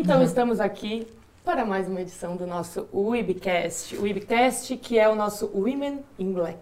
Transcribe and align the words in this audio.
Então 0.00 0.16
Uhum. 0.18 0.24
estamos 0.24 0.60
aqui 0.60 1.06
para 1.44 1.62
mais 1.64 1.86
uma 1.86 2.00
edição 2.00 2.34
do 2.34 2.46
nosso 2.46 2.88
Webcast. 2.92 3.96
O 3.96 4.02
Webcast 4.04 4.74
que 4.78 4.98
é 4.98 5.06
o 5.06 5.14
nosso 5.14 5.50
Women 5.54 6.00
in 6.18 6.32
Black. 6.32 6.58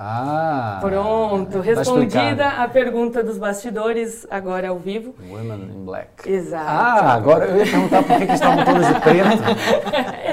Ah! 0.00 0.78
Pronto, 0.80 1.60
respondida 1.60 2.46
a 2.48 2.66
pergunta 2.68 3.20
dos 3.22 3.36
bastidores, 3.36 4.26
agora 4.30 4.68
ao 4.68 4.78
vivo. 4.78 5.14
Women 5.28 5.70
in 5.74 5.84
Black. 5.84 6.30
Exato. 6.30 6.64
Ah, 6.66 7.12
agora 7.14 7.44
eu 7.46 7.56
ia 7.58 7.64
perguntar 7.70 8.02
por 8.04 8.16
que, 8.16 8.32
estavam 8.32 8.64
todas 8.64 8.86
de 8.86 9.00
preto. 9.00 9.42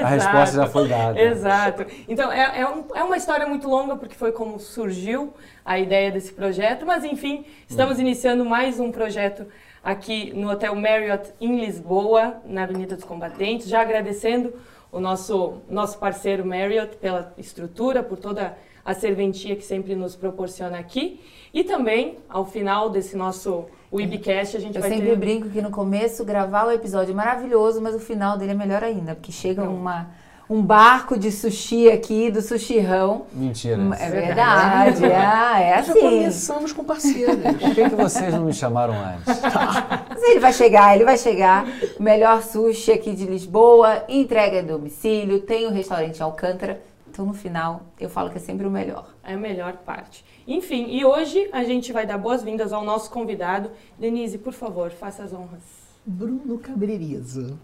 A 0.04 0.08
resposta 0.08 0.56
já 0.56 0.66
foi 0.68 0.88
dada. 0.88 1.20
Exato. 1.20 1.84
Então, 2.08 2.30
é, 2.30 2.60
é, 2.60 2.66
um- 2.68 2.84
é 2.94 3.02
uma 3.02 3.16
história 3.16 3.46
muito 3.46 3.68
longa, 3.68 3.96
porque 3.96 4.14
foi 4.14 4.30
como 4.32 4.58
surgiu 4.60 5.34
a 5.64 5.78
ideia 5.80 6.12
desse 6.12 6.32
projeto, 6.32 6.86
mas 6.86 7.02
enfim, 7.04 7.44
estamos 7.68 7.98
iniciando 7.98 8.44
mais 8.44 8.78
um 8.78 8.92
projeto 8.92 9.46
aqui 9.86 10.32
no 10.34 10.50
Hotel 10.50 10.74
Marriott 10.74 11.32
em 11.40 11.60
Lisboa, 11.60 12.38
na 12.44 12.64
Avenida 12.64 12.96
dos 12.96 13.04
Combatentes, 13.04 13.68
já 13.68 13.82
agradecendo 13.82 14.52
o 14.90 14.98
nosso, 14.98 15.58
nosso 15.70 15.96
parceiro 15.98 16.44
Marriott 16.44 16.96
pela 16.96 17.32
estrutura, 17.38 18.02
por 18.02 18.18
toda 18.18 18.58
a 18.84 18.92
serventia 18.94 19.54
que 19.54 19.62
sempre 19.62 19.94
nos 19.94 20.16
proporciona 20.16 20.76
aqui. 20.76 21.20
E 21.54 21.62
também, 21.62 22.18
ao 22.28 22.44
final 22.44 22.90
desse 22.90 23.16
nosso 23.16 23.66
webcast, 23.92 24.56
a 24.56 24.60
gente 24.60 24.74
Eu 24.74 24.80
vai 24.80 24.90
sempre 24.90 25.06
ter... 25.06 25.16
brinco 25.16 25.48
que 25.50 25.62
no 25.62 25.70
começo 25.70 26.24
gravar 26.24 26.66
o 26.66 26.72
episódio 26.72 27.12
é 27.12 27.14
maravilhoso, 27.14 27.80
mas 27.80 27.94
o 27.94 28.00
final 28.00 28.36
dele 28.36 28.50
é 28.50 28.54
melhor 28.54 28.82
ainda, 28.82 29.14
porque 29.14 29.30
chega 29.30 29.62
Não. 29.62 29.72
uma, 29.72 30.10
um 30.48 30.62
barco 30.62 31.18
de 31.18 31.32
sushi 31.32 31.90
aqui, 31.90 32.30
do 32.30 32.40
sushirão. 32.40 33.26
Mentira. 33.32 33.82
É 33.98 34.10
verdade. 34.10 35.00
verdade, 35.00 35.04
ah, 35.04 35.60
é 35.60 35.82
Já 35.82 35.92
assim. 35.92 36.00
começamos 36.00 36.72
com 36.72 36.84
parceiros. 36.84 37.36
Por 37.36 37.74
que, 37.74 37.90
que 37.90 37.96
vocês 37.96 38.32
não 38.32 38.44
me 38.44 38.52
chamaram 38.52 38.94
antes? 38.94 39.26
Mas 40.08 40.22
ele 40.22 40.38
vai 40.38 40.52
chegar, 40.52 40.94
ele 40.94 41.04
vai 41.04 41.18
chegar. 41.18 41.66
O 41.98 42.02
melhor 42.02 42.42
sushi 42.42 42.92
aqui 42.92 43.12
de 43.12 43.24
Lisboa, 43.24 44.04
entrega 44.08 44.60
em 44.60 44.66
domicílio, 44.66 45.40
tem 45.40 45.66
o 45.66 45.70
restaurante 45.70 46.22
Alcântara. 46.22 46.80
Então 47.10 47.26
no 47.26 47.34
final 47.34 47.82
eu 47.98 48.08
falo 48.08 48.30
que 48.30 48.36
é 48.36 48.40
sempre 48.40 48.66
o 48.66 48.70
melhor. 48.70 49.08
É 49.24 49.34
a 49.34 49.38
melhor 49.38 49.78
parte. 49.78 50.24
Enfim, 50.46 50.86
e 50.90 51.04
hoje 51.04 51.48
a 51.52 51.64
gente 51.64 51.92
vai 51.92 52.06
dar 52.06 52.18
boas-vindas 52.18 52.72
ao 52.72 52.84
nosso 52.84 53.10
convidado. 53.10 53.70
Denise, 53.98 54.38
por 54.38 54.52
favor, 54.52 54.90
faça 54.90 55.24
as 55.24 55.32
honras. 55.32 55.85
Bruno 56.16 56.58
Cabrerizo, 56.58 57.58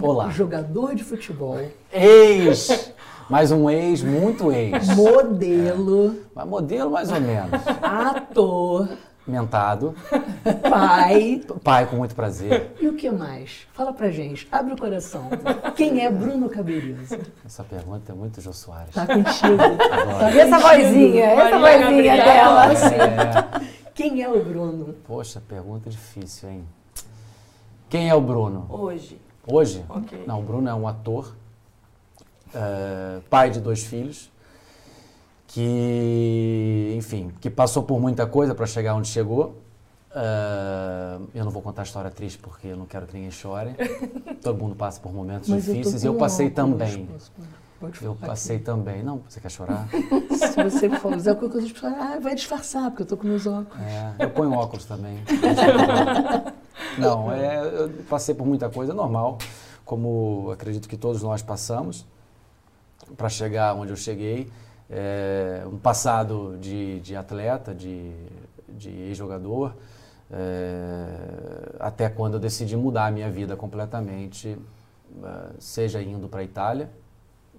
Olá. 0.00 0.30
jogador 0.30 0.94
de 0.94 1.04
futebol, 1.04 1.58
Ex! 1.92 2.92
Mais 3.28 3.52
um 3.52 3.68
ex, 3.68 4.02
muito 4.02 4.50
ex. 4.50 4.88
modelo, 4.96 6.16
Mas 6.34 6.46
modelo 6.48 6.90
mais 6.92 7.12
ou 7.12 7.20
menos. 7.20 7.50
ator, 7.82 8.88
Mentado. 9.26 9.94
pai. 10.70 11.42
Pai 11.62 11.84
com 11.84 11.96
muito 11.96 12.14
prazer. 12.14 12.72
E 12.80 12.88
o 12.88 12.94
que 12.94 13.10
mais? 13.10 13.66
Fala 13.74 13.92
pra 13.92 14.10
gente, 14.10 14.48
abre 14.50 14.72
o 14.72 14.78
coração. 14.78 15.28
Quem 15.76 16.02
é 16.02 16.10
Bruno 16.10 16.48
Cabrerizo? 16.48 17.18
Essa 17.44 17.62
pergunta 17.62 18.10
é 18.10 18.14
muito 18.14 18.40
Jô 18.40 18.54
Soares. 18.54 18.94
Tá 18.94 19.06
contigo. 19.06 19.62
Adoro. 19.92 20.34
E 20.34 20.40
essa 20.40 20.58
vozinha, 20.58 21.24
essa 21.26 21.58
vozinha 21.58 22.16
dela. 22.16 22.72
É, 22.72 23.90
Quem 23.94 24.22
é 24.22 24.28
o 24.30 24.42
Bruno? 24.42 24.94
poxa, 25.06 25.42
pergunta 25.46 25.90
difícil, 25.90 26.48
hein? 26.48 26.64
Quem 27.88 28.08
é 28.08 28.14
o 28.14 28.20
Bruno? 28.20 28.66
Hoje. 28.68 29.18
Hoje? 29.46 29.84
Ok. 29.88 30.24
Não, 30.26 30.40
o 30.40 30.42
Bruno 30.42 30.68
é 30.68 30.74
um 30.74 30.86
ator, 30.86 31.34
eh, 32.54 33.20
pai 33.30 33.50
de 33.50 33.60
dois 33.60 33.82
filhos, 33.82 34.30
que, 35.46 36.94
enfim, 36.96 37.32
que 37.40 37.48
passou 37.48 37.82
por 37.82 37.98
muita 37.98 38.26
coisa 38.26 38.54
para 38.54 38.66
chegar 38.66 38.94
onde 38.94 39.08
chegou. 39.08 39.56
Eh, 40.14 41.18
eu 41.34 41.44
não 41.46 41.50
vou 41.50 41.62
contar 41.62 41.82
a 41.82 41.84
história 41.84 42.10
triste 42.10 42.38
porque 42.38 42.68
eu 42.68 42.76
não 42.76 42.84
quero 42.84 43.06
que 43.06 43.14
ninguém 43.14 43.30
chore. 43.30 43.74
Todo 44.42 44.58
mundo 44.58 44.76
passa 44.76 45.00
por 45.00 45.12
momentos 45.12 45.48
Mas 45.48 45.66
eu 45.66 45.74
difíceis 45.74 46.04
e 46.04 46.06
eu 46.06 46.14
passei 46.14 46.50
também. 46.50 47.08
Eu 48.02 48.14
passei 48.16 48.58
também. 48.58 49.02
Não, 49.02 49.22
você 49.26 49.40
quer 49.40 49.50
chorar? 49.50 49.86
aqui. 49.86 50.36
Se 50.36 50.62
você 50.62 50.90
for 50.90 51.16
usar 51.16 51.36
qualquer 51.36 51.60
coisa, 51.60 51.74
ah, 51.84 52.18
vai 52.20 52.34
disfarçar, 52.34 52.90
porque 52.90 53.04
eu 53.04 53.06
tô 53.06 53.16
com 53.16 53.26
meus 53.26 53.46
óculos. 53.46 53.80
É, 53.80 54.24
eu 54.24 54.30
ponho 54.30 54.52
óculos 54.52 54.84
também. 54.84 55.22
Não, 57.00 57.32
é, 57.32 57.82
eu 57.82 57.90
passei 58.08 58.34
por 58.34 58.46
muita 58.46 58.68
coisa, 58.68 58.92
é 58.92 58.94
normal, 58.94 59.38
como 59.84 60.50
acredito 60.52 60.88
que 60.88 60.96
todos 60.96 61.22
nós 61.22 61.42
passamos, 61.42 62.06
para 63.16 63.28
chegar 63.28 63.74
onde 63.74 63.92
eu 63.92 63.96
cheguei. 63.96 64.50
É, 64.90 65.64
um 65.66 65.78
passado 65.78 66.56
de, 66.58 67.00
de 67.00 67.14
atleta, 67.14 67.74
de, 67.74 68.10
de 68.68 68.88
ex-jogador, 68.88 69.74
é, 70.30 71.76
até 71.78 72.08
quando 72.08 72.34
eu 72.34 72.40
decidi 72.40 72.76
mudar 72.76 73.06
a 73.06 73.10
minha 73.10 73.30
vida 73.30 73.56
completamente, 73.56 74.58
eh, 75.22 75.50
seja 75.58 76.02
indo 76.02 76.28
para 76.28 76.40
a 76.40 76.44
Itália, 76.44 76.90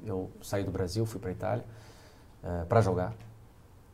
eu 0.05 0.29
saí 0.41 0.63
do 0.63 0.71
Brasil, 0.71 1.05
fui 1.05 1.19
para 1.19 1.29
a 1.29 1.33
Itália 1.33 1.65
para 2.69 2.79
jogar. 2.79 3.13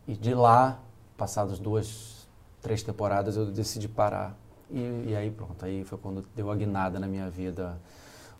E 0.07 0.13
de 0.13 0.35
lá, 0.35 0.77
passadas 1.17 1.57
duas, 1.57 2.27
três 2.61 2.83
temporadas, 2.83 3.35
eu 3.35 3.47
decidi 3.47 3.87
parar. 3.87 4.37
E, 4.69 5.05
e 5.07 5.15
aí 5.15 5.29
pronto, 5.31 5.63
aí 5.63 5.83
foi 5.83 5.97
quando 5.97 6.25
deu 6.35 6.49
a 6.49 6.55
guinada 6.55 6.99
na 6.99 7.07
minha 7.07 7.29
vida, 7.29 7.79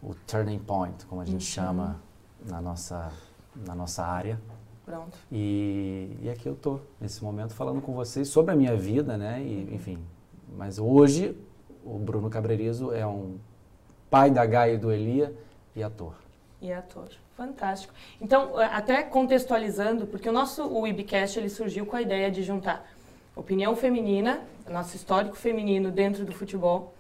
o 0.02 0.13
turning 0.28 0.59
point, 0.59 1.06
como 1.06 1.22
a 1.22 1.25
gente 1.25 1.44
chama 1.44 2.00
na 2.46 2.62
nossa, 2.62 3.12
na 3.56 3.75
nossa 3.75 4.03
área. 4.03 4.40
Pronto. 4.85 5.18
E, 5.31 6.18
e 6.22 6.30
aqui 6.30 6.47
eu 6.47 6.56
tô, 6.56 6.80
nesse 7.00 7.24
momento, 7.24 7.53
falando 7.53 7.81
com 7.81 7.94
vocês 7.94 8.28
sobre 8.28 8.53
a 8.53 8.56
minha 8.56 8.75
vida, 8.75 9.18
né? 9.18 9.41
E, 9.41 9.74
enfim, 9.74 9.97
mas 10.56 10.78
hoje 10.78 11.35
o 11.84 11.97
Bruno 11.97 12.30
Cabrerizo 12.30 12.94
é 12.94 13.06
um 13.06 13.38
pai 14.09 14.30
da 14.30 14.46
Gaia 14.46 14.74
e 14.74 14.78
do 14.78 14.91
Elia 14.91 15.35
e 15.75 15.84
ator. 15.84 16.16
E 16.62 16.72
ator. 16.72 17.09
Fantástico. 17.35 17.94
Então, 18.22 18.58
até 18.58 19.03
contextualizando, 19.03 20.08
porque 20.08 20.30
o 20.30 20.31
nosso 20.31 20.66
Webcast 20.80 21.38
ele 21.38 21.50
surgiu 21.50 21.85
com 21.85 21.96
a 21.96 22.02
ideia 22.02 22.31
de 22.31 22.41
juntar 22.41 22.88
opinião 23.35 23.75
feminina, 23.75 24.41
nosso 24.69 24.96
histórico 24.96 25.35
feminino 25.35 25.91
dentro 25.91 26.23
do 26.25 26.31
futebol, 26.31 26.94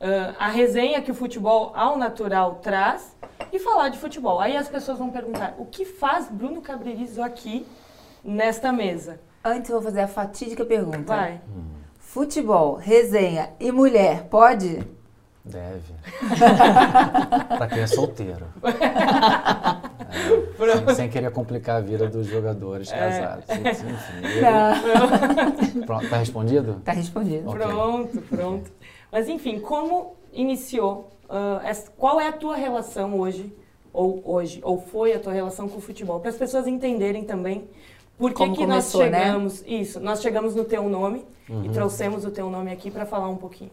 ãh, 0.00 0.34
a 0.38 0.48
resenha 0.48 1.02
que 1.02 1.10
o 1.10 1.14
futebol 1.14 1.72
ao 1.74 1.98
natural 1.98 2.56
traz 2.56 3.16
e 3.52 3.58
falar 3.58 3.88
de 3.88 3.98
futebol. 3.98 4.40
Aí 4.40 4.56
as 4.56 4.68
pessoas 4.68 4.98
vão 4.98 5.10
perguntar: 5.10 5.54
o 5.58 5.66
que 5.66 5.84
faz 5.84 6.28
Bruno 6.28 6.60
Cabrerizo 6.60 7.22
aqui 7.22 7.66
nesta 8.24 8.72
mesa? 8.72 9.20
Antes 9.44 9.70
eu 9.70 9.76
vou 9.76 9.82
fazer 9.82 10.02
a 10.02 10.08
fatídica 10.08 10.64
pergunta. 10.64 11.02
Vai. 11.02 11.40
Futebol, 11.98 12.74
resenha 12.74 13.50
e 13.58 13.70
mulher, 13.72 14.24
pode? 14.24 14.86
Deve. 15.44 15.94
pra 17.56 17.66
quem 17.68 17.80
é 17.80 17.86
solteiro. 17.86 18.46
É, 20.60 20.76
sem, 20.86 20.94
sem 20.94 21.08
querer 21.08 21.30
complicar 21.30 21.76
a 21.76 21.80
vida 21.80 22.06
dos 22.08 22.26
jogadores 22.26 22.90
casados. 22.90 23.44
Enfim, 23.48 23.88
eu- 25.78 25.82
Pronto, 25.86 26.08
tá 26.08 26.16
respondido? 26.18 26.80
Tá 26.84 26.92
respondido. 26.92 27.48
Ok. 27.48 27.58
Pronto, 27.60 28.20
pronto. 28.22 28.70
Mas 29.10 29.28
enfim, 29.28 29.58
como 29.60 30.14
iniciou? 30.32 31.08
ãh, 31.28 31.60
essa- 31.64 31.90
qual 31.96 32.20
é 32.20 32.28
a 32.28 32.32
tua 32.32 32.56
relação 32.56 33.18
hoje, 33.18 33.54
ou 33.92 34.20
hoje, 34.24 34.60
ou 34.62 34.78
foi 34.80 35.12
a 35.14 35.18
tua 35.18 35.32
relação 35.32 35.68
com 35.68 35.78
o 35.78 35.80
futebol? 35.80 36.20
Para 36.20 36.30
as 36.30 36.36
pessoas 36.36 36.66
entenderem 36.66 37.24
também 37.24 37.68
por 38.18 38.34
que, 38.34 38.48
que 38.50 38.66
nós 38.66 38.92
né? 38.94 39.04
chegamos. 39.04 39.64
Isso, 39.66 39.98
nós 40.00 40.20
chegamos 40.20 40.54
no 40.54 40.64
teu 40.64 40.88
nome 40.88 41.24
e 41.48 41.52
Uhum. 41.52 41.72
trouxemos 41.72 42.24
o 42.24 42.30
teu 42.30 42.50
nome 42.50 42.70
aqui 42.70 42.90
para 42.90 43.06
falar 43.06 43.28
um 43.28 43.36
pouquinho. 43.36 43.70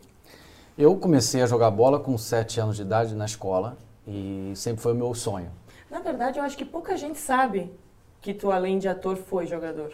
Eu 0.77 0.95
comecei 0.95 1.41
a 1.41 1.47
jogar 1.47 1.71
bola 1.71 1.99
com 1.99 2.15
7 2.15 2.59
anos 2.59 2.75
de 2.75 2.83
idade 2.83 3.15
na 3.15 3.25
escola 3.25 3.77
e 4.05 4.53
sempre 4.55 4.79
foi 4.79 4.93
o 4.93 4.95
meu 4.95 5.11
sonho. 5.15 5.49
Na 5.89 5.99
verdade, 5.99 6.37
eu 6.37 6.43
acho 6.43 6.55
que 6.55 6.63
pouca 6.63 6.95
gente 6.95 7.17
sabe 7.17 7.73
que 8.21 8.31
tu, 8.31 8.51
além 8.51 8.77
de 8.77 8.87
ator, 8.87 9.17
foi 9.17 9.47
jogador. 9.47 9.91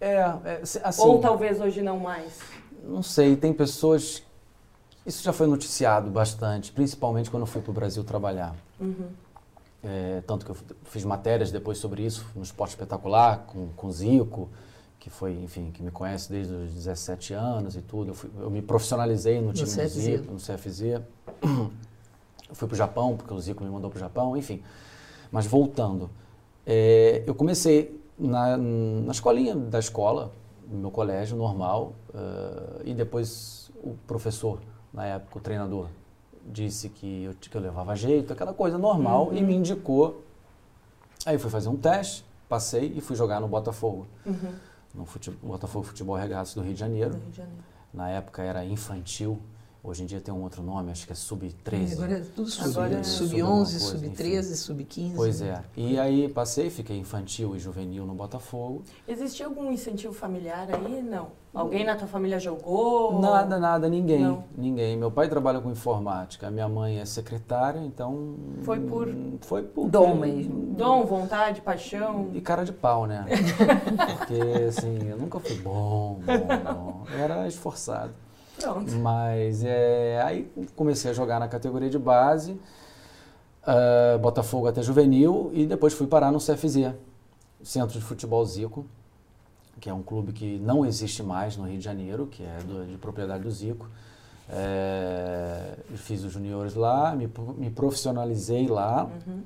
É, 0.00 0.14
é, 0.14 0.60
assim, 0.84 1.02
ou 1.02 1.18
talvez 1.18 1.60
hoje 1.60 1.82
não 1.82 1.98
mais. 1.98 2.38
não 2.84 3.02
sei, 3.02 3.34
tem 3.34 3.52
pessoas. 3.52 4.22
Isso 5.04 5.24
já 5.24 5.32
foi 5.32 5.48
noticiado 5.48 6.08
bastante, 6.10 6.70
principalmente 6.70 7.28
quando 7.28 7.42
eu 7.42 7.46
fui 7.46 7.60
para 7.60 7.70
o 7.70 7.74
Brasil 7.74 8.04
trabalhar. 8.04 8.54
Uhum. 8.78 9.08
É, 9.82 10.22
tanto 10.26 10.44
que 10.44 10.52
eu 10.52 10.56
fiz 10.84 11.04
matérias 11.04 11.50
depois 11.50 11.78
sobre 11.78 12.04
isso 12.04 12.24
no 12.36 12.42
Esporte 12.42 12.70
Espetacular, 12.70 13.46
com, 13.46 13.68
com 13.76 13.88
o 13.88 13.92
Zico, 13.92 14.48
que 15.00 15.08
foi, 15.10 15.32
enfim, 15.42 15.70
que 15.72 15.82
me 15.82 15.90
conhece 15.90 16.30
desde 16.30 16.52
os 16.54 16.72
17 16.72 17.32
anos 17.32 17.74
e 17.74 17.80
tudo. 17.80 18.10
Eu, 18.10 18.14
fui- 18.14 18.30
eu 18.38 18.50
me 18.50 18.60
profissionalizei 18.62 19.40
no 19.40 19.52
time 19.52 19.66
do 19.66 19.72
CFZ. 19.72 19.88
Zico, 19.94 20.32
no 20.32 20.38
CFZ. 20.38 20.80
Eu 22.48 22.54
fui 22.54 22.68
para 22.68 22.74
o 22.74 22.76
Japão, 22.76 23.16
porque 23.16 23.32
o 23.32 23.40
Zico 23.40 23.64
me 23.64 23.70
mandou 23.70 23.90
para 23.90 23.96
o 23.96 24.00
Japão, 24.00 24.36
enfim. 24.36 24.62
Mas 25.32 25.46
voltando, 25.46 26.10
é, 26.66 27.22
eu 27.26 27.34
comecei 27.34 27.98
na, 28.18 28.56
na 28.58 29.12
escolinha 29.12 29.54
da 29.56 29.78
escola, 29.78 30.32
no 30.68 30.78
meu 30.78 30.90
colégio 30.90 31.36
normal, 31.36 31.94
eh, 32.14 32.82
e 32.86 32.94
depois 32.94 33.70
o 33.82 33.94
professor, 34.06 34.60
na 34.92 35.06
época, 35.06 35.38
o 35.38 35.40
treinador, 35.40 35.88
disse 36.46 36.88
que 36.90 37.24
eu, 37.24 37.34
que 37.40 37.56
eu 37.56 37.60
levava 37.60 37.96
jeito, 37.96 38.32
aquela 38.32 38.52
coisa 38.52 38.76
normal, 38.76 39.30
e 39.32 39.40
me 39.42 39.54
indicou. 39.54 40.22
Aí 41.24 41.38
fui 41.38 41.50
fazer 41.50 41.68
um 41.68 41.76
teste, 41.76 42.24
passei 42.48 42.92
e 42.96 43.00
fui 43.00 43.16
jogar 43.16 43.40
no 43.40 43.48
Botafogo, 43.48 44.06
Uhum. 44.26 44.52
No 44.94 45.04
fute- 45.06 45.30
Botafogo 45.42 45.84
Futebol 45.86 46.16
Regatas 46.16 46.54
do 46.54 46.62
Rio 46.62 46.74
de 46.74 46.80
Janeiro. 46.80 47.10
Do 47.10 47.18
Rio 47.20 47.30
de 47.30 47.36
Janeiro. 47.36 47.62
Na 47.92 48.08
época 48.10 48.42
era 48.42 48.64
infantil 48.64 49.40
Hoje 49.82 50.02
em 50.02 50.06
dia 50.06 50.20
tem 50.20 50.32
um 50.32 50.42
outro 50.42 50.62
nome, 50.62 50.90
acho 50.90 51.06
que 51.06 51.12
é 51.12 51.14
É, 51.14 51.16
Sub-13. 51.16 51.92
agora 51.94 52.18
é 52.18 52.20
tudo 52.36 52.50
sub, 52.50 52.68
Agora 52.68 52.94
é 52.98 53.02
sub, 53.02 53.40
alguma 53.40 53.60
11, 53.62 53.78
coisa, 53.78 53.86
sub 53.94 54.06
enfim. 54.08 54.14
13, 54.14 54.56
sub 54.58 54.84
15. 54.84 55.14
Pois 55.16 55.40
é. 55.40 55.64
E 55.74 55.98
aí 55.98 56.28
passei, 56.28 56.68
fiquei 56.68 56.98
infantil 56.98 57.56
e 57.56 57.58
juvenil 57.58 58.04
no 58.04 58.12
Botafogo. 58.12 58.82
Existia 59.08 59.46
algum 59.46 59.72
incentivo 59.72 60.12
familiar 60.12 60.68
aí? 60.74 61.00
Não. 61.00 61.28
Alguém 61.52 61.84
na 61.84 61.96
tua 61.96 62.06
família 62.06 62.38
jogou? 62.38 63.20
Nada, 63.20 63.58
nada, 63.58 63.88
ninguém. 63.88 64.20
Não. 64.20 64.44
Ninguém. 64.56 64.96
Meu 64.96 65.10
pai 65.10 65.28
trabalha 65.28 65.60
com 65.60 65.68
informática, 65.70 66.48
minha 66.48 66.68
mãe 66.68 67.00
é 67.00 67.04
secretária, 67.04 67.80
então. 67.80 68.36
Foi 68.62 68.78
por- 68.78 69.08
Foi 69.40 69.62
por. 69.64 69.88
Dom 69.88 70.14
mesmo. 70.14 70.74
Dom, 70.76 71.04
vontade, 71.04 71.60
paixão? 71.60 72.28
E 72.34 72.40
cara 72.40 72.64
de 72.64 72.72
pau, 72.72 73.04
né? 73.06 73.24
Porque, 74.18 74.62
assim, 74.68 75.08
eu 75.08 75.18
nunca 75.18 75.40
fui 75.40 75.56
bom, 75.56 76.20
bom, 76.24 76.72
bom. 76.74 77.04
Eu 77.12 77.18
era 77.18 77.48
esforçado. 77.48 78.12
Pronto. 78.60 78.92
Mas 78.96 79.64
é, 79.64 80.22
aí 80.24 80.48
comecei 80.76 81.10
a 81.10 81.14
jogar 81.14 81.40
na 81.40 81.48
categoria 81.48 81.90
de 81.90 81.98
base, 81.98 82.60
ah, 83.66 84.18
Botafogo 84.20 84.68
até 84.68 84.82
juvenil, 84.82 85.50
e 85.52 85.66
depois 85.66 85.94
fui 85.94 86.06
parar 86.06 86.30
no 86.30 86.38
CFZ, 86.38 86.92
Centro 87.62 87.98
de 87.98 88.04
Futebol 88.04 88.44
Zico, 88.44 88.84
que 89.80 89.88
é 89.88 89.94
um 89.94 90.02
clube 90.02 90.32
que 90.32 90.58
não 90.58 90.84
existe 90.84 91.22
mais 91.22 91.56
no 91.56 91.64
Rio 91.66 91.78
de 91.78 91.84
Janeiro, 91.84 92.26
que 92.26 92.42
é 92.42 92.58
do- 92.66 92.86
de 92.86 92.96
propriedade 92.98 93.42
do 93.42 93.50
Zico. 93.50 93.88
É, 94.48 95.76
fiz 95.96 96.22
os 96.24 96.32
juniores 96.32 96.74
lá, 96.74 97.14
me, 97.14 97.28
me 97.56 97.70
profissionalizei 97.70 98.66
lá. 98.68 99.04
Uhum. 99.26 99.42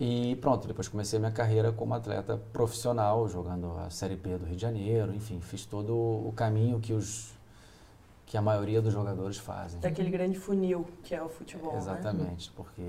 E 0.00 0.36
pronto, 0.36 0.68
depois 0.68 0.86
comecei 0.86 1.18
minha 1.18 1.30
carreira 1.32 1.72
como 1.72 1.94
atleta 1.94 2.36
profissional, 2.52 3.28
jogando 3.28 3.72
a 3.78 3.90
Série 3.90 4.14
B 4.16 4.36
do 4.38 4.44
Rio 4.44 4.54
de 4.54 4.62
Janeiro, 4.62 5.14
enfim, 5.14 5.40
fiz 5.40 5.64
todo 5.64 5.92
o 5.92 6.32
caminho 6.36 6.78
que, 6.78 6.92
os, 6.92 7.32
que 8.26 8.36
a 8.36 8.42
maioria 8.42 8.80
dos 8.80 8.92
jogadores 8.92 9.38
fazem. 9.38 9.80
Daquele 9.80 10.10
grande 10.10 10.38
funil 10.38 10.86
que 11.02 11.14
é 11.14 11.22
o 11.22 11.28
futebol, 11.28 11.72
né? 11.72 11.78
Exatamente, 11.78 12.52
porque 12.54 12.82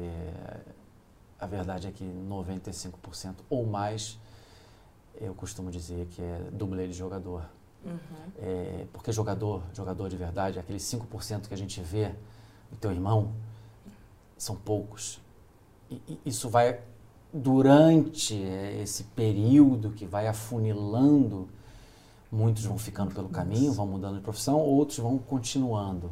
a 1.39 1.47
verdade 1.47 1.87
é 1.87 1.91
que 1.91 2.03
95% 2.03 3.35
ou 3.49 3.65
mais, 3.65 4.19
eu 5.19 5.33
costumo 5.33 5.69
dizer 5.71 6.07
que 6.07 6.21
é 6.21 6.41
dublê 6.51 6.87
de 6.87 6.93
jogador. 6.93 7.43
Uhum. 7.85 7.97
É, 8.37 8.85
porque 8.91 9.11
jogador, 9.11 9.63
jogador 9.73 10.09
de 10.09 10.17
verdade, 10.17 10.59
aqueles 10.59 10.83
5% 10.83 11.47
que 11.47 11.53
a 11.53 11.57
gente 11.57 11.81
vê, 11.81 12.11
o 12.71 12.75
teu 12.75 12.91
irmão, 12.91 13.31
são 14.37 14.55
poucos. 14.55 15.21
E, 15.89 16.01
e 16.07 16.19
isso 16.25 16.49
vai, 16.49 16.79
durante 17.33 18.41
é, 18.41 18.81
esse 18.81 19.03
período 19.05 19.91
que 19.91 20.05
vai 20.05 20.27
afunilando, 20.27 21.47
muitos 22.31 22.65
vão 22.65 22.77
ficando 22.77 23.13
pelo 23.13 23.29
caminho, 23.29 23.71
vão 23.73 23.87
mudando 23.87 24.15
de 24.17 24.21
profissão, 24.21 24.59
outros 24.59 24.99
vão 24.99 25.17
continuando. 25.17 26.11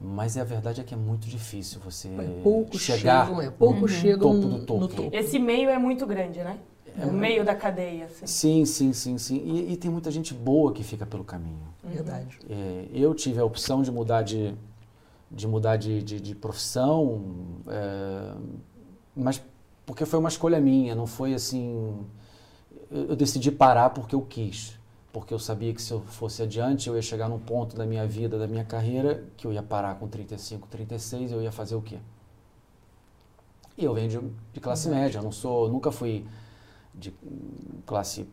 Mas 0.00 0.36
a 0.36 0.42
verdade 0.42 0.80
é 0.80 0.84
que 0.84 0.94
é 0.94 0.96
muito 0.96 1.28
difícil 1.28 1.80
você 1.80 2.08
É, 2.08 2.40
Poucos 2.42 2.80
chegar 2.80 3.26
chegam, 3.26 3.40
é, 3.40 3.50
poucos 3.50 3.92
chegam 3.92 4.18
topo 4.32 4.40
do 4.40 4.48
no- 4.48 4.66
topo. 4.66 4.80
no 4.80 4.88
topo. 4.88 5.16
Esse 5.16 5.38
meio 5.38 5.70
é 5.70 5.78
muito 5.78 6.04
grande, 6.06 6.40
né? 6.42 6.58
É 6.98 7.06
o 7.06 7.12
meio 7.12 7.44
da 7.44 7.54
cadeia, 7.54 8.06
assim. 8.06 8.26
Sim, 8.26 8.64
sim, 8.64 8.92
sim, 8.92 9.18
sim. 9.18 9.36
E, 9.36 9.72
e 9.72 9.76
tem 9.76 9.90
muita 9.90 10.10
gente 10.10 10.34
boa 10.34 10.72
que 10.72 10.82
fica 10.82 11.06
pelo 11.06 11.24
caminho. 11.24 11.72
Verdade. 11.82 12.38
É, 12.48 12.86
eu 12.92 13.14
tive 13.14 13.40
a 13.40 13.44
opção 13.44 13.82
de 13.82 13.90
mudar 13.90 14.22
de, 14.22 14.54
de 15.30 15.48
mudar 15.48 15.76
de, 15.76 16.02
de, 16.02 16.20
de 16.20 16.34
profissão, 16.34 17.24
é, 17.66 18.34
mas 19.16 19.42
porque 19.86 20.04
foi 20.04 20.18
uma 20.18 20.28
escolha 20.28 20.60
minha, 20.60 20.94
não 20.94 21.06
foi 21.06 21.34
assim. 21.34 22.04
Eu, 22.90 23.06
eu 23.08 23.16
decidi 23.16 23.50
parar 23.50 23.90
porque 23.90 24.14
eu 24.14 24.20
quis, 24.20 24.78
porque 25.12 25.32
eu 25.32 25.38
sabia 25.38 25.72
que 25.72 25.80
se 25.80 25.92
eu 25.92 26.00
fosse 26.00 26.42
adiante 26.42 26.88
eu 26.88 26.96
ia 26.96 27.02
chegar 27.02 27.28
num 27.28 27.38
ponto 27.38 27.74
da 27.74 27.86
minha 27.86 28.06
vida, 28.06 28.38
da 28.38 28.46
minha 28.46 28.64
carreira, 28.64 29.24
que 29.36 29.46
eu 29.46 29.52
ia 29.52 29.62
parar 29.62 29.94
com 29.96 30.06
35, 30.06 30.68
36, 30.68 31.32
eu 31.32 31.42
ia 31.42 31.52
fazer 31.52 31.74
o 31.74 31.82
quê? 31.82 31.98
E 33.76 33.84
eu 33.84 33.94
venho 33.94 34.08
de, 34.08 34.20
de 34.52 34.60
classe 34.60 34.88
média, 34.88 35.18
eu 35.18 35.22
não 35.22 35.32
sou, 35.32 35.68
nunca 35.68 35.90
fui 35.90 36.26
de 36.94 37.12
classe 37.86 38.26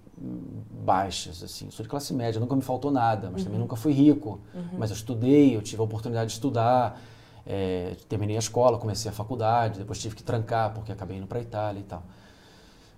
baixas, 0.86 1.42
assim, 1.42 1.70
sou 1.72 1.84
de 1.84 1.90
classe 1.90 2.14
média, 2.14 2.40
nunca 2.40 2.56
me 2.56 2.62
faltou 2.62 2.92
nada, 2.92 3.30
mas 3.32 3.44
também 3.44 3.60
nunca 3.60 3.76
fui 3.76 3.94
rico. 3.94 4.40
Mas 4.78 4.90
eu 4.90 4.96
estudei, 4.96 5.56
eu 5.56 5.62
tive 5.62 5.82
a 5.82 5.86
oportunidade 5.86 6.28
de 6.28 6.34
estudar, 6.34 7.00
é, 7.46 7.96
terminei 8.08 8.36
a 8.36 8.40
escola, 8.40 8.78
comecei 8.78 9.10
a 9.10 9.14
faculdade, 9.14 9.80
depois 9.80 10.00
tive 10.00 10.16
que 10.16 10.24
trancar 10.24 10.74
porque 10.74 10.92
acabei 10.92 11.18
indo 11.18 11.28
para 11.28 11.40
a 11.40 11.42
Itália 11.42 11.80
e 11.80 11.84
tal. 11.84 12.04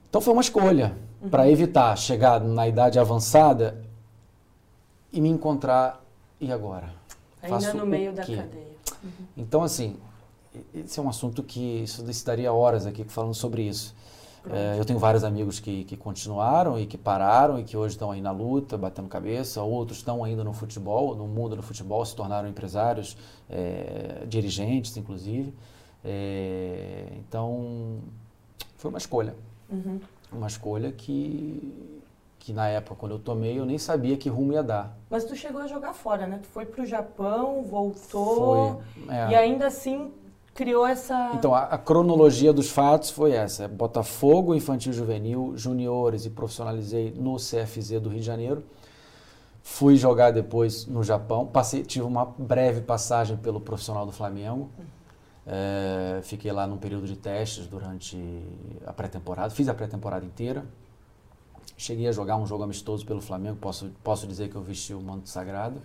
Então 0.10 0.20
foi 0.20 0.34
uma 0.34 0.42
escolha 0.42 0.98
para 1.30 1.50
evitar 1.50 1.96
chegar 1.98 2.42
na 2.42 2.68
idade 2.68 3.00
avançada 3.00 3.82
e 5.14 5.22
me 5.22 5.30
encontrar 5.30 6.04
e 6.40 6.52
agora. 6.52 6.94
Ainda 7.42 7.60
Faço 7.60 7.78
no 7.78 7.86
meio 7.86 8.12
da 8.12 8.24
cadeia. 8.24 8.72
Então, 9.38 9.64
assim, 9.64 9.96
esse 10.74 11.00
é 11.00 11.04
um 11.04 11.10
assunto 11.10 11.42
que 11.42 11.84
isso 11.84 12.10
estaria 12.10 12.52
horas 12.52 12.86
aqui 12.86 13.04
falando 13.06 13.34
sobre 13.34 13.64
isso. 13.64 13.96
É, 14.50 14.80
eu 14.80 14.84
tenho 14.84 14.98
vários 14.98 15.24
amigos 15.24 15.60
que, 15.60 15.84
que 15.84 15.96
continuaram 15.96 16.80
e 16.80 16.86
que 16.86 16.98
pararam 16.98 17.60
e 17.60 17.64
que 17.64 17.78
hoje 17.78 17.94
estão 17.94 18.12
aí 18.12 18.22
na 18.22 18.32
luta, 18.32 18.78
batendo 18.78 19.08
cabeça. 19.08 19.62
Outros 19.62 20.00
estão 20.00 20.24
ainda 20.24 20.44
no 20.44 20.54
futebol, 20.54 21.16
no 21.16 21.28
mundo 21.28 21.56
do 21.56 21.62
futebol, 21.62 22.04
se 22.06 22.16
tornaram 22.16 22.50
empresários, 22.50 23.16
é, 23.50 24.24
dirigentes, 24.28 24.98
inclusive. 24.98 25.54
É, 26.04 27.06
então, 27.20 28.00
foi 28.78 28.90
uma 28.90 28.98
escolha. 28.98 29.36
Uhum. 29.70 30.00
Uma 30.32 30.48
escolha 30.48 30.92
que, 30.92 32.00
que 32.40 32.52
na 32.52 32.68
época, 32.68 32.96
quando 32.96 33.12
eu 33.12 33.20
tomei, 33.20 33.60
eu 33.60 33.66
nem 33.66 33.78
sabia 33.78 34.18
que 34.18 34.28
rumo 34.28 34.54
ia 34.54 34.64
dar. 34.64 34.98
Mas 35.10 35.24
tu 35.24 35.36
chegou 35.36 35.62
a 35.62 35.68
jogar 35.68 35.94
fora, 35.94 36.26
né? 36.26 36.40
Tu 36.42 36.48
foi 36.48 36.66
pro 36.66 36.86
Japão, 36.86 37.64
voltou 37.64 38.82
Foi. 38.96 39.16
é. 39.16 39.30
e 39.30 39.36
ainda 39.36 39.68
assim 39.68 40.12
criou 40.54 40.86
essa. 40.86 41.32
Então, 41.34 41.54
a, 41.54 41.64
a 41.64 41.78
cronologia 41.78 42.54
dos 42.54 42.70
fatos 42.70 43.10
foi 43.10 43.32
essa: 43.32 43.68
Botafogo, 43.68 44.56
Infantil 44.56 44.94
Juvenil, 44.94 45.54
Juniores 45.56 46.26
e 46.26 46.30
profissionalizei 46.30 47.14
no 47.16 47.38
CFZ 47.38 48.00
do 48.02 48.10
Rio 48.10 48.20
de 48.20 48.26
Janeiro. 48.26 48.64
Fui 49.64 49.96
jogar 49.96 50.32
depois 50.32 50.86
no 50.86 51.04
Japão. 51.04 51.46
Passei, 51.46 51.84
tive 51.84 52.06
uma 52.06 52.26
breve 52.26 52.82
passagem 52.82 53.38
pelo 53.38 53.62
profissional 53.62 54.06
do 54.06 54.12
Flamengo. 54.12 54.70
É, 55.46 56.20
fiquei 56.24 56.52
lá 56.52 56.66
num 56.66 56.78
período 56.78 57.08
de 57.08 57.16
testes 57.16 57.68
durante 57.68 58.18
a 58.86 58.94
pré-temporada. 58.94 59.54
Fiz 59.54 59.68
a 59.70 59.74
pré-temporada 59.74 60.26
inteira. 60.26 60.66
Cheguei 61.78 62.08
a 62.08 62.12
jogar 62.12 62.38
um 62.38 62.46
jogo 62.46 62.64
amistoso 62.64 63.06
pelo 63.06 63.22
Flamengo. 63.22 63.58
Posso, 63.58 63.92
posso 64.04 64.28
dizer 64.28 64.50
que 64.50 64.56
eu 64.56 64.62
vesti 64.62 64.94
o 64.94 65.02
manto 65.02 65.30
sagrado. 65.30 65.82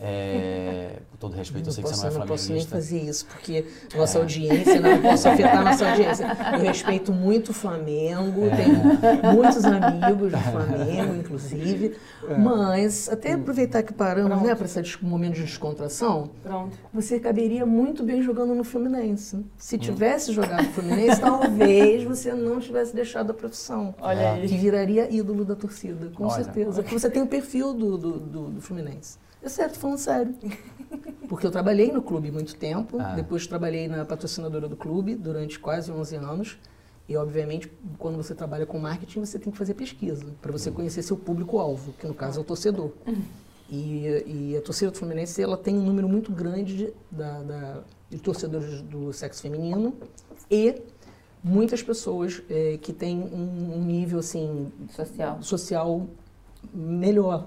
É, 0.00 0.98
com 1.12 1.16
todo 1.16 1.34
respeito, 1.34 1.68
eu 1.68 1.72
sei 1.72 1.82
que 1.82 1.88
você 1.88 2.02
não 2.02 2.10
é 2.10 2.14
eu 2.14 2.18
não 2.18 2.26
posso 2.26 2.52
nem 2.52 2.60
flamenguista. 2.66 2.76
fazer 2.76 3.08
isso, 3.10 3.26
porque 3.26 3.64
nossa 3.96 4.18
audiência, 4.18 4.80
não 4.80 5.00
posso 5.00 5.28
afetar 5.28 5.64
nossa 5.64 5.88
audiência. 5.88 6.26
Eu 6.52 6.58
respeito 6.60 7.12
muito 7.12 7.50
o 7.50 7.54
Flamengo, 7.54 8.44
É. 8.46 8.56
tenho 8.56 9.34
muitos 9.34 9.64
amigos 9.64 10.32
do 10.32 10.38
Flamengo, 10.38 11.14
inclusive. 11.14 11.94
É. 12.28 12.36
Mas, 12.36 13.08
até 13.08 13.34
Hum. 13.34 13.40
aproveitar 13.40 13.82
que 13.82 13.92
paramos, 13.94 14.42
né, 14.42 14.54
para 14.54 14.66
esse 14.66 15.04
momento 15.04 15.34
de 15.34 15.42
descontração, 15.44 16.30
Pronto. 16.42 16.76
você 16.92 17.18
caberia 17.20 17.64
muito 17.64 18.02
bem 18.02 18.20
jogando 18.20 18.54
no 18.54 18.64
Fluminense. 18.64 19.36
Hum. 19.36 19.44
Se 19.56 19.78
tivesse 19.78 20.32
jogado 20.32 20.64
no 20.64 20.72
Fluminense, 20.72 21.20
talvez 21.20 22.02
você 22.04 22.32
não 22.34 22.60
tivesse 22.60 22.94
deixado 22.94 23.30
a 23.30 23.34
profissão. 23.34 23.94
Olha 24.00 24.32
aí. 24.32 24.48
Que 24.48 24.56
viraria 24.56 25.08
ídolo 25.10 25.44
da 25.44 25.54
torcida, 25.54 26.10
com 26.14 26.24
Olha. 26.24 26.42
certeza. 26.44 26.82
Porque 26.82 26.98
você 26.98 27.08
tem 27.08 27.22
o 27.22 27.26
perfil 27.26 27.72
do, 27.72 27.96
do, 27.96 28.12
do, 28.18 28.42
do 28.50 28.60
Fluminense. 28.60 29.18
É 29.44 29.48
certo, 29.48 29.78
falando 29.78 29.98
sério. 29.98 30.34
Porque 31.28 31.46
eu 31.46 31.50
trabalhei 31.50 31.90
no 31.92 32.00
clube 32.02 32.30
muito 32.30 32.54
tempo, 32.56 32.98
Ah. 33.00 33.14
depois 33.14 33.46
trabalhei 33.46 33.88
na 33.88 34.04
patrocinadora 34.04 34.68
do 34.68 34.76
clube 34.76 35.14
durante 35.14 35.58
quase 35.58 35.90
11 35.92 36.16
anos. 36.16 36.58
E, 37.08 37.16
obviamente, 37.16 37.70
quando 37.98 38.16
você 38.16 38.34
trabalha 38.34 38.64
com 38.64 38.78
marketing, 38.78 39.20
você 39.20 39.38
tem 39.38 39.52
que 39.52 39.58
fazer 39.58 39.74
pesquisa 39.74 40.24
para 40.40 40.50
você 40.50 40.70
conhecer 40.70 41.02
seu 41.02 41.16
público-alvo, 41.18 41.92
que 41.98 42.06
no 42.06 42.14
caso 42.14 42.38
é 42.38 42.40
o 42.40 42.44
torcedor. 42.44 42.92
E, 43.70 44.06
e 44.52 44.56
a 44.56 44.62
torcida 44.62 44.90
do 44.90 44.96
Fluminense 44.96 45.42
ela 45.42 45.56
tem 45.58 45.76
um 45.76 45.82
número 45.84 46.08
muito 46.08 46.32
grande 46.32 46.76
de, 46.76 46.92
da- 47.10 47.42
da- 47.42 47.80
de 48.08 48.18
torcedores 48.18 48.80
do 48.82 49.12
sexo 49.12 49.42
feminino 49.42 49.94
e 50.50 50.80
muitas 51.42 51.82
pessoas 51.82 52.42
eh, 52.48 52.78
que 52.80 52.92
têm 52.92 53.18
um, 53.18 53.76
um 53.76 53.84
nível 53.84 54.18
assim 54.20 54.70
Social. 54.90 55.42
social 55.42 56.06
melhor. 56.72 57.46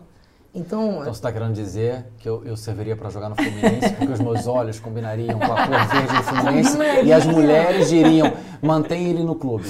Então, 0.57 0.89
Então 0.89 1.03
você 1.03 1.09
está 1.11 1.31
querendo 1.31 1.53
dizer 1.53 2.05
que 2.17 2.27
eu, 2.27 2.43
eu 2.43 2.57
serviria 2.57 2.95
para 2.95 3.09
jogar 3.09 3.29
no 3.29 3.35
Fluminense 3.35 3.93
porque 3.97 4.13
os 4.13 4.19
meus 4.19 4.47
olhos 4.47 4.79
combinariam 4.79 5.37
com 5.37 5.45
a 5.53 5.67
cor 5.67 5.87
verde 5.87 6.17
do 6.17 6.23
Fluminense 6.23 6.77
e 7.05 7.13
as 7.13 7.25
mulheres 7.27 7.89
diriam, 7.89 8.33
mantém 8.61 9.07
ele 9.09 9.23
no 9.23 9.35
clube, 9.35 9.65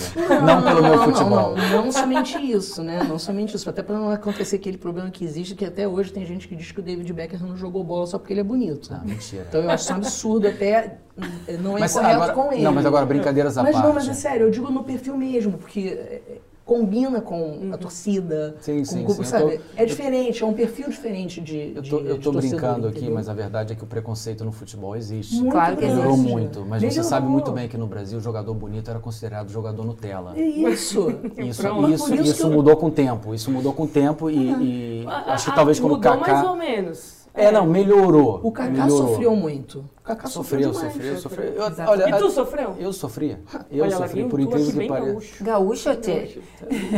não, 0.46 0.64
pelo 0.64 0.82
meu 0.82 1.04
futebol. 1.04 1.56
Não, 1.56 1.70
não, 1.70 1.86
não 1.86 1.92
somente 1.92 2.38
isso, 2.38 2.82
né? 2.82 3.04
Não 3.04 3.20
somente 3.20 3.56
isso. 3.56 3.70
Até 3.70 3.84
para 3.84 3.96
não 3.98 4.10
acontecer 4.12 4.56
aquele 4.56 4.78
problema 4.78 5.10
que 5.12 5.26
existe, 5.26 5.56
que 5.56 5.66
até 5.66 5.86
hoje 5.88 6.12
tem 6.12 6.26
gente 6.26 6.48
que 6.48 6.56
diz 6.56 6.72
que 6.72 6.80
o 6.80 6.84
David 6.84 7.12
Beckham 7.12 7.40
não 7.48 7.58
jogou 7.58 7.84
bola 7.84 8.08
só 8.08 8.18
porque 8.18 8.32
ele 8.34 8.40
é 8.40 8.44
bonito. 8.46 8.90
Não, 8.92 9.04
mentira. 9.04 9.46
Então 9.50 9.62
eu 9.62 9.70
acho 9.70 9.92
um 9.92 9.96
absurdo, 9.98 10.48
até 10.48 11.00
eh, 11.48 11.58
não 11.58 11.76
é 11.78 11.82
Mas 11.82 11.94
correto 11.94 12.14
agora- 12.16 12.34
com 12.34 12.54
ele. 12.54 12.64
não, 12.64 12.72
mas 12.72 12.86
agora 12.86 13.06
brincadeiras 13.06 13.58
à 13.58 13.64
Mas 13.64 13.74
parte. 13.74 13.86
não, 13.88 13.94
mas 13.94 14.08
é 14.08 14.14
sério, 14.14 14.46
eu 14.48 14.52
digo 14.52 14.72
no 14.72 14.84
perfil 14.84 15.18
mesmo, 15.18 15.58
porque 15.58 15.88
eh, 15.90 16.22
combina 16.68 17.22
com 17.22 17.72
a 17.74 17.78
torcida. 17.78 18.56
Sim, 18.60 18.80
com 18.80 18.86
sim, 18.86 19.02
o 19.02 19.06
grupo, 19.06 19.24
sim. 19.24 19.30
sabe? 19.32 19.54
Eu 19.54 19.58
tô- 19.58 19.64
é 19.78 19.86
diferente, 19.86 20.44
é 20.44 20.46
um 20.46 20.54
perfil 20.54 20.90
diferente 20.90 21.40
de. 21.42 21.72
Eu 21.74 21.82
de- 21.82 21.90
tô, 21.90 21.98
eu 22.00 22.18
de 22.18 22.24
tô 22.24 22.32
torcedor, 22.34 22.60
brincando 22.60 22.88
aqui, 22.90 22.98
entendeu? 22.98 23.16
mas 23.16 23.30
a 23.30 23.34
verdade 23.34 23.72
é 23.74 23.76
que 23.76 23.84
o 23.84 23.88
preconceito 23.88 24.44
no 24.44 24.52
futebol 24.52 24.96
existe. 24.96 25.36
Muito 25.38 25.52
Claro 25.54 25.78
que. 25.78 25.86
Melhorou 25.86 26.18
muito, 26.18 26.66
mas 26.66 26.82
você 26.82 26.88
Melhorou. 26.90 27.10
sabe 27.10 27.28
muito 27.28 27.52
bem 27.54 27.68
que 27.70 27.78
no 27.78 27.88
Brasil 27.88 28.20
o 28.20 28.22
jogador 28.22 28.54
bonito 28.54 28.90
era 28.92 29.00
considerado 29.00 29.50
jogador 29.50 29.86
Nutella. 29.86 30.34
É 30.38 30.42
isso. 30.46 31.08
Isso, 31.38 31.62
Pronto. 31.64 31.90
isso, 31.90 32.14
isso 32.14 32.24
isso 32.24 32.44
eu- 32.48 32.52
mudou 32.52 32.76
com 32.76 32.88
o 32.88 32.92
tempo. 32.92 33.34
Isso 33.34 33.50
mudou 33.50 33.72
com 33.72 33.84
o 33.84 33.88
tempo 33.88 34.30
e, 34.30 34.36
e 34.36 35.06
Ah, 35.10 35.34
acho 35.34 35.50
que 35.50 35.56
talvez 35.56 35.80
como 35.80 35.94
o 35.94 35.98
mudou 35.98 36.18
mais 36.18 36.44
ou 36.44 36.52
Kaká. 36.52 36.56
menos. 36.56 37.17
É, 37.38 37.52
não, 37.52 37.68
melhorou. 37.68 38.40
O 38.44 38.52
Kaká 38.52 38.72
melhorou. 38.72 39.10
sofreu 39.10 39.36
muito. 39.36 39.80
O 40.00 40.02
Kaká 40.04 40.28
Sofreu, 40.28 40.74
sofreu, 40.74 40.90
sofreu, 40.92 41.04
demais. 41.04 41.22
sofreu. 41.22 41.54
Eu- 41.54 41.88
olha, 41.90 42.10
E 42.10 42.18
tu 42.18 42.30
sofreu? 42.32 42.76
eu 42.80 42.92
sofria. 42.94 43.40
Eu 43.70 43.84
Olha, 43.84 43.96
sofri, 43.98 44.26
por 44.28 44.40
incrível 44.40 44.72
que 44.82 44.88
pareça. 44.88 45.12
gaúcho. 45.12 45.44
Gaúcho, 45.44 45.96
Tchê? 45.98 46.40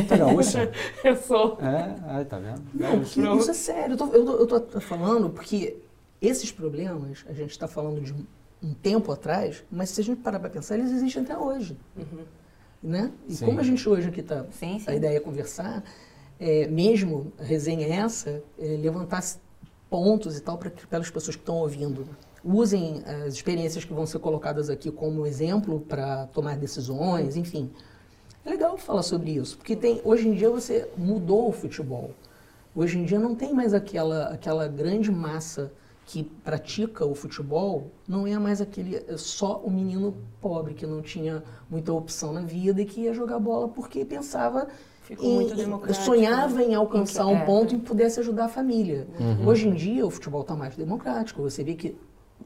Tá 0.07 0.15
gaúcha? 0.17 0.71
Eu 1.03 1.15
sou. 1.17 1.57
É, 1.61 1.95
ai, 2.07 2.25
tá 2.25 2.39
vendo? 2.39 2.61
Não, 2.73 2.91
Gaúcha. 2.91 3.21
porque 3.21 3.37
isso 3.39 3.51
é 3.51 3.53
sério. 3.53 3.93
Eu 3.93 3.97
tô, 3.97 4.05
eu 4.07 4.25
tô- 4.47 4.55
eu 4.55 4.61
tô 4.61 4.79
falando 4.81 5.29
porque 5.29 5.77
esses 6.21 6.51
problemas, 6.51 7.25
a 7.27 7.33
gente 7.33 7.51
está 7.51 7.67
falando 7.67 7.99
de 8.01 8.13
um, 8.13 8.25
um 8.63 8.73
tempo 8.73 9.11
atrás, 9.11 9.63
mas 9.71 9.89
se 9.89 10.01
a 10.01 10.03
gente 10.03 10.21
parar 10.21 10.39
para 10.39 10.49
pensar, 10.49 10.77
eles 10.77 10.91
existem 10.91 11.23
até 11.23 11.37
hoje. 11.37 11.77
Né? 12.81 13.11
E 13.27 13.35
Sim. 13.35 13.45
como 13.45 13.59
a 13.59 13.63
gente 13.63 13.87
hoje 13.89 14.07
aqui 14.07 14.21
está, 14.21 14.45
a 14.87 14.95
ideia 14.95 15.17
é 15.17 15.19
conversar, 15.19 15.83
é, 16.39 16.65
mesmo 16.67 17.33
a 17.37 17.43
resenha 17.43 17.85
é 17.85 17.91
essa, 17.97 18.41
é, 18.57 18.77
levantar 18.81 19.21
pontos 19.89 20.37
e 20.37 20.41
tal 20.41 20.57
para 20.57 20.69
aquelas 20.69 21.09
pessoas 21.09 21.35
que 21.35 21.41
estão 21.41 21.55
ouvindo 21.55 22.07
usem 22.43 23.03
as 23.25 23.33
experiências 23.33 23.83
que 23.83 23.93
vão 23.93 24.05
ser 24.05 24.19
colocadas 24.19 24.69
aqui 24.69 24.91
como 24.91 25.25
exemplo 25.25 25.79
para 25.81 26.27
tomar 26.27 26.57
decisões, 26.57 27.35
enfim. 27.35 27.69
É 28.45 28.49
legal 28.49 28.77
falar 28.77 29.03
sobre 29.03 29.31
isso, 29.31 29.57
porque 29.57 29.75
tem, 29.75 30.01
hoje 30.03 30.27
em 30.27 30.33
dia 30.33 30.49
você 30.49 30.89
mudou 30.97 31.49
o 31.49 31.51
futebol. 31.51 32.11
Hoje 32.75 32.97
em 32.97 33.05
dia 33.05 33.19
não 33.19 33.35
tem 33.35 33.53
mais 33.53 33.73
aquela, 33.73 34.25
aquela 34.25 34.67
grande 34.67 35.11
massa 35.11 35.71
que 36.05 36.23
pratica 36.23 37.05
o 37.05 37.13
futebol, 37.13 37.91
não 38.07 38.25
é 38.25 38.37
mais 38.39 38.59
aquele 38.61 38.95
é 38.95 39.17
só 39.17 39.57
o 39.57 39.69
menino 39.69 40.17
pobre 40.41 40.73
que 40.73 40.87
não 40.87 41.01
tinha 41.03 41.43
muita 41.69 41.93
opção 41.93 42.33
na 42.33 42.41
vida 42.41 42.81
e 42.81 42.85
que 42.85 43.01
ia 43.01 43.13
jogar 43.13 43.37
bola 43.37 43.67
porque 43.67 44.03
pensava 44.03 44.67
Ficou 45.09 45.25
em- 45.27 45.35
muito 45.35 45.53
em- 45.53 45.57
democrático. 45.57 46.05
sonhava 46.05 46.61
em 46.63 46.75
alcançar 46.75 47.25
um 47.25 47.37
É. 47.37 47.43
ponto 47.45 47.73
em 47.73 47.79
que 47.79 47.85
pudesse 47.85 48.19
ajudar 48.19 48.45
a 48.45 48.49
família. 48.49 49.07
Uhum. 49.19 49.47
Hoje 49.47 49.67
em 49.67 49.73
dia 49.73 50.05
o 50.05 50.09
futebol 50.11 50.41
está 50.41 50.55
mais 50.55 50.75
democrático. 50.75 51.41
Você 51.41 51.63
vê 51.63 51.73
que 51.73 51.97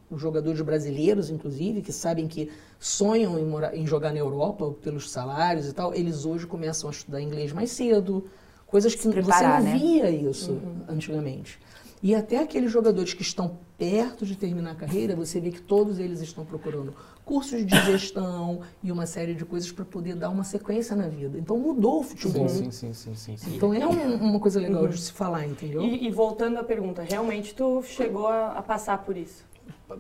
os 0.09 0.21
jogadores 0.21 0.61
brasileiros, 0.61 1.29
inclusive, 1.29 1.81
que 1.81 1.91
sabem 1.91 2.25
que 2.25 2.49
sonham 2.79 3.37
em, 3.37 3.43
morar, 3.45 3.75
em 3.75 3.85
jogar 3.85 4.13
na 4.13 4.19
Europa 4.19 4.73
pelos 4.81 5.11
salários 5.11 5.67
e 5.67 5.73
tal, 5.73 5.93
eles 5.93 6.25
hoje 6.25 6.47
começam 6.47 6.89
a 6.89 6.93
estudar 6.93 7.21
inglês 7.21 7.51
mais 7.51 7.69
cedo. 7.71 8.25
Coisas 8.65 8.95
que 8.95 9.07
preparar, 9.09 9.61
você 9.61 9.67
não 9.67 9.73
né? 9.73 9.77
via 9.77 10.09
isso 10.09 10.57
antigamente. 10.87 11.59
E 12.03 12.13
até 12.13 12.39
aqueles 12.39 12.69
jogadores 12.69 13.13
que 13.13 13.21
estão 13.21 13.57
perto 13.77 14.25
de 14.25 14.35
terminar 14.35 14.71
a 14.71 14.75
carreira, 14.75 15.15
você 15.15 15.39
vê 15.39 15.51
que 15.51 15.61
todos 15.61 15.99
eles 15.99 16.19
estão 16.19 16.43
procurando 16.43 16.93
cursos 17.23 17.65
de 17.65 17.73
gestão 17.85 18.59
e 18.83 18.91
uma 18.91 19.05
série 19.05 19.33
de 19.33 19.45
coisas 19.45 19.71
para 19.71 19.85
poder 19.85 20.13
dar 20.17 20.29
uma 20.29 20.43
sequência 20.43 20.97
na 20.97 21.07
vida. 21.07 21.37
Então 21.39 21.57
mudou 21.57 22.01
o 22.01 22.03
futebol. 22.03 22.49
Sim, 22.49 22.69
sim, 22.71 22.93
sim, 22.93 23.15
sim, 23.15 23.37
sim. 23.37 23.55
Então 23.55 23.73
é 23.73 23.87
um- 23.87 24.15
uma 24.17 24.37
coisa 24.37 24.59
legal 24.59 24.85
de 24.85 24.97
se 24.99 25.13
falar, 25.13 25.47
entendeu? 25.47 25.81
E, 25.81 26.05
e 26.07 26.11
voltando 26.11 26.57
à 26.57 26.63
pergunta, 26.65 27.01
realmente 27.03 27.55
tu 27.55 27.81
chegou 27.83 28.27
a, 28.27 28.49
a 28.51 28.61
passar 28.61 28.97
por 28.97 29.15
isso? 29.15 29.45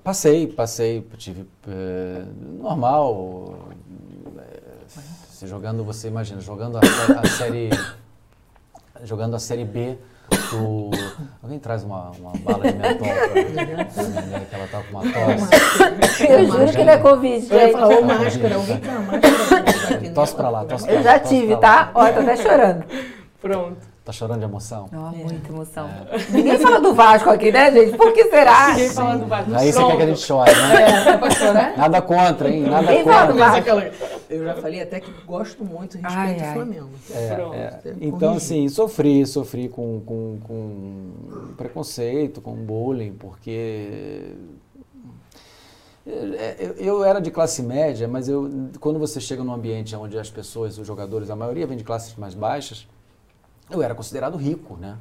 Passei, 0.03 0.45
passei, 0.47 1.07
tive 1.17 1.45
é, 1.69 2.25
normal. 2.59 3.69
é, 4.39 4.59
se 5.29 5.47
jogando, 5.47 5.85
você 5.85 6.09
imagina, 6.09 6.41
jogando 6.41 6.77
a, 6.77 6.81
a 7.21 7.27
série. 7.29 7.69
Jogando 9.05 9.35
a 9.35 9.39
série 9.39 9.63
B 9.65 9.97
do. 10.53 10.91
Alguém 11.41 11.59
traz 11.59 11.83
uma, 11.83 12.11
uma 12.11 12.31
bala 12.37 12.71
de 12.71 12.77
mentol 12.77 13.07
pra, 13.07 13.33
minha 13.33 14.21
mulher, 14.21 14.45
que 14.45 14.55
ela 14.55 14.67
tá 14.67 14.81
com 14.83 14.97
uma 14.97 15.01
tosse. 15.01 16.25
Eu 16.25 16.45
juro 16.45 16.71
que 16.71 16.83
não 16.83 16.93
é 16.93 16.97
Covid, 16.97 17.47
Eu 17.49 17.59
ia 17.59 17.71
falar, 17.71 17.87
ô 17.87 17.91
gente. 17.91 18.03
máscara, 18.05 18.55
alguém 18.55 18.77
tem 18.79 18.91
uma 18.91 18.99
máscara 19.01 19.99
né? 20.01 20.09
Tosse 20.13 20.35
pra 20.35 20.49
lá, 20.49 20.65
tosse 20.65 20.85
pra 20.85 20.93
lá. 20.93 20.99
Eu 20.99 21.03
já 21.03 21.19
tive, 21.19 21.57
tá? 21.57 21.91
Ó, 21.93 22.11
tô 22.11 22.19
até 22.19 22.35
chorando. 22.37 22.85
Pronto. 23.41 23.92
Tá 24.03 24.11
chorando 24.11 24.39
de 24.39 24.45
emoção? 24.45 24.89
Ó, 24.93 25.11
muita 25.15 25.49
emoção. 25.49 25.89
Ninguém 26.29 26.59
fala 26.59 26.81
do 26.81 26.93
Vasco 26.93 27.29
aqui, 27.29 27.53
né, 27.53 27.71
gente? 27.71 27.95
Por 27.95 28.11
que 28.11 28.25
será? 28.25 28.71
Ninguém 28.75 28.89
fala 28.89 29.17
do 29.17 29.25
Vasco. 29.25 29.55
Aí 29.55 29.71
você 29.71 29.85
quer 29.85 29.95
que 29.95 30.03
a 30.03 30.07
gente 30.07 30.19
chore, 30.19 30.51
né? 30.51 31.25
É, 31.25 31.31
chorar? 31.31 31.77
Nada 31.77 32.01
contra, 32.01 32.49
hein? 32.49 32.63
Nada 32.63 32.81
Ninguém 32.81 33.05
fala 33.05 33.31
do 33.31 33.63
contra. 33.63 33.93
Eu 34.29 34.43
já 34.43 34.55
falei 34.55 34.81
até 34.81 34.99
que 34.99 35.09
gosto 35.25 35.63
muito 35.63 35.97
respeito 35.97 36.17
Ai, 36.17 36.37
o 36.37 36.43
ai. 36.43 36.53
Flamengo. 36.53 36.89
É, 37.11 37.17
é. 37.17 37.95
Então, 38.01 38.33
assim, 38.33 38.67
sofri, 38.67 39.25
sofri 39.25 39.69
com, 39.69 40.01
com, 40.05 40.37
com 40.43 41.53
preconceito, 41.55 42.41
com 42.41 42.55
bullying, 42.55 43.13
porque 43.13 44.33
é, 46.05 46.57
eu, 46.59 46.73
eu 46.73 47.03
era 47.05 47.21
de 47.21 47.31
classe 47.31 47.63
média, 47.63 48.05
mas 48.05 48.27
eu, 48.27 48.69
quando 48.81 48.99
você 48.99 49.21
chega 49.21 49.45
num 49.45 49.53
ambiente 49.53 49.95
onde 49.95 50.19
as 50.19 50.29
pessoas, 50.29 50.77
os 50.77 50.85
jogadores, 50.85 51.29
a 51.29 51.35
maioria 51.37 51.65
vem 51.65 51.77
de 51.77 51.85
classes 51.85 52.15
mais 52.15 52.33
baixas, 52.33 52.85
eu 53.69 53.81
era 53.81 53.95
considerado 53.95 54.37
rico, 54.37 54.77
né? 54.77 54.97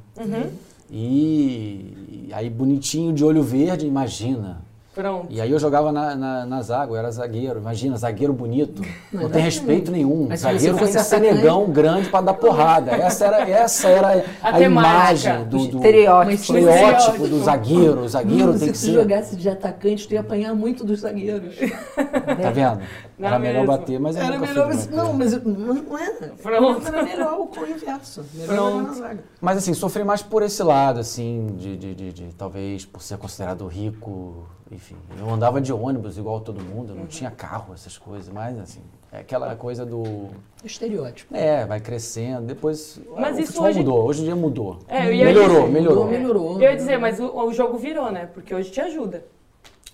E, 0.89 2.27
e 2.27 2.33
aí 2.33 2.49
bonitinho 2.49 3.13
de 3.13 3.23
olho 3.23 3.41
verde, 3.43 3.85
imagina. 3.87 4.61
Pronto. 4.93 5.27
E 5.29 5.41
aí 5.41 5.49
eu 5.49 5.57
jogava 5.57 5.91
na, 5.91 6.15
na, 6.15 6.45
na 6.45 6.61
zaga, 6.61 6.91
eu 6.91 6.95
era 6.95 7.09
zagueiro. 7.11 7.59
Imagina, 7.59 7.97
zagueiro 7.97 8.31
bonito. 8.31 8.81
Não, 9.11 9.23
Não, 9.23 9.29
tem 9.29 9.39
não. 9.39 9.45
respeito 9.45 9.91
nenhum. 9.91 10.27
Mas 10.29 10.39
se 10.41 10.45
você 10.45 10.53
zagueiro 10.59 10.77
que 10.87 10.99
ser 11.03 11.19
negão 11.19 11.65
grande 11.71 12.09
pra 12.09 12.21
dar 12.21 12.33
porrada. 12.35 12.91
Essa 12.91 13.25
era, 13.25 13.49
essa 13.49 13.87
era 13.89 14.23
a, 14.41 14.55
A 14.55 14.61
imagem 14.61 15.45
do, 15.45 15.57
do 15.67 15.77
Estereótipo. 15.77 16.33
estereótipo 16.33 17.27
do 17.27 17.43
zagueiro. 17.43 18.01
O 18.01 18.09
zagueiro 18.09 18.51
Não, 18.53 18.59
tem 18.59 18.59
se 18.59 18.65
que 18.67 18.71
tu 18.73 18.77
ser. 18.77 18.93
jogasse 18.93 19.35
de 19.35 19.49
atacante, 19.49 20.07
tu 20.07 20.13
ia 20.13 20.19
apanhar 20.21 20.53
muito 20.53 20.83
dos 20.85 20.99
zagueiros. 20.99 21.55
Tá 21.95 22.51
vendo? 22.51 22.81
Não 23.17 23.27
Era 23.27 23.39
melhor 23.39 23.61
mesmo. 23.61 23.67
bater, 23.77 23.99
mas 23.99 24.15
eu 24.15 24.21
Era 24.23 24.35
nunca 24.37 24.47
melhor. 24.47 24.67
Mas, 24.67 24.89
não, 24.89 25.13
mas 25.13 25.43
não, 25.43 25.97
era. 25.97 26.33
Pronto. 26.41 26.87
Era 26.87 27.03
melhor 27.03 27.39
o 27.39 27.65
inverso. 27.67 28.23
Melhor 28.33 28.83
na 28.83 28.93
zaga. 28.93 29.23
Mas 29.41 29.57
assim, 29.57 29.73
sofri 29.73 30.03
mais 30.03 30.21
por 30.21 30.43
esse 30.43 30.61
lado, 30.61 30.99
assim, 30.99 31.47
de, 31.57 31.77
de, 31.77 31.95
de, 31.95 32.13
de- 32.13 32.33
talvez 32.35 32.85
por 32.85 33.01
ser 33.01 33.17
considerado 33.17 33.65
rico, 33.67 34.45
enfim. 34.83 34.97
Eu 35.17 35.29
andava 35.29 35.61
de 35.61 35.71
ônibus 35.71 36.17
igual 36.17 36.41
todo 36.41 36.61
mundo, 36.61 36.91
eu 36.91 36.95
não 36.95 37.05
tinha 37.07 37.31
carro, 37.31 37.73
essas 37.73 37.97
coisas, 37.97 38.27
mas 38.31 38.59
assim, 38.59 38.81
é 39.11 39.19
aquela 39.19 39.55
coisa 39.55 39.85
do. 39.85 40.27
Estereótipo. 40.63 41.33
É, 41.35 41.65
vai 41.65 41.79
crescendo, 41.79 42.45
depois. 42.47 42.99
Mas 43.17 43.37
o 43.37 43.39
isso 43.41 43.63
hoje- 43.63 43.79
mudou, 43.79 44.03
hoje 44.05 44.21
em 44.21 44.25
dia 44.25 44.35
mudou. 44.35 44.79
É, 44.87 45.07
eu 45.07 45.13
ia 45.13 45.25
melhorou, 45.25 45.61
dizer- 45.61 45.71
melhorou. 45.71 46.05
Melhorou. 46.07 46.53
Eu 46.55 46.69
ia 46.69 46.75
dizer, 46.75 46.97
mas 46.97 47.19
o, 47.19 47.25
o 47.27 47.53
jogo 47.53 47.77
virou, 47.77 48.11
né? 48.11 48.25
Porque 48.33 48.53
hoje 48.53 48.69
te 48.71 48.81
ajuda. 48.81 49.25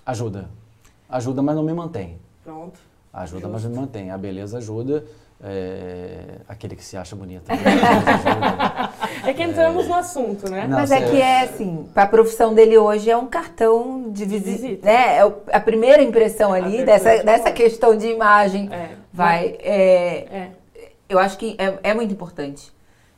Ajuda. 0.06 0.50
Ajuda, 1.08 1.42
mas 1.42 1.56
não 1.56 1.64
me 1.64 1.74
mantém. 1.74 2.20
Pronto. 2.44 2.80
Ajuda, 3.14 3.48
mas 3.48 3.64
não 3.64 3.72
me 3.72 3.78
mantém. 3.78 4.12
A 4.12 4.18
beleza 4.18 4.58
ajuda. 4.60 5.04
é, 5.44 6.40
Aquele 6.48 6.76
que 6.76 6.84
se 6.84 6.96
acha 6.98 7.16
bonito. 7.16 7.44
A 7.50 7.56
beleza 7.56 8.12
ajuda. 8.12 8.89
É 9.26 9.34
que 9.34 9.44
entramos 9.44 9.88
no 9.88 9.94
assunto, 9.96 10.50
né? 10.50 10.68
Não, 10.68 10.78
Mas 10.80 10.92
é 10.92 11.02
que 11.10 11.22
é 11.22 11.42
assim, 11.42 11.90
para 11.94 12.04
a 12.04 12.08
profissão 12.08 12.54
dele 12.54 12.78
hoje 12.78 13.10
é 13.10 13.18
um 13.18 13.28
cartão 13.28 14.10
de 14.12 14.26
visita, 14.26 14.62
Visita. 14.62 14.86
né? 14.86 15.18
É 15.18 15.22
a 15.52 15.60
primeira 15.60 16.02
impressão 16.02 16.54
ali 16.54 16.84
dessa, 16.84 17.18
de 17.18 17.24
dessa 17.24 17.52
questão 17.52 17.96
de 17.98 18.08
imagem 18.08 18.70
É. 18.72 18.90
vai. 19.12 19.58
é, 19.60 20.28
É. 20.32 20.50
eu 21.08 21.20
acho 21.20 21.38
que 21.38 21.56
é, 21.58 21.80
é 21.92 21.94
muito 21.94 22.14
importante. 22.14 22.72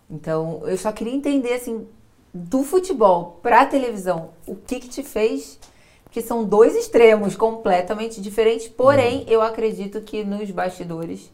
Então, 0.10 0.62
eu 0.66 0.78
só 0.78 0.92
queria 0.92 1.14
entender 1.14 1.54
assim, 1.54 1.88
do 2.34 2.64
futebol 2.64 3.40
para 3.42 3.62
a 3.62 3.66
televisão, 3.66 4.30
o 4.46 4.56
que 4.56 4.80
que 4.80 4.90
te 4.90 5.04
fez? 5.04 5.58
Porque 6.04 6.22
são 6.22 6.44
dois 6.44 6.76
extremos 6.76 7.38
completamente 7.38 8.20
diferentes, 8.22 8.68
porém, 8.68 9.24
eu 9.30 9.42
acredito 9.42 10.02
que 10.02 10.24
nos 10.26 10.52
bastidores 10.52 11.32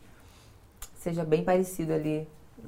seja 0.99 1.23
bem 1.23 1.43
parecido 1.43 1.93
ali. 1.93 2.27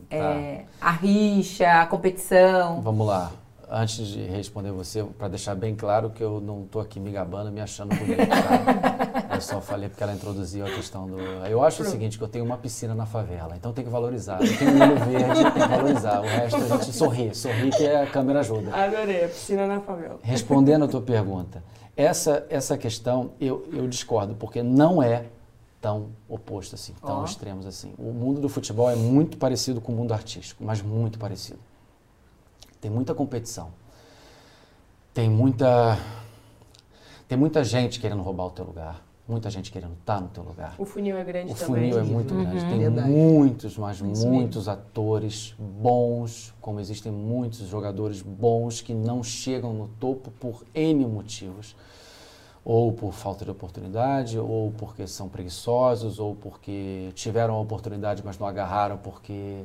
É, 0.10 0.64
a 0.82 0.92
rixa, 0.92 1.82
a 1.82 1.86
competição. 1.86 2.82
Vamos 2.82 3.06
lá. 3.06 3.32
Antes 3.72 4.08
de 4.08 4.24
responder 4.24 4.72
você, 4.72 5.04
para 5.04 5.28
deixar 5.28 5.54
bem 5.54 5.76
claro 5.76 6.10
que 6.10 6.24
eu 6.24 6.42
não 6.42 6.64
estou 6.64 6.82
aqui 6.82 7.00
me 7.00 7.12
gabando, 7.12 7.52
me 7.52 7.62
achando 7.62 7.96
bonito, 7.96 8.28
tá? 8.28 9.30
Eu 9.36 9.42
só 9.42 9.62
falei 9.62 9.88
porque 9.88 10.02
ela 10.02 10.12
introduziu 10.12 10.66
a 10.66 10.70
questão 10.72 11.08
do... 11.08 11.20
Eu 11.20 11.64
acho 11.64 11.84
o 11.84 11.86
seguinte, 11.86 12.18
que 12.18 12.24
eu 12.24 12.28
tenho 12.28 12.44
uma 12.44 12.58
piscina 12.58 12.94
na 12.94 13.06
favela, 13.06 13.56
então 13.56 13.72
tem 13.72 13.86
que 13.86 13.90
valorizar. 13.90 14.42
Eu 14.42 14.58
tenho 14.58 14.72
um 14.72 14.82
olho 14.82 14.98
verde, 15.06 15.44
tem 15.44 15.62
que 15.62 15.70
valorizar. 15.70 16.20
O 16.20 16.24
resto 16.24 16.58
a 16.58 16.68
gente 16.68 16.92
sorri, 16.94 17.34
sorri 17.34 17.70
que 17.70 17.88
a 17.88 18.08
câmera 18.08 18.40
ajuda. 18.40 18.76
Adorei, 18.76 19.24
a 19.24 19.28
piscina 19.30 19.68
na 19.68 19.80
favela. 19.80 20.20
Respondendo 20.24 20.86
a 20.86 20.88
tua 20.90 21.02
pergunta, 21.02 21.64
essa, 21.96 22.46
essa 22.50 22.78
questão 22.78 23.32
eu, 23.40 23.70
eu 23.72 23.88
discordo, 23.88 24.34
porque 24.36 24.64
não 24.64 25.02
é 25.02 25.26
tão 25.82 26.10
oposto 26.28 26.76
assim, 26.76 26.94
tão 27.06 27.22
Ó. 27.22 27.26
extremos 27.26 27.66
assim. 27.66 27.94
O 27.98 28.12
mundo 28.12 28.40
do 28.42 28.50
futebol 28.50 28.90
é 28.90 28.96
muito 28.96 29.38
parecido 29.38 29.80
com 29.80 29.92
o 29.94 29.96
mundo 29.96 30.14
artístico, 30.14 30.64
mas 30.64 30.82
muito 30.82 31.18
parecido. 31.18 31.60
Tem 32.82 32.90
muita 32.92 33.14
competição. 33.14 33.70
Tem 35.14 35.30
muita 35.30 35.98
tem 37.28 37.38
muita 37.38 37.64
gente 37.64 38.00
querendo 38.00 38.22
roubar 38.24 38.46
o 38.48 38.52
teu 38.52 38.66
lugar. 38.66 39.04
muita 39.28 39.52
gente 39.52 39.72
querendo 39.72 39.94
estar 39.94 40.20
no 40.20 40.28
teu 40.30 40.42
lugar. 40.44 40.74
O 40.80 40.86
funil 40.86 41.16
é 41.16 41.24
grande 41.24 41.52
O 41.52 41.56
também. 41.56 41.92
funil 41.92 42.00
é 42.00 42.04
muito 42.04 42.34
grande. 42.34 42.60
Tem 42.66 42.80
Verdade. 42.80 43.08
muitos, 43.10 43.78
mas 43.78 43.98
Isso 43.98 44.06
mesmo. 44.08 44.32
muitos 44.32 44.68
atores 44.68 45.54
bons, 45.60 46.52
como 46.60 46.80
existem 46.80 47.12
muitos 47.12 47.60
jogadores 47.68 48.24
bons 48.24 48.82
que 48.82 48.92
não 48.92 49.22
chegam 49.22 49.72
no 49.72 49.88
topo 50.00 50.32
por 50.32 50.64
N 50.74 51.06
motivos. 51.06 51.76
Ou 52.64 52.92
por 52.92 53.14
falta 53.14 53.46
de 53.46 53.52
oportunidade, 53.52 54.38
ou 54.38 54.72
porque 54.78 55.08
são 55.08 55.28
preguiçosos, 55.30 56.20
ou 56.20 56.36
porque 56.36 57.10
tiveram 57.16 57.56
a 57.56 57.60
oportunidade, 57.60 58.22
mas 58.24 58.38
não 58.38 58.46
agarraram 58.46 58.98
porque 58.98 59.64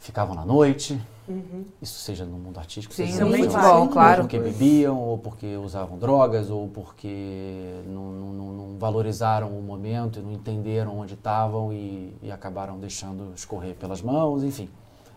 ficavam 0.00 0.34
na 0.34 0.44
noite. 0.44 1.00
Uhum. 1.28 1.64
Isso 1.80 1.98
seja 2.00 2.24
no 2.24 2.36
mundo 2.36 2.58
artístico, 2.58 2.92
Sim, 2.94 3.06
seja 3.06 3.20
no 3.24 3.30
Também 3.30 3.44
futebol, 3.44 3.62
futebol, 3.62 3.88
claro. 3.88 4.22
porque 4.22 4.38
bebiam, 4.38 4.98
ou 4.98 5.16
porque 5.16 5.56
usavam 5.56 5.96
drogas, 5.96 6.50
ou 6.50 6.68
porque 6.68 7.80
não, 7.86 8.10
não- 8.12 8.32
não- 8.32 8.52
não 8.52 8.78
valorizaram 8.78 9.48
o 9.56 9.62
momento 9.62 10.18
e 10.18 10.22
não 10.22 10.32
entenderam 10.32 10.98
onde 10.98 11.14
estavam 11.14 11.72
e, 11.72 12.12
e 12.22 12.30
acabaram 12.32 12.78
deixando 12.78 13.32
escorrer 13.34 13.74
pelas 13.76 14.02
mãos, 14.02 14.42
enfim. 14.42 14.68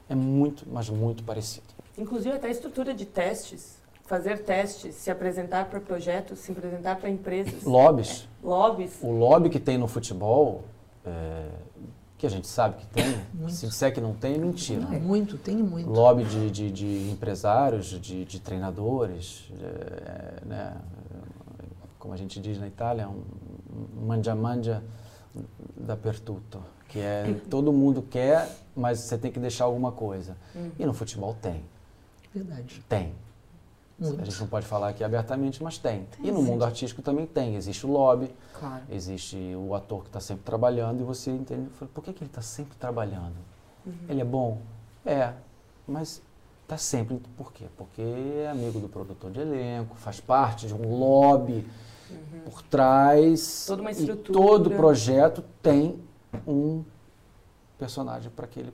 É 0.07 0.13
muito, 0.13 0.65
mas 0.71 0.87
muito 0.89 1.23
parecido. 1.23 1.65
Inclusive 1.97 2.35
até 2.35 2.47
a 2.47 2.51
estrutura 2.51 2.93
de 2.93 3.05
testes. 3.05 3.83
Fazer 4.05 4.43
testes, 4.43 4.95
se 4.95 5.09
apresentar 5.09 5.65
para 5.65 5.79
projetos, 5.79 6.39
se 6.39 6.51
apresentar 6.51 6.97
para 6.97 7.09
empresas. 7.09 7.63
Lobbies, 7.63 8.27
Lobbies. 8.43 8.99
o 9.01 9.09
lobby 9.11 9.49
que 9.49 9.59
tem 9.59 9.79
no 9.79 9.87
futebol, 9.87 10.63
é, 11.03 11.49
que 12.15 12.27
a 12.27 12.29
gente 12.29 12.47
sabe 12.47 12.77
que 12.77 12.85
tem, 12.87 13.03
Muito. 13.33 13.53
se 13.53 13.65
disser 13.67 13.91
que 13.93 13.99
não 13.99 14.13
tem, 14.13 14.35
é 14.35 14.37
mentira. 14.37 14.85
Muito, 14.85 15.37
tem 15.39 15.57
muito. 15.57 15.89
lobby 15.89 16.23
de, 16.23 16.51
de, 16.51 16.71
de 16.71 17.09
empresários, 17.11 17.87
de, 17.87 18.25
de 18.25 18.39
treinadores, 18.39 19.49
é, 19.59 20.45
né, 20.45 20.77
como 21.97 22.13
a 22.13 22.17
gente 22.17 22.39
diz 22.39 22.59
na 22.59 22.67
Itália, 22.67 23.09
um 23.09 23.23
mangia-mangia 24.05 24.83
dappertutto, 25.75 26.61
que 26.89 26.99
é 26.99 27.39
todo 27.49 27.73
mundo 27.73 28.03
quer, 28.03 28.47
mas 28.75 28.99
você 28.99 29.17
tem 29.17 29.31
que 29.31 29.39
deixar 29.39 29.65
alguma 29.65 29.91
coisa. 29.91 30.37
E 30.77 30.85
no 30.85 30.93
futebol 30.93 31.35
tem, 31.41 31.63
Verdade. 32.33 32.83
tem. 32.87 33.13
A 33.99 34.03
Muito. 34.03 34.25
gente 34.25 34.39
não 34.41 34.47
pode 34.47 34.65
falar 34.65 34.89
aqui 34.89 35.03
abertamente, 35.05 35.63
mas 35.63 35.77
tem. 35.77 36.05
E 36.21 36.29
no 36.29 36.41
mundo 36.41 36.65
artístico 36.65 37.01
também 37.01 37.25
tem. 37.25 37.55
Existe 37.55 37.85
o 37.85 37.91
lobby, 37.91 38.29
Claro. 38.59 38.83
existe 38.89 39.37
o 39.55 39.73
ator 39.73 40.01
que 40.01 40.07
está 40.09 40.19
sempre 40.19 40.43
trabalhando 40.43 40.99
e 40.99 41.03
você 41.03 41.31
entende, 41.31 41.69
por 41.93 42.03
que, 42.03 42.11
que 42.11 42.21
ele 42.23 42.29
está 42.29 42.41
sempre 42.41 42.75
trabalhando? 42.77 43.35
Ele 44.09 44.19
é 44.19 44.25
bom? 44.25 44.57
É, 45.05 45.31
mas 45.87 46.21
está 46.63 46.75
sempre, 46.77 47.21
por 47.37 47.53
quê? 47.53 47.65
Porque 47.77 48.01
é 48.01 48.49
amigo 48.51 48.79
do 48.79 48.89
produtor 48.89 49.31
de 49.31 49.39
elenco, 49.39 49.95
faz 49.95 50.19
parte 50.19 50.67
de 50.67 50.73
um 50.73 50.97
lobby 50.97 51.65
por 52.43 52.61
trás. 52.63 53.63
Toda 53.65 53.81
uma 53.81 53.91
E 53.91 53.93
estrutura. 53.93 54.33
todo 54.39 54.71
projeto 54.71 55.41
tem 55.61 55.99
um 56.45 56.83
personagem 57.77 58.29
para 58.31 58.45
aquele 58.45 58.73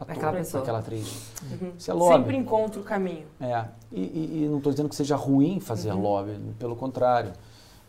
ator, 0.00 0.16
Aquela 0.16 0.32
pessoa. 0.32 0.62
aquela 0.62 0.78
atriz. 0.78 1.30
Uhum. 1.50 1.72
Isso 1.78 1.90
é 1.90 1.94
lobby. 1.94 2.16
Sempre 2.16 2.36
encontra 2.36 2.80
o 2.80 2.84
caminho. 2.84 3.26
É, 3.40 3.64
e, 3.92 4.00
e- 4.00 4.44
e 4.44 4.48
não 4.48 4.58
estou 4.58 4.72
dizendo 4.72 4.88
que 4.88 4.96
seja 4.96 5.14
ruim 5.16 5.60
fazer 5.60 5.92
Uhum. 5.92 6.00
lobby, 6.00 6.38
pelo 6.58 6.74
contrário. 6.74 7.32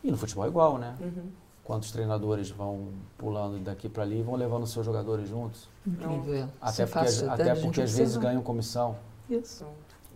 E 0.03 0.11
no 0.11 0.17
futebol 0.17 0.45
é 0.45 0.47
igual, 0.47 0.77
né? 0.77 0.95
Uhum. 0.99 1.23
Quantos 1.63 1.91
treinadores 1.91 2.49
vão 2.49 2.87
pulando 3.17 3.59
daqui 3.59 3.87
para 3.87 4.03
ali 4.03 4.19
e 4.19 4.23
vão 4.23 4.35
levando 4.35 4.65
seus 4.67 4.85
jogadores 4.85 5.29
juntos? 5.29 5.69
Incrível. 5.87 6.47
Até 6.59 6.83
Isso 6.83 6.91
porque, 6.93 7.05
fácil 7.05 7.31
até 7.31 7.55
porque 7.55 7.81
às 7.81 7.91
vezes 7.91 8.15
observar. 8.15 8.29
ganham 8.29 8.41
comissão, 8.43 8.95
Isso. 9.29 9.63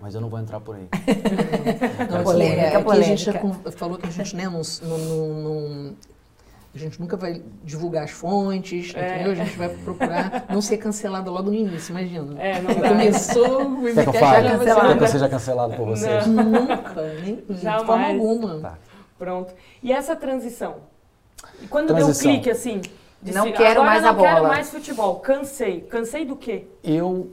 mas 0.02 0.16
eu 0.16 0.22
não 0.22 0.28
vou 0.28 0.40
entrar 0.40 0.60
por 0.60 0.76
aí. 0.76 0.90
Não, 2.12 2.24
Polêmica, 2.24 2.62
assim, 2.62 2.76
é, 2.76 2.76
aqui 2.76 2.92
a 2.92 3.02
gente 3.02 3.26
polêmica. 3.40 3.72
falou 3.72 3.98
que 3.98 4.08
a 4.08 4.10
gente, 4.12 4.36
né, 4.36 4.46
não, 4.50 4.62
não, 4.84 4.98
não- 4.98 5.70
não- 5.70 5.96
a 6.76 6.78
gente 6.80 7.00
nunca 7.00 7.16
vai 7.16 7.42
divulgar 7.64 8.04
as 8.04 8.12
fontes, 8.12 8.94
É. 8.96 9.16
entendeu? 9.16 9.32
A 9.32 9.36
gente 9.36 9.58
vai 9.58 9.70
procurar 9.70 10.46
não 10.50 10.62
ser 10.62 10.78
cancelado 10.78 11.32
logo 11.32 11.50
no 11.50 11.56
início, 11.56 11.92
imagina. 11.92 12.42
É, 12.42 12.62
não 12.62 12.74
dá. 12.74 12.90
Começou, 12.90 13.82
que 13.82 13.88
eu 13.88 13.96
já 13.96 14.04
cancelado. 14.06 14.88
Quer 14.90 14.98
que 14.98 15.04
eu 15.04 15.08
seja 15.08 15.30
cancelado 15.30 15.74
por 15.76 15.86
vocês? 15.88 16.28
Nunca, 16.28 17.14
nem 17.24 17.36
de 17.50 17.62
Jamais. 17.62 17.86
forma 17.86 18.08
alguma. 18.08 18.60
Tá. 18.60 18.78
Pronto. 19.18 19.54
E 19.82 19.92
essa 19.94 20.16
transição? 20.16 20.76
E 21.62 21.68
quando 21.68 21.88
deu 21.88 21.96
um 21.96 22.00
Transição. 22.00 22.32
clique 22.32 22.50
assim? 22.50 22.82
de 23.22 23.34
Não 23.34 23.46
se- 23.46 23.54
quero 23.54 23.82
agora 23.82 23.86
mais 23.90 24.04
não 24.04 24.10
a 24.10 24.14
bola. 24.14 24.28
quero 24.30 24.48
mais 24.48 24.70
futebol. 24.70 25.16
Cansei. 25.16 25.82
Cansei 25.82 26.26
do 26.26 26.36
quê? 26.36 26.68
Eu, 26.84 27.32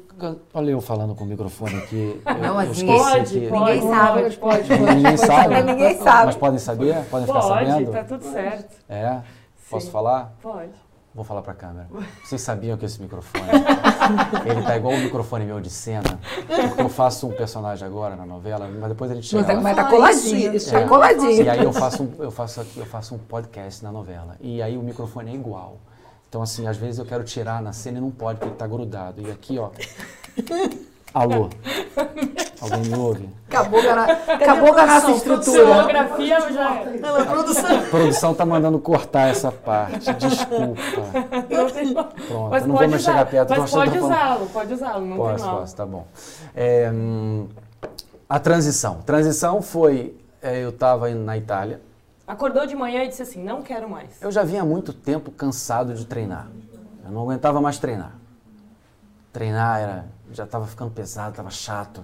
olha 0.54 0.70
eu 0.70 0.80
falando 0.80 1.14
com 1.14 1.24
o 1.24 1.26
microfone 1.26 1.76
aqui. 1.76 2.20
Não, 2.24 2.35
eu 2.48 2.54
mas 2.54 2.82
Pode, 2.82 3.40
que- 3.40 3.48
pode. 3.48 3.50
Ninguém 3.50 3.82
sabe. 3.90 4.20
Pode, 4.22 4.37
pode, 4.38 4.68
pode. 4.68 4.94
Ninguém 4.94 5.16
sabe. 5.16 5.62
Ninguém 5.62 5.98
sabe. 5.98 6.26
Mas 6.26 6.37
podem 6.37 6.58
saber? 6.58 6.94
Podem 7.11 7.26
ficar 7.26 7.40
Pode, 7.40 7.66
sabendo? 7.70 7.90
tá 7.92 8.04
tudo 8.04 8.24
certo. 8.24 8.76
É? 8.88 9.20
Posso 9.70 9.87
Sim. 9.87 9.92
falar? 9.92 10.32
Pode. 10.42 10.70
Vou 11.14 11.24
falar 11.26 11.42
pra 11.42 11.52
câmera. 11.52 11.88
Vocês 12.24 12.40
sabiam 12.40 12.74
que 12.78 12.87
esse 12.87 12.98
microfone, 13.02 13.44
ele 14.46 14.62
tá 14.62 14.76
igual 14.78 14.94
o 14.94 14.98
microfone 14.98 15.44
meu 15.44 15.61
de 15.61 15.68
cena, 15.68 16.18
porque 16.46 16.80
eu 16.80 16.88
faço 16.88 17.26
um 17.28 17.32
personagem 17.32 17.87
agora 17.87 18.16
na 18.16 18.24
novela, 18.24 18.66
mas 18.80 18.88
depois 18.88 19.11
a 19.11 19.14
gente 19.14 19.26
chega 19.26 19.42
Mas 19.42 19.46
tá, 19.46 19.52
lá. 19.54 19.61
mas 19.62 19.76
tá 19.76 19.85
coladinho. 19.85 20.52
tá 20.70 20.80
é. 20.80 20.88
coladinho. 20.88 21.42
E 21.42 21.48
aí 21.50 21.62
eu 21.62 21.70
faço, 21.72 22.02
um, 22.02 22.12
eu, 22.18 22.30
faço, 22.30 22.61
aqui- 22.62 22.78
eu 22.78 22.87
faço 22.87 23.14
um 23.14 23.18
podcast 23.18 23.85
na 23.85 23.92
novela. 23.92 24.37
E 24.40 24.62
aí 24.62 24.78
o 24.78 24.82
microfone 24.82 25.32
é 25.32 25.35
igual. 25.35 25.76
Então, 26.33 26.40
assim, 26.40 26.66
às 26.66 26.79
vezes 26.79 26.99
eu 26.99 27.05
quero 27.05 27.23
tirar 27.25 27.61
na 27.61 27.75
cena 27.75 27.99
e 27.99 28.01
não 28.01 28.11
pode, 28.11 28.38
porque 28.38 28.49
ele 28.49 28.57
tá 28.57 28.66
grudado. 28.66 29.21
E 29.21 29.31
aqui, 29.31 29.59
ó. 29.59 29.68
Alô? 31.12 31.51
Alguém 32.59 32.81
me 32.85 32.95
ouve? 32.97 33.29
Acabou 33.51 33.83
com 33.83 33.90
a, 33.90 34.05
acabou 34.05 34.79
a 34.79 34.87
nossa 34.87 35.11
estrutura. 35.11 35.42
Cenografia 35.42 36.38
eu 36.38 36.53
já. 36.55 36.71
A 36.71 37.90
produção 37.90 38.33
tá 38.33 38.47
mandando 38.47 38.79
cortar 38.79 39.29
essa 39.29 39.53
parte. 39.53 40.11
Desculpa. 40.16 40.81
Não 41.51 41.71
tem 41.71 41.92
Pronto, 41.92 42.51
Mas 42.51 42.62
eu 42.62 42.68
não 42.68 42.77
vou 42.77 42.79
pode 42.79 42.90
mais 42.92 43.03
usar. 43.03 43.12
chegar 43.12 43.27
perto. 43.27 43.51
Mas 43.51 43.71
pode 43.71 43.99
usá-lo, 43.99 44.47
pode 44.47 44.73
usá-lo, 44.73 45.05
não 45.05 45.16
Posso, 45.18 45.37
tem 45.37 45.45
mal. 45.45 45.61
posso, 45.61 45.77
tá 45.77 45.85
bom. 45.85 46.07
É, 46.57 46.90
hum, 46.90 47.47
a 48.27 48.38
transição. 48.38 49.03
Transição 49.05 49.61
foi, 49.61 50.16
é, 50.40 50.64
eu 50.64 50.71
estava 50.71 51.11
na 51.11 51.37
Itália. 51.37 51.79
Acordou 52.33 52.66
de 52.66 52.75
manhã 52.75 53.05
e 53.05 53.09
disse 53.09 53.21
assim, 53.21 53.45
não 53.45 53.61
quero 53.61 53.90
mais. 53.90 54.23
Eu 54.23 54.33
já 54.33 54.42
vinha 54.42 54.62
há 54.62 54.64
muito 54.64 54.90
tempo 54.95 55.31
cansado 55.31 55.92
de 55.92 56.07
treinar. 56.07 56.51
Eu 57.05 57.11
não 57.11 57.21
aguentava 57.21 57.61
mais 57.61 57.79
treinar. 57.79 58.14
Treinar 59.31 59.79
era, 59.79 60.07
já 60.33 60.45
estava 60.45 60.66
ficando 60.66 60.90
pesado, 60.90 61.33
estava 61.33 61.51
chato. 61.51 62.03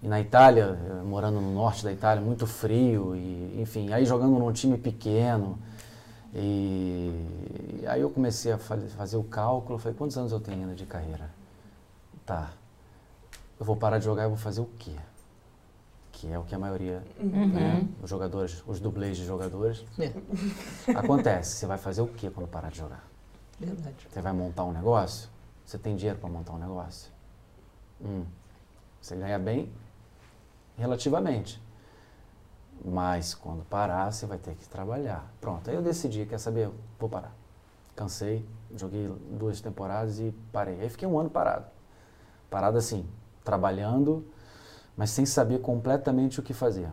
E 0.00 0.06
na 0.06 0.20
Itália, 0.20 0.78
eu 0.88 1.04
morando 1.04 1.40
no 1.40 1.52
norte 1.52 1.82
da 1.82 1.92
Itália, 1.92 2.22
muito 2.22 2.46
frio, 2.46 3.16
e, 3.16 3.60
enfim, 3.60 3.92
aí 3.92 4.06
jogando 4.06 4.38
num 4.38 4.52
time 4.52 4.78
pequeno. 4.78 5.58
E, 6.32 7.82
aí 7.88 8.00
eu 8.00 8.10
comecei 8.10 8.52
a 8.52 8.58
fa- 8.58 8.78
fazer 8.96 9.16
o 9.16 9.24
cálculo, 9.24 9.80
falei, 9.80 9.98
quantos 9.98 10.16
anos 10.16 10.30
eu 10.30 10.38
tenho 10.38 10.60
ainda 10.60 10.76
de 10.76 10.86
carreira? 10.86 11.28
Tá, 12.24 12.50
eu 13.58 13.66
vou 13.66 13.74
parar 13.74 13.98
de 13.98 14.04
jogar 14.04 14.26
e 14.26 14.28
vou 14.28 14.36
fazer 14.36 14.60
o 14.60 14.68
quê? 14.78 14.94
Que 16.18 16.32
é 16.32 16.38
o 16.38 16.44
que 16.44 16.54
a 16.54 16.58
maioria, 16.58 17.02
né, 17.20 17.86
os 18.02 18.08
jogadores, 18.08 18.64
os 18.66 18.80
dublês 18.80 19.18
de 19.18 19.26
jogadores, 19.26 19.84
É, 19.98 20.12
Acontece, 20.96 21.56
você 21.56 21.66
vai 21.66 21.76
fazer 21.76 22.00
o 22.00 22.08
que 22.08 22.30
quando 22.30 22.48
parar 22.48 22.70
de 22.70 22.78
jogar? 22.78 23.04
verdade. 23.60 24.08
Você 24.10 24.22
vai 24.22 24.32
montar 24.32 24.64
um 24.64 24.72
negócio? 24.72 25.28
Você 25.64 25.76
tem 25.76 25.94
dinheiro 25.94 26.18
para 26.18 26.30
montar 26.30 26.54
um 26.54 26.58
negócio? 26.58 27.12
Hum. 28.02 28.24
Você 29.00 29.14
ganha 29.14 29.38
bem 29.38 29.70
relativamente. 30.78 31.62
Mas 32.82 33.34
quando 33.34 33.62
parar, 33.64 34.10
você 34.10 34.24
vai 34.24 34.38
ter 34.38 34.54
que 34.54 34.66
trabalhar. 34.68 35.30
Pronto, 35.38 35.68
aí 35.68 35.76
eu 35.76 35.82
decidi, 35.82 36.24
quer 36.24 36.38
saber? 36.38 36.70
Vou 36.98 37.10
parar. 37.10 37.34
Cansei, 37.94 38.42
joguei 38.74 39.06
duas 39.32 39.60
temporadas 39.60 40.18
e 40.18 40.34
parei. 40.50 40.80
Aí 40.80 40.88
fiquei 40.88 41.06
um 41.06 41.18
ano 41.18 41.28
parado. 41.28 41.66
Parado 42.48 42.78
assim, 42.78 43.06
trabalhando, 43.44 44.26
mas 44.96 45.10
sem 45.10 45.26
saber 45.26 45.60
completamente 45.60 46.40
o 46.40 46.42
que 46.42 46.54
fazer. 46.54 46.88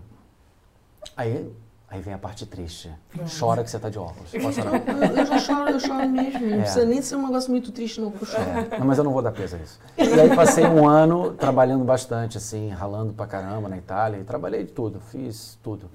Aí, 1.15 1.53
aí 1.89 2.01
vem 2.01 2.13
a 2.13 2.17
parte 2.17 2.45
triste. 2.45 2.91
Chora 3.39 3.63
que 3.63 3.69
você 3.69 3.77
tá 3.79 3.89
de 3.89 3.99
óculos. 3.99 4.31
Pode 4.31 4.55
chorar. 4.55 4.81
Eu, 4.87 5.17
eu 5.17 5.25
já 5.25 5.37
choro, 5.39 5.69
eu 5.69 5.79
choro 5.79 6.09
mesmo. 6.09 6.39
Não 6.41 6.57
É. 6.57 6.61
precisa 6.61 6.85
nem 6.85 7.01
ser 7.01 7.15
um 7.15 7.25
negócio 7.27 7.51
muito 7.51 7.71
triste, 7.71 8.01
não, 8.01 8.11
que 8.11 8.23
eu 8.23 8.27
choro. 8.27 8.43
É, 8.43 8.79
não, 8.79 8.85
mas 8.87 8.97
eu 8.97 9.03
não 9.03 9.11
vou 9.13 9.21
dar 9.21 9.31
peso 9.31 9.55
a 9.55 9.59
isso. 9.59 9.79
E 9.97 10.01
aí 10.19 10.35
passei 10.35 10.65
um 10.65 10.87
ano 10.87 11.33
trabalhando 11.33 11.83
bastante, 11.83 12.37
assim, 12.37 12.69
ralando 12.69 13.13
pra 13.13 13.27
caramba 13.27 13.69
na 13.69 13.77
Itália. 13.77 14.17
E 14.19 14.23
trabalhei 14.23 14.63
de 14.63 14.71
tudo, 14.71 14.99
fiz 14.99 15.57
tudo. 15.61 15.89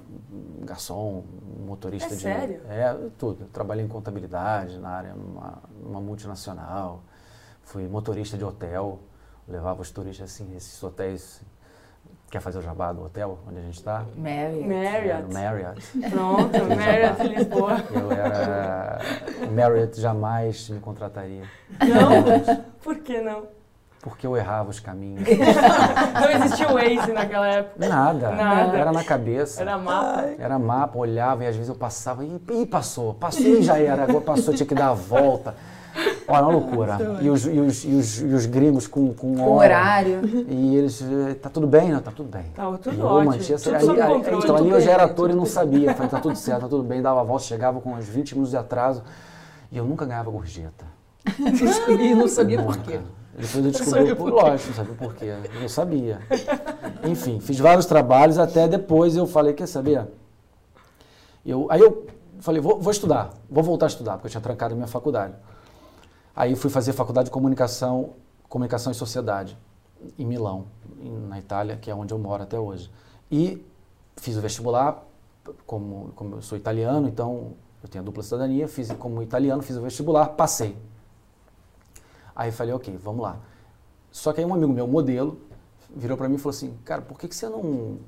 Garçom, 0.65 1.25
motorista 1.67 2.13
É 2.13 2.17
de. 2.17 2.23
sério? 2.23 2.61
É, 2.69 2.95
tudo. 3.19 3.47
Trabalhei 3.53 3.85
em 3.85 3.89
contabilidade 3.89 4.79
na 4.79 4.91
área, 4.91 5.15
numa, 5.15 5.59
numa 5.83 6.01
multinacional. 6.01 7.03
Fui 7.63 7.87
motorista 7.89 8.37
de 8.37 8.45
hotel, 8.45 8.99
levava 9.47 9.83
os 9.83 9.91
turistas, 9.91 10.31
assim, 10.33 10.55
esses 10.57 10.83
hotéis. 10.83 11.41
Quer 12.31 12.41
fazer 12.41 12.59
o 12.59 12.63
jabá 12.63 12.93
do 12.93 13.05
hotel 13.05 13.39
onde 13.49 13.59
a 13.59 13.63
gente 13.63 13.79
está? 13.79 14.05
Marriott. 14.17 15.23
No 15.29 15.35
Marriott. 15.35 15.81
Pronto, 16.11 16.59
Marriott 16.77 17.23
Lisboa. 17.23 17.77
Eu 17.91 18.13
era. 18.13 18.99
O 19.49 19.53
Marriott 19.53 19.99
jamais 20.01 20.69
me 20.69 20.79
contrataria. 20.81 21.45
Não? 21.81 22.65
Por 22.83 22.97
que 22.97 23.21
não? 23.21 23.59
porque 24.01 24.27
eu 24.27 24.37
errava 24.37 24.71
os 24.71 24.81
caminhos. 24.81 25.29
Não 25.29 26.31
existia 26.31 26.69
o 26.69 26.75
Waze 26.75 27.13
naquela 27.13 27.47
época. 27.49 27.89
Nada. 27.89 28.31
Nada. 28.31 28.79
Era 28.79 28.93
na 28.93 29.05
cabeça. 29.05 29.61
Era 29.61 29.77
mapa. 29.77 30.25
Era 30.39 30.59
mapa, 30.59 30.99
olhava 30.99 31.45
e 31.45 31.47
às 31.47 31.57
vezes 31.57 31.69
eu 31.69 31.75
passava 31.75 32.25
e, 32.25 32.41
e 32.51 32.67
passou, 32.67 33.15
passou 33.15 33.45
e 33.45 33.63
já 33.63 33.79
era, 33.79 34.05
agora 34.05 34.21
passou, 34.21 34.55
tinha 34.55 34.67
que 34.67 34.75
dar 34.75 34.91
a 34.91 34.95
volta. 34.95 35.55
Olha, 36.29 36.43
uma 36.43 36.53
loucura. 36.53 36.99
E 37.23 37.31
os, 37.31 37.47
e 37.47 37.59
os, 37.59 37.85
e 37.85 37.89
os, 37.95 38.21
e 38.21 38.25
os 38.27 38.47
gringos 38.47 38.87
com, 38.87 39.15
com, 39.15 39.35
Com 39.35 39.43
hora. 39.53 39.75
horário. 39.77 40.21
E 40.49 40.77
eles, 40.77 41.01
eh, 41.03 41.35
tá 41.35 41.49
tudo 41.49 41.67
bem? 41.67 41.91
Não, 41.91 42.01
tá 42.01 42.11
tudo 42.11 42.29
bem. 42.29 42.45
Tá 42.55 42.71
tudo 42.77 42.95
E 42.97 42.99
eu 43.01 43.07
ótimo, 43.07 43.31
mantinha 43.33 43.55
essa- 43.55 43.79
tudo 43.79 43.93
aí- 43.93 44.01
aí-. 44.03 44.21
Então 44.39 44.57
ali 44.57 44.71
eu 44.71 44.81
já 44.81 44.91
era 44.93 45.05
ator 45.05 45.31
e 45.31 45.35
não 45.35 45.47
sabia. 45.47 45.95
Falei, 45.95 46.11
tá 46.11 46.21
tudo 46.21 46.37
certo, 46.37 46.61
tá 46.63 46.69
tudo 46.69 46.83
bem. 46.83 47.01
Dava 47.01 47.21
a 47.21 47.25
volta, 47.25 47.45
chegava 47.45 47.81
com 47.81 47.95
uns 47.95 48.07
20 48.07 48.33
minutos 48.33 48.51
de 48.51 48.57
atraso. 48.59 49.03
E 49.73 49.79
eu 49.79 49.85
nunca 49.85 50.05
ganhava 50.05 50.31
gorjeta. 50.31 50.85
E 51.89 52.15
não 52.15 52.29
sabia 52.29 52.63
por 52.63 52.77
quê. 52.79 53.01
Depois 53.35 53.55
eu 53.57 53.63
descobri, 53.71 53.91
sabia 54.01 54.17
por, 54.17 54.31
lógico, 54.33 54.69
não 54.71 54.77
sabia 54.77 54.95
por 54.95 55.15
quê. 55.15 55.25
Eu 55.55 55.61
não 55.61 55.69
sabia. 55.69 56.19
Enfim, 57.05 57.39
fiz 57.41 57.59
vários 57.59 57.87
trabalhos, 57.87 58.37
até 58.39 58.67
depois 58.67 59.15
eu 59.17 59.27
falei, 59.27 59.53
quer 59.55 59.67
saber? 59.69 60.07
Eu, 61.47 61.67
aí 61.71 61.81
eu 61.81 62.07
falei, 62.41 62.61
vou, 62.61 62.81
vou 62.81 62.91
estudar, 62.91 63.31
vou 63.49 63.63
voltar 63.63 63.87
a 63.87 63.89
estudar, 63.89 64.13
porque 64.15 64.27
eu 64.27 64.31
tinha 64.31 64.41
trancado 64.41 64.75
a 64.75 64.77
minha 64.77 64.89
faculdade. 64.89 65.35
Aí 66.39 66.55
fui 66.55 66.71
fazer 66.71 66.93
faculdade 66.93 67.25
de 67.25 67.31
comunicação, 67.33 68.11
comunicação 68.49 68.93
e 68.93 68.95
sociedade, 68.95 69.59
em 70.17 70.25
Milão, 70.25 70.67
na 71.27 71.37
Itália, 71.37 71.77
que 71.77 71.91
é 71.91 71.95
onde 71.97 72.15
eu 72.15 72.19
moro 72.19 72.45
até 72.45 72.57
hoje. 72.57 72.93
E 73.29 73.67
fiz 74.17 74.37
o 74.37 74.41
vestibular, 74.41 75.05
como, 75.67 76.13
como 76.15 76.37
eu 76.37 76.43
sou 76.43 76.57
italiano, 76.57 77.09
então 77.09 77.55
eu 77.83 77.89
tenho 77.89 78.03
a 78.03 78.05
dupla 78.05 78.23
cidadania, 78.23 78.69
fiz 78.69 78.89
como 78.93 79.21
italiano, 79.21 79.65
fiz 79.65 79.77
o 79.79 79.83
vestibular, 79.83 80.29
passei. 80.29 80.77
Aí 82.37 82.53
falei, 82.53 82.73
ok, 82.73 82.97
vamos 82.99 83.23
lá. 83.23 83.41
Só 84.13 84.33
que 84.33 84.41
aí 84.41 84.47
um 84.47 84.55
amigo 84.55 84.73
meu, 84.73 84.87
modelo, 84.87 85.41
virou 85.91 86.17
para 86.17 86.29
mim 86.29 86.37
e 86.37 86.39
falou 86.39 86.55
assim, 86.55 86.73
cara, 86.85 87.03
por 87.03 87.19
que, 87.19 87.27
que 87.27 87.35
você 87.35 87.49
não, 87.49 87.99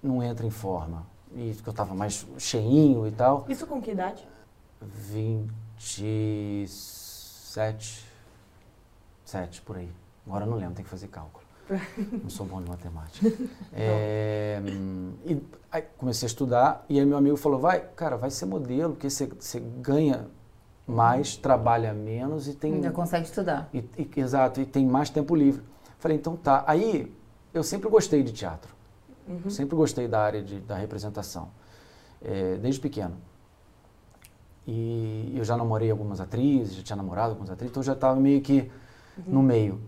não 0.00 0.22
entra 0.22 0.46
em 0.46 0.50
forma? 0.50 1.04
E 1.34 1.52
que 1.52 1.68
eu 1.68 1.72
tava 1.72 1.96
mais 1.96 2.24
cheinho 2.38 3.08
e 3.08 3.10
tal. 3.10 3.44
Isso 3.48 3.66
com 3.66 3.82
que 3.82 3.90
idade? 3.90 4.24
27, 7.52 8.04
7 9.26 9.60
por 9.62 9.76
aí. 9.76 9.90
Agora 10.26 10.46
eu 10.46 10.50
não 10.50 10.56
lembro, 10.56 10.74
tem 10.74 10.84
que 10.84 10.90
fazer 10.90 11.08
cálculo. 11.08 11.44
Não 12.22 12.28
sou 12.28 12.44
bom 12.44 12.60
de 12.60 12.68
matemática. 12.68 13.26
É, 13.72 14.60
hum, 14.66 15.12
e 15.24 15.40
aí 15.70 15.82
comecei 15.96 16.26
a 16.26 16.28
estudar 16.28 16.84
e 16.88 16.98
aí 16.98 17.06
meu 17.06 17.16
amigo 17.16 17.36
falou, 17.36 17.58
vai, 17.58 17.80
cara, 17.94 18.16
vai 18.16 18.30
ser 18.30 18.46
modelo, 18.46 18.94
porque 18.94 19.08
você, 19.08 19.26
você 19.26 19.60
ganha 19.60 20.28
mais, 20.86 21.36
trabalha 21.36 21.92
menos 21.94 22.48
e 22.48 22.54
tem... 22.54 22.74
Ainda 22.74 22.90
consegue 22.90 23.26
estudar. 23.26 23.70
E, 23.72 23.78
e- 23.96 24.10
exato, 24.16 24.60
e 24.60 24.66
tem 24.66 24.84
mais 24.84 25.08
tempo 25.08 25.34
livre. 25.36 25.62
Falei, 25.98 26.16
então 26.16 26.36
tá. 26.36 26.64
Aí 26.66 27.14
eu 27.54 27.62
sempre 27.62 27.88
gostei 27.88 28.22
de 28.22 28.32
teatro. 28.32 28.74
Sempre 29.48 29.76
gostei 29.76 30.08
da 30.08 30.20
área 30.20 30.42
de, 30.42 30.58
da 30.60 30.74
representação, 30.76 31.48
eh, 32.20 32.58
desde 32.60 32.80
pequeno. 32.80 33.16
E 34.66 35.32
eu 35.36 35.44
já 35.44 35.56
namorei 35.56 35.90
algumas 35.90 36.20
atrizes, 36.20 36.76
já 36.76 36.82
tinha 36.82 36.96
namorado 36.96 37.30
algumas 37.30 37.50
atrizes, 37.50 37.70
então 37.72 37.80
eu 37.80 37.86
já 37.86 37.92
estava 37.94 38.18
meio 38.18 38.40
que 38.40 38.70
no 39.26 39.42
meio. 39.42 39.80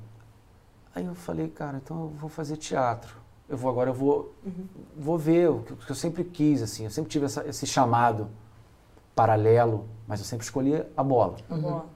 Aí 0.94 1.04
eu 1.04 1.14
falei, 1.14 1.48
cara, 1.48 1.76
então 1.76 2.02
eu 2.02 2.08
vou 2.08 2.28
fazer 2.28 2.56
teatro. 2.56 3.16
Eu 3.48 3.56
vou 3.56 3.70
agora, 3.70 3.90
eu 3.90 3.94
vou, 3.94 4.34
vou 4.96 5.18
ver 5.18 5.50
o 5.50 5.60
que, 5.62 5.90
eu 5.90 5.94
sempre 5.94 6.24
quis, 6.24 6.62
assim. 6.62 6.84
Eu 6.84 6.90
sempre 6.90 7.10
tive 7.10 7.26
essa- 7.26 7.46
esse 7.46 7.66
chamado 7.66 8.28
paralelo, 9.14 9.86
mas 10.08 10.18
eu 10.20 10.26
sempre 10.26 10.44
escolhi 10.44 10.84
a 10.96 11.02
bola. 11.02 11.36
Boa. 11.48 11.86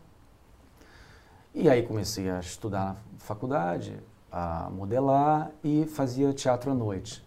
E 1.55 1.69
aí 1.69 1.83
comecei 1.83 2.31
a 2.31 2.39
estudar 2.39 2.95
na 3.13 3.19
faculdade, 3.19 3.99
a 4.31 4.69
modelar 4.71 5.51
e 5.65 5.87
fazia 5.87 6.33
teatro 6.33 6.71
à 6.71 6.75
noite. 6.75 7.25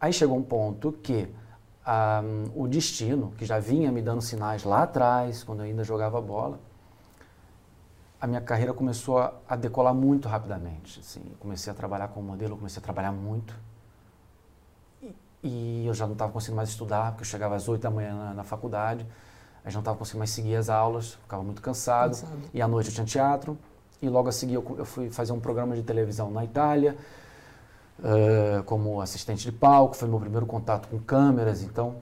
Aí 0.00 0.12
chegou 0.12 0.36
um 0.36 0.42
ponto 0.42 0.92
que 0.92 1.28
ah, 1.90 2.22
o 2.54 2.68
destino, 2.68 3.32
que 3.38 3.46
já 3.46 3.58
vinha 3.58 3.90
me 3.90 4.02
dando 4.02 4.20
sinais 4.20 4.62
lá 4.62 4.82
atrás, 4.82 5.42
quando 5.42 5.60
eu 5.60 5.64
ainda 5.64 5.82
jogava 5.82 6.20
bola, 6.20 6.60
a 8.20 8.26
minha 8.26 8.42
carreira 8.42 8.74
começou 8.74 9.18
a, 9.18 9.32
a 9.48 9.56
decolar 9.56 9.94
muito 9.94 10.28
rapidamente. 10.28 11.00
Assim, 11.00 11.22
comecei 11.40 11.72
a 11.72 11.74
trabalhar 11.74 12.08
como 12.08 12.26
modelo, 12.26 12.58
comecei 12.58 12.78
a 12.78 12.84
trabalhar 12.84 13.10
muito. 13.10 13.54
E, 15.02 15.14
e 15.42 15.86
eu 15.86 15.94
já 15.94 16.04
não 16.04 16.12
estava 16.12 16.30
conseguindo 16.30 16.56
mais 16.56 16.68
estudar, 16.68 17.12
porque 17.12 17.22
eu 17.22 17.26
chegava 17.26 17.56
às 17.56 17.66
8 17.66 17.80
da 17.80 17.90
manhã 17.90 18.14
na, 18.14 18.34
na 18.34 18.44
faculdade, 18.44 19.06
aí 19.64 19.70
já 19.70 19.76
não 19.76 19.80
estava 19.80 19.96
conseguindo 19.96 20.18
mais 20.18 20.30
seguir 20.30 20.56
as 20.56 20.68
aulas, 20.68 21.14
ficava 21.14 21.42
muito 21.42 21.62
cansado. 21.62 22.10
Cansado. 22.10 22.50
E 22.52 22.60
à 22.60 22.68
noite 22.68 22.90
eu 22.90 22.94
tinha 22.94 23.06
teatro. 23.06 23.56
E 24.02 24.10
logo 24.10 24.28
a 24.28 24.32
seguir 24.32 24.54
eu, 24.54 24.76
eu 24.76 24.84
fui 24.84 25.08
fazer 25.08 25.32
um 25.32 25.40
programa 25.40 25.74
de 25.74 25.82
televisão 25.82 26.30
na 26.30 26.44
Itália, 26.44 26.98
como 28.66 29.00
assistente 29.00 29.42
de 29.44 29.52
palco. 29.52 29.96
Foi 29.96 30.08
meu 30.08 30.20
primeiro 30.20 30.46
contato 30.46 30.88
com 30.88 30.98
câmeras. 30.98 31.62
Então, 31.62 31.96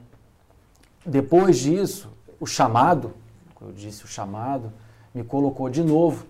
depois 1.04 1.59
disso, 1.59 2.11
o 2.40 2.46
chamado, 2.46 3.12
eu 3.61 3.72
disse 3.72 4.04
o 4.04 4.09
chamado, 4.09 4.72
me 5.14 5.24
colocou 5.24 5.68
de 5.70 5.82
novo 5.82 6.26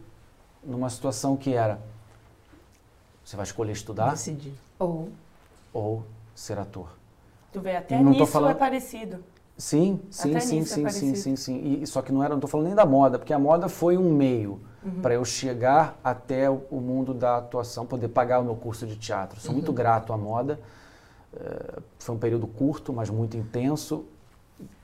numa 0.64 0.90
situação 0.90 1.36
que 1.36 1.52
era: 1.54 1.80
você 3.24 3.36
vai 3.36 3.44
escolher 3.44 3.72
estudar 3.72 4.10
Decidi. 4.10 4.52
Ou 4.78 5.08
ou 5.72 6.04
ser 6.34 6.58
ator. 6.58 6.88
Tu 7.52 7.60
vê, 7.60 7.76
até 7.76 7.96
Não 7.98 8.12
tô 8.12 8.20
nisso 8.20 8.26
falando- 8.32 8.50
é 8.52 8.54
parecido. 8.54 9.18
Sim, 9.58 10.00
sim, 10.10 10.30
Até 10.30 10.40
sim, 10.40 10.60
nisso 10.60 10.74
é 10.74 10.90
sim, 10.90 11.14
sim, 11.14 11.14
sim, 11.14 11.36
sim. 11.36 11.56
E, 11.56 11.82
e 11.82 11.86
só 11.86 12.02
que 12.02 12.12
não 12.12 12.22
era, 12.22 12.30
não 12.30 12.36
estou 12.36 12.48
falando 12.48 12.66
nem 12.66 12.74
da 12.74 12.84
moda, 12.84 13.18
porque 13.18 13.32
a 13.32 13.38
moda 13.38 13.68
foi 13.70 13.96
um 13.96 14.12
meio 14.12 14.60
Uhum. 14.86 15.02
para 15.02 15.14
eu 15.14 15.24
chegar 15.24 15.98
até 16.04 16.48
o, 16.48 16.62
o 16.70 16.80
mundo 16.80 17.12
da 17.12 17.38
atuação, 17.38 17.84
poder 17.84 18.06
pagar 18.08 18.38
o 18.38 18.44
meu 18.44 18.54
curso 18.54 18.86
de 18.86 18.94
teatro. 18.96 19.40
Sou 19.40 19.50
Uhum. 19.50 19.56
muito 19.56 19.72
grato 19.72 20.12
à 20.12 20.16
moda. 20.16 20.60
Eh, 21.34 21.78
foi 21.98 22.14
um 22.14 22.18
período 22.18 22.46
curto, 22.46 22.92
mas 22.92 23.10
muito 23.10 23.36
intenso, 23.36 24.04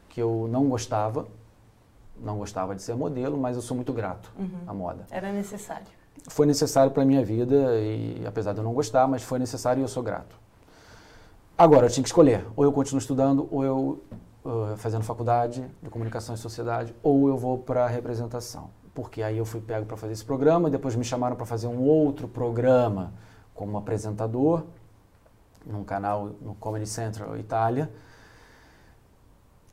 que 0.09 0.21
eu 0.21 0.49
não 0.51 0.69
gostava. 0.69 1.27
Não 2.21 2.37
gostava 2.39 2.75
de 2.75 2.83
ser 2.83 2.95
modelo, 2.97 3.39
mas 3.39 3.55
eu 3.57 3.63
sou 3.63 3.77
muito 3.77 3.93
grato 3.93 4.31
Uhum. 4.39 4.51
à 4.67 4.75
moda. 4.75 5.07
Era 5.11 5.33
necessário. 5.33 5.87
Foi 6.29 6.47
necessário 6.47 6.91
para 6.93 7.03
a 7.03 7.07
minha 7.07 7.25
vida, 7.25 7.79
e 7.81 8.23
apesar 8.27 8.53
de 8.53 8.59
eu 8.59 8.65
não 8.65 8.73
gostar, 8.75 9.07
mas 9.09 9.23
foi 9.23 9.39
necessário 9.39 9.81
e 9.81 9.85
eu 9.85 9.89
sou 9.89 10.03
grato. 10.03 10.37
Agora, 11.57 11.87
eu 11.87 11.91
tinha 11.91 12.03
que 12.03 12.09
escolher. 12.09 12.45
Ou 12.57 12.65
eu 12.65 12.73
continuo 12.73 12.99
estudando, 12.99 13.49
ou 13.51 13.65
eu 13.65 14.03
uh, 14.45 14.77
fazendo 14.77 15.05
faculdade 15.05 15.65
de 15.83 15.89
comunicação 15.91 16.35
e 16.35 16.39
sociedade, 16.39 16.95
ou 17.03 17.29
eu 17.29 17.37
vou 17.37 17.59
para 17.59 17.85
a 17.85 17.89
representação. 17.89 18.69
Porque 18.95 19.23
aí 19.23 19.39
eu 19.39 19.45
fui 19.45 19.61
pego 19.61 19.87
para 19.87 19.97
fazer 19.97 20.13
esse 20.13 20.25
programa, 20.25 20.69
depois 20.69 20.95
me 20.95 21.05
chamaram 21.05 21.35
para 21.35 21.47
fazer 21.47 21.67
um 21.67 21.81
outro 21.81 22.29
programa 22.29 23.13
como 23.55 23.77
apresentador, 23.79 24.65
num 25.65 25.85
canal 25.85 26.31
no 26.41 26.55
Comedy 26.55 26.87
Central 26.87 27.37
Itália. 27.37 27.91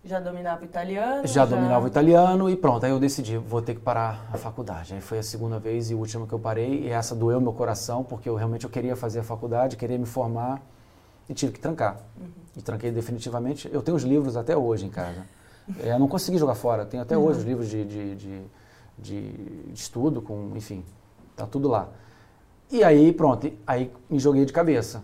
Já 0.04 0.20
dominava 0.20 0.62
o 0.62 0.66
italiano? 0.66 1.28
Já 1.28 1.46
dominava 1.46 1.84
o 1.84 1.88
italiano 1.88 2.50
e 2.50 2.56
pronto, 2.56 2.86
aí 2.86 2.92
eu 2.92 3.00
decidi, 3.00 3.38
vou 3.38 3.62
ter 3.62 3.76
que 3.76 3.82
parar 3.82 4.30
a 4.32 4.38
faculdade. 4.38 4.94
Aí 4.94 5.02
foi 5.02 5.20
a 5.20 5.24
segunda 5.24 5.60
vez 5.60 5.92
e 5.92 5.96
última 5.96 6.26
que 6.26 6.32
eu 6.32 6.40
parei, 6.40 6.86
e 6.86 6.90
essa 6.90 7.14
doeu 7.14 7.42
meu 7.42 7.52
coração, 7.52 8.04
porque 8.04 8.30
eu 8.30 8.36
realmente 8.36 8.64
eu 8.64 8.70
queria 8.70 8.96
fazer 8.96 9.20
a 9.20 9.24
faculdade, 9.24 9.76
queria 9.76 9.98
me 9.98 10.06
formar 10.06 10.62
e 11.28 11.34
tive 11.34 11.52
que 11.52 11.60
trancar. 11.60 11.98
E 12.56 12.62
tranquei 12.62 12.92
definitivamente. 12.92 13.70
Eu 13.72 13.82
tenho 13.82 13.98
os 13.98 14.04
livros 14.04 14.38
até 14.38 14.56
hoje 14.56 14.86
em 14.86 14.90
casa. 14.90 15.24
É, 15.84 15.92
eu 15.92 16.00
não 16.00 16.08
consegui 16.08 16.40
jogar 16.40 16.56
fora, 16.56 16.84
tenho 16.84 17.04
até 17.04 17.16
hoje 17.16 17.42
os 17.42 17.46
livros 17.46 17.70
de, 17.70 17.86
de, 17.86 18.16
de, 18.16 18.42
de- 19.02 19.32
de 19.68 19.74
estudo, 19.74 20.22
com, 20.22 20.52
enfim, 20.56 20.84
tá 21.36 21.46
tudo 21.46 21.68
lá. 21.68 21.90
E 22.72 22.84
aí, 22.84 23.12
pronto, 23.14 23.52
aí 23.66 23.92
me 24.10 24.20
joguei 24.20 24.46
de 24.46 24.54
cabeça 24.54 25.04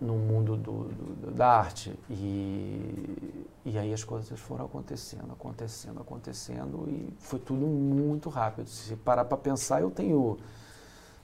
no 0.00 0.14
mundo 0.14 0.56
do, 0.56 0.84
do- 0.84 1.30
da 1.32 1.48
arte. 1.58 1.98
E, 2.10 3.44
e 3.64 3.78
aí 3.78 3.92
as 3.92 4.04
coisas 4.04 4.38
foram 4.38 4.64
acontecendo, 4.66 5.32
acontecendo, 5.32 6.00
acontecendo, 6.00 6.86
e 6.88 7.12
foi 7.18 7.38
tudo 7.38 7.66
muito 7.66 8.28
rápido. 8.28 8.68
Se 8.68 8.96
parar 8.96 9.24
para 9.24 9.36
pensar, 9.38 9.80
eu 9.80 9.90
tenho 9.90 10.38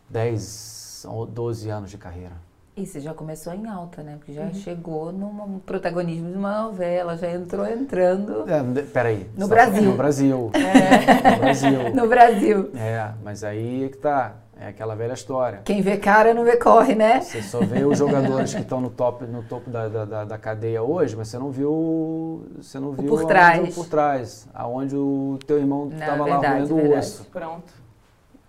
10 0.08 1.04
ou 1.08 1.26
12 1.26 1.68
anos 1.68 1.90
de 1.90 1.98
carreira. 1.98 2.36
E 2.76 2.84
você 2.84 3.00
já 3.00 3.14
começou 3.14 3.54
em 3.54 3.66
alta, 3.66 4.02
né? 4.02 4.16
Porque 4.18 4.34
já 4.34 4.52
chegou 4.52 5.10
num 5.10 5.58
protagonismo 5.60 6.30
de 6.30 6.36
uma 6.36 6.64
novela, 6.64 7.16
já 7.16 7.30
entrou 7.32 7.66
entrando 7.66 8.44
É, 8.46 8.82
peraí. 8.82 9.26
No 9.34 9.48
tá 9.48 9.54
Brasil. 9.54 9.82
No 9.90 9.96
Brasil. 9.96 10.50
É. 10.52 11.16
No 11.32 11.38
Brasil. 11.40 11.78
no 11.94 12.06
Brasil. 12.08 12.70
É, 12.74 13.12
mas 13.24 13.42
aí 13.42 13.84
é 13.84 13.88
que 13.88 13.96
tá. 13.96 14.34
É 14.58 14.68
aquela 14.68 14.94
velha 14.94 15.12
história. 15.12 15.60
Quem 15.64 15.82
vê 15.82 15.98
cara 15.98 16.32
não 16.32 16.42
vê 16.42 16.56
corre, 16.56 16.94
né? 16.94 17.20
Você 17.20 17.42
só 17.42 17.60
vê 17.60 17.84
os 17.84 17.98
jogadores 17.98 18.54
que 18.54 18.62
estão 18.62 18.80
no, 18.80 18.88
top, 18.88 19.24
no 19.26 19.42
topo 19.42 19.68
da, 19.68 19.86
da, 19.86 20.24
da- 20.24 20.38
cadeia 20.38 20.82
hoje, 20.82 21.14
mas 21.14 21.28
você 21.28 21.38
não 21.38 21.50
viu. 21.50 22.46
Você 22.56 22.78
não 22.78 22.92
viu 22.92 23.06
por 23.06 23.18
aonde- 23.20 23.26
trás. 23.28 23.68
o 23.68 23.74
por 23.82 23.86
trás. 23.88 24.48
Aonde 24.54 24.96
o 24.96 25.38
teu 25.46 25.58
irmão 25.58 25.90
estava 25.92 26.24
lá 26.26 26.36
roendo 26.36 26.74
o 26.74 26.96
osso. 26.98 27.24
Pronto. 27.30 27.72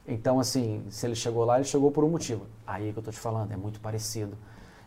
Então, 0.08 0.40
assim, 0.40 0.84
se 0.90 1.06
ele 1.06 1.16
chegou 1.16 1.44
lá, 1.44 1.56
ele 1.58 1.66
chegou 1.66 1.92
por 1.92 2.06
um 2.06 2.10
motivo. 2.10 2.46
Aí 2.68 2.90
é 2.90 2.94
que 2.94 3.00
eu 3.00 3.04
tô 3.04 3.12
te 3.12 3.18
falando, 3.20 3.52
é 3.54 3.56
muito 3.58 3.80
parecido. 3.80 4.38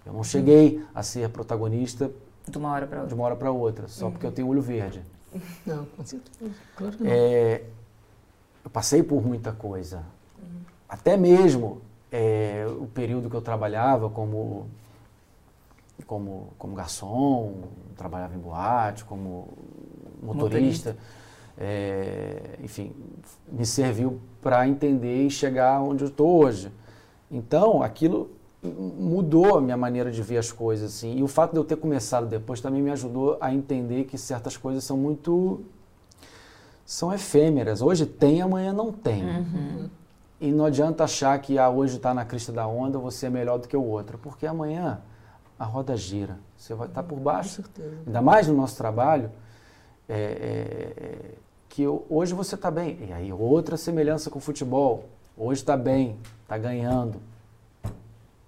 Eu 0.05 0.13
não 0.13 0.23
cheguei 0.23 0.85
a 0.95 1.03
ser 1.03 1.29
protagonista 1.31 2.11
De 2.47 2.59
uma 2.59 2.71
hora 2.73 2.87
de 2.87 2.95
outra. 2.95 3.15
uma 3.15 3.25
hora 3.25 3.37
para 3.37 3.51
outra, 3.51 3.89
só 3.89 4.11
porque 4.11 4.27
eu 4.27 4.33
tenho 4.33 4.47
olho 4.49 4.61
verde. 4.63 5.03
Não, 5.65 5.85
com 5.87 6.05
certeza. 6.05 6.53
Claro 6.77 6.97
que 6.97 7.05
não. 7.05 7.11
É, 7.11 7.63
eu 8.65 8.71
passei 8.71 9.03
por 9.03 9.25
muita 9.25 9.53
coisa. 9.53 10.03
até 10.89 11.17
mesmo 11.17 11.81
é, 12.11 12.67
o 12.81 12.87
período 12.87 13.31
que 13.31 13.37
eu 13.37 13.41
trabalhava 13.41 14.11
como, 14.11 14.67
como, 16.07 16.49
como 16.59 16.75
garçom, 16.75 17.63
trabalhava 17.97 18.35
em 18.35 18.39
boate, 18.39 19.05
como 19.05 19.49
motorista, 20.21 20.91
Motorista. 20.91 20.97
é, 21.57 22.59
enfim, 22.61 22.93
me 23.53 23.65
serviu 23.65 24.21
para 24.43 24.67
entender 24.67 25.27
e 25.27 25.31
chegar 25.31 25.81
onde 25.81 26.03
eu 26.03 26.09
estou 26.09 26.43
hoje. 26.45 26.73
Então, 27.31 27.83
aquilo 27.83 28.31
mudou 28.63 29.57
a 29.57 29.61
minha 29.61 29.77
maneira 29.77 30.11
de 30.11 30.23
ver 30.23 30.39
as 30.39 30.53
coisas, 30.53 30.95
assim. 30.95 31.17
E 31.17 31.23
o 31.23 31.29
fato 31.29 31.53
de 31.53 31.59
eu 31.59 31.65
ter 31.65 31.77
começado 31.77 32.27
depois 32.27 32.61
também 32.61 32.83
me 32.83 32.91
ajudou 32.91 33.39
a 33.41 33.55
entender 33.55 34.05
que 34.05 34.19
certas 34.19 34.57
coisas 34.57 34.85
são 34.85 34.97
muito 34.97 35.65
são 36.85 37.13
efêmeras. 37.13 37.81
Hoje 37.81 38.05
tem, 38.05 38.43
amanhã 38.43 38.73
não 38.73 38.93
tem. 38.93 39.23
E 40.41 40.51
não 40.51 40.65
adianta 40.65 41.05
achar 41.05 41.39
que 41.39 41.59
ah, 41.59 41.71
hoje 41.71 41.97
está 41.97 42.13
na 42.13 42.25
crista 42.25 42.51
da 42.51 42.67
onda, 42.67 42.99
você 42.99 43.27
é 43.27 43.31
melhor 43.31 43.59
do 43.59 43.69
que 43.69 43.77
o 43.77 43.85
outro, 43.85 44.19
porque 44.19 44.47
amanhã 44.47 45.01
a 45.59 45.65
roda 45.65 45.97
gira. 45.97 46.39
Você 46.57 46.75
vai 46.75 46.89
estar 46.89 47.03
por 47.03 47.17
Com 47.17 47.23
baixo. 47.23 47.63
Ainda 48.07 48.21
mais 48.21 48.49
no 48.49 48.57
nosso 48.57 48.77
trabalho, 48.77 49.31
é, 50.09 50.15
é, 50.15 51.05
é, 51.05 51.35
que 51.69 51.87
hoje 51.87 52.35
você 52.35 52.57
está 52.57 52.71
bem. 52.71 52.99
E 53.09 53.13
aí, 53.13 53.33
outra 53.33 53.77
semelhança 53.77 54.31
com 54.31 54.39
o 54.39 54.43
futebol. 54.43 55.05
Hoje 55.43 55.63
está 55.63 55.75
bem, 55.75 56.19
está 56.43 56.59
ganhando. 56.59 57.19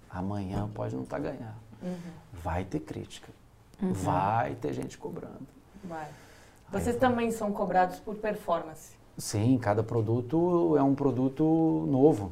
Amanhã 0.07 0.69
pode 0.75 0.95
não 0.95 1.01
estar 1.01 1.17
ganhando. 1.17 1.55
Vai 2.31 2.63
ter 2.65 2.81
crítica. 2.81 3.29
Vai 3.81 4.53
ter 4.53 4.73
gente 4.73 4.95
cobrando. 4.95 5.47
Vai. 5.83 6.07
Vocês 6.71 6.95
também 6.97 7.31
são 7.31 7.51
cobrados 7.51 7.99
por 7.99 8.13
performance. 8.17 8.95
Sim, 9.17 9.57
cada 9.57 9.81
produto 9.81 10.77
é 10.77 10.83
um 10.83 10.93
produto 10.93 11.43
novo. 11.89 12.31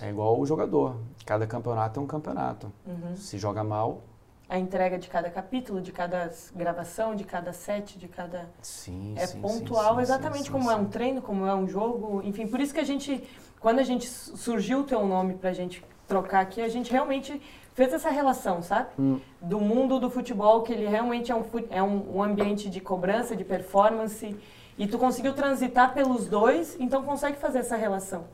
É 0.00 0.08
igual 0.08 0.40
o 0.40 0.46
jogador. 0.46 0.96
Cada 1.26 1.46
campeonato 1.46 2.00
é 2.00 2.02
um 2.02 2.06
campeonato. 2.06 2.72
Se 3.16 3.36
joga 3.36 3.62
mal, 3.62 4.00
A 4.48 4.58
entrega 4.58 4.98
de 4.98 5.08
cada 5.08 5.30
capítulo, 5.30 5.80
de 5.80 5.92
cada 5.92 6.32
gravação, 6.56 7.14
de 7.14 7.22
cada 7.22 7.52
set, 7.52 7.96
de 7.98 8.08
cada. 8.08 8.48
sim, 8.62 9.14
É 9.16 9.26
sim, 9.26 9.40
pontual, 9.40 9.96
sim, 9.96 10.00
exatamente 10.00 10.46
sim, 10.46 10.50
como 10.50 10.68
é 10.70 10.74
um 10.74 10.86
treino, 10.86 11.22
como 11.22 11.46
é 11.46 11.54
um 11.54 11.68
jogo. 11.68 12.20
Enfim, 12.24 12.48
por 12.48 12.58
isso 12.58 12.74
que 12.74 12.80
a 12.80 12.84
gente, 12.84 13.22
quando 13.60 13.78
a 13.78 13.82
gente 13.82 14.08
su- 14.08 14.36
surgiu 14.36 14.80
o 14.80 14.84
teu 14.84 15.06
nome 15.06 15.34
pra 15.34 15.52
gente 15.52 15.84
trocar 16.08 16.40
aqui, 16.40 16.60
a 16.60 16.68
gente 16.68 16.90
realmente 16.90 17.40
fez 17.74 17.92
essa 17.92 18.10
relação, 18.10 18.62
sabe? 18.62 18.88
Hum. 18.98 19.20
Do 19.40 19.60
mundo 19.60 20.00
do 20.00 20.10
futebol, 20.10 20.62
que 20.62 20.72
ele 20.72 20.86
realmente 20.88 21.30
é 21.30 21.34
um, 21.36 21.44
é 21.70 21.82
um, 21.82 22.16
um 22.16 22.22
ambiente 22.22 22.68
de 22.68 22.80
cobrança, 22.80 23.36
de 23.36 23.44
performance. 23.44 24.36
E 24.78 24.86
tu 24.86 24.98
conseguiu 24.98 25.34
transitar 25.34 25.94
pelos 25.94 26.26
dois, 26.26 26.76
então 26.80 27.02
consegue 27.02 27.36
fazer 27.38 27.58
essa 27.58 27.76
relação. 27.76 28.24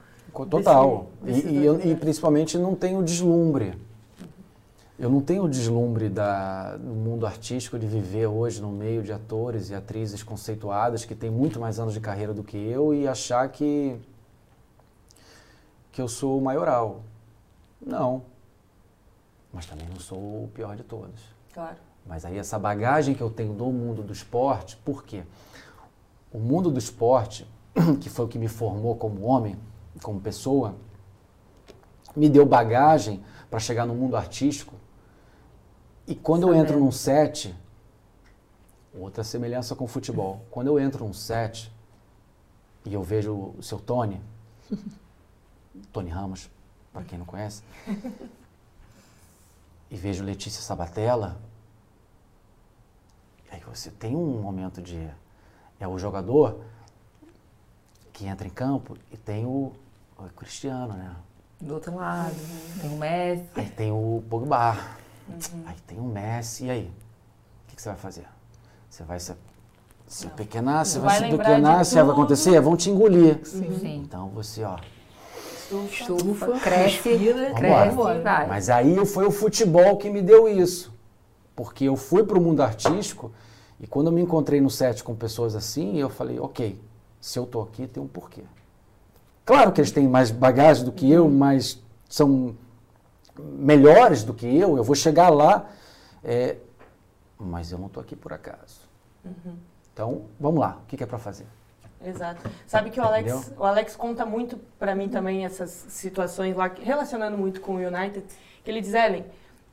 Total. 0.50 1.06
desse- 1.22 1.40
E- 1.40 1.42
desses 1.42 1.50
e, 1.50 1.64
dois 1.66 1.84
eu- 1.84 1.90
e 1.92 1.96
principalmente 1.96 2.56
não 2.58 2.74
tenho 2.74 3.00
o 3.00 3.02
deslumbre. 3.02 3.74
Eu 4.98 5.10
não 5.10 5.20
tenho 5.20 5.44
o 5.44 5.48
deslumbre 5.48 6.08
da, 6.08 6.76
do 6.78 6.94
mundo 6.94 7.26
artístico 7.26 7.78
de 7.78 7.86
viver 7.86 8.26
hoje 8.26 8.62
no 8.62 8.70
meio 8.70 9.02
de 9.02 9.12
atores 9.12 9.68
e 9.68 9.74
atrizes 9.74 10.22
conceituadas 10.22 11.04
que 11.04 11.14
têm 11.14 11.30
muito 11.30 11.60
mais 11.60 11.78
anos 11.78 11.92
de 11.92 12.00
carreira 12.00 12.32
do 12.32 12.42
que 12.42 12.56
eu 12.56 12.94
e 12.94 13.06
achar 13.06 13.46
que, 13.50 13.96
que 15.96 16.02
eu 16.02 16.09
sou 16.09 16.38
o 16.38 16.42
maioral. 16.42 17.00
Não. 17.80 18.24
Mas 19.50 19.64
também 19.64 19.88
não 19.88 19.98
sou 19.98 20.44
o 20.44 20.50
pior 20.52 20.76
de 20.76 20.82
todos. 20.82 21.22
Claro. 21.54 21.78
Mas 22.04 22.22
aí 22.26 22.37
essa 22.37 22.59
bagagem 22.59 23.14
que 23.14 23.22
eu 23.22 23.30
tenho 23.30 23.54
do 23.54 23.64
mundo 23.72 24.02
do 24.02 24.12
esporte, 24.12 24.76
por 24.76 25.04
quê? 25.04 25.24
O 26.30 26.38
mundo 26.38 26.70
do 26.70 26.78
esporte, 26.78 27.50
que 27.98 28.11
foi 28.11 28.26
o 28.26 28.28
que 28.28 28.38
me 28.38 28.46
formou 28.46 28.94
como 28.94 29.24
homem, 29.24 29.59
como 30.02 30.20
pessoa, 30.20 30.74
me 32.14 32.28
deu 32.28 32.44
bagagem 32.44 33.24
para 33.48 33.59
chegar 33.59 33.87
no 33.87 33.94
mundo 33.94 34.18
artístico. 34.18 34.74
E 36.06 36.14
quando 36.14 36.46
eu 36.46 36.52
entro 36.52 36.74
Sabendo. 36.74 36.85
num 36.85 36.92
set, 36.92 37.56
outra 38.92 39.24
semelhança 39.24 39.74
com 39.74 39.85
o 39.85 39.88
futebol. 39.88 40.44
Quando 40.50 40.66
eu 40.66 40.78
entro 40.78 41.06
num 41.06 41.14
set 41.14 41.72
e 42.85 42.92
eu 42.92 43.02
vejo 43.02 43.54
o 43.56 43.62
seu 43.62 43.78
Tony, 43.78 44.20
Tony 45.92 46.10
Ramos, 46.10 46.50
para 46.92 47.04
quem 47.04 47.18
não 47.18 47.26
conhece, 47.26 47.62
e 49.90 49.96
vejo 49.96 50.24
Letícia 50.24 50.62
Sabatella, 50.62 51.36
aí 53.50 53.60
você 53.60 53.90
tem 53.90 54.16
um 54.16 54.40
momento 54.40 54.82
de. 54.82 55.08
É 55.78 55.86
o 55.86 55.98
jogador 55.98 56.60
que 58.12 58.26
entra 58.26 58.46
em 58.46 58.50
campo 58.50 58.96
e 59.12 59.16
tem 59.16 59.44
o, 59.44 59.72
o 60.18 60.22
Cristiano, 60.34 60.94
né? 60.94 61.14
Do 61.60 61.74
outro 61.74 61.94
lado, 61.94 62.34
tem 62.80 62.90
o 62.90 62.96
Messi. 62.96 63.44
Aí 63.54 63.70
tem 63.70 63.92
o 63.92 64.22
Pogba, 64.28 64.78
aí 65.66 65.76
tem 65.86 65.98
o 65.98 66.04
Messi, 66.04 66.64
e 66.64 66.70
aí? 66.70 66.86
O 66.86 67.68
que, 67.68 67.76
que 67.76 67.82
você 67.82 67.90
vai 67.90 67.98
fazer? 67.98 68.26
Você 68.90 69.04
vai 69.04 69.20
se, 69.20 69.34
se 70.06 70.26
pequenar, 70.28 70.86
você 70.86 70.98
vai, 70.98 71.20
vai 71.20 71.30
se 71.30 71.36
pequenar, 71.36 71.84
se 71.84 72.02
vai 72.02 72.10
acontecer, 72.10 72.60
vão 72.60 72.76
te 72.76 72.90
engolir. 72.90 73.46
Sim. 73.46 74.02
Então 74.02 74.28
você, 74.28 74.64
ó. 74.64 74.78
Estufa, 75.70 76.61
cresce, 76.61 77.09
respira, 77.11 77.52
cresce 77.55 77.96
vai. 77.96 78.46
Mas 78.46 78.70
aí 78.70 79.05
foi 79.05 79.26
o 79.26 79.31
futebol 79.31 79.96
que 79.96 80.09
me 80.09 80.22
deu 80.22 80.48
isso. 80.48 80.94
Porque 81.55 81.85
eu 81.85 81.96
fui 81.96 82.22
para 82.22 82.38
o 82.38 82.40
mundo 82.40 82.62
artístico 82.62 83.33
e 83.81 83.87
quando 83.87 84.07
eu 84.07 84.12
me 84.12 84.20
encontrei 84.20 84.61
no 84.61 84.70
set 84.70 85.02
com 85.02 85.14
pessoas 85.14 85.57
assim, 85.57 85.96
eu 85.98 86.09
falei, 86.09 86.38
ok, 86.38 86.81
se 87.20 87.38
eu 87.38 87.46
tô 87.46 87.61
aqui 87.61 87.87
tem 87.87 88.02
um 88.02 88.07
porquê. 88.07 88.42
Claro 89.44 89.72
que 89.72 89.81
eles 89.81 89.90
têm 89.90 90.09
mais 90.09 90.31
bagagem 90.31 90.85
do 90.85 90.92
que 90.92 91.11
eu, 91.11 91.29
mas 91.29 91.83
são 92.09 92.55
melhores 93.38 94.22
do 94.22 94.33
que 94.33 94.46
eu, 94.46 94.76
eu 94.76 94.85
vou 94.85 94.94
chegar 94.94 95.29
lá, 95.29 95.68
é, 96.22 96.57
mas 97.38 97.70
eu 97.70 97.79
não 97.79 97.88
tô 97.88 98.00
aqui 98.00 98.16
por 98.16 98.33
acaso. 98.33 98.81
Então, 99.92 100.22
vamos 100.38 100.61
lá, 100.61 100.79
o 100.83 100.87
que, 100.87 100.96
que 100.96 101.02
é 101.02 101.07
para 101.07 101.18
fazer? 101.18 101.46
Exato. 102.04 102.48
Sabe 102.66 102.90
que 102.90 103.00
o 103.00 103.02
Alex, 103.02 103.32
Entendeu? 103.32 103.59
o 103.59 103.64
Alex 103.64 103.96
conta 103.96 104.24
muito 104.26 104.59
pra 104.78 104.94
mim 104.94 105.09
também 105.09 105.44
essas 105.44 105.70
situações 105.88 106.54
lá, 106.56 106.70
relacionando 106.82 107.37
muito 107.38 107.61
com 107.61 107.72
o 107.76 107.78
United, 107.78 108.24
que 108.62 108.70
ele 108.70 108.80
diz, 108.80 108.94
Ellen, 108.94 109.24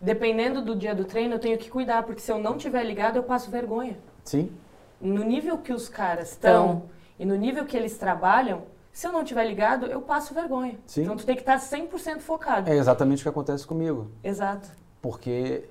dependendo 0.01 0.61
do 0.63 0.75
dia 0.75 0.95
do 0.95 1.05
treino, 1.05 1.35
eu 1.35 1.39
tenho 1.39 1.57
que 1.57 1.69
cuidar, 1.69 2.03
porque 2.03 2.21
se 2.21 2.31
eu 2.31 2.39
não 2.39 2.57
tiver 2.57 2.83
ligado, 2.83 3.17
eu 3.17 3.23
passo 3.23 3.51
vergonha. 3.51 3.97
Sim? 4.23 4.51
No 4.99 5.23
nível 5.23 5.57
que 5.57 5.73
os 5.73 5.89
caras 5.89 6.31
estão 6.31 6.67
Tão. 6.67 6.83
e 7.19 7.25
no 7.25 7.35
nível 7.35 7.65
que 7.65 7.75
eles 7.75 7.97
trabalham, 7.97 8.63
se 8.91 9.05
eu 9.07 9.11
não 9.11 9.23
tiver 9.23 9.45
ligado, 9.45 9.85
eu 9.87 10.01
passo 10.01 10.33
vergonha. 10.33 10.77
Sim. 10.85 11.03
Então 11.03 11.17
tu 11.17 11.25
tem 11.25 11.35
que 11.35 11.41
estar 11.41 11.57
100% 11.59 12.19
focado. 12.19 12.69
É 12.69 12.75
exatamente 12.75 13.19
o 13.19 13.23
que 13.23 13.29
acontece 13.29 13.65
comigo. 13.67 14.09
Exato. 14.23 14.69
porque 15.01 15.65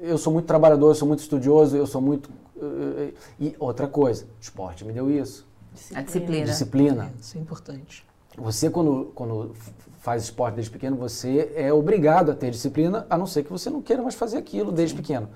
eu 0.00 0.18
sou 0.18 0.32
muito 0.32 0.46
trabalhador, 0.46 0.88
eu 0.88 0.94
sou 0.96 1.06
muito 1.06 1.20
estudioso, 1.20 1.76
eu 1.76 1.86
sou 1.86 2.00
muito. 2.00 2.28
eh, 2.60 3.10
eh, 3.10 3.12
E 3.38 3.56
outra 3.60 3.86
coisa, 3.86 4.26
esporte 4.40 4.84
me 4.84 4.92
deu 4.92 5.08
isso. 5.08 5.46
A 5.94 6.02
disciplina. 6.02 6.44
Disciplina. 6.46 7.12
Isso 7.20 7.36
é 7.36 7.40
importante. 7.40 8.04
Você, 8.36 8.70
quando, 8.70 9.12
quando 9.14 9.54
faz 10.00 10.22
esporte 10.24 10.54
desde 10.54 10.70
pequeno, 10.70 10.96
você 10.96 11.52
é 11.54 11.72
obrigado 11.72 12.30
a 12.30 12.34
ter 12.34 12.50
disciplina, 12.50 13.06
a 13.10 13.18
não 13.18 13.26
ser 13.26 13.42
que 13.44 13.50
você 13.52 13.68
não 13.68 13.82
queira 13.82 14.02
mais 14.02 14.14
fazer 14.14 14.38
aquilo 14.38 14.72
desde 14.72 14.94
pequeno. 14.94 15.28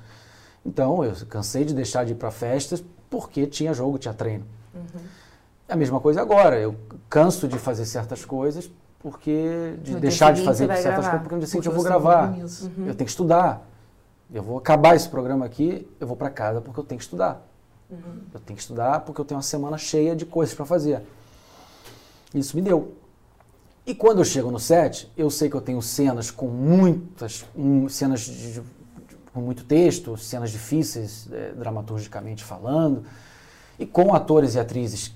Então, 0.65 1.05
eu 1.05 1.15
cansei 1.29 1.65
de 1.65 1.75
deixar 1.75 2.05
de 2.05 2.13
ir 2.13 2.17
para 2.17 2.31
festas 2.31 2.83
porque 3.11 3.47
tinha 3.47 3.73
jogo, 3.75 3.99
tinha 3.99 4.15
treino. 4.15 4.45
É 5.69 5.73
a 5.75 5.77
mesma 5.77 6.01
coisa 6.01 6.21
agora. 6.23 6.59
Eu 6.59 6.75
canso 7.09 7.47
de 7.47 7.59
fazer 7.59 7.85
certas 7.85 8.25
coisas 8.25 8.71
porque 8.99 9.75
de 9.83 9.93
No 9.93 10.01
deixar 10.01 10.33
de 10.33 10.43
fazer 10.43 10.67
certas 10.67 10.83
gravar. 10.83 11.03
coisas 11.03 11.21
porque 11.21 11.35
no 11.35 11.41
dia 11.41 11.49
seguinte 11.49 11.67
eu 11.67 11.73
vou 11.75 11.85
gravar. 11.85 12.29
compromisso. 12.29 12.71
Eu 12.79 12.95
tenho 12.95 12.97
que 12.97 13.11
estudar. 13.11 13.69
Eu 14.33 14.43
vou 14.43 14.59
acabar 14.59 14.97
esse 14.97 15.09
programa 15.09 15.45
aqui, 15.47 15.87
eu 16.01 16.07
vou 16.07 16.17
para 16.17 16.31
casa 16.31 16.61
porque 16.61 16.81
eu 16.81 16.85
tenho 16.85 16.99
que 16.99 17.05
estudar. 17.05 17.47
Eu 17.91 18.41
tenho 18.41 18.57
que 18.57 18.63
estudar 18.63 19.01
porque 19.01 19.21
eu 19.21 19.25
tenho 19.25 19.37
uma 19.39 19.43
semana 19.43 19.79
cheia 19.79 20.15
de 20.17 20.27
coisas 20.27 20.55
para 20.55 20.67
fazer. 20.67 21.03
Isso 22.35 22.57
me 22.57 22.63
deu. 22.63 22.95
E 23.87 23.95
quando 23.95 24.19
eu 24.19 24.25
chego 24.25 24.51
no 24.51 24.59
set, 24.59 25.11
eu 25.17 25.31
sei 25.31 25.49
que 25.49 25.55
eu 25.55 25.61
tenho 25.61 25.81
cenas 25.81 26.31
com 26.31 26.49
muitas, 26.49 27.45
hum, 27.57 27.89
cenas 27.89 28.21
de- 28.23 28.55
de- 28.55 28.63
com 29.33 29.41
muito 29.41 29.65
texto, 29.65 30.17
cenas 30.17 30.51
difíceis, 30.51 31.29
eh, 31.31 31.53
dramaturgicamente 31.57 32.43
falando, 32.43 33.05
e 33.79 33.87
com 33.87 34.13
atores 34.15 34.55
e 34.55 34.59
atrizes 34.59 35.15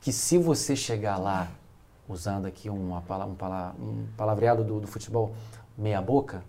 que 0.00 0.12
se 0.12 0.38
você 0.38 0.76
chegar 0.76 1.16
lá, 1.16 1.48
usando 2.08 2.46
aqui 2.46 2.70
uma, 2.70 3.02
um, 3.26 3.82
um 3.82 4.06
palavreado 4.16 4.62
do, 4.62 4.80
do 4.80 4.86
futebol, 4.86 5.34
meia 5.78 6.02
boca, 6.02 6.42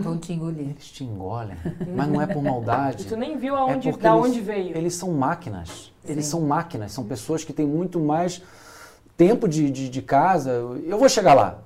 Vão 0.00 0.16
te 0.16 0.32
engolir. 0.32 0.68
eles 0.70 0.86
te 0.90 1.02
engolem. 1.04 1.56
Mas 1.94 2.08
não 2.08 2.22
é 2.22 2.26
por 2.26 2.40
maldade. 2.42 3.02
E 3.04 3.06
tu 3.08 3.16
nem 3.16 3.36
viu 3.36 3.54
É 3.54 3.58
aonde, 3.58 3.90
porque 3.90 4.02
da 4.04 4.14
eles- 4.16 4.26
onde 4.30 4.40
veio. 4.40 4.76
Eles 4.78 4.94
são 4.94 5.12
máquinas. 5.12 5.92
Eles 6.04 6.24
Sim. 6.24 6.30
são 6.30 6.40
máquinas. 6.42 6.92
São 6.92 7.04
pessoas 7.04 7.42
que 7.44 7.52
têm 7.52 7.66
muito 7.66 7.98
mais 7.98 8.40
tempo 9.16 9.48
de, 9.48 9.70
de, 9.70 9.88
de 9.88 10.02
casa. 10.02 10.50
Eu 10.52 10.98
vou 10.98 11.08
chegar 11.08 11.34
lá. 11.34 11.58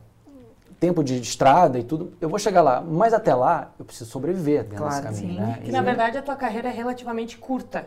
Tempo 0.81 1.05
de, 1.05 1.21
de 1.21 1.29
estrada 1.29 1.79
e 1.79 1.85
tudo. 1.85 2.11
Eu 2.23 2.31
vou 2.31 2.39
chegar 2.39 2.63
lá. 2.63 2.81
Mas 2.81 3.13
até 3.13 3.35
lá, 3.35 3.71
eu 3.79 3.85
preciso 3.85 4.11
sobreviver 4.11 4.63
dentro 4.65 4.79
Claro, 4.79 5.07
desse 5.09 5.21
caminho. 5.21 5.35
sim. 5.35 5.47
Né? 5.47 5.59
Que 5.63 5.69
E- 5.69 5.73
na 5.73 5.83
verdade 5.83 6.17
a 6.17 6.23
tua 6.23 6.37
carreira 6.37 6.69
é 6.69 6.73
relativamente 6.73 7.37
curta. 7.37 7.87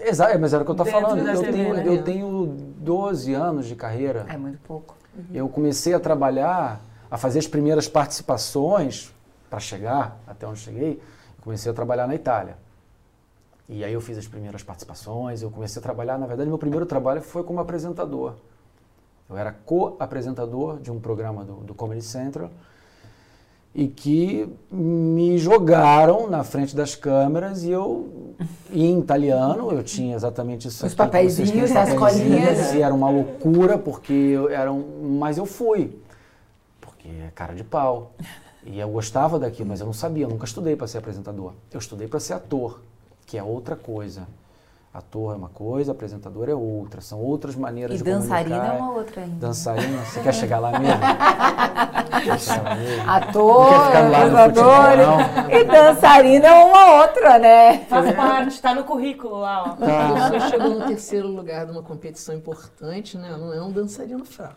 Exato, 0.00 0.38
mas 0.38 0.54
era 0.54 0.62
o 0.62 0.64
que 0.64 0.70
eu 0.70 0.76
Dentro 0.76 0.92
falando. 0.92 1.18
Eu 1.26 1.40
TV, 1.42 1.52
tenho, 1.52 1.74
né? 1.74 1.82
eu 1.84 2.02
tenho 2.04 2.46
12 2.78 3.34
anos 3.34 3.66
de 3.66 3.74
carreira. 3.74 4.24
É 4.28 4.36
muito 4.36 4.58
pouco. 4.60 4.94
eu 5.34 5.48
comecei 5.48 5.92
a 5.94 5.98
trabalhar, 5.98 6.80
a 7.10 7.16
fazer 7.16 7.38
as 7.38 7.46
primeiras 7.46 7.88
participações 7.88 9.12
para 9.48 9.60
chegar 9.60 10.20
até 10.26 10.46
onde 10.46 10.60
cheguei. 10.60 11.00
Comecei 11.40 11.70
a 11.70 11.74
trabalhar 11.74 12.06
na 12.06 12.14
Itália. 12.14 12.56
E 13.68 13.84
aí 13.84 13.92
eu 13.92 14.00
fiz 14.00 14.16
as 14.16 14.26
primeiras 14.26 14.62
participações, 14.62 15.42
eu 15.42 15.50
comecei 15.50 15.78
a 15.78 15.82
trabalhar, 15.82 16.18
na 16.18 16.26
verdade, 16.26 16.48
meu 16.48 16.58
primeiro 16.58 16.86
trabalho 16.86 17.20
foi 17.20 17.42
como 17.42 17.60
apresentador. 17.60 18.34
Eu 19.28 19.36
era 19.36 19.52
co-apresentador 19.52 20.80
de 20.80 20.90
um 20.90 20.98
programa 20.98 21.44
do, 21.44 21.56
do 21.56 21.74
Comedy 21.74 22.02
Central 22.02 22.50
e 23.74 23.86
que 23.86 24.48
me 24.70 25.36
jogaram 25.36 26.28
na 26.28 26.42
frente 26.42 26.74
das 26.74 26.94
câmeras 26.94 27.62
e 27.62 27.70
eu, 27.70 28.34
em 28.72 28.98
italiano, 28.98 29.70
eu 29.70 29.82
tinha 29.82 30.16
exatamente 30.16 30.68
isso 30.68 30.86
Os 30.86 30.94
papeizinhos, 30.94 31.70
as 31.76 31.92
colinhas. 31.92 32.72
E 32.72 32.80
era 32.80 32.94
uma 32.94 33.10
loucura, 33.10 33.76
porque 33.76 34.12
eu 34.12 34.48
era 34.48 34.72
um, 34.72 35.16
mas 35.20 35.36
eu 35.36 35.44
fui, 35.44 35.96
é 37.10 37.30
cara 37.34 37.54
de 37.54 37.64
pau. 37.64 38.14
E 38.64 38.78
eu 38.78 38.88
gostava 38.88 39.38
daquilo, 39.38 39.68
mas 39.68 39.80
eu 39.80 39.86
não 39.86 39.92
sabia, 39.92 40.24
eu 40.24 40.28
nunca 40.28 40.44
estudei 40.44 40.76
para 40.76 40.86
ser 40.86 40.98
apresentador. 40.98 41.52
Eu 41.70 41.78
estudei 41.78 42.06
para 42.06 42.20
ser 42.20 42.34
ator, 42.34 42.80
que 43.26 43.38
é 43.38 43.42
outra 43.42 43.76
coisa. 43.76 44.26
Ator 44.98 45.34
é 45.34 45.36
uma 45.36 45.48
coisa, 45.48 45.92
apresentador 45.92 46.48
é 46.48 46.54
outra. 46.54 47.00
São 47.00 47.20
outras 47.20 47.54
maneiras 47.54 47.94
E 47.94 47.98
de 47.98 48.04
dançarina 48.10 48.56
comunicar. 48.56 48.74
é 48.76 48.82
uma 48.82 48.92
outra 48.92 49.22
ainda. 49.22 49.46
Dançarina, 49.46 50.04
você 50.04 50.20
quer 50.20 50.34
chegar 50.34 50.58
lá 50.58 50.78
mesmo? 50.78 50.98
Ator, 53.06 53.74
apresentador 53.74 55.50
e 55.50 55.64
dançarina 55.64 56.46
é 56.48 56.64
uma 56.64 57.02
outra, 57.02 57.38
né? 57.38 57.78
Faz 57.88 58.14
parte, 58.14 58.60
tá 58.60 58.74
no 58.74 58.84
currículo 58.84 59.38
lá, 59.40 59.64
ó. 59.64 59.84
A 59.84 60.30
pessoa 60.30 60.50
chegou 60.50 60.70
no 60.70 60.86
terceiro 60.86 61.28
lugar 61.28 61.66
de 61.66 61.72
uma 61.72 61.82
competição 61.82 62.34
importante, 62.34 63.16
né? 63.16 63.34
Não 63.38 63.52
é 63.52 63.62
um 63.62 63.70
dançarino 63.70 64.24
fraco. 64.24 64.56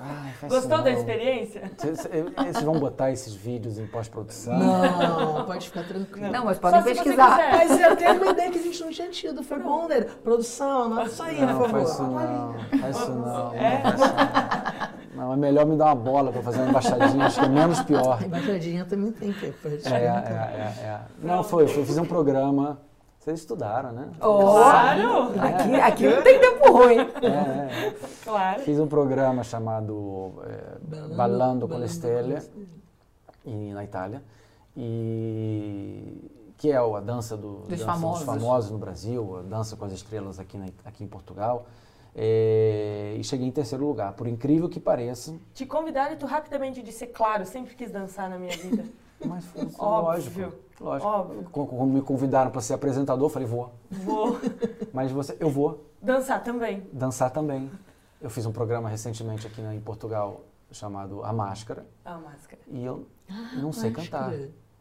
Ai, 0.00 0.48
Gostou 0.48 0.82
da 0.82 0.90
experiência? 0.90 1.70
Vocês 1.76 2.08
vocês 2.36 2.62
vão 2.62 2.78
botar 2.78 3.10
esses 3.10 3.34
vídeos 3.34 3.78
em 3.78 3.86
pós-produção? 3.86 4.58
Não, 4.58 5.44
pode 5.44 5.68
ficar 5.68 5.84
tranquilo. 5.84 6.30
Não, 6.30 6.44
mas 6.44 6.58
podem 6.58 6.82
pesquisar. 6.82 7.38
Mas 7.52 7.80
eu 7.80 7.96
tenho 7.96 8.14
uma 8.22 8.32
ideia 8.32 8.50
que 8.50 8.58
a 8.58 8.62
gente 8.62 8.80
não 8.80 8.90
tinha 8.90 9.08
tido. 9.10 9.42
Foi 9.42 9.55
bom, 9.58 9.86
né? 9.88 10.00
Produção, 10.22 10.84
anota 10.84 11.06
isso 11.08 11.22
aí, 11.22 11.40
Não, 11.40 11.58
por 11.58 11.70
faz 11.70 11.88
isso 11.88 11.96
favor. 11.98 12.20
não. 12.20 12.80
Faz 12.80 12.96
isso 12.96 13.10
não. 13.10 13.24
Não, 13.24 13.50
faz 13.50 13.94
isso 14.00 14.14
não. 14.14 14.96
Não, 15.24 15.32
é 15.32 15.36
melhor 15.36 15.64
me 15.64 15.76
dar 15.76 15.86
uma 15.86 15.94
bola 15.94 16.30
para 16.30 16.42
fazer 16.42 16.60
uma 16.60 16.68
embaixadinha, 16.68 17.24
acho 17.26 17.40
que 17.40 17.46
é 17.46 17.48
menos 17.48 17.80
pior. 17.82 18.18
A 18.22 18.26
embaixadinha 18.26 18.84
também 18.84 19.12
tem 19.12 19.32
que 19.32 19.46
É, 19.46 19.88
é, 19.88 20.04
é, 20.04 20.84
é. 20.84 21.00
Não, 21.22 21.42
foi, 21.42 21.66
foi, 21.66 21.84
fiz 21.86 21.96
um 21.96 22.04
programa. 22.04 22.78
Vocês 23.18 23.40
estudaram, 23.40 23.90
né? 23.90 24.08
Oh, 24.20 24.38
Claro, 24.38 25.30
aqui, 25.40 25.74
aqui 25.74 26.08
não 26.08 26.22
tem 26.22 26.38
tempo 26.38 26.70
ruim. 26.70 26.98
É, 27.22 27.26
é, 27.26 27.88
é. 27.88 27.94
claro. 28.22 28.60
Fiz 28.62 28.78
um 28.78 28.86
programa 28.86 29.42
chamado 29.42 30.34
é, 30.44 30.78
Ballando- 30.86 31.16
Ballando 31.16 31.68
con 31.68 31.80
le 31.80 31.88
Stelle, 31.88 32.38
na 33.44 33.82
Itália, 33.82 34.22
e 34.76 36.30
que 36.56 36.70
é 36.70 36.76
a 36.76 37.00
dança 37.00 37.36
do, 37.36 37.58
Dos 37.60 37.68
dança 37.68 37.84
famosos. 37.84 38.24
dos 38.26 38.34
famosos 38.34 38.70
no 38.70 38.78
Brasil, 38.78 39.38
a 39.38 39.42
dança 39.42 39.76
com 39.76 39.84
as 39.84 39.92
estrelas 39.92 40.38
aqui, 40.38 40.56
na- 40.56 40.66
aqui 40.84 41.04
em 41.04 41.06
Portugal. 41.08 41.66
É, 42.18 43.14
e 43.18 43.22
cheguei 43.22 43.46
em 43.46 43.50
terceiro 43.50 43.86
lugar, 43.86 44.14
por 44.14 44.26
incrível 44.26 44.70
que 44.70 44.80
pareça, 44.80 45.34
Te 45.52 45.66
convidaram 45.66 46.14
e 46.14 46.16
tu 46.16 46.24
rapidamente 46.24 46.82
disse, 46.82 47.06
claro, 47.06 47.44
sempre 47.44 47.74
quis 47.74 47.90
dançar 47.90 48.30
na 48.30 48.38
minha 48.38 48.56
vida. 48.56 48.84
mas 49.24 49.44
foi 49.44 49.62
Óbvio, 49.78 50.44
lógico. 50.46 50.52
lógico. 50.80 51.08
óbvio. 51.10 51.46
Quando 51.52 51.68
quando 51.68 51.90
me 51.92 52.00
convidaram 52.00 52.50
para 52.50 52.62
ser 52.62 52.72
apresentador, 52.72 53.26
eu 53.26 53.30
falei, 53.30 53.46
vou. 53.46 53.70
Vou 53.90 54.38
Mas 54.94 55.12
você, 55.12 55.36
eu 55.38 55.50
vou 55.50 55.84
dançar 56.00 56.42
também. 56.42 56.86
dançar 56.90 57.30
também. 57.30 57.70
Eu 58.18 58.30
fiz 58.30 58.46
um 58.46 58.52
programa 58.52 58.88
recentemente 58.88 59.46
aqui 59.46 59.60
na- 59.60 59.74
em 59.74 59.80
Portugal 59.80 60.40
chamado 60.72 61.22
A 61.22 61.32
Máscara 61.34 61.86
A 62.04 62.16
máscara. 62.18 62.60
e 62.66 62.82
eu 62.84 63.06
não 63.60 63.72
sei 63.74 63.90
Acho 63.90 64.10
cantar. 64.10 64.32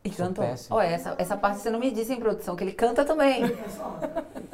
Que- 0.09 0.15
E 0.15 0.17
cantou. 0.23 0.45
péssimo. 0.45 0.75
Olha, 0.77 0.87
essa, 0.87 1.15
essa 1.17 1.35
parte 1.37 1.59
você 1.59 1.69
não 1.69 1.79
me 1.79 1.91
disse 1.91 2.13
em 2.13 2.19
produção, 2.19 2.55
que 2.55 2.63
ele 2.63 2.71
canta 2.73 3.03
também. 3.03 3.41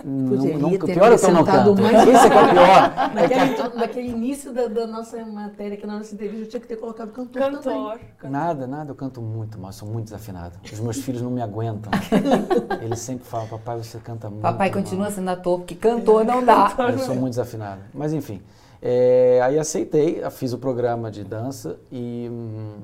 Não, 0.03 0.29
Poderia 0.37 0.57
não, 0.57 0.69
ter 0.71 0.93
pior 0.93 1.11
é 1.11 1.17
que 1.17 1.25
eu 1.25 1.31
não 1.33 1.41
acrescentado 1.41 1.75
canto. 1.75 1.81
mais- 1.81 2.07
Isso 2.07 2.25
é 2.25 2.29
que 2.29 2.37
é 2.37 2.41
o 2.41 2.49
pior. 2.49 2.93
É 3.21 3.27
que 3.27 3.35
Naquele, 3.35 3.75
naquele 3.79 4.07
início 4.09 4.53
da, 4.53 4.67
da 4.67 4.87
nossa 4.87 5.23
matéria, 5.25 5.77
que 5.77 5.85
na 5.85 5.97
nossa 5.97 6.13
entrevista, 6.15 6.45
eu 6.45 6.49
tinha 6.49 6.59
que 6.61 6.67
ter 6.67 6.75
colocado 6.77 7.11
cantor, 7.11 7.41
também. 7.41 7.61
Cantor. 7.61 7.99
Nada, 8.31 8.65
nada, 8.67 8.91
eu 8.91 8.95
canto 8.95 9.21
muito 9.21 9.59
mal, 9.59 9.71
sou 9.71 9.87
muito 9.87 10.05
desafinado. 10.05 10.57
Os 10.71 10.79
meus 10.79 10.97
filhos 10.97 11.21
não 11.21 11.29
me 11.31 11.41
aguentam. 11.41 11.91
Eles 12.81 12.99
sempre 12.99 13.25
falam, 13.25 13.47
papai, 13.47 13.77
você 13.77 13.99
canta 13.99 14.29
muito 14.29 14.41
Papai 14.41 14.69
mal." 14.69 14.77
continua 14.81 15.11
sendo 15.11 15.29
ator, 15.29 15.59
porque 15.59 15.75
cantor 15.75 16.23
não 16.25 16.43
dá. 16.43 16.73
Eu 16.91 16.99
sou 16.99 17.15
muito 17.15 17.31
desafinado. 17.31 17.81
Mas 17.93 18.13
enfim, 18.13 18.41
é, 18.81 19.39
aí 19.43 19.59
aceitei, 19.59 20.21
fiz 20.31 20.53
o 20.53 20.57
programa 20.57 21.11
de 21.11 21.23
dança 21.23 21.77
e 21.91 22.27
hum, 22.31 22.77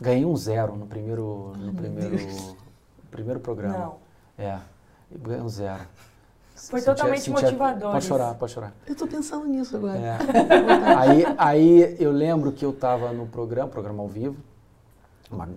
ganhei 0.00 0.24
um 0.24 0.36
zero 0.36 0.76
no 0.76 0.86
primeiro, 0.86 1.52
no 1.56 1.72
primeiro, 1.74 2.16
primeiro 3.10 3.40
programa. 3.40 3.78
Não. 3.78 3.96
É, 4.38 4.58
ganhei 5.10 5.42
um 5.42 5.48
zero. 5.48 5.82
Foi 6.54 6.80
Sentia- 6.80 6.94
totalmente 6.94 7.20
sentia- 7.22 7.42
motivador 7.42 7.92
Pode 7.92 8.04
chorar, 8.06 8.34
pode 8.34 8.52
chorar. 8.52 8.72
Eu 8.86 8.94
tô 8.96 9.06
pensando 9.06 9.46
nisso 9.46 9.76
agora. 9.76 9.98
É. 9.98 10.16
aí, 10.96 11.24
aí 11.36 11.96
eu 12.00 12.10
lembro 12.10 12.50
que 12.50 12.64
eu 12.64 12.70
estava 12.70 13.12
no 13.12 13.26
programa, 13.26 13.68
programa 13.68 14.02
ao 14.02 14.08
vivo, 14.08 14.36
uma, 15.30 15.48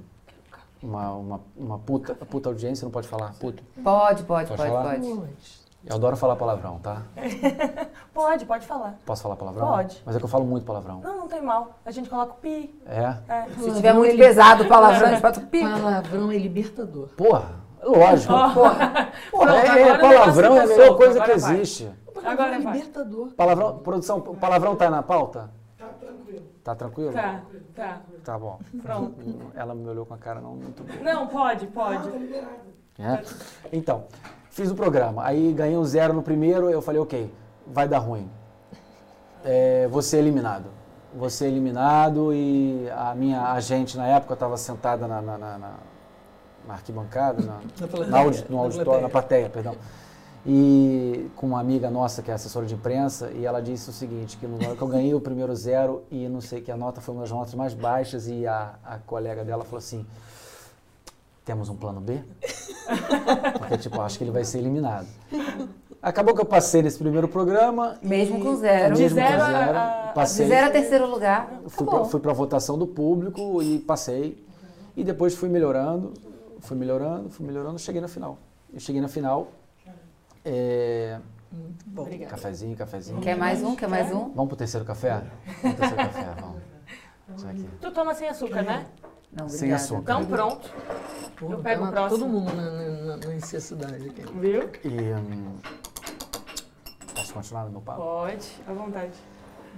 uma, 0.83 1.13
uma, 1.13 1.41
uma 1.55 1.79
puta, 1.79 2.13
puta 2.13 2.49
audiência, 2.49 2.83
não 2.85 2.91
pode 2.91 3.07
falar, 3.07 3.33
puta. 3.39 3.63
Pode, 3.81 4.23
pode, 4.23 4.49
Pode 4.49 4.57
pode, 4.57 4.57
falar? 4.57 4.95
pode. 4.95 5.58
Eu 5.85 5.95
adoro 5.95 6.17
falar 6.17 6.35
palavrão, 6.35 6.77
tá? 6.79 7.03
Pode, 8.13 8.45
pode 8.45 8.67
falar. 8.67 8.99
Posso 9.05 9.23
falar 9.23 9.37
palavrão? 9.37 9.65
Pode. 9.65 10.01
Mas 10.05 10.15
é 10.15 10.19
que 10.19 10.25
eu 10.25 10.29
falo 10.29 10.43
muito 10.45 10.65
palavrão. 10.65 10.99
Não, 10.99 11.19
não 11.19 11.27
tem 11.27 11.41
mal. 11.41 11.79
A 11.85 11.91
gente 11.91 12.09
coloca 12.09 12.33
o 12.33 12.35
pi. 12.35 12.77
É? 12.85 13.15
É. 13.29 13.45
Se 13.57 13.73
tiver 13.73 13.93
muito 13.93 14.17
pesado 14.17 14.63
o 14.63 14.67
palavrão, 14.67 15.07
a 15.07 15.11
gente 15.11 15.21
bota 15.21 15.39
o 15.39 15.47
pico. 15.47 15.69
Palavrão 15.69 16.31
é 16.31 16.37
libertador. 16.37 17.07
Porra, 17.15 17.51
lógico. 17.81 18.33
Porra, 18.53 19.09
Pronto, 19.31 19.49
é, 19.51 19.81
é, 19.81 19.97
palavrão 19.97 20.57
é 20.57 20.63
a 20.63 20.67
melhor 20.67 20.97
coisa 20.97 21.21
que 21.21 21.37
vai. 21.37 21.55
existe. 21.55 21.89
Agora 22.25 22.55
é 22.55 22.59
vai. 22.59 22.73
libertador. 22.73 23.29
Palavrão, 23.35 23.77
produção, 23.79 24.21
palavrão 24.21 24.75
tá 24.75 24.89
na 24.89 25.01
pauta? 25.01 25.49
Tá 25.77 25.87
tranquilo. 25.87 26.45
Tá 26.61 26.75
tranquilo? 26.75 27.13
Tá, 27.13 27.41
tá. 27.73 28.01
Tá 28.25 28.37
bom. 28.37 28.59
Pronto. 28.81 29.15
Ela 29.55 29.73
me 29.73 29.87
olhou 29.87 30.05
com 30.05 30.13
a 30.13 30.17
cara 30.17 30.41
não 30.41 30.55
muito 30.55 30.83
boa. 30.83 30.99
Não, 31.01 31.25
pode, 31.27 31.67
pode. 31.67 32.09
É. 32.99 33.23
Então, 33.71 34.03
fiz 34.49 34.69
o 34.71 34.75
programa. 34.75 35.23
Aí 35.25 35.53
ganhei 35.53 35.77
um 35.77 35.85
zero 35.85 36.13
no 36.13 36.21
primeiro, 36.21 36.69
eu 36.69 36.81
falei, 36.81 36.99
ok, 37.01 37.33
vai 37.67 37.87
dar 37.87 37.99
ruim. 37.99 38.29
É, 39.43 39.87
vou 39.87 40.01
ser 40.01 40.17
eliminado. 40.17 40.65
Vou 41.15 41.29
ser 41.29 41.47
eliminado 41.47 42.33
e 42.33 42.87
a 42.95 43.15
minha 43.15 43.51
agente 43.51 43.97
na 43.97 44.05
época 44.07 44.33
estava 44.35 44.55
sentada 44.57 45.07
na, 45.07 45.21
na, 45.21 45.37
na- 45.37 45.57
na- 45.57 45.73
arquibancada, 46.69 47.41
na, 47.43 47.53
Na 47.81 47.87
plateia. 47.87 48.15
audi- 48.17 48.45
no 48.47 48.59
auditório, 48.59 49.01
na 49.01 49.09
plateia, 49.09 49.49
perdão. 49.49 49.75
E 50.45 51.29
com 51.35 51.47
uma 51.47 51.59
amiga 51.59 51.89
nossa 51.89 52.21
que 52.21 52.29
é 52.29 52.33
assessora 52.33 52.65
de 52.65 52.75
imprensa, 52.75 53.31
e 53.31 53.43
ela 53.45 53.59
disse 53.59 53.89
o 53.89 53.93
seguinte, 53.93 54.37
que, 54.37 54.45
no, 54.45 54.57
que 54.57 54.81
eu 54.81 54.87
ganhei 54.87 55.13
o 55.15 55.19
primeiro 55.19 55.53
zero 55.55 56.03
e 56.11 56.29
não 56.29 56.41
sei 56.41 56.61
que 56.61 56.71
a 56.71 56.77
nota 56.77 57.01
foi 57.01 57.15
uma 57.15 57.21
das 57.21 57.31
notas 57.31 57.55
mais 57.55 57.73
baixas 57.73 58.27
e 58.27 58.45
a, 58.45 58.75
a 58.85 58.97
colega 58.99 59.43
dela 59.43 59.63
falou 59.63 59.79
assim, 59.79 60.05
temos 61.49 61.67
um 61.67 61.75
plano 61.75 61.99
B? 61.99 62.21
Porque, 63.57 63.75
tipo, 63.79 63.99
acho 64.01 64.19
que 64.19 64.23
ele 64.23 64.29
vai 64.29 64.43
ser 64.45 64.59
eliminado. 64.59 65.07
Acabou 65.99 66.35
que 66.35 66.41
eu 66.41 66.45
passei 66.45 66.83
nesse 66.83 66.99
primeiro 66.99 67.27
programa. 67.27 67.97
e- 68.03 68.07
Mesmo 68.07 68.39
com 68.39 68.55
zero. 68.55 68.93
De 68.93 69.01
Mesmo 69.01 69.17
com 69.19 69.27
zero 69.27 69.41
a- 69.41 69.47
zero. 69.47 69.77
a- 69.77 70.09
a- 70.09 70.11
passei. 70.13 70.45
De 70.45 70.51
zero 70.51 70.67
a 70.67 70.69
terceiro 70.69 71.07
lugar. 71.09 71.51
Fui 71.67 71.87
fui 72.05 72.19
pra 72.19 72.33
votação 72.33 72.77
do 72.77 72.85
público 72.85 73.63
e 73.63 73.79
passei. 73.79 74.45
E 74.95 75.03
depois 75.03 75.33
fui 75.33 75.49
melhorando, 75.49 76.13
fui 76.59 76.77
melhorando, 76.77 77.31
fui 77.31 77.43
melhorando, 77.47 77.79
cheguei 77.79 77.99
na 77.99 78.07
final. 78.07 78.37
Eu 78.71 78.79
cheguei 78.79 79.01
na 79.01 79.07
final. 79.07 79.47
É, 80.45 81.17
Muito 81.51 81.83
bom. 81.87 82.03
Obrigada. 82.03 82.29
cafezinho, 82.29 82.77
cafezinho. 82.77 83.19
Quer 83.21 83.35
mais 83.35 83.63
um? 83.63 83.75
Quer 83.75 83.89
mais 83.89 84.11
um? 84.13 84.29
Vamos 84.29 84.49
pro 84.49 84.55
terceiro 84.55 84.85
café? 84.85 85.23
Vamos 85.63 85.77
pro 85.77 85.87
terceiro 85.87 85.95
café, 85.95 86.27
vamos. 86.39 86.59
Tu 87.81 87.91
toma 87.91 88.13
sem 88.13 88.27
açúcar, 88.29 88.61
né? 88.61 88.85
Não, 89.31 89.47
Sem 89.49 89.71
açúcar. 89.71 90.01
Então 90.01 90.25
pronto. 90.25 90.69
Pô, 91.37 91.51
Eu 91.51 91.59
pego 91.59 91.83
tá 91.83 91.89
o 91.89 91.91
próximo. 91.91 92.19
Todo 92.19 92.29
mundo 92.29 92.53
na, 92.55 92.69
na, 92.71 93.17
na 93.17 93.27
necessidade 93.27 94.09
aqui. 94.09 94.23
Viu? 94.39 94.69
E. 94.83 95.13
Hum, 95.13 95.55
posso 97.15 97.33
continuar 97.33 97.65
no 97.65 97.71
meu 97.71 97.81
papo? 97.81 98.01
Pode, 98.01 98.47
à 98.67 98.73
vontade. 98.73 99.11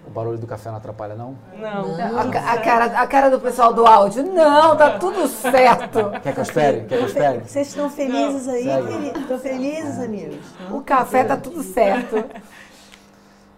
O 0.07 0.09
barulho 0.09 0.37
do 0.39 0.47
café 0.47 0.69
não 0.71 0.77
atrapalha, 0.77 1.13
não? 1.13 1.37
Não. 1.59 2.19
A, 2.19 2.27
ca- 2.31 2.51
a 2.53 2.57
cara, 2.57 2.85
a 3.01 3.05
cara 3.07 3.29
do 3.29 3.39
pessoal 3.39 3.71
do 3.71 3.85
áudio. 3.85 4.23
Não, 4.23 4.75
tá 4.75 4.97
tudo 4.97 5.27
certo. 5.27 6.09
Quer 6.23 6.33
que 6.33 6.39
eu 6.39 6.43
espere? 6.43 6.77
Quer 6.87 6.97
que 6.97 7.03
eu 7.03 7.07
espere? 7.07 7.39
Vocês 7.47 7.67
estão 7.67 7.87
felizes 7.89 8.47
aí? 8.47 8.63
Segue. 8.63 9.19
Estão 9.19 9.37
felizes, 9.37 9.99
amigos? 9.99 10.43
O 10.71 10.81
café 10.81 11.23
tá 11.23 11.37
tudo 11.37 11.61
certo. 11.61 12.15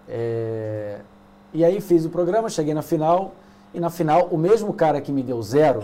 É, 0.06 1.00
E 1.54 1.64
aí 1.64 1.80
fiz 1.80 2.04
o 2.04 2.10
programa, 2.10 2.50
cheguei 2.50 2.74
na 2.74 2.82
final, 2.82 3.34
e 3.74 3.80
na 3.80 3.90
final 3.90 4.28
o 4.28 4.38
mesmo 4.38 4.74
cara 4.74 5.02
que 5.02 5.12
me 5.12 5.24
deu 5.24 5.42
zero. 5.42 5.84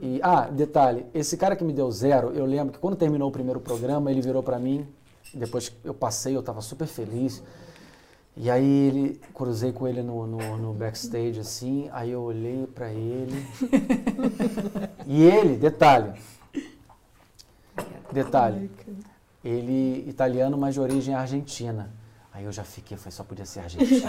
E, 0.00 0.20
ah, 0.22 0.48
detalhe, 0.50 1.06
esse 1.14 1.36
cara 1.36 1.56
que 1.56 1.64
me 1.64 1.72
deu 1.72 1.90
zero, 1.90 2.32
eu 2.32 2.44
lembro 2.44 2.72
que 2.72 2.78
quando 2.78 2.96
terminou 2.96 3.28
o 3.28 3.32
primeiro 3.32 3.60
programa, 3.60 4.10
ele 4.10 4.20
virou 4.20 4.42
pra 4.42 4.58
mim, 4.58 4.86
depois 5.32 5.68
que 5.68 5.76
eu 5.84 5.94
passei, 5.94 6.34
eu 6.34 6.40
estava 6.40 6.60
super 6.60 6.86
feliz. 6.86 7.42
E 8.36 8.50
aí 8.50 8.88
ele, 8.88 9.20
cruzei 9.32 9.72
com 9.72 9.86
ele 9.86 10.02
no, 10.02 10.26
no, 10.26 10.56
no 10.56 10.74
backstage 10.74 11.38
assim, 11.38 11.88
aí 11.92 12.10
eu 12.10 12.20
olhei 12.20 12.66
pra 12.66 12.92
ele. 12.92 13.46
e 15.06 15.22
ele, 15.22 15.56
detalhe. 15.56 16.12
Detalhe. 18.10 18.70
Ele 19.44 20.08
italiano, 20.08 20.58
mas 20.58 20.74
de 20.74 20.80
origem 20.80 21.14
argentina. 21.14 21.90
Aí 22.34 22.44
eu 22.44 22.50
já 22.52 22.64
fiquei, 22.64 22.96
foi 22.96 23.12
só 23.12 23.22
podia 23.22 23.46
ser. 23.46 23.62
Só 23.70 23.76
podia 23.78 24.00
ser 24.00 24.06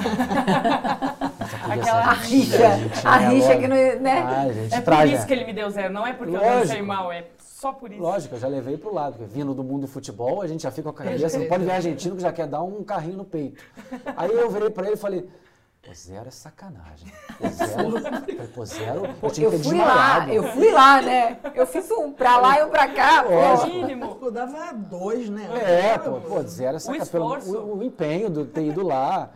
Aquela 1.72 2.00
A 2.00 2.10
argentina, 2.10 2.70
rixa. 2.76 3.08
A 3.10 3.22
é 3.22 3.28
rixa 3.30 3.56
que 3.58 3.68
não. 3.68 3.76
Né? 3.76 4.20
Ah, 4.20 4.52
gente 4.52 4.74
É 4.74 4.78
por 4.78 4.84
traz, 4.86 5.12
isso 5.12 5.22
né? 5.22 5.28
que 5.28 5.34
ele 5.34 5.46
me 5.46 5.54
deu 5.54 5.70
zero, 5.70 5.94
não 5.94 6.08
é 6.08 6.14
porque 6.14 6.36
eu 6.36 6.40
Lógico. 6.40 6.60
dancei 6.60 6.82
mal, 6.82 7.12
é 7.12 7.26
só 7.40 7.72
por 7.72 7.92
isso. 7.92 8.02
Lógico, 8.02 8.34
eu 8.36 8.40
já 8.40 8.48
levei 8.48 8.78
pro 8.78 8.92
lado, 8.92 9.18
porque 9.18 9.32
vindo 9.32 9.54
do 9.54 9.64
mundo 9.64 9.82
do 9.82 9.88
futebol, 9.88 10.42
a 10.42 10.48
gente 10.48 10.64
já 10.64 10.72
fica 10.72 10.92
com 10.92 11.02
a 11.02 11.06
cabeça, 11.06 11.38
não 11.38 11.46
pode 11.48 11.66
ver 11.66 11.72
argentino 11.74 12.16
que 12.16 12.22
já 12.24 12.32
quer 12.34 12.48
dar 12.48 12.64
um 12.64 12.84
carrinho 12.84 13.18
no 13.18 13.26
peito. 13.26 13.64
Aí 14.18 14.32
eu 14.32 14.50
virei 14.50 14.72
pra 14.72 14.86
ele 14.88 14.96
e 14.96 14.98
falei, 14.98 15.30
pô, 15.86 15.94
zero 15.94 16.28
é 16.28 16.32
sacanagem. 16.32 17.12
Pô, 17.38 17.48
zero, 17.50 18.02
falei, 18.02 18.48
pô, 18.54 18.66
zero, 18.66 19.02
eu 19.22 19.30
tinha 19.32 19.48
Eu 19.48 19.52
que 19.52 19.58
ter 19.58 19.64
fui 19.64 19.78
lá, 19.78 20.28
eu 20.34 20.44
fui 20.52 20.72
lá, 20.72 21.02
né? 21.02 21.40
Eu 21.54 21.68
fiz 21.68 21.90
um 21.92 22.12
pra 22.12 22.38
lá 22.38 22.60
e 22.60 22.64
um 22.66 22.70
pra 22.70 22.88
cá. 22.94 23.26
É 23.26 23.58
pô. 23.58 23.64
o 23.64 23.68
mínimo. 23.68 24.18
Eu 24.22 24.32
dava 24.32 24.74
dois, 24.74 25.30
né? 25.30 25.48
É, 25.62 25.98
pô, 25.98 26.20
pô, 26.22 26.42
zero 26.44 26.78
é 26.78 26.80
sacanagem. 26.80 27.12
Pelo- 27.12 27.36
esforço. 27.38 27.58
O, 27.58 27.78
o 27.80 27.84
empenho 27.84 28.30
de 28.30 28.46
ter 28.46 28.66
ido 28.66 28.86
lá. 28.86 29.30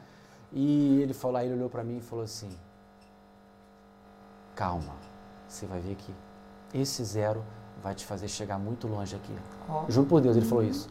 E 0.51 1.01
ele 1.01 1.13
falou, 1.13 1.37
aí 1.37 1.45
ele 1.47 1.55
olhou 1.55 1.69
pra 1.69 1.83
mim 1.83 1.97
e 1.97 2.01
falou 2.01 2.23
assim, 2.25 2.49
calma, 4.55 4.93
você 5.47 5.65
vai 5.67 5.79
ver 5.79 5.95
que 5.95 6.13
esse 6.73 7.03
zero 7.03 7.43
vai 7.83 7.93
te 7.93 8.05
fazer 8.05 8.27
chegar 8.27 8.57
muito 8.57 8.87
longe 8.87 9.15
aqui. 9.15 9.33
Ó. 9.69 9.85
Juro 9.87 10.07
por 10.07 10.21
Deus, 10.21 10.35
ele 10.35 10.45
falou 10.45 10.63
isso. 10.63 10.89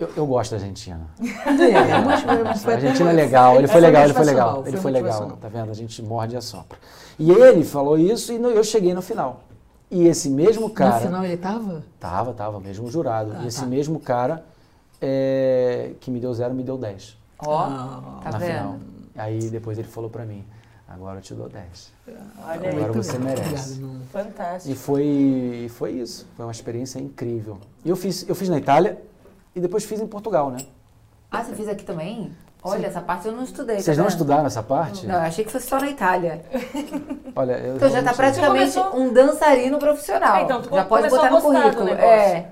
Eu, 0.00 0.08
eu 0.16 0.26
gosto 0.26 0.52
da 0.52 0.56
Argentina. 0.56 1.00
É, 1.20 2.00
mas 2.02 2.66
A 2.66 2.72
Argentina 2.72 3.10
é 3.10 3.12
legal, 3.12 3.56
ele 3.56 3.68
foi 3.68 3.80
legal, 3.80 4.04
ele 4.04 4.14
foi 4.14 4.24
legal. 4.24 4.64
Ele 4.66 4.76
foi 4.78 4.90
legal, 4.90 5.30
tá 5.40 5.48
vendo? 5.48 5.70
A 5.70 5.74
gente 5.74 6.02
morde 6.02 6.34
e 6.34 6.38
assopra. 6.38 6.78
E 7.18 7.30
ele 7.30 7.62
falou 7.64 7.98
isso 7.98 8.32
e 8.32 8.38
no- 8.38 8.48
eu 8.50 8.64
cheguei 8.64 8.94
no 8.94 9.02
final. 9.02 9.42
E 9.90 10.06
esse 10.06 10.30
mesmo 10.30 10.70
cara. 10.70 10.94
No 10.96 11.00
final 11.02 11.24
ele 11.24 11.36
tava? 11.36 11.82
Tava, 11.98 12.32
tava, 12.32 12.58
mesmo 12.60 12.90
jurado. 12.90 13.32
Ah, 13.36 13.42
e 13.44 13.48
esse 13.48 13.60
tá. 13.60 13.66
mesmo 13.66 14.00
cara 14.00 14.42
é, 15.02 15.92
que 16.00 16.10
me 16.10 16.18
deu 16.20 16.32
zero 16.32 16.54
me 16.54 16.62
deu 16.62 16.78
10 16.78 17.16
Ó, 17.38 17.58
Ah, 17.58 18.20
tá 18.22 18.30
na 18.32 18.40
final. 18.40 18.72
vendo? 18.72 18.80
Aí 19.16 19.50
depois 19.50 19.78
ele 19.78 19.88
falou 19.88 20.08
pra 20.08 20.24
mim, 20.24 20.44
agora 20.88 21.18
eu 21.18 21.22
te 21.22 21.34
dou 21.34 21.48
10. 21.48 21.92
Olha 22.08 22.16
aí. 22.46 22.68
Agora 22.68 22.92
muito 22.92 23.02
você 23.02 23.18
bem, 23.18 23.34
merece. 23.34 23.84
Fantástico. 24.12 24.72
E 24.72 24.76
foi, 24.76 25.70
foi 25.74 25.92
isso. 25.92 26.26
Foi 26.36 26.46
uma 26.46 26.52
experiência 26.52 26.98
incrível. 26.98 27.58
E 27.84 27.90
eu 27.90 27.96
fiz, 27.96 28.26
eu 28.28 28.34
fiz 28.34 28.48
na 28.48 28.56
Itália 28.58 28.98
e 29.54 29.60
depois 29.60 29.84
fiz 29.84 30.00
em 30.00 30.06
Portugal, 30.06 30.50
né? 30.50 30.58
Ah, 31.30 31.42
você 31.44 31.54
fez 31.54 31.68
aqui 31.68 31.84
também? 31.84 32.32
Olha, 32.62 32.86
essa 32.88 33.00
parte 33.00 33.26
eu 33.26 33.32
não 33.32 33.42
estudei. 33.44 33.76
tá 33.76 33.82
Vocês 33.82 33.96
não 33.96 34.04
vendo? 34.04 34.12
estudaram 34.12 34.46
essa 34.46 34.62
parte? 34.62 35.06
Não, 35.06 35.14
eu 35.14 35.20
achei 35.22 35.44
que 35.44 35.50
fosse 35.50 35.66
só 35.66 35.78
na 35.80 35.88
Itália. 35.88 36.44
Olha, 37.34 37.52
eu 37.52 37.76
Então 37.76 37.88
já 37.88 38.02
tá 38.02 38.10
realmente- 38.10 38.16
praticamente 38.16 38.72
começou- 38.74 39.00
um 39.00 39.12
dançarino 39.14 39.78
profissional. 39.78 40.34
Ah, 40.34 40.42
então 40.42 40.60
tu 40.60 40.74
já 40.74 40.84
pode 40.84 41.08
botar 41.08 41.28
a 41.28 41.30
no 41.30 41.40
gostar 41.40 41.58
do 41.58 41.62
currículo. 41.76 41.84
negócio. 41.86 42.08
É. 42.10 42.46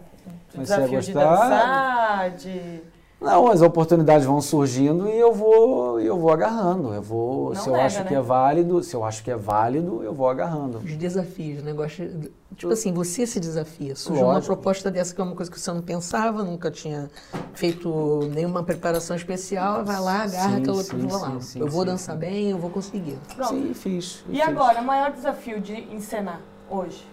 Comecei 0.53 0.75
a 0.75 0.79
Desafio 0.79 1.01
de 1.03 1.13
gostar. 1.13 1.31
dançar, 1.49 2.31
de... 2.31 2.81
Não, 3.21 3.49
as 3.49 3.61
oportunidades 3.63 4.25
vão 4.25 4.41
surgindo 4.41 5.09
e 5.09 5.19
eu 5.19 5.33
vou, 5.33 5.99
eu 5.99 6.17
vou 6.17 6.31
agarrando. 6.33 6.95
Eu 6.95 7.03
vou, 7.03 7.49
Não 7.53 7.61
se 7.61 7.69
eu 7.69 7.73
nega, 7.73 7.87
acho 7.87 8.05
que 8.05 8.15
né? 8.15 8.21
é 8.21 8.23
válido, 8.23 8.81
se 8.85 8.95
eu 8.95 9.05
acho 9.05 9.25
que 9.25 9.31
é 9.31 9.37
válido, 9.37 10.05
eu 10.05 10.15
vou 10.15 10.29
agarrando. 10.29 10.79
Os 10.79 10.95
desafios, 10.97 11.61
o 11.61 11.65
negócio. 11.65 12.09
de- 12.09 12.39
Tipo 12.57 12.73
assim, 12.73 12.93
você 12.93 13.27
se 13.27 13.39
desafia. 13.39 13.95
Surgiu 13.95 14.25
uma 14.25 14.35
Lógico. 14.35 14.55
proposta 14.55 14.91
dessa 14.91 15.15
que 15.15 15.21
é 15.21 15.25
uma 15.25 15.35
coisa 15.37 15.51
que 15.51 15.61
você 15.61 15.71
não 15.73 15.83
pensava, 15.83 16.43
nunca 16.43 16.71
tinha 16.71 17.09
feito 17.55 18.21
nenhuma 18.33 18.63
preparação 18.65 19.15
especial, 19.15 19.85
vai 19.85 20.01
lá, 20.01 20.23
agarra 20.23 20.57
Sim, 20.57 20.63
aquela 20.63 20.83
sim, 20.83 20.97
vou 21.07 21.21
lá. 21.21 21.41
sim, 21.41 21.61
eu 21.61 21.69
vou 21.69 21.81
sim, 21.83 21.87
dançar 21.87 22.15
sim. 22.15 22.21
bem, 22.21 22.51
eu 22.51 22.59
vou 22.59 22.71
conseguir. 22.71 23.17
Pronto. 23.37 23.51
Sim, 23.51 23.75
fiz. 23.75 24.25
E 24.29 24.37
fiz. 24.39 24.49
agora, 24.49 24.81
o 24.81 24.85
maior 24.85 25.13
desafio 25.13 25.61
de 25.61 25.75
encenar 25.95 26.41
hoje 26.71 27.07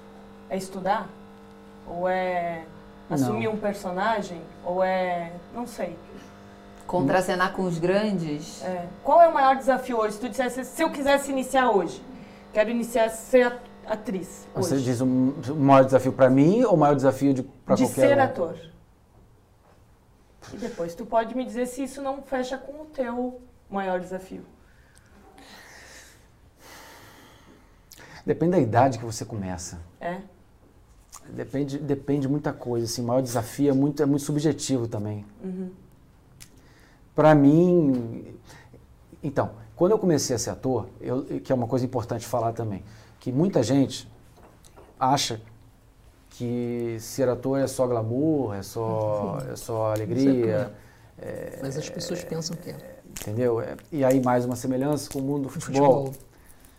é 0.50 0.58
estudar? 0.58 1.10
Ou 1.88 2.08
é 2.08 2.64
assumir 3.10 3.46
Não. 3.46 3.54
um 3.54 3.58
personagem? 3.58 4.42
Ou 4.64 4.84
é. 4.84 5.32
não 5.54 5.66
sei. 5.68 5.98
Contracenar 6.88 7.54
com 7.54 7.64
os 7.64 7.78
grandes. 7.80 8.62
É, 8.64 8.88
Qual 9.04 9.22
é 9.22 9.28
o 9.28 9.34
maior 9.34 9.56
desafio 9.56 9.98
hoje? 9.98 10.14
Se 10.16 10.20
tu 10.20 10.30
dissesse, 10.30 10.64
se 10.66 10.82
eu 10.84 10.92
quisesse 10.92 11.32
iniciar 11.32 11.72
hoje, 11.72 12.02
quero 12.54 12.70
iniciar 12.70 13.06
a 13.06 13.10
ser 13.10 13.48
at- 13.48 13.62
atriz. 13.88 14.48
Você 14.54 14.76
hoje, 14.76 14.84
diz 14.84 15.02
o 15.02 15.06
maior 15.56 15.84
desafio 15.86 16.14
pra 16.14 16.30
mim 16.30 16.64
ou 16.64 16.76
o 16.76 16.78
maior 16.78 16.96
desafio 16.96 17.34
de 17.34 17.42
para 17.44 17.76
de 17.76 17.84
qualquer 17.86 18.10
ser 18.10 18.18
um? 18.18 18.22
ator. 18.22 18.56
E 20.54 20.58
depois 20.58 20.94
tu 20.94 21.06
pode 21.08 21.36
me 21.36 21.44
dizer 21.44 21.66
se 21.66 21.84
isso 21.84 22.04
não 22.04 22.22
fecha 22.22 22.56
com 22.56 22.84
o 22.84 22.86
teu 22.86 23.42
maior 23.68 24.00
desafio. 24.00 24.46
Depende 28.24 28.52
da 28.52 28.60
idade 28.60 28.98
que 29.00 29.06
você 29.06 29.26
começa. 29.26 29.80
É? 30.00 30.20
Depende, 31.30 31.78
depende 31.78 32.22
de 32.22 32.28
muita 32.28 32.54
coisa. 32.54 32.86
Assim, 32.86 33.02
o 33.02 33.06
maior 33.06 33.22
desafio 33.22 33.70
é 33.70 33.74
muito, 33.74 34.02
é 34.02 34.06
muito 34.06 34.24
subjetivo 34.24 34.88
também. 34.88 35.26
Pra 37.14 37.34
mim, 37.34 38.38
então, 39.24 39.52
quando 39.76 39.92
eu 39.92 40.00
comecei 40.00 40.36
a 40.36 40.40
ser 40.40 40.52
ator, 40.52 40.88
eu, 41.02 41.24
que 41.42 41.52
é 41.52 41.56
uma 41.56 41.68
coisa 41.68 41.86
importante 41.86 42.26
falar 42.26 42.54
também, 42.54 42.84
que 43.20 43.32
muita 43.32 43.64
gente 43.64 44.10
acha 45.00 45.42
que 46.30 46.98
ser 47.00 47.30
ator 47.30 47.60
é 47.60 47.68
só 47.68 47.88
glamour, 47.88 48.54
é 48.56 48.62
só, 48.62 49.40
é 49.52 49.56
só 49.56 49.94
alegria, 49.94 50.74
Mas 51.62 51.78
as 51.78 51.90
pessoas 51.90 52.24
pensam 52.24 52.56
que 52.58 52.72
é. 52.72 53.00
entendeu? 53.22 53.62
É, 53.62 53.78
E 53.92 54.04
aí 54.04 54.22
mais 54.22 54.46
uma 54.46 54.56
semelhança 54.56 55.10
com 55.10 55.20
o 55.20 55.22
mundo 55.22 55.44
do 55.44 55.50
futebol. 55.50 56.08
Futebol. 56.08 56.25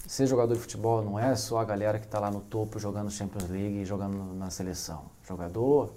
Ser 0.07 0.27
jogador 0.27 0.55
de 0.55 0.61
futebol 0.61 1.03
não 1.03 1.19
é 1.19 1.35
só 1.35 1.59
a 1.59 1.65
galera 1.65 1.99
que 1.99 2.07
está 2.07 2.21
lá 2.21 2.31
no 2.31 2.41
topo 2.41 2.79
jogando 2.79 3.11
Champions 3.11 3.49
League 3.51 3.79
e 3.79 3.85
jogando 3.85 4.17
na 4.35 4.51
seleção. 4.51 5.03
Jogador 5.27 5.93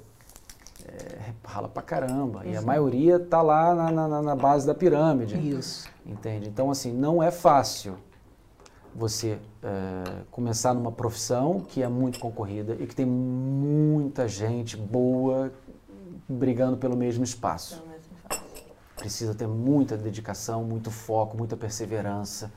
é, 0.86 1.32
rala 1.46 1.68
pra 1.68 1.84
caramba. 1.84 2.44
E 2.46 2.58
a 2.58 2.62
maioria 2.62 3.20
tá 3.20 3.42
lá 3.42 3.76
na, 3.76 4.08
na- 4.08 4.22
na 4.22 4.36
base 4.36 4.66
da 4.66 4.74
pirâmide. 4.74 5.36
Isso. 5.38 5.88
Entende? 6.06 6.50
Então, 6.50 6.72
assim, 6.72 6.92
não 6.92 7.22
é 7.22 7.30
fácil 7.30 7.98
você 8.96 9.38
é, 9.62 10.24
começar 10.32 10.74
numa 10.74 10.92
profissão 10.92 11.60
que 11.60 11.84
é 11.84 11.88
muito 11.88 12.20
concorrida 12.20 12.76
e 12.80 12.88
que 12.88 12.96
tem 12.96 13.06
muita 13.06 14.28
gente 14.28 14.76
boa 14.76 15.52
brigando 16.28 16.78
pelo 16.78 16.98
mesmo 16.98 17.24
espaço. 17.24 17.76
É 17.92 17.96
assim 17.96 18.10
fácil. 18.28 18.44
Precisa 18.98 19.36
ter 19.36 19.48
muita 19.48 19.96
dedicação, 19.96 20.64
muito 20.64 20.90
foco, 20.90 21.38
muita 21.38 21.56
perseverança. 21.56 22.52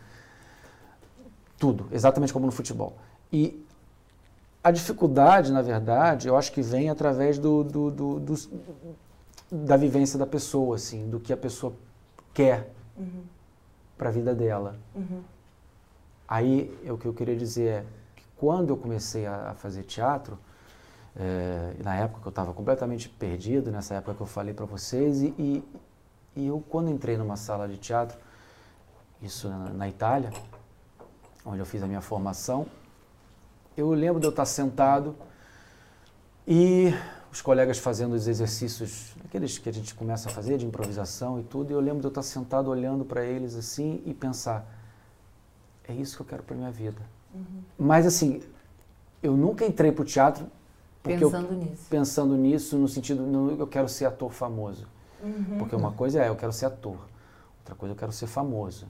Tudo, 1.62 1.86
exatamente 1.92 2.32
como 2.32 2.44
no 2.44 2.50
futebol. 2.50 2.96
E 3.32 3.64
a 4.64 4.72
dificuldade, 4.72 5.52
na 5.52 5.62
verdade, 5.62 6.26
eu 6.26 6.36
acho 6.36 6.50
que 6.50 6.60
vem 6.60 6.90
através 6.90 7.38
do, 7.38 7.62
do- 7.62 7.88
do- 7.88 8.18
dos- 8.18 8.50
da 9.48 9.76
vivência 9.76 10.18
da 10.18 10.26
pessoa, 10.26 10.74
assim, 10.74 11.08
do 11.08 11.20
que 11.20 11.32
a 11.32 11.36
pessoa 11.36 11.72
quer 12.34 12.68
para 13.96 14.08
a 14.08 14.12
vida 14.12 14.34
dela. 14.34 14.74
Aí, 16.26 16.76
o 16.90 16.98
que 16.98 17.06
eu 17.06 17.14
queria 17.14 17.36
dizer 17.36 17.68
é 17.68 17.84
que 18.16 18.24
quando 18.36 18.70
eu 18.70 18.76
comecei 18.76 19.24
a, 19.24 19.50
a 19.50 19.54
fazer 19.54 19.84
teatro, 19.84 20.36
é, 21.14 21.74
na 21.80 21.94
época 21.94 22.22
que 22.22 22.26
eu 22.26 22.30
estava 22.30 22.52
completamente 22.52 23.08
perdido, 23.08 23.70
nessa 23.70 23.94
época 23.94 24.14
que 24.14 24.20
eu 24.22 24.26
falei 24.26 24.52
para 24.52 24.64
vocês, 24.66 25.22
e, 25.22 25.32
e, 25.38 25.64
e 26.34 26.46
eu, 26.48 26.60
quando 26.68 26.90
entrei 26.90 27.16
numa 27.16 27.36
sala 27.36 27.68
de 27.68 27.76
teatro, 27.76 28.18
isso 29.22 29.48
na, 29.48 29.58
na 29.72 29.88
Itália, 29.88 30.30
onde 31.44 31.58
eu 31.58 31.66
fiz 31.66 31.82
a 31.82 31.86
minha 31.86 32.00
formação, 32.00 32.66
eu 33.76 33.90
lembro 33.92 34.20
de 34.20 34.26
eu 34.26 34.30
estar 34.30 34.44
sentado 34.44 35.14
e 36.46 36.92
os 37.32 37.40
colegas 37.40 37.78
fazendo 37.78 38.12
os 38.14 38.28
exercícios, 38.28 39.14
aqueles 39.24 39.56
que 39.58 39.68
a 39.68 39.72
gente 39.72 39.94
começa 39.94 40.28
a 40.28 40.32
fazer 40.32 40.58
de 40.58 40.66
improvisação 40.66 41.40
e 41.40 41.42
tudo, 41.42 41.70
e 41.70 41.72
eu 41.72 41.80
lembro 41.80 42.00
de 42.00 42.06
eu 42.06 42.10
estar 42.10 42.22
sentado 42.22 42.68
olhando 42.68 43.04
para 43.04 43.24
eles 43.24 43.54
assim 43.54 44.02
e 44.04 44.12
pensar, 44.12 44.66
é 45.88 45.92
isso 45.94 46.16
que 46.16 46.22
eu 46.22 46.26
quero 46.26 46.42
para 46.42 46.54
minha 46.54 46.70
vida. 46.70 47.00
Mas 47.78 48.06
assim, 48.06 48.42
eu 49.22 49.36
nunca 49.36 49.64
entrei 49.64 49.90
para 49.90 50.02
o 50.02 50.04
teatro 50.04 50.46
porque 51.02 51.24
eu- 51.24 51.30
Pensando 51.30 51.54
nisso. 51.54 51.86
pensando 51.88 52.36
nisso 52.36 52.76
no 52.76 52.86
sentido, 52.86 53.22
no, 53.22 53.50
eu 53.58 53.66
quero 53.66 53.88
ser 53.88 54.04
ator 54.04 54.30
famoso. 54.32 54.86
Porque 55.58 55.74
uma 55.74 55.92
coisa 55.92 56.22
é, 56.22 56.28
eu 56.28 56.36
quero 56.36 56.52
ser 56.52 56.66
ator. 56.66 56.98
Outra 57.60 57.74
coisa, 57.76 57.92
eu 57.92 57.96
quero 57.96 58.10
ser 58.12 58.26
famoso. 58.26 58.86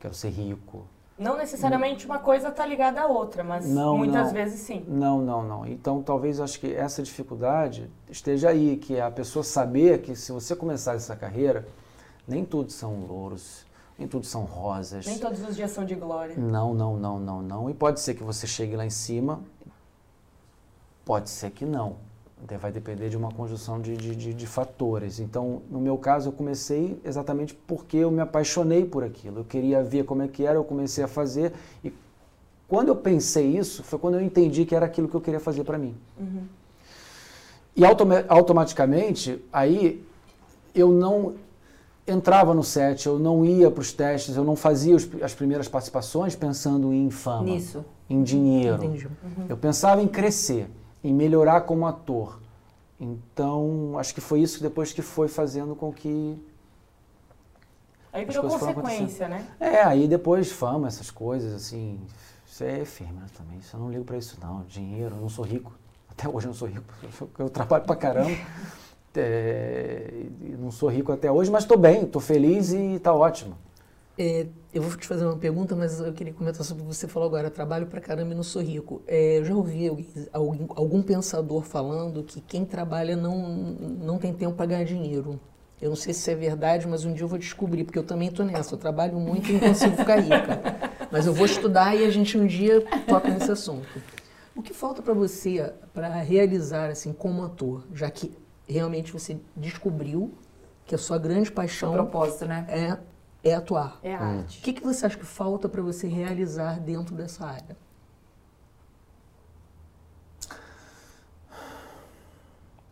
Quero 0.00 0.14
ser 0.14 0.30
rico. 0.30 0.84
Não 1.20 1.36
necessariamente 1.36 2.06
uma 2.06 2.18
coisa 2.18 2.50
tá 2.50 2.64
ligada 2.64 3.02
à 3.02 3.06
outra, 3.06 3.44
mas 3.44 3.68
Não, 3.68 3.98
muitas 3.98 4.28
não. 4.28 4.32
vezes 4.32 4.60
sim. 4.60 4.82
Não, 4.88 5.20
não, 5.20 5.42
não. 5.42 5.66
Então, 5.66 6.02
talvez 6.02 6.38
eu 6.38 6.44
acho 6.44 6.58
que 6.58 6.74
essa 6.74 7.02
dificuldade 7.02 7.90
esteja 8.08 8.48
aí, 8.48 8.78
que 8.78 8.96
é 8.96 9.02
a 9.02 9.10
pessoa 9.10 9.42
saber 9.42 10.00
que 10.00 10.16
se 10.16 10.32
você 10.32 10.56
começar 10.56 10.94
essa 10.94 11.14
carreira, 11.14 11.68
nem 12.26 12.42
tudo 12.42 12.72
são 12.72 13.04
louros, 13.06 13.66
nem 13.98 14.08
tudo 14.08 14.24
são 14.24 14.44
rosas. 14.44 15.04
Nem 15.04 15.18
todos 15.18 15.46
os 15.46 15.54
dias 15.54 15.70
são 15.72 15.84
de 15.84 15.94
glória. 15.94 16.34
Não, 16.38 16.72
não, 16.72 16.96
não, 16.96 17.18
não, 17.20 17.42
não. 17.42 17.68
E 17.68 17.74
pode 17.74 18.00
ser 18.00 18.14
que 18.14 18.24
você 18.24 18.46
chegue 18.46 18.74
lá 18.74 18.86
em 18.86 18.90
cima, 18.90 19.42
pode 21.04 21.28
ser 21.28 21.50
que 21.50 21.66
não. 21.66 21.96
Vai 22.60 22.72
depender 22.72 23.08
de 23.08 23.16
uma 23.16 23.30
conjunção 23.30 23.80
de, 23.80 23.96
de, 23.96 24.14
de- 24.16 24.34
de 24.34 24.46
fatores. 24.46 25.20
Então, 25.20 25.62
no 25.70 25.80
meu 25.80 25.96
caso, 25.96 26.28
eu 26.28 26.32
comecei 26.32 27.00
exatamente 27.04 27.54
porque 27.54 27.96
eu 27.98 28.10
me 28.10 28.20
apaixonei 28.20 28.84
por 28.84 29.04
aquilo. 29.04 29.40
Eu 29.40 29.44
queria 29.44 29.82
ver 29.82 30.04
como 30.04 30.22
é 30.22 30.28
que 30.28 30.44
era, 30.44 30.56
eu 30.56 30.64
comecei 30.64 31.04
a 31.04 31.08
fazer. 31.08 31.52
E 31.84 31.92
quando 32.66 32.88
eu 32.88 32.96
pensei 32.96 33.56
isso, 33.56 33.82
foi 33.84 33.98
quando 33.98 34.14
eu 34.14 34.20
entendi 34.20 34.64
que 34.64 34.74
era 34.74 34.84
aquilo 34.86 35.08
que 35.08 35.14
eu 35.14 35.20
queria 35.20 35.38
fazer 35.40 35.62
para 35.64 35.78
mim. 35.78 35.94
E 37.76 37.84
automa- 37.84 38.24
automaticamente, 38.28 39.42
aí, 39.52 40.04
eu 40.74 40.90
não 40.90 41.34
entrava 42.06 42.52
no 42.52 42.64
set, 42.64 43.06
eu 43.06 43.18
não 43.18 43.44
ia 43.44 43.70
para 43.70 43.80
os 43.80 43.92
testes, 43.92 44.34
eu 44.36 44.42
não 44.44 44.56
fazia 44.56 44.96
os- 44.96 45.08
as 45.22 45.34
primeiras 45.34 45.68
participações 45.68 46.34
pensando 46.34 46.92
em 46.92 47.08
fama, 47.10 47.44
Nisso. 47.44 47.84
em 48.08 48.22
dinheiro. 48.24 48.82
Entendi. 48.82 49.06
Eu 49.48 49.56
pensava 49.56 50.02
em 50.02 50.08
crescer, 50.08 50.68
em 51.02 51.12
melhorar 51.12 51.62
como 51.62 51.86
ator. 51.86 52.40
Então, 53.00 53.98
acho 53.98 54.14
que 54.14 54.20
foi 54.20 54.40
isso 54.40 54.62
depois 54.62 54.92
que 54.92 55.00
foi 55.00 55.28
fazendo 55.28 55.74
com 55.74 55.92
que. 55.92 56.38
Aí 58.12 58.24
virou 58.24 58.42
consequência, 58.42 59.28
né? 59.28 59.46
É, 59.58 59.82
aí 59.82 60.06
depois 60.06 60.52
fama, 60.52 60.88
essas 60.88 61.10
coisas, 61.10 61.54
assim. 61.54 61.98
Isso 62.46 62.64
é 62.64 62.80
efêmero 62.80 63.26
também. 63.36 63.58
Isso 63.58 63.74
eu 63.74 63.80
não 63.80 63.90
ligo 63.90 64.04
pra 64.04 64.18
isso, 64.18 64.36
não. 64.42 64.62
Dinheiro, 64.62 65.16
eu 65.16 65.20
não 65.20 65.28
sou 65.28 65.44
rico. 65.44 65.72
Até 66.10 66.28
hoje 66.28 66.46
eu 66.46 66.50
não 66.50 66.54
sou 66.54 66.68
rico. 66.68 66.92
Eu, 67.38 67.48
trabalho 67.48 67.84
pra 67.84 67.96
caramba. 67.96 68.30
É, 69.12 70.08
não 70.56 70.70
sou 70.70 70.88
rico 70.88 71.10
até 71.10 71.28
hoje, 71.32 71.50
mas 71.50 71.64
tô 71.64 71.76
bem, 71.76 72.06
tô 72.06 72.20
feliz 72.20 72.72
e 72.72 72.96
tá 73.00 73.12
ótimo. 73.12 73.58
É, 74.22 74.46
eu 74.74 74.82
vou 74.82 74.94
te 74.98 75.06
fazer 75.06 75.24
uma 75.24 75.38
pergunta, 75.38 75.74
mas 75.74 75.98
eu 75.98 76.12
queria 76.12 76.34
comentar 76.34 76.62
sobre 76.62 76.82
o 76.82 76.86
que 76.86 76.94
você 76.94 77.08
falou 77.08 77.26
agora. 77.26 77.50
Trabalho 77.50 77.86
pra 77.86 78.02
caramba 78.02 78.32
e 78.32 78.34
não 78.34 78.42
sou 78.42 78.60
rico. 78.60 79.00
É, 79.06 79.38
eu 79.38 79.46
já 79.46 79.54
ouvi 79.54 79.88
alguém, 80.30 80.68
algum 80.76 81.00
pensador 81.00 81.62
falando 81.62 82.22
que 82.22 82.38
quem 82.42 82.66
trabalha 82.66 83.16
não, 83.16 83.38
não 83.38 84.18
tem 84.18 84.34
tempo 84.34 84.54
para 84.54 84.66
ganhar 84.66 84.84
dinheiro. 84.84 85.40
Eu 85.80 85.88
não 85.88 85.96
sei 85.96 86.12
se 86.12 86.30
é 86.30 86.34
verdade, 86.34 86.86
mas 86.86 87.06
um 87.06 87.14
dia 87.14 87.24
eu 87.24 87.28
vou 87.28 87.38
descobrir, 87.38 87.82
porque 87.82 87.98
eu 87.98 88.02
também 88.02 88.28
estou 88.28 88.44
nessa. 88.44 88.74
Eu 88.74 88.78
trabalho 88.78 89.18
muito 89.18 89.48
e 89.48 89.52
não 89.54 89.60
consigo 89.60 89.96
ficar 89.96 90.16
rica. 90.16 90.60
Mas 91.10 91.24
eu 91.24 91.32
vou 91.32 91.46
estudar 91.46 91.96
e 91.96 92.04
a 92.04 92.10
gente 92.10 92.36
um 92.36 92.46
dia 92.46 92.84
toca 93.08 93.30
nesse 93.30 93.50
assunto. 93.50 93.88
O 94.54 94.60
que 94.60 94.74
falta 94.74 95.00
para 95.00 95.14
você 95.14 95.72
para 95.94 96.08
realizar 96.16 96.90
assim 96.90 97.14
como 97.14 97.42
ator, 97.42 97.86
já 97.94 98.10
que 98.10 98.36
realmente 98.68 99.14
você 99.14 99.38
descobriu 99.56 100.34
que 100.84 100.94
a 100.94 100.98
sua 100.98 101.16
grande 101.16 101.50
paixão 101.50 101.92
propósito, 101.94 102.44
né? 102.44 102.66
é, 102.68 102.98
é 103.42 103.54
atuar? 103.54 103.98
É 104.02 104.14
a 104.14 104.22
Hum. 104.22 104.38
arte. 104.40 104.58
O 104.58 104.62
que, 104.62 104.72
que 104.72 104.82
você 104.82 105.06
acha 105.06 105.16
que 105.18 105.24
falta 105.24 105.68
para 105.68 105.82
você 105.82 106.06
realizar 106.08 106.78
dentro 106.80 107.14
dessa 107.14 107.44
área? 107.46 107.76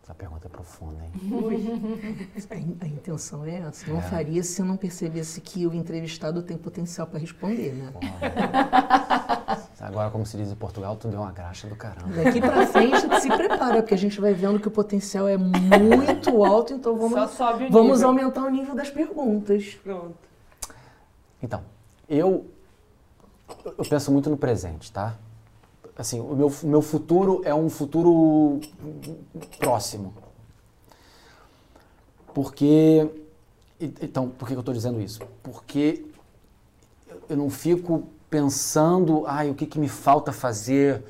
Essa 0.03 0.15
pergunta 0.15 0.47
é 0.47 0.49
profunda, 0.49 1.03
hein? 1.03 1.11
A, 2.49 2.85
a 2.85 2.87
intenção 2.87 3.45
é 3.45 3.57
essa. 3.59 3.87
Não 3.91 3.99
É. 3.99 4.01
faria 4.01 4.41
se 4.41 4.59
eu 4.59 4.65
não 4.65 4.75
percebesse 4.75 5.39
que 5.39 5.67
o 5.67 5.73
entrevistado 5.73 6.41
tem 6.41 6.57
potencial 6.57 7.05
para 7.05 7.19
responder, 7.19 7.73
né? 7.73 7.93
Agora, 9.79 10.09
como 10.09 10.25
se 10.25 10.35
diz 10.35 10.51
em 10.51 10.55
Portugal, 10.55 10.95
tu 10.95 11.07
deu 11.09 11.19
uma 11.21 11.31
graxa 11.31 11.67
do 11.67 11.75
caramba. 11.75 12.23
Daqui 12.23 12.41
para 12.41 12.65
frente, 12.65 12.97
se 13.21 13.27
prepara, 13.27 13.81
porque 13.83 13.93
a 13.93 13.97
gente 13.97 14.19
vai 14.19 14.33
vendo 14.33 14.59
que 14.59 14.67
o 14.67 14.71
potencial 14.71 15.27
é 15.27 15.37
muito 15.37 16.43
alto, 16.43 16.73
então 16.73 16.97
Só 16.97 17.07
vamos, 17.07 17.31
sobe 17.31 17.65
o 17.65 17.71
vamos 17.71 17.91
nível. 17.99 18.07
aumentar 18.07 18.41
o 18.45 18.49
nível 18.49 18.73
das 18.75 18.89
perguntas. 18.89 19.77
Pronto. 19.83 20.17
Então, 21.41 21.61
eu, 22.07 22.45
eu 23.77 23.85
penso 23.85 24.11
muito 24.11 24.29
no 24.29 24.37
presente, 24.37 24.91
tá? 24.91 25.15
Assim, 25.97 26.19
o 26.19 26.35
meu, 26.35 26.51
meu 26.63 26.81
futuro 26.81 27.41
é 27.43 27.53
um 27.53 27.69
futuro 27.69 28.59
próximo. 29.57 30.13
Porque. 32.33 33.09
Então, 33.79 34.29
por 34.29 34.47
que 34.47 34.53
eu 34.53 34.59
estou 34.59 34.73
dizendo 34.73 34.99
isso? 35.01 35.21
Porque 35.41 36.05
eu- 37.29 37.37
não 37.37 37.49
fico 37.49 38.03
pensando, 38.29 39.23
ai, 39.25 39.49
o 39.49 39.55
que, 39.55 39.65
que 39.65 39.79
me 39.79 39.87
falta 39.87 40.31
fazer? 40.31 41.03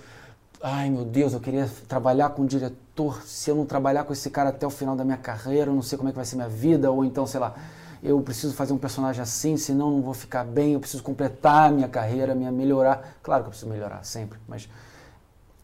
Ai, 0.62 0.90
meu 0.90 1.06
Deus, 1.06 1.34
eu 1.34 1.40
queria 1.40 1.70
trabalhar 1.88 2.30
com 2.32 2.46
diretor. 2.46 3.24
Se 3.24 3.50
eu 3.50 3.56
não 3.56 3.66
trabalhar 3.66 4.04
com 4.04 4.14
esse 4.14 4.30
cara 4.30 4.50
até 4.50 4.68
o 4.68 4.70
final 4.70 4.96
da 4.96 5.04
minha 5.06 5.18
carreira, 5.18 5.72
eu 5.72 5.76
não 5.76 5.82
sei 5.82 5.98
como 5.98 6.10
é 6.10 6.12
que 6.12 6.18
vai 6.18 6.26
ser 6.26 6.36
minha 6.36 6.50
vida. 6.50 6.92
Ou 6.92 7.06
então, 7.06 7.26
sei 7.28 7.40
lá, 7.40 7.56
eu 8.02 8.22
preciso 8.22 8.54
fazer 8.54 8.74
um 8.74 8.78
personagem 8.78 9.22
assim, 9.22 9.58
senão 9.58 9.92
não 9.92 10.02
vou 10.02 10.14
ficar 10.14 10.44
bem. 10.46 10.74
Eu 10.74 10.80
preciso 10.80 11.04
completar 11.04 11.70
a 11.70 11.72
minha 11.72 11.88
carreira, 11.88 12.34
minha 12.36 12.52
melhorar. 12.52 13.18
Claro 13.22 13.44
que 13.44 13.48
eu 13.48 13.52
preciso 13.52 13.70
melhorar 13.72 14.04
sempre, 14.04 14.40
mas 14.48 14.70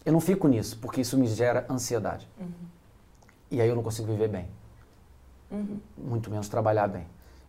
eu 0.06 0.12
não 0.14 0.20
fico 0.20 0.48
nisso, 0.48 0.78
porque 0.82 1.02
isso 1.02 1.18
me 1.18 1.28
gera 1.28 1.66
ansiedade. 1.70 2.28
E 3.50 3.62
aí 3.62 3.68
eu 3.70 3.76
não 3.76 3.84
consigo 3.84 4.08
viver 4.08 4.28
bem. 4.28 4.48
Muito 5.98 6.30
menos 6.30 6.50
trabalhar 6.50 6.88
bem. 6.88 7.06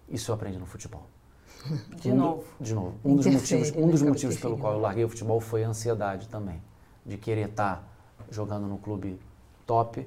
Isso 0.08 0.30
eu 0.30 0.34
aprendi 0.34 0.58
no 0.58 0.66
futebol. 0.66 1.06
De 2.00 2.10
Um 2.12 2.16
do- 2.16 2.22
novo. 2.22 2.44
de 2.60 2.74
novo. 2.74 2.94
Um 3.04 3.16
dos 3.16 3.26
motivos, 3.26 3.72
um 3.76 3.88
dos 3.88 4.02
motivos 4.02 4.36
pelo 4.36 4.56
qual 4.56 4.74
eu 4.74 4.78
larguei 4.80 5.04
o 5.04 5.08
futebol 5.08 5.40
foi 5.40 5.64
a 5.64 5.68
ansiedade 5.68 6.28
também. 6.28 6.62
De 7.04 7.16
querer 7.16 7.48
estar 7.48 7.82
jogando 8.30 8.66
num 8.66 8.76
clube 8.76 9.18
top 9.66 10.06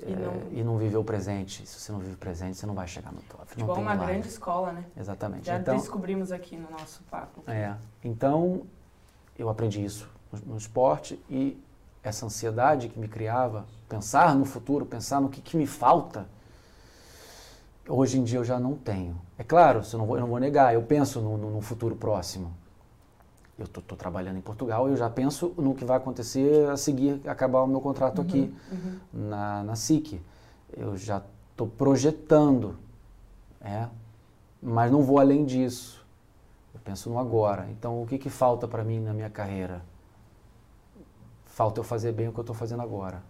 E 0.00 0.12
não- 0.14 0.42
e 0.60 0.62
não 0.64 0.78
viver 0.78 0.96
o 0.96 1.02
presente. 1.04 1.66
Se 1.66 1.80
você 1.80 1.90
não 1.90 1.98
vive 1.98 2.14
o 2.14 2.16
presente, 2.18 2.56
você 2.56 2.66
não 2.66 2.74
vai 2.74 2.86
chegar 2.86 3.12
no 3.12 3.20
top. 3.22 3.46
Não 3.58 3.68
é 3.68 3.72
uma 3.72 3.80
milagre. 3.92 4.06
grande 4.06 4.28
escola, 4.28 4.72
né? 4.72 4.84
Exatamente. 4.96 5.46
Já 5.46 5.56
então, 5.58 5.76
descobrimos 5.76 6.30
aqui 6.30 6.56
no 6.56 6.70
nosso 6.70 7.02
papo. 7.10 7.42
é, 7.50 7.74
então, 8.04 8.62
eu 9.36 9.48
aprendi 9.48 9.84
isso 9.84 10.08
no, 10.32 10.52
no 10.52 10.56
esporte 10.56 11.20
e 11.28 11.60
essa 12.02 12.24
ansiedade 12.26 12.88
que 12.88 12.98
me 12.98 13.08
criava, 13.08 13.66
pensar 13.88 14.34
no 14.36 14.44
futuro, 14.44 14.86
pensar 14.86 15.20
no 15.20 15.28
que, 15.28 15.40
que 15.40 15.56
me 15.56 15.66
falta, 15.66 16.26
hoje 17.88 18.18
em 18.18 18.24
dia 18.24 18.38
eu 18.38 18.44
já 18.44 18.58
não 18.60 18.74
tenho. 18.76 19.20
É 19.36 19.42
claro, 19.44 19.82
eu 19.92 19.98
não 19.98 20.06
vou, 20.06 20.16
eu 20.16 20.20
não 20.20 20.28
vou 20.28 20.38
negar, 20.38 20.74
eu 20.74 20.82
penso 20.82 21.20
no, 21.20 21.36
no- 21.36 21.50
no 21.50 21.60
futuro 21.60 21.96
próximo. 21.96 22.52
Eu 23.58 23.64
estou 23.64 23.98
trabalhando 23.98 24.36
em 24.36 24.40
Portugal 24.40 24.88
e 24.88 24.92
eu 24.92 24.96
já 24.96 25.10
penso 25.10 25.52
no 25.58 25.74
que 25.74 25.84
vai 25.84 25.96
acontecer 25.96 26.68
a 26.70 26.76
seguir, 26.76 27.20
acabar 27.28 27.60
o 27.62 27.66
meu 27.66 27.80
contrato 27.80 28.20
aqui 28.20 28.54
na, 29.12 29.64
na 29.64 29.74
SIC. 29.74 30.20
Eu 30.76 30.96
já 30.96 31.20
estou 31.50 31.66
projetando, 31.66 32.76
é, 33.60 33.88
mas 34.62 34.92
não 34.92 35.02
vou 35.02 35.18
além 35.18 35.44
disso. 35.44 36.06
Eu 36.72 36.80
penso 36.84 37.10
no 37.10 37.18
agora. 37.18 37.66
Então, 37.70 38.00
o 38.00 38.06
que, 38.06 38.16
que 38.16 38.30
falta 38.30 38.68
para 38.68 38.84
mim 38.84 39.00
na 39.00 39.12
minha 39.12 39.28
carreira? 39.30 39.82
Falta 41.46 41.80
eu 41.80 41.84
fazer 41.84 42.12
bem 42.12 42.28
o 42.28 42.32
que 42.32 42.38
eu 42.38 42.42
estou 42.42 42.54
fazendo 42.54 42.82
agora. 42.82 43.22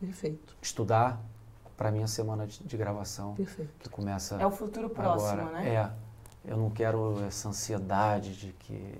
Perfeito, 0.00 0.56
Estudar 0.62 1.20
para 1.76 1.90
a 1.90 1.92
minha 1.92 2.06
semana 2.06 2.46
de, 2.46 2.62
de 2.64 2.76
gravação, 2.76 3.34
perfeito. 3.34 3.72
que 3.78 3.88
começa 3.88 4.36
É 4.40 4.46
o 4.46 4.50
futuro 4.50 4.88
próximo, 4.90 5.42
agora. 5.42 5.52
né? 5.58 5.74
É. 5.74 5.90
Eu 6.44 6.56
não 6.56 6.70
quero 6.70 7.22
essa 7.24 7.48
ansiedade 7.48 8.34
de 8.36 8.52
que, 8.52 8.94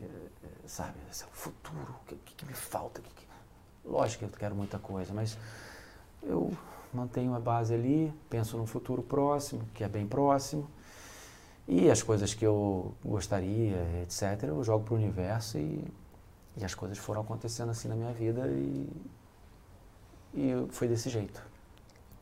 sabe, 0.67 0.95
esse 1.11 1.25
é 1.25 1.27
o 1.27 1.31
futuro, 1.31 1.95
o 2.03 2.07
que, 2.07 2.35
que, 2.37 2.47
me 2.47 2.55
falta? 2.55 3.01
Que 3.01 3.09
que- 3.11 3.23
Lógico 3.85 4.21
que 4.21 4.33
eu 4.33 4.39
quero 4.39 4.55
muita 4.55 4.79
coisa, 4.79 5.13
mas 5.13 5.37
eu 6.23 6.53
mantenho 6.95 7.35
a 7.35 7.41
base 7.41 7.75
ali, 7.75 8.13
penso 8.31 8.57
no 8.57 8.65
futuro 8.67 9.03
próximo, 9.03 9.63
que 9.75 9.83
é 9.83 9.89
bem 9.89 10.07
próximo, 10.07 10.69
e 11.67 11.91
as 11.91 12.01
coisas 12.03 12.33
que 12.33 12.47
eu 12.47 12.95
gostaria, 13.05 13.77
etc., 14.03 14.45
eu 14.45 14.63
jogo 14.63 14.85
para 14.85 14.95
o 14.95 14.97
universo 14.97 15.59
e, 15.59 15.85
e 16.57 16.65
as 16.65 16.75
coisas 16.75 16.99
foram 16.99 17.23
acontecendo 17.23 17.71
assim 17.71 17.89
na 17.89 17.97
minha 17.97 18.13
vida 18.13 18.47
e, 18.47 18.89
e 20.35 20.67
foi 20.71 20.87
desse 20.87 21.09
jeito. 21.11 21.43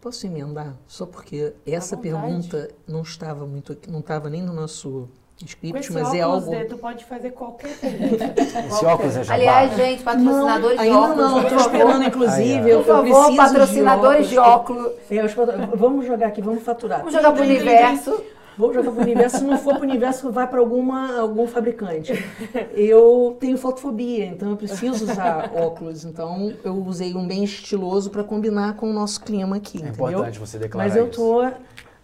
Posso 0.01 0.27
emendar? 0.27 0.75
Só 0.87 1.05
porque 1.07 1.53
essa 1.67 1.97
pergunta 1.97 2.69
não 2.89 3.03
estava 3.03 3.45
muito 3.47 3.73
aqui, 3.73 3.91
não 3.91 4.01
estava 4.01 4.31
nem 4.31 4.41
no 4.43 4.53
nosso 4.55 5.09
Com 5.39 5.45
script, 5.47 5.79
esse 5.81 5.93
mas 5.93 6.03
óculos, 6.05 6.19
é 6.19 6.23
algo. 6.23 6.51
Dê, 6.51 6.65
tu 6.65 6.79
pode 6.79 7.05
fazer 7.05 7.31
qualquer 7.33 7.77
pergunta. 7.79 8.35
Esse 8.67 8.87
óculos 8.87 9.17
é 9.17 9.25
jabá? 9.25 9.35
Aliás, 9.35 9.77
gente, 9.77 10.03
patrocinadores 10.03 10.79
de 10.81 10.85
ainda 10.87 10.99
óculos, 10.99 11.17
não, 11.31 11.43
estou 11.43 11.59
esperando, 11.59 12.05
inclusive. 12.05 12.71
Eu, 12.71 12.79
Por 12.79 12.87
favor, 12.87 13.03
preciso 13.03 13.37
patrocinadores 13.37 14.29
de 14.31 14.39
óculos. 14.39 14.93
É, 15.11 15.25
os 15.25 15.35
patro- 15.35 15.77
vamos 15.77 16.07
jogar 16.07 16.29
aqui, 16.29 16.41
vamos 16.41 16.63
faturar. 16.63 16.99
Vamos 17.01 17.13
jogar 17.15 17.33
pro 17.33 17.43
universo. 17.43 18.23
Vamos 18.61 18.77
jogar 18.77 18.93
pro 18.93 19.01
universo. 19.03 19.39
Se 19.39 19.45
não 19.45 19.59
for 19.59 19.75
pro 19.77 19.83
universo, 19.89 20.31
vai 20.31 20.47
para 20.47 20.61
alguma 20.61 21.19
algum 21.19 21.47
fabricante. 21.47 22.13
Eu 22.75 23.37
tenho 23.41 23.57
fotofobia, 23.59 24.27
então 24.27 24.51
eu 24.51 24.57
preciso 24.57 25.05
usar 25.05 25.51
óculos. 25.55 26.05
Então 26.05 26.53
eu 26.65 26.75
usei 26.85 27.15
um 27.15 27.27
bem 27.27 27.43
estiloso 27.45 28.11
para 28.11 28.23
combinar 28.23 28.75
com 28.75 28.91
o 28.91 28.93
nosso 28.93 29.21
clima 29.23 29.57
aqui, 29.57 29.79
É 29.79 29.89
entendeu? 29.89 30.11
importante 30.11 30.39
você 30.39 30.59
declarar 30.59 30.89
Mas 30.89 30.97
eu 30.97 31.07
isso. 31.09 31.17
tô 31.21 31.51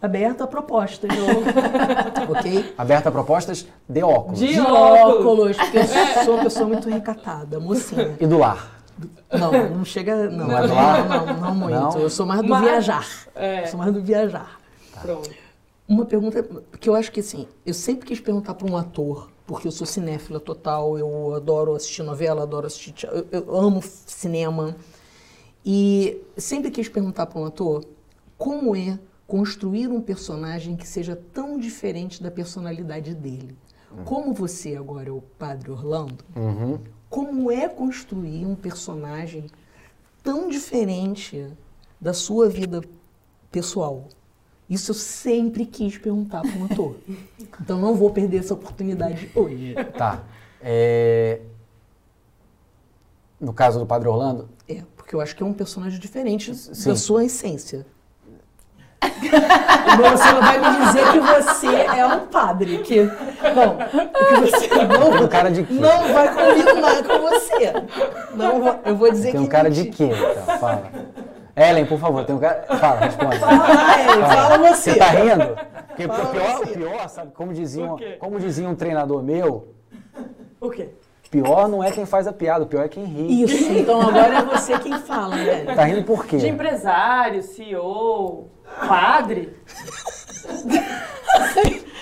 aberta 0.00 0.44
a 0.44 0.46
propostas, 0.46 1.10
ok? 2.28 2.74
Aberta 2.76 3.08
a 3.08 3.12
propostas 3.12 3.66
de 3.88 4.02
óculos. 4.02 4.38
De 4.38 4.48
De 4.54 4.60
óculos. 4.60 5.16
óculos, 5.16 5.56
porque 5.56 5.78
eu 5.78 5.84
sou 6.24 6.34
uma 6.34 6.42
pessoa 6.44 6.66
muito 6.68 6.88
recatada, 6.88 7.58
mocinha. 7.60 8.16
E 8.20 8.26
do 8.26 8.38
lar. 8.38 8.72
Não, 9.32 9.52
não 9.76 9.84
chega. 9.84 10.30
Não, 10.30 10.46
Não 10.48 10.58
é 10.58 10.62
do 10.62 10.68
não, 10.68 11.26
não, 11.26 11.40
não 11.40 11.54
muito. 11.54 11.74
Não? 11.74 11.98
Eu 11.98 12.08
sou 12.10 12.24
mais 12.24 12.40
do 12.42 12.48
Mas- 12.48 12.62
viajar. 12.62 13.06
É. 13.34 13.62
Eu 13.62 13.66
sou 13.66 13.78
mais 13.78 13.92
do 13.92 14.00
viajar. 14.00 14.58
Pronto. 15.02 15.30
Uma 15.88 16.04
pergunta 16.04 16.42
que 16.80 16.88
eu 16.88 16.94
acho 16.94 17.12
que 17.12 17.20
assim, 17.20 17.46
eu 17.64 17.72
sempre 17.74 18.06
quis 18.06 18.20
perguntar 18.20 18.54
para 18.54 18.70
um 18.70 18.76
ator, 18.76 19.30
porque 19.46 19.68
eu 19.68 19.72
sou 19.72 19.86
cinéfila 19.86 20.40
total, 20.40 20.98
eu 20.98 21.32
adoro 21.34 21.74
assistir 21.74 22.02
novela, 22.02 22.42
adoro 22.42 22.66
assistir, 22.66 22.94
eu, 23.06 23.26
eu 23.30 23.56
amo 23.56 23.80
cinema. 23.82 24.76
E 25.64 26.20
sempre 26.36 26.70
quis 26.70 26.88
perguntar 26.88 27.26
para 27.26 27.40
um 27.40 27.44
ator 27.44 27.84
como 28.36 28.74
é 28.74 28.98
construir 29.26 29.88
um 29.88 30.00
personagem 30.00 30.76
que 30.76 30.86
seja 30.86 31.16
tão 31.32 31.58
diferente 31.58 32.22
da 32.22 32.30
personalidade 32.30 33.14
dele. 33.14 33.56
Como 34.04 34.32
você 34.34 34.76
agora 34.76 35.08
é 35.08 35.12
o 35.12 35.22
Padre 35.38 35.70
Orlando, 35.70 36.24
Uhum. 36.36 36.78
como 37.08 37.50
é 37.50 37.68
construir 37.68 38.44
um 38.44 38.54
personagem 38.54 39.46
tão 40.22 40.48
diferente 40.48 41.46
da 42.00 42.12
sua 42.12 42.48
vida 42.48 42.82
pessoal? 43.50 44.08
Isso 44.68 44.90
eu 44.90 44.94
sempre 44.94 45.64
quis 45.64 45.96
perguntar 45.98 46.40
para 46.42 46.50
um 46.58 46.64
ator. 46.64 46.96
Então 47.60 47.78
não 47.78 47.94
vou 47.94 48.10
perder 48.10 48.38
essa 48.38 48.52
oportunidade 48.54 49.30
hoje. 49.34 49.74
Tá. 49.96 50.22
É, 50.60 51.40
No 53.40 53.52
caso 53.52 53.78
do 53.78 53.86
Padre 53.86 54.08
Orlando, 54.08 54.48
É, 54.68 54.82
porque 54.96 55.14
eu 55.14 55.20
acho 55.20 55.34
que 55.36 55.42
é 55.42 55.46
um 55.46 55.52
personagem 55.52 55.98
diferente 56.00 56.54
Sim. 56.54 56.90
da 56.90 56.96
sua 56.96 57.24
essência. 57.24 57.86
Você 59.06 60.32
não 60.32 60.40
vai 60.40 60.58
me 60.58 60.86
dizer 60.86 61.12
que 61.12 61.20
você 61.20 61.66
é 61.68 62.06
um 62.06 62.26
padre, 62.26 62.78
que 62.78 63.02
não, 63.04 63.76
que 63.76 64.50
você 64.50 64.68
tem 64.68 64.84
um 64.84 65.20
não, 65.20 65.28
cara 65.28 65.50
de 65.50 65.62
quê? 65.64 65.72
não 65.74 66.12
vai 66.12 66.28
combinar 66.34 67.02
com 67.04 67.18
você. 67.20 67.72
Não, 68.34 68.60
vou- 68.62 68.80
eu 68.84 68.96
vou 68.96 69.10
dizer 69.10 69.32
Tem 69.32 69.40
que 69.40 69.46
um 69.46 69.48
cara 69.48 69.70
de 69.70 69.84
quê, 69.86 70.04
então? 70.10 70.58
Fala. 70.58 70.90
Ellen, 71.56 71.86
por 71.86 71.98
favor, 71.98 72.22
tem 72.24 72.36
um 72.36 72.38
cara. 72.38 72.64
Fala, 72.78 73.00
responde. 73.00 73.38
Ai, 73.42 74.06
fala 74.20 74.58
você. 74.58 74.90
Você 74.92 74.98
tá 74.98 75.06
rindo? 75.06 75.58
Porque 75.88 76.04
o 76.04 76.08
Fala 76.08 76.26
pior, 76.26 76.60
o 76.60 76.66
pior, 76.66 77.08
sabe, 77.08 77.32
como 77.32 77.54
dizia, 77.54 77.84
um, 77.90 77.96
como 78.18 78.38
dizia 78.38 78.68
um 78.68 78.74
treinador 78.74 79.22
meu, 79.22 79.68
O 80.60 80.68
quê? 80.68 80.90
pior 81.30 81.66
não 81.68 81.82
é 81.82 81.90
quem 81.90 82.04
faz 82.06 82.26
a 82.26 82.32
piada, 82.32 82.64
o 82.64 82.66
pior 82.66 82.84
é 82.84 82.88
quem 82.88 83.04
ri. 83.04 83.42
Isso, 83.42 83.72
então 83.72 84.00
agora 84.02 84.36
é 84.38 84.42
você 84.44 84.78
quem 84.78 84.98
fala, 85.00 85.34
né? 85.36 85.64
Tá 85.74 85.84
rindo 85.84 86.02
por 86.04 86.26
quê? 86.26 86.36
De 86.36 86.48
empresário, 86.48 87.42
CEO, 87.42 88.48
padre. 88.86 89.56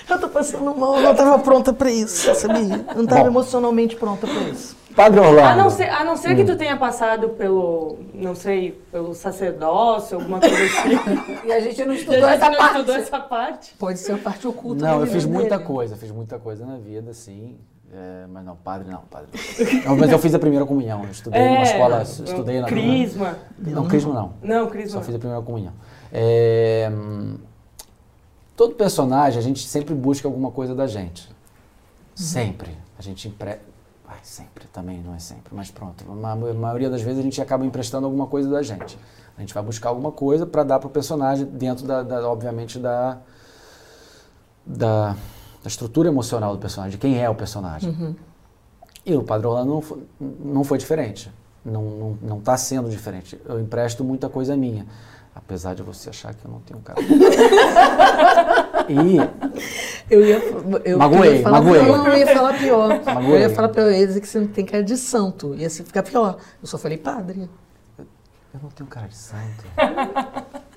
Eu 0.07 0.19
tô 0.19 0.29
passando 0.29 0.75
mal, 0.77 0.97
eu 0.97 1.01
não 1.01 1.15
tava 1.15 1.39
pronta 1.39 1.73
pra 1.73 1.89
isso, 1.89 2.33
sabia? 2.35 2.85
Eu 2.89 2.97
não 2.97 3.07
tava 3.07 3.21
Bom. 3.23 3.27
emocionalmente 3.27 3.95
pronta 3.95 4.27
pra 4.27 4.39
isso. 4.43 4.77
Padre 4.95 5.19
Orlando. 5.19 5.47
A 5.47 5.55
não 5.55 5.69
ser, 5.69 5.89
a 5.89 6.03
não 6.03 6.15
ser 6.15 6.35
que 6.35 6.43
Hum. 6.43 6.45
tu 6.45 6.55
tenha 6.55 6.77
passado 6.77 7.29
pelo, 7.29 7.97
não 8.13 8.33
sei, 8.33 8.71
pelo 8.91 9.13
sacerdócio, 9.13 10.17
alguma 10.17 10.39
coisa 10.39 10.55
assim. 10.63 11.47
E 11.47 11.51
a 11.51 11.59
gente 11.59 11.83
não 11.83 11.93
estudou 11.93 12.25
a 12.25 12.31
gente 12.31 12.41
essa 12.41 12.49
não 12.49 12.57
parte. 12.57 12.75
estudou 12.75 12.95
essa 12.95 13.19
parte. 13.19 13.73
Pode 13.77 13.99
ser 13.99 14.13
a 14.13 14.17
parte 14.17 14.47
oculta 14.47 14.85
Não, 14.85 15.01
eu 15.01 15.07
fiz 15.07 15.25
muita 15.25 15.57
dele. 15.57 15.67
coisa, 15.67 15.95
fiz 15.97 16.11
muita 16.11 16.39
coisa 16.39 16.65
na 16.65 16.77
vida, 16.77 17.13
sim. 17.13 17.57
É, 17.93 18.25
mas 18.27 18.43
não, 18.43 18.55
padre 18.55 18.89
não, 18.89 19.01
padre. 19.09 19.27
não. 19.85 19.95
Mas 19.95 20.09
eu 20.11 20.19
fiz 20.19 20.33
a 20.33 20.39
primeira 20.39 20.65
comunhão, 20.65 21.03
eu 21.03 21.11
estudei 21.11 21.45
numa 21.47 21.63
escola, 21.63 22.01
estudei 22.01 22.59
na. 22.61 22.67
É, 22.67 22.69
Crisma. 22.69 23.37
Não, 23.59 23.87
crisma 23.87 24.13
não. 24.13 24.33
Não, 24.41 24.63
Só 24.65 24.69
crisma. 24.71 25.01
fiz 25.01 25.15
a 25.15 25.19
primeira 25.19 25.41
comunhão. 25.43 25.73
É, 26.11 26.89
todo 28.55 28.75
personagem, 28.75 29.39
a 29.39 29.41
gente 29.41 29.65
sempre 29.67 29.93
busca 29.93 30.27
alguma 30.27 30.51
coisa 30.51 30.73
da 30.73 30.87
gente. 30.87 31.29
Sempre. 32.15 32.71
A 32.97 33.01
gente 33.01 33.27
empre... 33.27 33.59
Ai, 34.07 34.19
sempre 34.23 34.65
também, 34.67 35.01
não 35.01 35.15
é 35.15 35.19
sempre, 35.19 35.53
mas 35.55 35.71
pronto. 35.71 36.03
A 36.09 36.15
ma- 36.15 36.35
maioria 36.35 36.89
das 36.89 37.01
vezes 37.01 37.19
a 37.19 37.23
gente 37.23 37.41
acaba 37.41 37.65
emprestando 37.65 38.05
alguma 38.05 38.27
coisa 38.27 38.49
da 38.49 38.61
gente. 38.61 38.97
A 39.37 39.41
gente 39.41 39.53
vai 39.53 39.63
buscar 39.63 39.89
alguma 39.89 40.11
coisa 40.11 40.45
para 40.45 40.63
dar 40.63 40.79
para 40.79 40.87
o 40.87 40.89
personagem 40.89 41.45
dentro, 41.45 41.85
da, 41.85 42.03
da- 42.03 42.29
obviamente, 42.29 42.77
da, 42.79 43.17
da, 44.65 45.09
da 45.61 45.67
estrutura 45.67 46.07
emocional 46.09 46.53
do 46.53 46.59
personagem, 46.59 46.99
quem 46.99 47.21
é 47.21 47.29
o 47.29 47.35
personagem. 47.35 48.15
E 49.05 49.15
o 49.15 49.23
Padre 49.23 49.47
Orlando 49.47 49.71
não 49.71 49.81
foi, 49.81 50.03
não 50.19 50.63
foi 50.63 50.77
diferente. 50.77 51.31
Não 51.63 51.81
está 51.83 51.97
não, 51.97 52.17
não 52.35 52.41
tá 52.41 52.57
sendo 52.57 52.89
diferente. 52.89 53.39
Eu 53.45 53.59
empresto 53.59 54.03
muita 54.03 54.29
coisa 54.29 54.55
minha. 54.55 54.85
Apesar 55.35 55.75
de 55.75 55.83
você 55.83 56.09
achar 56.09 56.33
que 56.33 56.45
eu 56.45 56.49
não 56.51 56.59
tenho 56.61 56.79
cara. 56.79 56.97
e 58.89 59.17
Eu 60.09 60.25
ia, 60.25 60.37
eu 60.85 60.97
Magoei, 60.97 61.29
eu 61.29 61.35
ia 61.35 61.43
falar, 61.43 61.61
magoei. 61.61 61.81
Não, 61.83 62.07
eu 62.07 62.17
ia 62.17 62.27
falar 62.27 62.53
pior. 62.57 63.01
Magoei. 63.03 63.35
Eu 63.35 63.39
ia 63.39 63.49
falar 63.49 63.69
pior, 63.69 63.83
eu 63.87 63.91
ia 63.91 64.07
dizer 64.07 64.21
que 64.21 64.27
você 64.27 64.39
não 64.39 64.47
tem 64.47 64.65
cara 64.65 64.83
de 64.83 64.95
santo. 64.97 65.53
Ia 65.55 65.69
se 65.69 65.83
ficar 65.83 66.03
pior. 66.03 66.37
Eu 66.61 66.67
só 66.67 66.77
falei 66.77 66.97
padre. 66.97 67.49
eu 67.99 68.59
não 68.63 68.69
tenho 68.69 68.89
cara 68.89 69.07
de 69.07 69.15
santo. 69.17 69.65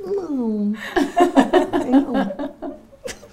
Não. 0.04 0.72
Tem 1.82 1.90
não. 1.92 2.12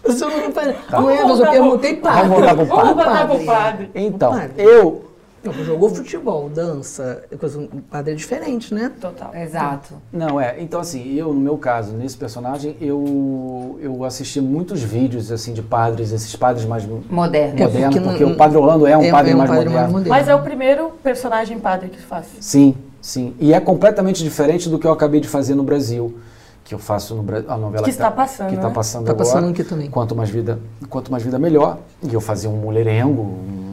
Mas 0.08 0.22
eu 0.22 0.30
não, 0.30 0.52
Tá. 0.52 1.02
não 1.02 1.10
é, 1.10 1.24
mas 1.24 1.24
eu 1.24 1.38
voltar 1.38 1.52
perguntei 1.52 1.96
padre. 1.96 2.28
Vamos 2.30 2.38
voltar 2.38 2.56
pro 2.56 2.66
Vamos 2.66 2.84
padre. 2.84 3.04
botar 3.04 3.26
pro 3.28 3.46
padre. 3.46 3.92
Então, 3.96 4.32
Padre. 4.32 4.54
eu. 4.64 5.14
Não, 5.46 5.54
jogou 5.66 5.89
futebol, 5.89 6.50
dança, 6.50 7.24
coisa, 7.39 7.60
um 7.60 7.68
padre 7.68 8.14
é 8.14 8.16
diferente, 8.16 8.74
né? 8.74 8.91
Total. 9.00 9.34
Exato. 9.36 9.93
Não, 10.12 10.41
é. 10.41 10.56
Então, 10.60 10.80
assim, 10.80 11.14
eu, 11.14 11.34
no 11.34 11.39
meu 11.39 11.58
caso, 11.58 11.93
nesse 11.93 12.18
personagem, 12.18 12.76
eu, 12.82 13.78
eu 13.82 14.04
assisti 14.04 14.41
muitos 14.41 14.82
vídeos, 14.82 15.32
assim, 15.32 15.54
de 15.54 15.62
padres, 15.62 16.12
esses 16.12 16.36
padres 16.36 16.66
mais 16.66 16.84
Moderno. 16.86 17.60
É, 17.60 17.64
modernos, 17.64 17.96
porque 17.96 18.00
porque, 18.00 18.24
não- 18.26 18.32
o 18.34 18.36
Padre 18.36 18.58
Orlando 18.58 18.88
é 18.88 18.98
um 18.98 19.12
padre, 19.12 19.34
mais, 19.36 19.50
moderno. 19.50 20.04
Mas 20.08 20.28
é 20.28 20.36
o 20.36 20.41
primeiro 20.41 20.91
personagem 21.04 21.60
padre 21.60 21.89
que 21.89 22.02
faz. 22.02 22.26
Sim, 22.39 22.76
sim. 23.02 23.34
E 23.39 23.54
é 23.54 23.60
completamente 23.60 24.24
diferente 24.24 24.70
do 24.70 24.80
que 24.80 24.88
eu 24.88 24.91
acabei 24.91 25.20
de 25.20 25.28
fazer 25.28 25.56
no 25.56 25.64
Brasil, 25.64 26.18
que 26.64 26.74
eu 26.74 26.80
faço 26.80 27.14
no 27.16 27.22
Brasil, 27.24 27.52
a 27.52 27.58
novela 27.58 27.84
Que 27.84 27.89
está 27.91 28.10
passando, 28.10 28.50
que 28.50 28.56
está 28.56 28.68
né? 28.70 28.74
passando 28.74 29.06
Tá 29.06 29.12
agora. 29.12 29.26
passando 29.28 29.50
aqui 29.52 29.64
também. 29.64 29.89
Quanto 29.89 30.16
mais 30.16 30.30
vida, 30.30 30.60
quanto 30.89 31.12
mais 31.12 31.24
vida 31.24 31.38
melhor. 31.38 31.78
E 32.02 32.14
eu 32.14 32.20
fazia 32.22 32.50
um 32.50 32.58
mulherengo, 32.58 33.22
um, 33.22 33.26
um 33.26 33.64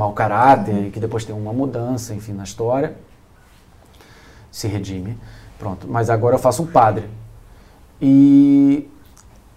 mau 0.00 0.12
caráter, 0.12 0.74
Uhum. 0.74 0.86
e 0.86 0.90
que 0.90 0.98
depois 0.98 1.24
tem 1.24 1.34
uma 1.34 1.52
mudança, 1.52 2.14
enfim, 2.14 2.32
na 2.32 2.44
história. 2.44 2.94
Se 4.50 4.66
redime. 4.66 5.16
Pronto. 5.58 5.86
Mas 5.88 6.08
agora 6.08 6.34
eu 6.36 6.38
faço 6.38 6.62
um 6.62 6.66
padre. 6.66 7.04
E 8.00 8.88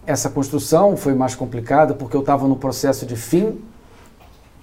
essa 0.06 0.30
construção 0.30 0.98
foi 0.98 1.14
mais 1.14 1.34
complicada 1.34 1.94
porque 1.94 2.16
eu 2.16 2.20
estava 2.20 2.48
no 2.48 2.58
processo 2.58 3.06
de 3.06 3.16
fim 3.16 3.60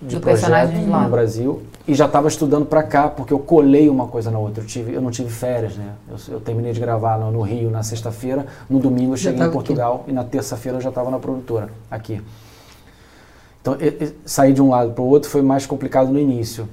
de 0.03 0.17
Do 0.17 0.21
projeto 0.23 0.73
no 0.79 1.11
Brasil 1.11 1.63
e 1.87 1.95
já 1.95 2.07
estava 2.07 2.27
estudando 2.29 2.65
para 2.65 2.83
cá 2.83 3.09
porque 3.09 3.33
eu 3.35 3.39
colei 3.39 3.89
uma 3.89 4.07
coisa 4.07 4.31
na 4.31 4.39
outra. 4.39 4.63
Eu, 4.63 4.67
tive, 4.67 4.95
eu 4.95 5.01
não 5.01 5.11
tive 5.11 5.29
férias, 5.29 5.77
né? 5.77 5.93
Eu, 6.09 6.35
eu 6.35 6.41
terminei 6.41 6.73
de 6.73 6.81
gravar 6.81 7.19
no, 7.19 7.31
no 7.31 7.43
Rio 7.43 7.71
na 7.71 7.83
sexta-feira, 7.83 8.47
no 8.69 8.79
domingo 8.79 9.13
eu 9.13 9.17
cheguei 9.17 9.47
em 9.47 9.51
Portugal 9.51 10.05
e 10.07 10.13
na 10.13 10.25
terça-feira 10.25 10.79
eu 10.79 10.83
já 10.83 10.89
estava 10.89 11.11
na 11.11 11.19
produtora 11.19 11.69
aqui. 11.91 12.23
Então, 13.61 13.77
sair 14.25 14.53
de 14.53 14.63
um 14.63 14.71
lado 14.71 14.93
para 14.93 15.03
o 15.03 15.07
outro 15.07 15.29
foi 15.29 15.43
mais 15.43 15.67
complicado 15.67 16.11
no 16.11 16.19
início. 16.19 16.69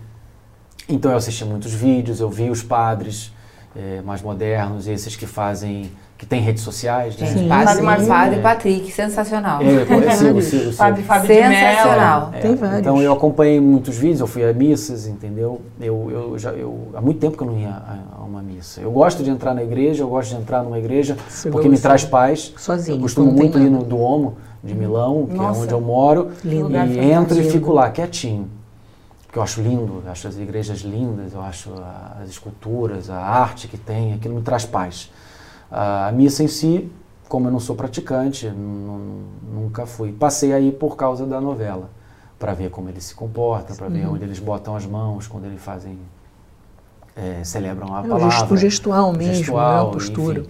Então, 0.88 1.12
eu 1.12 1.18
assisti 1.18 1.44
muitos 1.44 1.74
vídeos, 1.74 2.20
eu 2.20 2.30
vi 2.30 2.50
os 2.50 2.64
padres 2.64 3.34
eh, 3.76 4.02
mais 4.06 4.22
modernos, 4.22 4.88
esses 4.88 5.16
que 5.16 5.26
fazem, 5.26 5.92
que 6.18 6.26
têm 6.26 6.42
redes 6.42 6.64
sociais, 6.64 7.16
né? 7.16 7.28
Sim, 7.28 7.48
padre, 7.48 7.76
sim. 7.76 8.08
padre 8.08 8.36
É. 8.38 8.42
Patrick, 8.42 8.92
sensacional. 8.92 9.62
É, 9.62 9.84
eu 9.84 10.12
sigo, 10.12 10.42
sigo, 10.42 10.64
sigo. 10.72 10.76
Padre 10.76 11.04
Fábio. 11.04 11.28
Sensacional. 11.28 12.32
É, 12.34 12.40
Tem 12.40 12.56
vários. 12.56 12.80
Então 12.80 13.02
eu 13.02 13.14
acompanhei 13.14 13.60
muitos 13.60 13.98
vídeos, 13.98 14.22
eu 14.22 14.28
fui 14.28 14.44
a 14.44 14.52
missas, 14.52 15.06
entendeu? 15.06 15.62
Eu, 15.80 16.10
eu 16.10 16.40
já, 16.40 16.52
eu, 16.52 16.88
há 16.96 17.02
muito 17.02 17.20
tempo 17.20 17.38
que 17.38 17.44
eu 17.44 17.48
não 17.48 17.60
ia 17.60 17.70
a, 17.70 17.98
a 18.20 18.24
uma 18.24 18.42
missa. 18.42 18.82
Eu 18.82 18.92
gosto 18.92 19.24
de 19.24 19.30
entrar 19.30 19.54
na 19.54 19.64
igreja, 19.64 20.02
eu 20.04 20.08
gosto 20.08 20.32
de 20.32 20.42
entrar 20.42 20.64
numa 20.64 20.80
igreja 20.80 21.16
Você 21.30 21.52
porque 21.52 21.70
me 21.70 21.78
traz 21.78 22.04
paz. 22.04 22.52
Sozinho, 22.58 22.98
Eu 22.98 23.02
costumo 23.02 23.28
tem 23.28 23.38
muito 23.38 23.60
ir 23.60 23.70
no 23.70 23.84
Duomo 23.84 24.38
de 24.64 24.74
Milão, 24.74 25.28
que 25.28 25.36
Nossa. 25.36 25.60
é 25.60 25.64
onde 25.64 25.74
eu 25.74 25.82
moro, 25.82 26.32
Lindo. 26.44 26.76
E 26.76 27.00
entro 27.00 27.40
e 27.40 27.44
fico 27.50 27.72
lá 27.72 27.92
quietinho. 27.92 28.50
Porque 29.28 29.38
eu 29.38 29.44
acho 29.44 29.62
lindo, 29.62 30.02
eu 30.04 30.12
acho 30.12 30.28
as 30.28 30.38
igrejas 30.38 30.80
lindas, 30.80 31.34
eu 31.34 31.42
acho 31.42 31.70
as 32.22 32.30
esculturas, 32.30 33.10
a 33.10 33.20
arte 33.20 33.68
que 33.68 33.78
tem, 33.78 34.14
aquilo 34.14 34.34
me 34.34 34.42
traz 34.42 34.66
paz. 34.66 35.12
A 35.72 36.12
missa 36.14 36.44
em 36.44 36.48
si, 36.48 36.90
como 37.28 37.48
eu 37.48 37.52
não 37.52 37.60
sou 37.60 37.76
praticante, 37.76 38.48
nu- 38.50 39.24
nunca 39.54 39.86
fui. 39.86 40.12
Passei 40.12 40.54
aí 40.54 40.72
por 40.72 40.96
causa 40.96 41.26
da 41.26 41.42
novela, 41.42 41.90
para 42.40 42.54
ver 42.54 42.70
como 42.70 42.88
ele 42.90 43.02
se 43.02 43.14
comporta, 43.14 43.74
para 43.76 43.88
ver 43.90 44.08
onde 44.08 44.24
eles 44.24 44.40
botam 44.40 44.76
as 44.76 44.86
mãos, 44.86 45.28
quando 45.28 45.46
eles 45.46 45.62
fazem, 45.62 45.98
eh, 47.16 47.42
celebram 47.44 47.94
a 47.96 48.00
É, 48.00 48.06
o, 48.06 48.10
palavra. 48.10 48.54
o 48.54 48.58
gestual 48.58 49.12
mesmo, 49.12 49.34
gestual, 49.34 49.84
né? 49.86 49.90
a 49.90 49.94
postura. 49.94 50.40
enfim. 50.42 50.50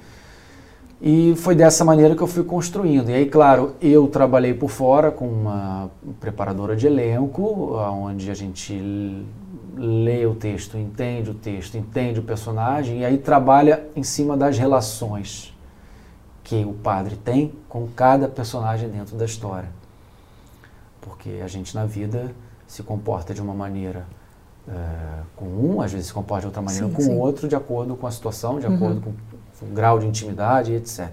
E 1.00 1.36
foi 1.38 1.54
dessa 1.54 1.86
maneira 1.86 2.16
que 2.16 2.22
eu 2.24 2.28
fui 2.28 2.44
construindo. 2.44 3.10
E 3.10 3.14
aí, 3.14 3.26
claro, 3.28 3.74
eu 3.80 4.08
trabalhei 4.08 4.54
por 4.54 4.70
fora 4.70 5.12
com 5.12 5.28
uma 5.28 5.92
preparadora 6.20 6.76
de 6.76 6.88
elenco, 6.88 7.76
onde 7.76 8.32
a 8.32 8.34
gente 8.34 8.74
lê 9.78 10.26
o 10.26 10.36
texto, 10.36 10.78
entende 10.78 11.32
o 11.32 11.34
texto, 11.34 11.78
entende 11.78 12.20
o 12.20 12.24
personagem, 12.24 13.00
e 13.00 13.06
aí 13.06 13.18
trabalha 13.18 13.88
em 13.96 14.04
cima 14.04 14.36
das 14.36 14.58
relações 14.58 15.54
que 16.44 16.64
o 16.66 16.74
padre 16.74 17.16
tem 17.16 17.54
com 17.68 17.88
cada 17.88 18.28
personagem 18.28 18.90
dentro 18.90 19.16
da 19.16 19.26
história. 19.26 19.70
Porque 21.02 21.42
a 21.44 21.48
gente 21.48 21.76
na 21.76 21.86
vida 21.86 22.32
se 22.66 22.84
comporta 22.84 23.34
de 23.34 23.42
uma 23.42 23.54
maneira 23.54 24.06
eh, 24.68 24.74
com 25.36 25.46
um, 25.46 25.82
às 25.82 25.92
vezes 25.92 26.08
se 26.08 26.14
comporta 26.14 26.42
de 26.42 26.48
outra 26.48 26.62
maneira 26.62 26.88
Sim, 26.88 26.94
com 26.94 27.04
o 27.04 27.20
outro, 27.20 27.48
de 27.48 27.56
acordo 27.56 27.96
com 27.96 28.08
a 28.08 28.12
situação, 28.12 28.60
de 28.60 28.68
Uhum. 28.68 28.76
acordo 28.76 29.02
com 29.02 29.66
o 29.66 29.70
grau 29.74 30.00
de 30.00 30.06
intimidade, 30.06 30.74
etc. 30.74 31.10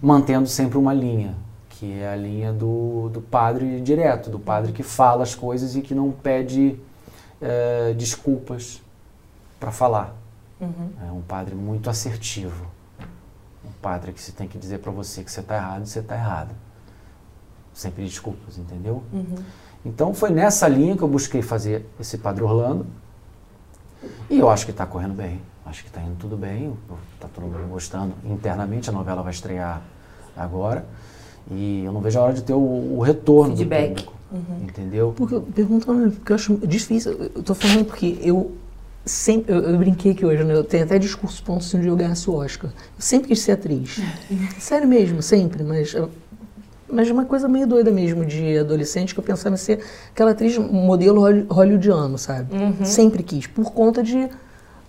Mantendo 0.00 0.46
sempre 0.48 0.78
uma 0.78 0.94
linha, 0.94 1.34
que 1.70 2.00
é 2.00 2.08
a 2.12 2.16
linha 2.16 2.52
do, 2.52 3.08
do 3.08 3.20
padre 3.20 3.80
direto, 3.80 4.30
do 4.30 4.38
padre 4.38 4.72
que 4.72 4.82
fala 4.84 5.22
as 5.24 5.34
coisas 5.34 5.74
e 5.74 5.80
que 5.82 5.94
não 5.94 6.10
pede 6.12 6.78
eh, 7.42 7.92
desculpas 7.94 8.80
para 9.58 9.70
falar. 9.72 10.14
É 11.08 11.10
um 11.10 11.20
padre 11.22 11.54
muito 11.54 11.90
assertivo. 11.90 12.66
Um 13.64 13.72
padre 13.82 14.12
que 14.12 14.20
se 14.20 14.32
tem 14.32 14.46
que 14.46 14.56
dizer 14.58 14.78
para 14.78 14.92
você 14.92 15.22
que 15.24 15.30
você 15.30 15.40
está 15.40 15.56
errado, 15.56 15.86
você 15.86 15.98
está 15.98 16.14
errado. 16.14 16.50
Sem 17.74 17.90
pedir 17.90 18.08
desculpas, 18.08 18.58
entendeu? 18.58 19.02
Então 19.84 20.14
foi 20.14 20.30
nessa 20.30 20.68
linha 20.68 20.96
que 20.96 21.02
eu 21.02 21.08
busquei 21.08 21.42
fazer 21.42 21.84
esse 21.98 22.18
Padre 22.18 22.44
Orlando. 22.44 22.86
E 24.30 24.38
eu 24.38 24.48
acho 24.48 24.64
que 24.64 24.70
está 24.70 24.86
correndo 24.86 25.14
bem. 25.14 25.40
Acho 25.66 25.82
que 25.82 25.88
está 25.88 26.00
indo 26.00 26.16
tudo 26.16 26.36
bem. 26.36 26.76
Está 27.14 27.28
todo 27.28 27.44
mundo 27.44 27.68
gostando. 27.68 28.14
Internamente 28.24 28.88
a 28.88 28.92
novela 28.92 29.22
vai 29.22 29.32
estrear 29.32 29.82
agora. 30.36 30.84
E 31.50 31.82
eu 31.84 31.92
não 31.92 32.00
vejo 32.00 32.18
a 32.18 32.22
hora 32.22 32.34
de 32.34 32.42
ter 32.42 32.52
o, 32.52 32.96
o 32.98 33.00
retorno 33.00 33.56
Feedback. 33.56 33.88
do 33.88 33.94
público. 33.94 34.21
Entendeu? 34.62 35.12
Porque 35.16 35.34
eu 35.34 35.42
pergunto, 35.42 35.86
porque 35.86 36.32
eu 36.32 36.36
acho 36.36 36.54
difícil. 36.66 37.12
Eu 37.34 37.42
tô 37.42 37.54
falando 37.54 37.84
porque 37.84 38.18
eu 38.22 38.52
sempre. 39.04 39.52
Eu, 39.52 39.60
eu 39.62 39.78
brinquei 39.78 40.14
que 40.14 40.24
hoje, 40.24 40.42
né, 40.44 40.54
eu 40.54 40.64
tenho 40.64 40.84
até 40.84 40.98
discurso 40.98 41.42
ponto 41.42 41.62
se 41.64 41.76
um 41.76 41.80
dia 41.80 41.90
eu 41.90 41.96
ganhasse 41.96 42.28
o 42.30 42.34
Oscar. 42.34 42.70
Eu 42.70 43.00
sempre 43.02 43.28
quis 43.28 43.40
ser 43.40 43.52
atriz. 43.52 44.00
Sério 44.58 44.88
mesmo, 44.88 45.22
sempre, 45.22 45.62
mas. 45.62 45.94
Mas 46.94 47.10
uma 47.10 47.24
coisa 47.24 47.48
meio 47.48 47.66
doida 47.66 47.90
mesmo 47.90 48.22
de 48.22 48.58
adolescente 48.58 49.14
que 49.14 49.20
eu 49.20 49.24
pensava 49.24 49.54
em 49.54 49.58
ser 49.58 49.80
aquela 50.10 50.32
atriz 50.32 50.58
modelo 50.58 51.20
holly- 51.20 51.46
hollywoodiano, 51.48 52.18
sabe? 52.18 52.50
Sempre 52.84 53.22
quis, 53.22 53.46
por 53.46 53.72
conta 53.72 54.02
de 54.02 54.28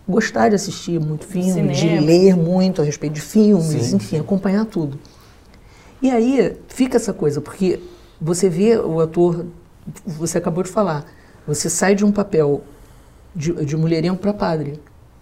gostar 0.06 0.50
de 0.50 0.56
assistir 0.56 1.00
muito 1.00 1.26
filme, 1.26 1.70
de 1.72 1.80
Cinema. 1.80 2.06
ler 2.06 2.36
muito 2.36 2.82
a 2.82 2.84
respeito 2.86 3.14
de 3.14 3.22
filmes, 3.22 3.86
Sim, 3.86 3.96
enfim, 3.96 4.20
acompanhar 4.20 4.66
tudo. 4.66 5.00
E 6.02 6.12
aí 6.12 6.58
fica 6.68 6.98
essa 6.98 7.14
coisa, 7.14 7.40
porque 7.40 7.80
você 8.24 8.48
vê 8.50 8.78
o 8.78 9.02
ator, 9.02 9.46
você 10.06 10.38
acabou 10.38 10.64
de 10.64 10.70
falar, 10.70 11.04
você 11.46 11.70
sai 11.70 11.94
de 11.94 12.06
um 12.06 12.12
papel 12.12 12.64
de, 13.36 13.52
de 13.66 13.76
mulherengo 13.76 14.16
para 14.18 14.34
padre. 14.34 14.80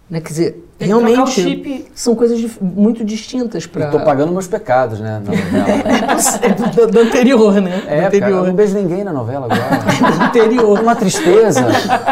Né? 0.08 0.20
Quer 0.20 0.28
dizer, 0.28 0.68
Tem 0.78 0.88
realmente 0.88 1.30
chip. 1.30 1.86
são 1.94 2.14
coisas 2.14 2.38
dif- 2.38 2.62
muito 2.62 3.02
distintas 3.04 3.66
para. 3.66 3.88
tô 3.90 3.98
pagando 4.00 4.30
meus 4.30 4.46
pecados, 4.46 5.00
né? 5.00 5.20
Na 5.24 5.30
novela. 5.32 6.74
do, 6.86 6.86
do 6.92 7.00
anterior, 7.00 7.54
né? 7.60 7.78
do 7.80 7.88
É, 7.88 7.88
cara, 7.88 8.00
eu 8.02 8.06
anterior. 8.08 8.46
não 8.46 8.54
beijo 8.54 8.74
ninguém 8.74 9.02
na 9.04 9.12
novela 9.12 9.46
agora. 9.46 9.82
do 10.18 10.22
anterior. 10.24 10.80
Uma 10.80 10.94
tristeza. 10.94 11.64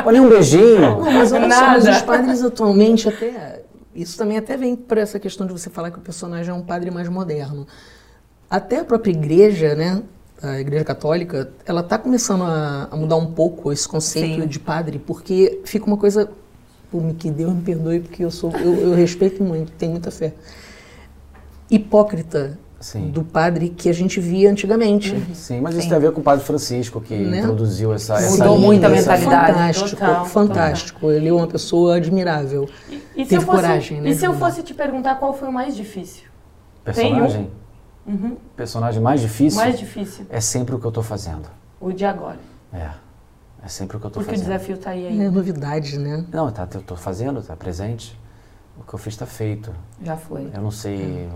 Olha 0.06 0.22
um 0.22 0.28
beijinho. 0.30 0.80
Não, 0.80 1.12
mas 1.12 1.30
olha 1.30 1.42
só, 1.42 1.60
Nada. 1.60 1.66
mas 1.84 1.96
os 1.96 2.02
padres 2.02 2.42
atualmente 2.42 3.08
até. 3.08 3.62
Isso 3.94 4.16
também 4.16 4.38
até 4.38 4.56
vem 4.56 4.74
para 4.76 5.02
essa 5.02 5.18
questão 5.20 5.46
de 5.46 5.52
você 5.52 5.68
falar 5.68 5.90
que 5.90 5.98
o 5.98 6.02
personagem 6.02 6.50
é 6.50 6.54
um 6.54 6.62
padre 6.62 6.90
mais 6.90 7.08
moderno. 7.08 7.66
Até 8.48 8.78
a 8.80 8.84
própria 8.84 9.10
igreja, 9.10 9.74
né? 9.74 10.02
A 10.42 10.58
igreja 10.58 10.84
católica, 10.84 11.50
ela 11.66 11.80
está 11.82 11.98
começando 11.98 12.42
a, 12.44 12.88
a 12.90 12.96
mudar 12.96 13.16
um 13.16 13.26
pouco 13.26 13.70
esse 13.72 13.86
conceito 13.86 14.40
Sim. 14.42 14.46
de 14.48 14.58
padre, 14.58 14.98
porque 14.98 15.60
fica 15.64 15.86
uma 15.86 15.96
coisa. 15.98 16.30
Pô, 16.90 16.98
me- 17.00 17.12
que 17.14 17.30
Deus 17.30 17.52
me 17.52 17.60
perdoe, 17.62 18.00
porque 18.00 18.24
eu 18.24 18.30
sou. 18.30 18.50
Eu, 18.56 18.74
eu 18.74 18.94
respeito 18.94 19.42
muito, 19.42 19.70
tenho 19.72 19.92
muita 19.92 20.10
fé. 20.10 20.32
Hipócrita 21.70 22.58
Sim. 22.80 23.10
do 23.10 23.22
padre 23.22 23.68
que 23.68 23.88
a 23.88 23.92
gente 23.92 24.18
via 24.18 24.50
antigamente. 24.50 25.14
Sim, 25.34 25.60
mas 25.60 25.74
isso 25.74 25.82
Sim. 25.84 25.88
tem 25.90 25.96
a 25.98 26.00
ver 26.00 26.12
com 26.12 26.20
o 26.20 26.24
Padre 26.24 26.44
Francisco, 26.44 27.00
que 27.00 27.14
Né? 27.14 27.38
introduziu 27.40 27.92
essa, 27.92 28.14
essa 28.14 28.30
Mudou 28.38 28.56
linha, 28.56 28.66
muito 28.66 28.84
a 28.86 28.90
essa- 28.90 29.12
mentalidade. 29.12 29.52
Fantástico, 29.78 29.90
Total, 30.00 30.24
fantástico. 30.26 31.10
Ele 31.12 31.28
é 31.28 31.32
uma 31.32 31.46
pessoa 31.46 31.96
admirável. 31.96 32.68
E, 32.88 32.94
e 33.14 33.24
se 33.24 33.28
Teve 33.30 33.36
eu 33.36 33.40
fosse, 33.42 33.56
coragem, 33.62 34.00
né, 34.00 34.08
E 34.10 34.14
se 34.14 34.24
eu 34.24 34.32
fosse 34.34 34.62
te 34.62 34.72
perguntar 34.74 35.16
qual 35.16 35.32
foi 35.34 35.48
o 35.48 35.52
mais 35.52 35.76
difícil? 35.76 36.24
Personagem? 36.82 37.50
Uhum. 38.06 38.36
Personagem 38.56 39.00
mais 39.02 39.20
difícil 39.20 39.60
Mais 39.60 39.78
difícil. 39.78 40.26
é 40.30 40.40
sempre 40.40 40.74
o 40.74 40.78
que 40.78 40.86
eu 40.86 40.92
tô 40.92 41.02
fazendo. 41.02 41.48
O 41.80 41.92
de 41.92 42.04
agora. 42.04 42.38
É. 42.72 42.90
É 43.62 43.68
sempre 43.68 43.96
o 43.96 44.00
que 44.00 44.06
eu 44.06 44.10
tô 44.10 44.20
Porque 44.20 44.34
o 44.34 44.38
fazendo. 44.38 44.52
desafio 44.52 44.78
tá 44.78 44.90
aí 44.90 45.04
É 45.04 45.08
ainda. 45.08 45.30
novidade, 45.30 45.98
né? 45.98 46.24
Não, 46.32 46.50
tá, 46.50 46.66
eu 46.74 46.82
tô 46.82 46.96
fazendo, 46.96 47.42
tá 47.42 47.54
presente. 47.54 48.18
O 48.78 48.82
que 48.82 48.94
eu 48.94 48.98
fiz 48.98 49.14
tá 49.16 49.26
feito. 49.26 49.70
Já 50.02 50.16
foi. 50.16 50.50
Eu 50.54 50.62
não 50.62 50.70
sei, 50.70 51.28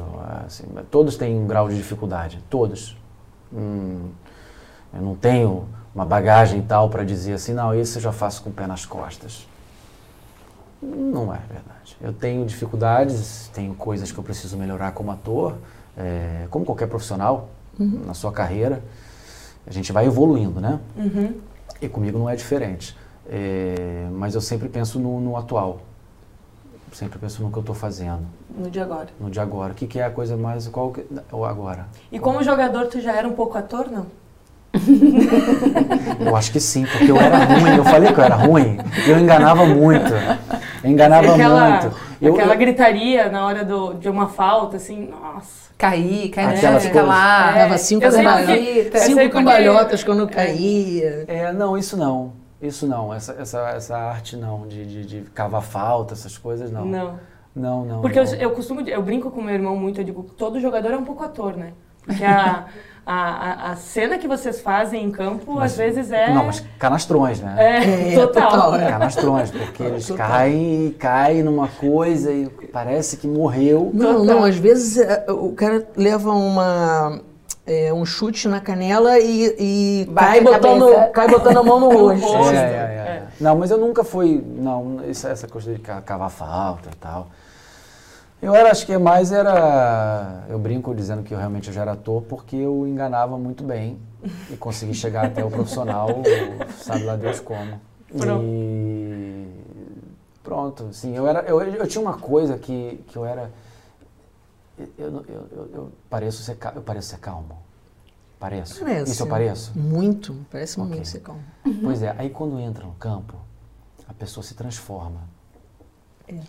assim, 0.47 0.65
todos 0.91 1.17
têm 1.17 1.39
um 1.39 1.47
grau 1.47 1.69
de 1.69 1.77
dificuldade, 1.77 2.43
todos. 2.49 2.97
Hum, 3.53 4.09
eu 4.95 5.03
não 5.03 5.15
tenho 5.15 5.69
uma 5.95 6.07
bagagem 6.07 6.63
tal 6.63 6.89
para 6.89 7.05
dizer 7.05 7.35
assim, 7.35 7.53
não, 7.53 7.75
isso 7.75 7.99
eu 7.99 8.03
já 8.03 8.13
faço 8.13 8.43
com 8.43 8.49
o 8.49 8.53
pé 8.53 8.67
nas 8.67 8.87
costas. 8.87 9.47
Não 10.83 11.33
é 11.35 11.39
verdade. 11.39 11.97
Eu 12.01 12.13
tenho 12.13 12.45
dificuldades, 12.47 13.51
tenho 13.53 13.75
coisas 13.75 14.11
que 14.11 14.19
eu 14.19 14.25
preciso 14.25 14.57
melhorar 14.57 14.93
como 14.93 15.11
ator, 15.11 15.55
é, 15.97 16.47
como 16.51 16.65
qualquer 16.65 16.89
profissional 16.89 17.49
na 17.79 18.15
sua 18.15 18.33
carreira. 18.33 18.83
A 19.67 19.73
gente 19.73 19.93
vai 19.93 20.07
evoluindo, 20.07 20.61
né? 20.61 20.79
Uhum. 20.97 21.35
E 21.81 21.89
comigo 21.89 22.19
não 22.19 22.29
é 22.29 22.37
diferente. 22.37 22.97
É, 23.29 24.07
mas 24.13 24.35
eu 24.35 24.41
sempre 24.41 24.69
penso 24.69 24.99
no, 24.99 25.21
no 25.21 25.37
atual. 25.37 25.81
Sempre 26.93 27.19
penso 27.19 27.43
no 27.43 27.51
que 27.51 27.57
eu 27.57 27.61
estou 27.61 27.75
fazendo, 27.75 28.21
No 28.57 28.71
de 28.71 28.79
agora. 28.79 29.09
no 29.19 29.29
de 29.29 29.41
agora. 29.41 29.73
O 29.73 29.75
que, 29.75 29.85
que 29.87 29.99
é 29.99 30.05
a 30.05 30.11
coisa 30.11 30.37
mais. 30.37 30.69
Qual 30.69 30.93
que, 30.93 31.05
o 31.33 31.45
agora? 31.45 31.89
E 32.13 32.21
como 32.21 32.41
jogador, 32.45 32.87
tu 32.87 33.01
já 33.01 33.13
era 33.13 33.27
um 33.27 33.33
pouco 33.33 33.59
ator, 33.59 33.91
não? 33.91 34.07
Eu 36.25 36.37
acho 36.37 36.53
que 36.53 36.61
sim, 36.61 36.85
porque 36.85 37.11
eu 37.11 37.17
era 37.17 37.45
ruim. 37.45 37.77
Eu 37.77 37.85
falei 37.85 38.13
que 38.13 38.19
eu 38.19 38.25
era 38.25 38.35
ruim. 38.35 38.79
Eu 39.07 39.19
enganava 39.19 39.65
muito. 39.67 40.13
Eu 40.83 40.91
enganava 40.91 41.33
aquela, 41.33 41.71
muito. 41.71 41.97
Eu, 42.29 42.35
aquela 42.35 42.55
eu- 42.55 42.59
gritaria 42.59 43.29
na 43.29 43.45
hora 43.47 43.65
do, 43.65 43.95
de 43.95 44.09
uma 44.09 44.29
falta, 44.29 44.77
assim, 44.77 45.09
nossa. 45.09 45.65
Cair, 45.77 46.29
cair 46.31 46.47
no 46.47 46.51
chão, 46.53 46.59
Aquelas 46.59 46.83
fica 46.83 46.93
coisas. 46.95 47.09
lá. 47.09 47.51
É, 47.57 47.59
Dava 47.61 47.79
cinco 47.79 48.05
eu 48.05 48.13
sei 48.13 48.23
cambalhotas. 48.25 48.95
eu 48.95 49.01
Cinco 49.01 49.31
cambalhotas 49.31 50.05
quando 50.05 50.29
caía. 50.29 51.25
é, 51.27 51.53
não, 51.53 51.77
isso 51.77 51.97
não. 51.97 52.33
Isso 52.63 52.87
não. 52.87 53.13
Essa, 53.13 53.33
essa, 53.39 53.69
essa 53.71 53.97
arte 53.99 54.37
não. 54.37 54.67
De, 54.67 54.85
de, 54.87 55.05
de 55.05 55.21
cavar 55.31 55.63
falta, 55.63 56.15
essas 56.15 56.39
coisas 56.39 56.71
não. 56.71 56.85
Não. 56.85 57.19
Não, 57.55 57.85
não. 57.85 58.01
Porque 58.01 58.19
eu, 58.19 58.25
não. 58.25 58.35
eu 58.35 58.51
costumo, 58.51 58.81
eu 58.81 59.03
brinco 59.03 59.31
com 59.31 59.41
meu 59.41 59.55
irmão 59.55 59.77
muito, 59.77 60.01
eu 60.01 60.05
digo, 60.05 60.23
todo 60.37 60.59
jogador 60.59 60.93
é 60.93 60.97
um 60.97 61.05
pouco 61.05 61.23
ator, 61.23 61.57
né? 61.57 61.73
Porque 62.05 62.25
a, 62.25 62.65
a, 63.07 63.71
a, 63.73 63.77
cena 63.77 64.19
que 64.19 64.27
vocês 64.29 64.61
fazem 64.61 65.05
em 65.05 65.11
campo, 65.11 65.55
Mas- 65.55 65.73
às 65.73 65.77
vezes 65.79 66.11
é... 66.13 66.33
Não, 66.33 66.45
mas 66.47 66.65
canastrões, 66.79 67.41
né? 67.41 67.55
É, 67.59 68.13
É, 68.15 68.17
total. 68.17 68.51
total, 68.51 68.75
é. 68.77 68.89
Canastrões, 68.91 69.51
porque 69.51 69.83
eles 69.83 70.07
Total. 70.07 70.27
caem 70.29 70.87
e 70.87 70.91
caem 70.93 71.43
numa 71.43 71.69
coisa 71.69 72.33
e 72.33 72.49
parece 72.73 73.17
que 73.17 73.27
morreu. 73.27 73.91
Não, 73.93 74.21
Total. 74.21 74.25
não, 74.37 74.45
às 74.45 74.57
vezes 74.57 74.99
é, 74.99 75.25
o 75.31 75.53
cara 75.53 75.87
leva 75.97 76.31
uma. 76.33 77.21
é, 77.67 77.93
um 77.93 78.05
chute 78.05 78.49
na 78.49 78.61
canela 78.61 79.19
e, 79.19 79.55
e 79.59 80.11
cai, 80.15 80.41
botando, 80.41 80.91
cabeça. 80.91 81.11
cai 81.13 81.29
botando 81.29 81.57
a 81.59 81.63
mão 81.63 81.81
no 81.81 81.89
rosto. 81.97 82.27
É, 82.53 82.57
é, 82.57 82.59
É. 82.59 83.11
é. 83.11 83.23
Não, 83.41 83.57
mas 83.57 83.71
eu 83.71 83.79
nunca 83.79 84.05
fui. 84.05 84.43
Não, 84.47 85.01
essa, 85.09 85.29
essa 85.31 85.49
coisa 85.49 85.73
de 85.75 85.81
ca- 85.81 86.01
cavar 86.03 86.31
falta 86.31 86.89
e 86.93 86.97
tal. 86.97 87.29
Eu 88.45 88.55
era, 88.55 88.71
acho 88.71 88.85
que 88.85 88.99
mais 88.99 89.33
era. 89.33 90.45
Eu 90.51 90.59
brinco 90.59 90.95
dizendo 90.95 91.23
que 91.23 91.33
eu 91.33 91.39
realmente 91.39 91.73
já 91.73 91.81
era 91.81 91.93
ator 91.93 92.21
porque 92.23 92.55
eu 92.55 92.87
enganava 92.87 93.39
muito 93.39 93.65
bem 93.65 93.99
e 94.51 94.57
consegui 94.59 94.93
chegar 94.93 95.25
até 95.25 95.43
o 95.43 95.51
profissional, 95.51 96.09
sabe 96.77 97.05
lá 97.05 97.17
Deus 97.17 97.41
como. 97.41 97.81
Pronto. 98.07 98.45
E 98.45 99.49
pronto, 100.43 100.87
assim, 100.91 101.17
eu 101.17 101.27
era. 101.27 101.41
Eu, 101.41 101.59
eu 101.63 101.87
tinha 101.87 102.03
uma 102.03 102.19
coisa 102.19 102.59
que, 102.59 103.03
que 103.09 103.17
eu 103.17 103.25
era. 103.25 103.51
Eu, 104.79 104.89
eu, 104.99 105.25
eu, 105.29 105.71
eu 105.73 105.93
pareço 106.11 106.43
ser, 106.43 106.59
eu 106.75 106.83
pareço 106.83 107.09
ser 107.09 107.19
calmo. 107.21 107.57
Pareço. 108.39 108.79
Parece. 108.81 109.13
Isso 109.13 109.23
eu 109.23 109.27
pareço? 109.27 109.73
Muito, 109.75 110.37
parece 110.51 110.79
Ok. 110.79 110.91
muito 110.91 111.09
ser 111.09 111.21
calmo. 111.21 111.43
Pois 111.83 112.03
é, 112.03 112.15
aí 112.19 112.29
quando 112.29 112.61
entra 112.61 112.85
no 112.85 112.93
campo, 112.93 113.37
a 114.07 114.13
pessoa 114.13 114.45
se 114.45 114.55
transforma. 114.55 115.23
É. 116.29 116.41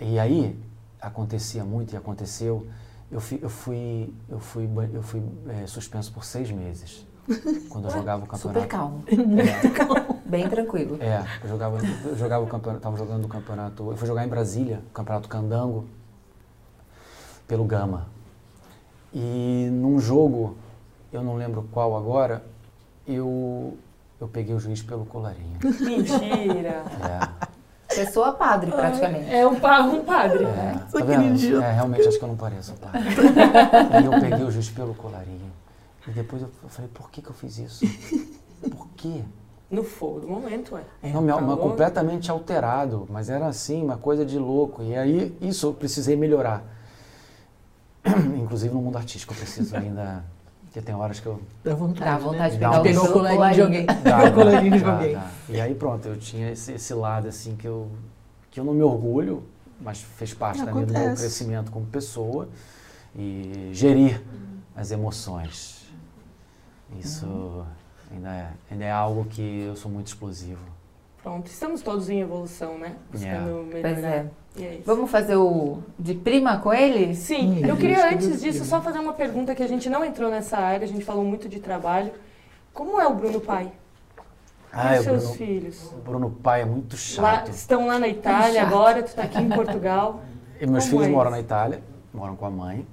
E 0.00 0.20
aí 0.20 0.56
acontecia 1.02 1.64
muito 1.64 1.92
e 1.92 1.96
aconteceu. 1.96 2.66
Eu 3.10 3.20
fui, 3.20 3.38
eu 3.42 3.50
fui, 3.50 4.14
eu 4.28 4.38
fui, 4.38 4.70
eu 4.94 5.02
fui 5.02 5.22
eh, 5.48 5.66
suspenso 5.66 6.10
por 6.12 6.24
seis 6.24 6.50
meses 6.50 7.06
quando 7.68 7.86
eu 7.86 7.90
jogava 7.90 8.24
o 8.24 8.26
campeonato. 8.26 8.60
Super 8.60 8.68
calmo. 8.68 9.04
É, 9.08 10.18
Bem 10.28 10.48
tranquilo. 10.48 10.96
é, 11.00 11.22
eu 11.42 11.48
jogava, 11.48 11.78
eu 12.04 12.16
jogava 12.16 12.44
o 12.44 12.48
campeonato, 12.48 12.82
tava 12.82 12.96
jogando 12.96 13.24
o 13.26 13.28
campeonato. 13.28 13.90
Eu 13.90 13.96
fui 13.96 14.06
jogar 14.08 14.24
em 14.24 14.28
Brasília, 14.28 14.80
o 14.88 14.92
campeonato 14.92 15.28
Candango, 15.28 15.84
pelo 17.46 17.64
Gama. 17.64 18.06
E 19.12 19.68
num 19.70 19.98
jogo, 20.00 20.56
eu 21.12 21.22
não 21.22 21.36
lembro 21.36 21.68
qual 21.70 21.96
agora, 21.96 22.42
eu 23.06 23.76
eu 24.18 24.28
peguei 24.28 24.54
o 24.54 24.60
juiz 24.60 24.80
pelo 24.80 25.04
colarinho. 25.04 25.58
Mentira. 25.80 26.84
É. 27.02 27.51
Pessoa 27.94 28.32
padre, 28.32 28.70
praticamente. 28.70 29.30
É 29.32 29.46
um, 29.46 29.58
pa- 29.58 29.80
um 29.82 30.04
padre. 30.04 30.44
É, 30.44 30.78
tá 30.90 31.04
vendo? 31.04 31.62
É, 31.62 31.72
realmente 31.72 32.08
acho 32.08 32.18
que 32.18 32.24
eu 32.24 32.28
não 32.28 32.36
pareço, 32.36 32.74
pai. 32.74 32.90
e 34.02 34.04
eu 34.06 34.20
peguei 34.20 34.44
o 34.44 34.50
juiz 34.50 34.68
pelo 34.70 34.94
colarinho. 34.94 35.50
E 36.06 36.10
depois 36.10 36.42
eu 36.42 36.50
falei, 36.68 36.90
por 36.92 37.10
que, 37.10 37.22
que 37.22 37.28
eu 37.30 37.34
fiz 37.34 37.58
isso? 37.58 37.84
Por 38.70 38.88
quê? 38.96 39.22
No 39.70 39.82
fogo 39.84 40.20
do 40.20 40.28
momento, 40.28 40.74
ué. 40.74 40.82
não, 41.02 41.22
me, 41.22 41.28
calor. 41.32 41.46
mas 41.46 41.58
completamente 41.58 42.30
alterado, 42.30 43.06
mas 43.08 43.30
era 43.30 43.46
assim, 43.46 43.82
uma 43.82 43.96
coisa 43.96 44.24
de 44.24 44.38
louco. 44.38 44.82
E 44.82 44.94
aí, 44.96 45.36
isso 45.40 45.66
eu 45.68 45.72
precisei 45.72 46.14
melhorar. 46.16 46.62
Inclusive 48.36 48.74
no 48.74 48.82
mundo 48.82 48.98
artístico 48.98 49.32
eu 49.32 49.38
preciso 49.38 49.76
ainda. 49.76 50.24
Porque 50.72 50.80
tem 50.80 50.94
horas 50.94 51.20
que 51.20 51.26
eu. 51.26 51.38
Dá 51.62 51.74
vontade. 51.74 52.00
Dá 52.10 52.16
vontade 52.16 52.54
de 52.54 52.60
Dá 52.60 52.80
pegar 52.80 53.02
um- 53.02 53.04
o 53.04 53.06
Pegar 53.06 53.10
o 53.10 53.12
colarinho 53.12 53.52
de 53.54 53.60
alguém. 53.60 53.86
Dá, 54.02 54.18
o 54.18 54.22
dá, 54.22 54.32
colarinho 54.32 54.72
de 54.78 54.82
dá, 54.82 54.92
alguém. 54.94 55.12
dá. 55.12 55.30
E 55.50 55.60
aí 55.60 55.74
pronto, 55.74 56.08
eu 56.08 56.16
tinha 56.16 56.50
esse, 56.50 56.72
esse 56.72 56.94
lado 56.94 57.28
assim 57.28 57.56
que 57.56 57.68
eu, 57.68 57.90
que 58.50 58.58
eu 58.58 58.64
não 58.64 58.72
me 58.72 58.82
orgulho, 58.82 59.42
mas 59.78 60.00
fez 60.00 60.32
parte 60.32 60.64
também 60.64 60.86
do 60.86 60.92
meu 60.94 61.14
crescimento 61.14 61.70
como 61.70 61.84
pessoa 61.84 62.48
e 63.14 63.68
gerir 63.74 64.22
as 64.74 64.90
emoções. 64.90 65.86
Isso 66.98 67.66
ainda, 68.10 68.30
é, 68.30 68.48
ainda 68.70 68.84
é 68.84 68.90
algo 68.90 69.26
que 69.26 69.64
eu 69.68 69.76
sou 69.76 69.90
muito 69.90 70.06
explosivo. 70.06 70.64
Pronto, 71.22 71.46
estamos 71.46 71.82
todos 71.82 72.08
em 72.10 72.20
evolução, 72.20 72.78
né? 72.78 72.96
Buscando 73.10 73.68
Pois 73.70 73.82
melhorar. 73.84 74.08
é. 74.08 74.26
E 74.56 74.64
é 74.64 74.74
isso. 74.74 74.82
Vamos 74.84 75.10
fazer 75.10 75.36
o 75.36 75.78
de 75.98 76.14
prima 76.14 76.58
com 76.58 76.72
ele? 76.74 77.14
Sim, 77.14 77.62
Hum, 77.62 77.66
eu 77.66 77.76
queria 77.76 78.08
antes 78.10 78.40
disso 78.42 78.64
só 78.64 78.82
fazer 78.82 78.98
uma 78.98 79.12
pergunta 79.14 79.54
que 79.54 79.62
a 79.62 79.68
gente 79.68 79.88
não 79.88 80.04
entrou 80.04 80.30
nessa 80.30 80.58
área, 80.58 80.84
a 80.84 80.88
gente 80.88 81.04
falou 81.04 81.24
muito 81.24 81.48
de 81.48 81.58
trabalho. 81.60 82.12
Como 82.74 83.00
é 83.00 83.06
o 83.06 83.14
Bruno 83.14 83.40
pai? 83.40 83.70
Ah, 84.72 84.94
e 84.94 84.96
o 84.96 84.98
os 85.00 85.04
seus 85.04 85.22
Bruno, 85.22 85.34
filhos? 85.36 85.92
o 85.92 85.96
Bruno 86.00 86.30
Pai 86.30 86.62
é 86.62 86.64
muito 86.64 86.94
Lá, 87.18 87.36
chato. 87.36 87.48
estão 87.50 87.86
lá 87.86 87.98
na 87.98 88.08
Itália 88.08 88.62
agora, 88.62 89.02
tu 89.02 89.14
tá 89.14 89.22
aqui 89.24 89.38
em 89.40 89.48
Portugal. 89.48 90.22
E 90.60 90.66
meus 90.66 90.84
Como 90.84 90.98
filhos 90.98 91.06
é 91.08 91.10
moram 91.10 91.30
na 91.32 91.40
Itália, 91.40 91.82
moram 92.14 92.36
com 92.36 92.46
a 92.46 92.50
mãe. 92.50 92.86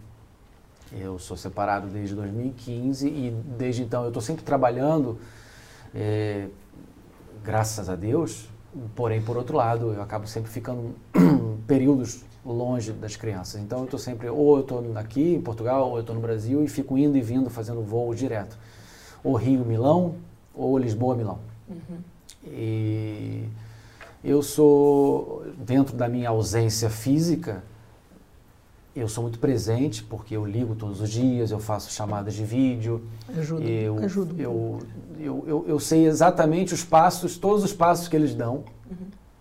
Eu 0.92 1.20
sou 1.20 1.38
separado 1.38 1.86
desde 1.88 2.16
2015 2.16 3.08
e 3.08 3.30
desde 3.30 3.84
então 3.84 4.02
eu 4.02 4.08
estou 4.08 4.24
sempre 4.24 4.44
trabalhando, 4.44 5.20
eh, 5.94 6.48
graças 7.44 7.90
a 7.90 7.96
Deus. 7.96 8.50
Porém, 8.96 9.22
por 9.22 9.36
outro 9.36 9.58
lado, 9.58 9.94
eu 9.94 10.02
acabo 10.02 10.28
sempre 10.28 10.52
ficando 10.52 10.94
períodos 11.66 12.24
longe 12.46 12.92
das 12.92 13.16
crianças. 13.16 13.62
Então, 13.62 13.80
eu 13.80 13.86
estou 13.86 14.00
sempre, 14.00 14.30
ou 14.30 14.58
eu 14.58 14.62
estou 14.62 14.84
aqui 14.96 15.36
em 15.36 15.42
Portugal, 15.42 15.90
ou 15.90 15.98
eu 15.98 16.02
estou 16.02 16.16
no 16.16 16.22
Brasil 16.22 16.64
e 16.64 16.68
fico 16.68 16.98
indo 16.98 17.18
e 17.18 17.22
vindo 17.22 17.50
fazendo 17.50 17.82
voo 17.82 18.14
direto. 18.14 18.58
Ou 19.24 19.36
Rio-Milão, 19.36 20.16
ou 20.54 20.78
Lisboa-Milão. 20.78 21.40
E 22.46 23.46
eu 24.24 24.42
sou, 24.42 25.46
dentro 25.58 25.96
da 25.96 26.08
minha 26.08 26.30
ausência 26.30 26.90
física, 26.90 27.64
eu 28.96 29.08
sou 29.08 29.24
muito 29.24 29.40
presente, 29.40 30.04
porque 30.04 30.36
eu 30.36 30.46
ligo 30.46 30.76
todos 30.76 31.02
os 31.02 31.10
dias, 31.10 31.52
eu 31.52 31.60
faço 31.60 31.92
chamadas 31.92 32.34
de 32.34 32.44
vídeo, 32.44 33.08
Ajuda. 33.38 33.64
eu, 33.64 33.98
ajuda. 34.00 34.42
eu, 34.42 34.80
eu, 35.20 35.44
eu, 35.48 35.66
eu 35.68 35.80
sei 35.80 36.06
exatamente 36.06 36.74
os 36.74 36.84
passos, 36.84 37.38
todos 37.38 37.64
os 37.64 37.74
passos 37.74 38.08
que 38.08 38.16
eles 38.16 38.34
dão, 38.34 38.64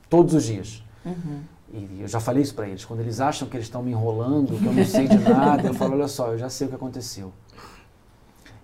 todos 0.09 0.34
os 0.34 0.44
dias. 0.44 0.82
Uhum. 1.05 1.40
E 1.72 2.01
eu 2.01 2.09
já 2.09 2.18
falei 2.18 2.42
isso 2.42 2.55
para 2.55 2.66
eles. 2.66 2.84
Quando 2.84 3.01
eles 3.01 3.20
acham 3.20 3.46
que 3.46 3.57
eles 3.57 3.66
estão 3.66 3.82
me 3.82 3.90
enrolando, 3.90 4.59
que 4.59 4.64
eu 4.64 4.72
não 4.72 4.84
sei 4.84 5.07
de 5.07 5.18
nada, 5.18 5.68
eu 5.68 5.74
falo, 5.74 5.94
olha 5.94 6.09
só, 6.09 6.32
eu 6.32 6.38
já 6.38 6.49
sei 6.49 6.66
o 6.66 6.70
que 6.70 6.76
aconteceu. 6.76 7.32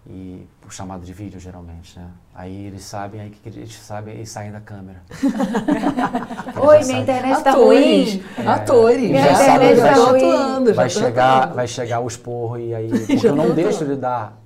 E 0.07 0.47
por 0.61 0.71
chamado 0.71 1.03
de 1.03 1.13
vídeo, 1.15 1.41
geralmente, 1.41 1.99
né? 1.99 2.07
Aí 2.35 2.67
eles 2.67 2.83
sabem, 2.85 3.23
aí 3.23 3.31
que 3.31 3.49
eles 3.49 3.75
sabem 3.75 4.21
e 4.21 4.27
saem 4.27 4.53
da 4.53 4.61
câmera. 4.61 5.03
Oi, 6.61 6.85
minha 6.85 7.01
internet 7.01 7.43
tá 7.43 7.51
Atores, 7.53 8.13
ruim. 8.15 8.25
É. 8.39 8.47
atores, 8.49 9.11
Minha 9.11 9.23
já 9.23 9.33
internet 9.33 9.47
sabem, 9.47 9.77
já 9.77 9.83
tá 9.95 10.11
atuando, 10.11 10.75
vai 10.75 10.87
estão 10.87 11.03
chegar, 11.03 11.37
atuando. 11.39 11.55
vai 11.55 11.67
chegar 11.69 12.01
o 12.01 12.07
esporro 12.07 12.59
e 12.59 12.75
aí, 12.75 12.89
porque 13.07 13.17
Já 13.17 13.29
eu 13.31 13.37
não 13.37 13.47
tô 13.49 13.53
deixo 13.55 13.77
atuando. 13.77 13.95
de 13.95 14.01
dar 14.01 14.43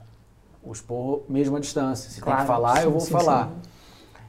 o 0.62 0.72
esporro 0.72 1.24
mesmo 1.28 1.56
à 1.56 1.60
distância. 1.60 2.08
Se 2.08 2.16
tem 2.16 2.24
Claro, 2.24 2.40
que 2.42 2.46
falar, 2.46 2.76
eu 2.78 2.82
sim, 2.84 2.90
vou 2.90 3.00
sim, 3.00 3.10
falar. 3.10 3.50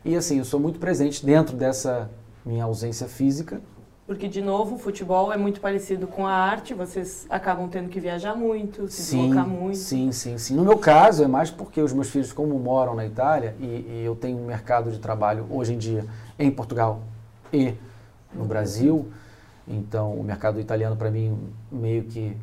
E 0.04 0.16
assim, 0.16 0.40
eu 0.40 0.46
sou 0.46 0.60
muito 0.60 0.80
presente 0.80 1.24
dentro 1.24 1.56
dessa 1.56 2.10
minha 2.44 2.64
ausência 2.64 3.08
física. 3.08 3.62
Porque, 4.10 4.28
de 4.28 4.42
novo, 4.42 4.74
o 4.74 4.80
futebol 4.80 5.32
é 5.32 5.38
muito 5.38 5.62
parecido 5.62 6.08
com 6.08 6.26
a 6.26 6.34
arte, 6.34 6.74
vocês 6.74 7.28
acabam 7.30 7.70
tendo 7.70 7.90
que 7.90 8.00
viajar 8.00 8.36
muito, 8.36 8.88
se 8.88 9.04
Sim, 9.04 9.20
deslocar 9.20 9.48
muito. 9.48 9.78
sim, 9.78 10.12
sim, 10.12 10.36
sim. 10.40 10.56
No 10.56 10.64
meu 10.64 10.80
caso, 10.80 11.24
é 11.24 11.28
mais 11.28 11.52
porque 11.52 11.80
os 11.80 11.94
meus 11.94 12.10
filhos, 12.10 12.34
como 12.34 12.58
moram 12.58 12.96
na 12.96 13.06
Itália, 13.06 13.56
e, 13.60 13.66
e 13.66 14.04
eu 14.04 14.16
tenho 14.16 14.40
um 14.40 14.48
mercado 14.48 14.90
de 14.92 14.98
trabalho 14.98 15.46
hoje 15.52 15.76
em 15.76 15.78
dia 15.78 16.04
em 16.40 16.50
Portugal 16.50 17.04
e 17.54 17.76
no 18.34 18.46
Brasil, 18.46 19.08
então 19.68 20.16
o 20.16 20.24
mercado 20.24 20.60
italiano 20.60 20.96
para 20.96 21.12
mim 21.12 21.38
meio 21.72 22.06
que 22.06 22.36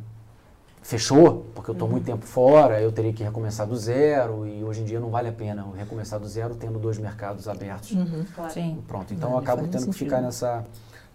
fechou, 0.82 1.46
porque 1.52 1.70
eu 1.70 1.72
estou 1.72 1.88
muito 1.88 2.04
tempo 2.04 2.24
fora, 2.24 2.80
eu 2.80 2.92
teria 2.92 3.12
que 3.12 3.24
recomeçar 3.24 3.66
do 3.66 3.76
zero, 3.76 4.46
e 4.46 4.62
hoje 4.62 4.82
em 4.82 4.84
dia 4.84 5.00
não 5.00 5.10
vale 5.10 5.30
a 5.30 5.32
pena 5.32 5.62
eu 5.66 5.72
recomeçar 5.76 6.20
do 6.20 6.28
zero 6.28 6.54
tendo 6.54 6.78
dois 6.78 6.96
mercados 6.96 7.48
abertos. 7.48 7.90
Uhum. 7.90 8.24
Claro. 8.36 8.52
Sim. 8.52 8.78
Pronto, 8.86 9.12
então 9.12 9.30
Não, 9.30 9.36
eu 9.38 9.42
acabo 9.42 9.62
tendo 9.62 9.72
que 9.72 9.78
sentido. 9.80 9.98
ficar 9.98 10.20
nessa, 10.22 10.64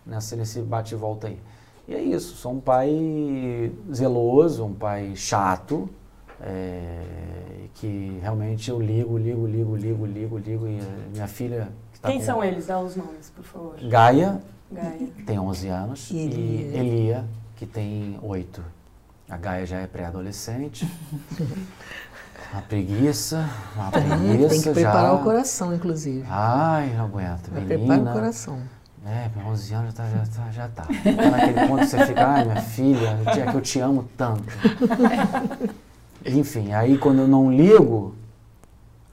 nessa, 0.06 0.36
nesse 0.36 0.62
bate 0.62 0.94
e 0.94 0.98
volta 0.98 1.28
aí. 1.28 1.40
E 1.88 1.96
é 1.96 2.02
isso, 2.02 2.36
sou 2.36 2.54
um 2.54 2.60
pai 2.60 3.72
zeloso, 3.94 4.66
um 4.66 4.74
pai 4.74 5.14
chato, 5.16 5.90
é, 6.40 7.02
que 7.76 8.18
realmente 8.22 8.70
eu 8.70 8.80
ligo, 8.80 9.18
ligo, 9.18 9.46
ligo, 9.46 9.76
ligo, 9.76 10.06
ligo, 10.06 10.38
ligo, 10.38 10.68
e 10.68 10.80
minha 11.12 11.28
filha... 11.28 11.70
Que 11.94 12.00
tá 12.00 12.10
Quem 12.10 12.20
com 12.20 12.26
são 12.26 12.44
eles? 12.44 12.68
Dá 12.68 12.80
os 12.80 12.96
nomes, 12.96 13.30
por 13.30 13.44
favor. 13.44 13.76
Gaia, 13.82 14.42
Gaia. 14.72 15.08
tem 15.26 15.40
11 15.40 15.68
anos, 15.68 16.12
E 16.12 16.16
e 16.16 16.72
Elia. 16.74 17.26
Que 17.56 17.66
tem 17.66 18.18
8. 18.22 18.64
A 19.30 19.38
Gaia 19.38 19.66
já 19.66 19.78
é 19.80 19.88
pré-adolescente. 19.88 20.88
Uma 22.52 22.62
preguiça, 22.64 23.50
uma 23.78 23.92
preguiça 23.92 24.50
tem 24.50 24.62
que 24.62 24.70
preparar 24.72 25.06
já. 25.06 25.14
o 25.14 25.24
coração, 25.24 25.74
inclusive. 25.74 26.26
Ai, 26.30 26.94
não 26.98 27.06
aguento. 27.06 27.50
Menina, 27.50 27.78
preparar 27.78 28.02
o 28.02 28.14
coração. 28.14 28.60
É, 29.06 29.30
com 29.34 29.50
11 29.50 29.74
anos 29.74 29.94
já 29.96 30.04
tá, 30.04 30.10
já 30.10 30.26
tá, 30.26 30.52
já 30.52 30.68
tá. 30.68 30.84
Tá 30.84 31.30
naquele 31.32 31.68
ponto 31.68 31.80
que 31.82 31.88
você 31.88 32.06
fica, 32.06 32.28
ai, 32.28 32.44
minha 32.46 32.62
filha, 32.62 33.20
é 33.28 33.50
que 33.52 33.56
eu 33.58 33.62
te 33.62 33.80
amo 33.80 34.08
tanto. 34.18 34.44
Enfim, 36.26 36.72
aí 36.74 36.98
quando 36.98 37.20
eu 37.20 37.28
não 37.28 37.52
ligo, 37.52 38.14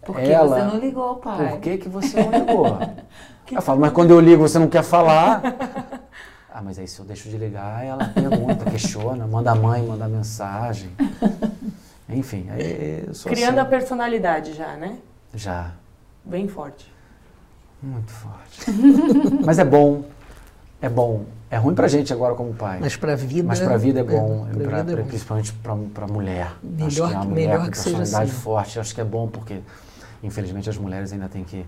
Por 0.05 0.17
que 0.17 0.23
Ela- 0.23 0.59
você 0.61 0.65
não 0.65 0.79
ligou, 0.79 1.17
pai? 1.17 1.49
por 1.51 1.61
que 1.61 1.79
que 1.79 1.89
você 1.89 2.23
não 2.23 2.31
ligou? 2.31 2.79
Eu 3.51 3.63
falo, 3.63 3.81
mas 3.81 3.93
quando 3.95 4.11
eu 4.11 4.21
ligo 4.21 4.43
você 4.47 4.59
não 4.59 4.69
quer 4.69 4.83
falar? 4.83 5.43
Ah, 6.51 6.61
mas 6.63 6.77
aí 6.77 6.89
se 6.89 6.99
eu 6.99 7.05
deixo 7.05 7.29
de 7.29 7.37
ligar, 7.39 7.85
ela 7.87 8.05
pergunta, 8.09 8.65
questiona, 8.69 9.29
manda 9.29 9.53
a 9.53 9.55
mãe, 9.55 9.81
manda 9.87 10.09
mensagem. 10.09 10.91
Enfim, 12.09 12.49
aí 12.51 13.05
eu 13.07 13.15
sou 13.15 13.31
Criando 13.31 13.59
a 13.59 13.63
assim. 13.63 13.71
personalidade 13.71 14.55
já, 14.55 14.73
né? 14.75 14.99
Já, 15.33 15.71
Bem 16.25 16.49
forte. 16.49 16.93
Muito 17.83 18.11
forte. 18.13 18.71
Mas 19.45 19.59
é 19.59 19.65
bom, 19.65 20.05
é 20.81 20.89
bom. 20.89 21.25
É 21.51 21.57
ruim 21.57 21.75
pra 21.75 21.89
gente 21.89 22.13
agora 22.13 22.35
como 22.35 22.53
pai. 22.53 22.79
Mas 22.81 22.95
pra 22.97 23.17
vida. 23.17 23.47
Mas 23.49 23.59
pra 23.59 23.77
vida 23.79 24.01
é 24.01 24.03
bom, 24.03 24.47
pra 24.53 24.65
pra- 24.69 24.77
vida 24.83 24.93
é 24.93 24.95
pra- 24.97 25.03
bom. 25.03 25.09
principalmente 25.09 25.53
pra, 25.55 25.75
pra 25.95 26.07
mulher. 26.07 26.53
Melhor 26.63 26.87
acho 26.87 26.97
que 26.97 27.01
é 27.01 27.05
uma 27.07 27.21
que- 27.23 27.27
mulher 27.29 27.47
melhor 27.49 27.65
com 27.65 27.71
que 27.71 27.79
seja 27.79 27.97
personalidade 27.97 28.31
assim. 28.33 28.41
forte, 28.43 28.79
acho 28.81 28.95
que 28.95 29.01
é 29.01 29.05
bom 29.05 29.29
porque, 29.29 29.61
infelizmente, 30.23 30.69
as 30.69 30.77
mulheres 30.77 31.11
ainda 31.11 31.27
têm 31.27 31.45
que, 31.45 31.65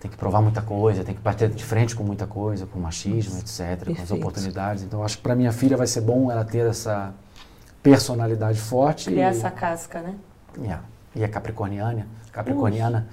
têm 0.00 0.10
que 0.10 0.16
provar 0.16 0.40
muita 0.40 0.62
coisa, 0.62 1.04
têm 1.04 1.14
que 1.14 1.20
bater 1.20 1.50
de 1.50 1.62
frente 1.62 1.94
com 1.94 2.02
muita 2.02 2.26
coisa, 2.26 2.64
com 2.64 2.78
machismo, 2.78 3.38
etc., 3.40 3.58
com 3.58 3.64
as 3.64 3.76
Perfeito. 3.98 4.14
oportunidades. 4.14 4.82
Então, 4.84 5.04
acho 5.04 5.18
que 5.18 5.22
pra 5.22 5.34
minha 5.36 5.52
filha 5.52 5.76
vai 5.76 5.86
ser 5.86 6.00
bom 6.00 6.30
ela 6.32 6.44
ter 6.44 6.64
essa 6.66 7.12
personalidade 7.82 8.58
forte. 8.58 9.10
Criar 9.10 9.32
e, 9.32 9.36
essa 9.36 9.50
casca, 9.50 10.00
né? 10.00 10.14
Yeah. 10.58 10.82
e 11.14 11.22
é 11.22 11.28
capricorniana, 11.28 12.06
capricorniana 12.32 13.06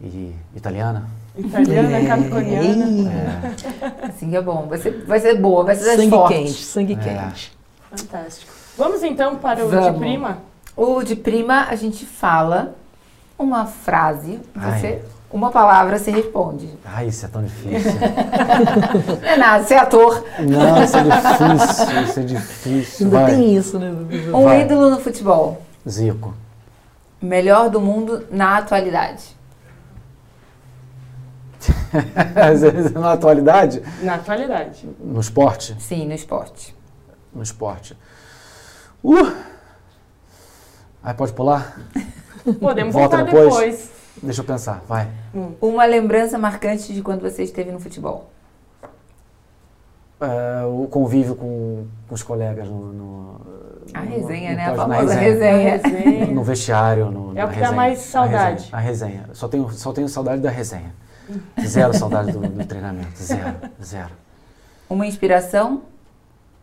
e 0.00 0.34
italiana. 0.54 1.04
Italiana, 1.36 1.96
É, 1.98 2.06
capricorniana. 2.06 3.10
É, 3.12 4.06
Assim 4.08 4.34
é 4.34 4.40
bom. 4.40 4.66
Vai 4.68 4.78
ser, 4.78 5.04
vai 5.06 5.20
ser 5.20 5.38
boa, 5.40 5.64
vai 5.64 5.74
ser 5.76 5.96
Sangue 5.96 6.10
fortes. 6.10 6.36
quente, 6.38 6.64
sangue 6.64 6.92
É. 6.94 6.96
quente. 6.96 7.52
Fantástico. 7.94 8.52
Vamos 8.76 9.02
então 9.02 9.36
para 9.36 9.64
o 9.64 9.68
de 9.70 9.76
Vamos. 9.76 9.98
prima? 9.98 10.38
O 10.76 11.02
de 11.02 11.16
prima, 11.16 11.66
a 11.70 11.74
gente 11.76 12.04
fala 12.04 12.74
uma 13.38 13.64
frase, 13.66 14.38
Ai. 14.54 14.78
você, 14.80 15.02
uma 15.30 15.50
palavra, 15.50 15.98
você 15.98 16.10
responde. 16.10 16.68
ai, 16.84 17.08
isso 17.08 17.24
é 17.24 17.28
tão 17.28 17.42
difícil. 17.42 17.92
Não 19.22 19.28
é 19.28 19.36
nada, 19.36 19.64
você 19.64 19.74
é 19.74 19.78
ator. 19.78 20.24
Não, 20.38 20.82
isso 20.82 20.96
é 20.96 21.02
difícil, 21.02 22.02
isso 22.02 22.20
é 22.20 22.22
difícil. 22.22 23.06
Ainda 23.06 23.18
Vai. 23.20 23.30
tem 23.34 23.56
isso, 23.56 23.78
né? 23.78 23.90
Um 24.34 24.44
Vai. 24.44 24.62
ídolo 24.62 24.90
no 24.90 25.00
futebol. 25.00 25.62
Zico. 25.88 26.34
Melhor 27.20 27.70
do 27.70 27.80
mundo 27.80 28.24
na 28.30 28.58
atualidade. 28.58 29.22
Na 32.98 33.12
atualidade, 33.12 33.82
Na 34.02 34.14
atualidade. 34.14 34.88
no 35.00 35.20
esporte, 35.20 35.76
Sim, 35.80 36.06
no 36.06 36.14
esporte. 36.14 36.74
no 37.34 37.42
esporte. 37.42 37.96
Uh! 39.04 39.32
Aí 41.02 41.14
pode 41.14 41.32
pular? 41.32 41.78
Podemos 42.60 42.92
Volta 42.94 43.16
voltar 43.18 43.30
depois? 43.32 43.54
depois. 43.54 43.90
Deixa 44.22 44.40
eu 44.40 44.44
pensar, 44.44 44.82
vai. 44.88 45.08
Uma 45.60 45.84
lembrança 45.84 46.38
marcante 46.38 46.92
de 46.92 47.02
quando 47.02 47.20
você 47.20 47.42
esteve 47.42 47.70
no 47.70 47.78
futebol. 47.78 48.30
É, 50.18 50.64
o 50.64 50.86
convívio 50.90 51.36
com, 51.36 51.86
com 52.08 52.14
os 52.14 52.22
colegas 52.22 52.66
no... 52.66 52.92
no 52.92 53.40
A 53.92 54.00
no- 54.00 54.10
resenha, 54.10 54.50
no 54.52 54.56
né? 54.56 54.66
A 54.70 54.74
famosa 54.74 55.14
resenha. 55.14 55.70
resenha. 55.76 56.00
Resenha. 56.00 56.26
No 56.34 56.42
vestiário, 56.42 57.10
no, 57.10 57.38
É 57.38 57.44
o 57.44 57.48
que 57.48 57.54
dá 57.56 57.60
resenha. 57.66 57.72
mais 57.72 57.98
A 57.98 58.02
saudade. 58.02 58.54
resenha, 58.62 58.68
A 58.72 58.78
resenha. 58.80 59.24
Só 59.34 59.46
tenho, 59.48 59.68
só 59.70 59.92
tenho 59.92 60.08
saudade 60.08 60.40
da 60.40 60.48
resenha. 60.48 60.94
Zero 61.66 61.92
saudade 61.94 62.32
do, 62.32 62.40
do 62.40 62.64
treinamento. 62.66 63.16
Zero, 63.20 63.58
zero. 63.82 64.14
Uma 64.88 65.06
inspiração, 65.06 65.82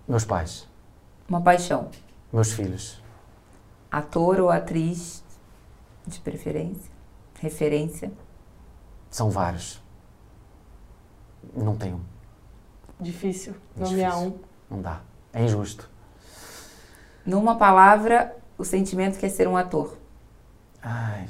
Meus 0.07 0.23
pais, 0.25 0.67
uma 1.27 1.41
paixão. 1.41 1.89
meus 2.31 2.51
filhos. 2.53 3.01
Ator 3.91 4.39
ou 4.39 4.49
atriz 4.49 5.23
de 6.07 6.19
preferência, 6.19 6.91
referência. 7.39 8.11
São 9.09 9.29
vários. 9.29 9.81
Não 11.53 11.75
tenho. 11.75 12.01
Difícil 12.99 13.53
É 13.77 13.81
nomear 13.83 14.17
um. 14.17 14.39
Não 14.69 14.81
dá. 14.81 15.01
É 15.33 15.43
injusto. 15.43 15.89
Numa 17.25 17.55
palavra, 17.57 18.35
o 18.57 18.63
sentimento 18.63 19.19
que 19.19 19.25
é 19.25 19.29
ser 19.29 19.47
um 19.47 19.55
ator. 19.57 19.97
Ai, 20.81 21.27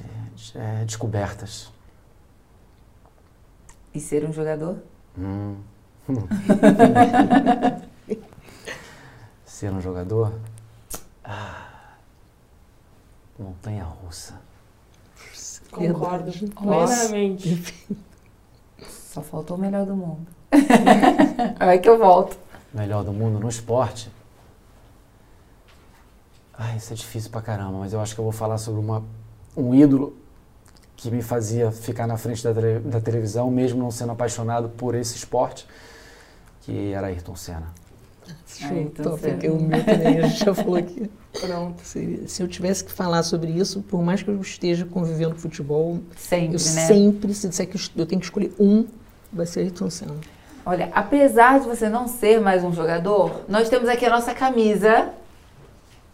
é, 0.55 0.85
descobertas. 0.85 1.72
E 3.93 3.99
ser 3.99 4.25
um 4.25 4.33
jogador? 4.33 4.77
Hum. 5.17 5.57
Ser 9.45 9.71
um 9.71 9.79
jogador? 9.79 10.33
Ah. 11.23 11.93
Montanha 13.39 13.83
russa. 13.83 14.41
Concordo 15.71 16.31
plenamente. 16.55 17.87
Só 18.79 19.21
faltou 19.21 19.55
o 19.57 19.59
melhor 19.59 19.85
do 19.85 19.95
mundo. 19.95 20.27
Aí 21.59 21.79
que 21.79 21.87
eu 21.87 21.97
volto. 21.97 22.37
Melhor 22.73 23.03
do 23.03 23.13
mundo 23.13 23.39
no 23.39 23.47
esporte? 23.47 24.11
Ai, 26.57 26.77
isso 26.77 26.93
é 26.93 26.95
difícil 26.95 27.31
pra 27.31 27.41
caramba, 27.41 27.79
mas 27.79 27.93
eu 27.93 28.01
acho 28.01 28.13
que 28.13 28.19
eu 28.19 28.23
vou 28.23 28.31
falar 28.31 28.57
sobre 28.57 28.79
uma, 28.79 29.03
um 29.55 29.73
ídolo 29.73 30.15
que 31.03 31.11
me 31.11 31.21
fazia 31.21 31.69
ficar 31.69 32.07
na 32.07 32.15
frente 32.15 32.41
da, 32.41 32.53
da 32.53 33.01
televisão, 33.01 33.51
mesmo 33.51 33.83
não 33.83 33.91
sendo 33.91 34.13
apaixonado 34.13 34.69
por 34.69 34.95
esse 34.95 35.17
esporte, 35.17 35.67
que 36.61 36.93
era 36.93 37.07
Ayrton 37.07 37.35
Senna. 37.35 37.67
Chuta, 38.47 39.03
porque 39.03 39.47
é 39.47 40.29
já 40.29 40.51
aqui. 40.51 41.11
Pronto. 41.41 41.81
Se, 41.83 42.23
se, 42.27 42.41
eu 42.41 42.47
tivesse 42.47 42.85
que 42.85 42.91
falar 42.93 43.21
sobre 43.23 43.51
isso, 43.51 43.81
por 43.81 44.01
mais 44.01 44.23
que 44.23 44.29
eu 44.29 44.39
esteja 44.39 44.85
convivendo 44.85 45.33
com 45.33 45.41
futebol, 45.41 45.99
sempre, 46.15 46.47
eu 46.47 46.51
né? 46.51 46.57
sempre, 46.59 47.33
se 47.33 47.49
disser 47.49 47.67
que 47.67 47.77
eu 47.97 48.05
tenho 48.05 48.21
que 48.21 48.27
escolher 48.27 48.53
um, 48.57 48.85
vai 49.31 49.45
ser 49.45 49.61
Ayrton 49.61 49.89
Senna. 49.89 50.15
Olha, 50.65 50.89
apesar 50.93 51.59
de 51.59 51.67
você 51.67 51.89
não 51.89 52.07
ser 52.07 52.39
mais 52.39 52.63
um 52.63 52.71
jogador, 52.71 53.41
nós 53.49 53.67
temos 53.67 53.89
aqui 53.89 54.05
a 54.05 54.09
nossa 54.09 54.33
camisa 54.33 55.09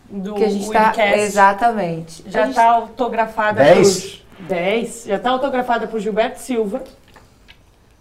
do 0.09 0.33
que 0.33 0.43
a 0.43 0.49
gente 0.49 0.63
está 0.65 1.15
exatamente 1.17 2.23
já 2.27 2.49
está 2.49 2.65
autografada 2.71 3.63
10? 3.63 4.18
10. 4.47 5.05
Já 5.05 5.15
está 5.15 5.29
autografada 5.31 5.87
por 5.87 5.99
Gilberto 5.99 6.39
Silva. 6.39 6.81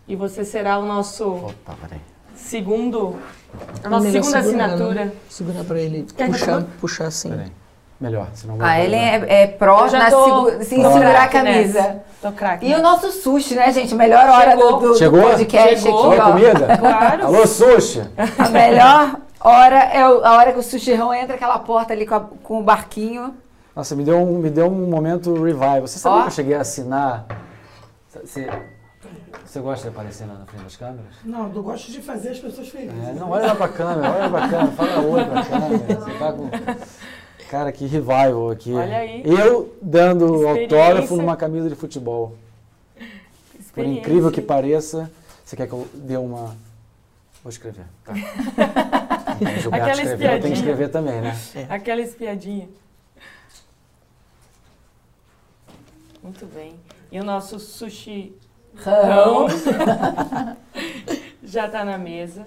E 0.07 0.17
você 0.17 0.45
será 0.45 0.79
o 0.79 0.87
nosso 0.87 1.29
Opa, 1.29 1.75
peraí. 1.83 2.01
segundo. 2.35 3.17
A 3.85 3.89
nossa 3.89 4.07
Melhor 4.07 4.23
segunda 4.25 4.43
segurar, 4.43 4.65
assinatura. 4.67 5.05
né? 5.07 5.13
Segurar 5.29 5.65
pra 5.65 5.79
ele 5.81 6.07
Quer 6.17 6.29
puxar, 6.31 6.63
puxar 6.81 7.07
assim. 7.07 7.31
Peraí. 7.31 7.53
Melhor, 8.01 8.29
senão 8.33 8.55
A 8.55 8.59
vai- 8.59 8.85
Ellen 8.87 9.01
é, 9.01 9.43
é 9.43 9.47
pró 9.49 9.91
na 9.91 10.09
tô- 10.11 10.25
segu- 10.51 10.65
sim, 10.65 10.83
tô 10.83 10.93
segurar 10.93 11.25
a 11.25 11.29
camisa. 11.29 11.83
nessa. 11.83 12.03
Tô 12.23 12.33
craque. 12.33 12.67
E 12.67 12.75
o 12.75 12.81
nosso 12.81 13.11
sushi, 13.11 13.55
né, 13.55 13.73
gente? 13.73 13.93
Melhor 13.95 14.29
hora 14.29 14.55
do, 14.57 14.63
Chegou. 14.63 14.81
do, 14.81 14.89
do 14.91 14.99
Chegou? 14.99 15.23
podcast 15.23 15.81
Chegou. 15.83 16.13
aqui, 16.13 16.21
ó. 16.21 16.25
comida? 16.33 16.77
Claro. 16.79 17.27
Alô, 17.27 17.47
sushi? 17.47 18.03
A 18.39 18.49
melhor 18.51 19.17
hora 19.41 19.79
é 19.93 20.09
o- 20.09 20.25
a 20.25 20.37
hora 20.37 20.53
que 20.53 20.59
o 20.61 20.63
sushirão 20.63 21.13
entra 21.13 21.35
aquela 21.35 21.59
porta 21.59 21.93
ali 21.93 22.07
com, 22.07 22.15
a- 22.15 22.21
com 22.43 22.61
o 22.61 22.63
barquinho. 22.63 23.35
Nossa, 23.79 23.95
me 23.95 24.03
deu 24.03 24.17
um, 24.19 24.39
me 24.41 24.51
deu 24.51 24.67
um 24.67 24.91
momento 24.91 25.33
revival. 25.41 25.83
Você 25.83 26.01
sabia 26.01 26.19
Ó. 26.19 26.23
que 26.23 26.27
eu 26.27 26.33
cheguei 26.33 26.55
a 26.57 26.63
assinar? 26.63 27.29
Você, 28.13 28.51
você 29.47 29.61
gosta 29.61 29.89
de 29.89 29.95
aparecer 29.95 30.27
lá 30.27 30.35
na 30.35 30.47
frente 30.47 30.65
das 30.65 30.75
câmeras? 30.75 31.15
Não, 31.25 31.53
eu 31.55 31.63
gosto 31.63 31.93
de 31.93 32.03
fazer 32.03 32.31
as 32.31 32.41
pessoas 32.41 32.69
felizes. 32.71 33.09
É, 33.09 33.13
não, 33.13 33.31
olha 33.31 33.47
lá 33.47 33.55
pra 33.55 33.69
câmera, 33.69 34.11
olha 34.11 34.31
pra 34.31 34.49
câmera, 34.49 34.73
fala 34.73 35.01
oi 35.03 35.25
pra 35.25 35.45
câmera. 35.47 35.79
Você 35.79 36.11
tá 36.19 36.33
com... 36.33 36.51
Cara, 37.49 37.71
que 37.71 37.87
revival 37.87 38.51
aqui. 38.51 38.75
Olha 38.75 38.97
aí. 38.97 39.23
Eu 39.25 39.73
dando 39.81 40.49
autógrafo 40.49 41.15
numa 41.15 41.37
camisa 41.37 41.69
de 41.69 41.77
futebol. 41.77 42.35
Por 43.73 43.87
incrível 43.87 44.33
que 44.33 44.43
pareça, 44.43 45.09
você 45.45 45.55
quer 45.55 45.69
que 45.69 45.73
eu 45.73 45.87
dê 45.95 46.17
uma. 46.17 46.57
Vou 47.45 47.51
escrever. 47.51 47.85
Tá. 48.05 48.13
Aquela 49.71 50.03
eu 50.03 50.19
tenho 50.19 50.41
que 50.41 50.49
escrever 50.49 50.89
também, 50.89 51.21
né? 51.21 51.37
Aquela 51.69 52.01
espiadinha. 52.01 52.69
Muito 56.23 56.47
bem. 56.47 56.79
E 57.11 57.21
o 57.21 57.25
nosso 57.25 57.59
sushi 57.59 58.37
Rão. 58.75 59.47
já 61.43 61.67
está 61.67 61.85
na 61.85 61.99
mesa. 61.99 62.47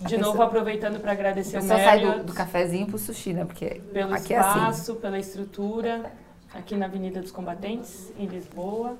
De 0.00 0.18
novo, 0.18 0.42
aproveitando 0.42 1.00
para 1.00 1.12
agradecer 1.12 1.56
O 1.56 1.60
o 1.60 1.62
sai 1.62 1.84
Marriott 1.84 2.18
do, 2.18 2.24
do 2.26 2.34
cafezinho 2.34 2.86
pro 2.86 2.98
sushi, 2.98 3.32
né? 3.32 3.44
Porque 3.44 3.80
pelo 3.92 4.12
aqui 4.12 4.34
é 4.34 4.38
assim. 4.38 4.58
espaço, 4.58 4.96
pela 4.96 5.18
estrutura, 5.18 6.12
aqui 6.52 6.76
na 6.76 6.86
Avenida 6.86 7.20
dos 7.20 7.30
Combatentes, 7.30 8.12
em 8.18 8.26
Lisboa. 8.26 8.98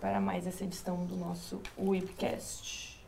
Para 0.00 0.20
mais 0.20 0.46
essa 0.46 0.64
edição 0.64 1.04
do 1.04 1.16
nosso 1.16 1.60
Webcast. 1.78 3.02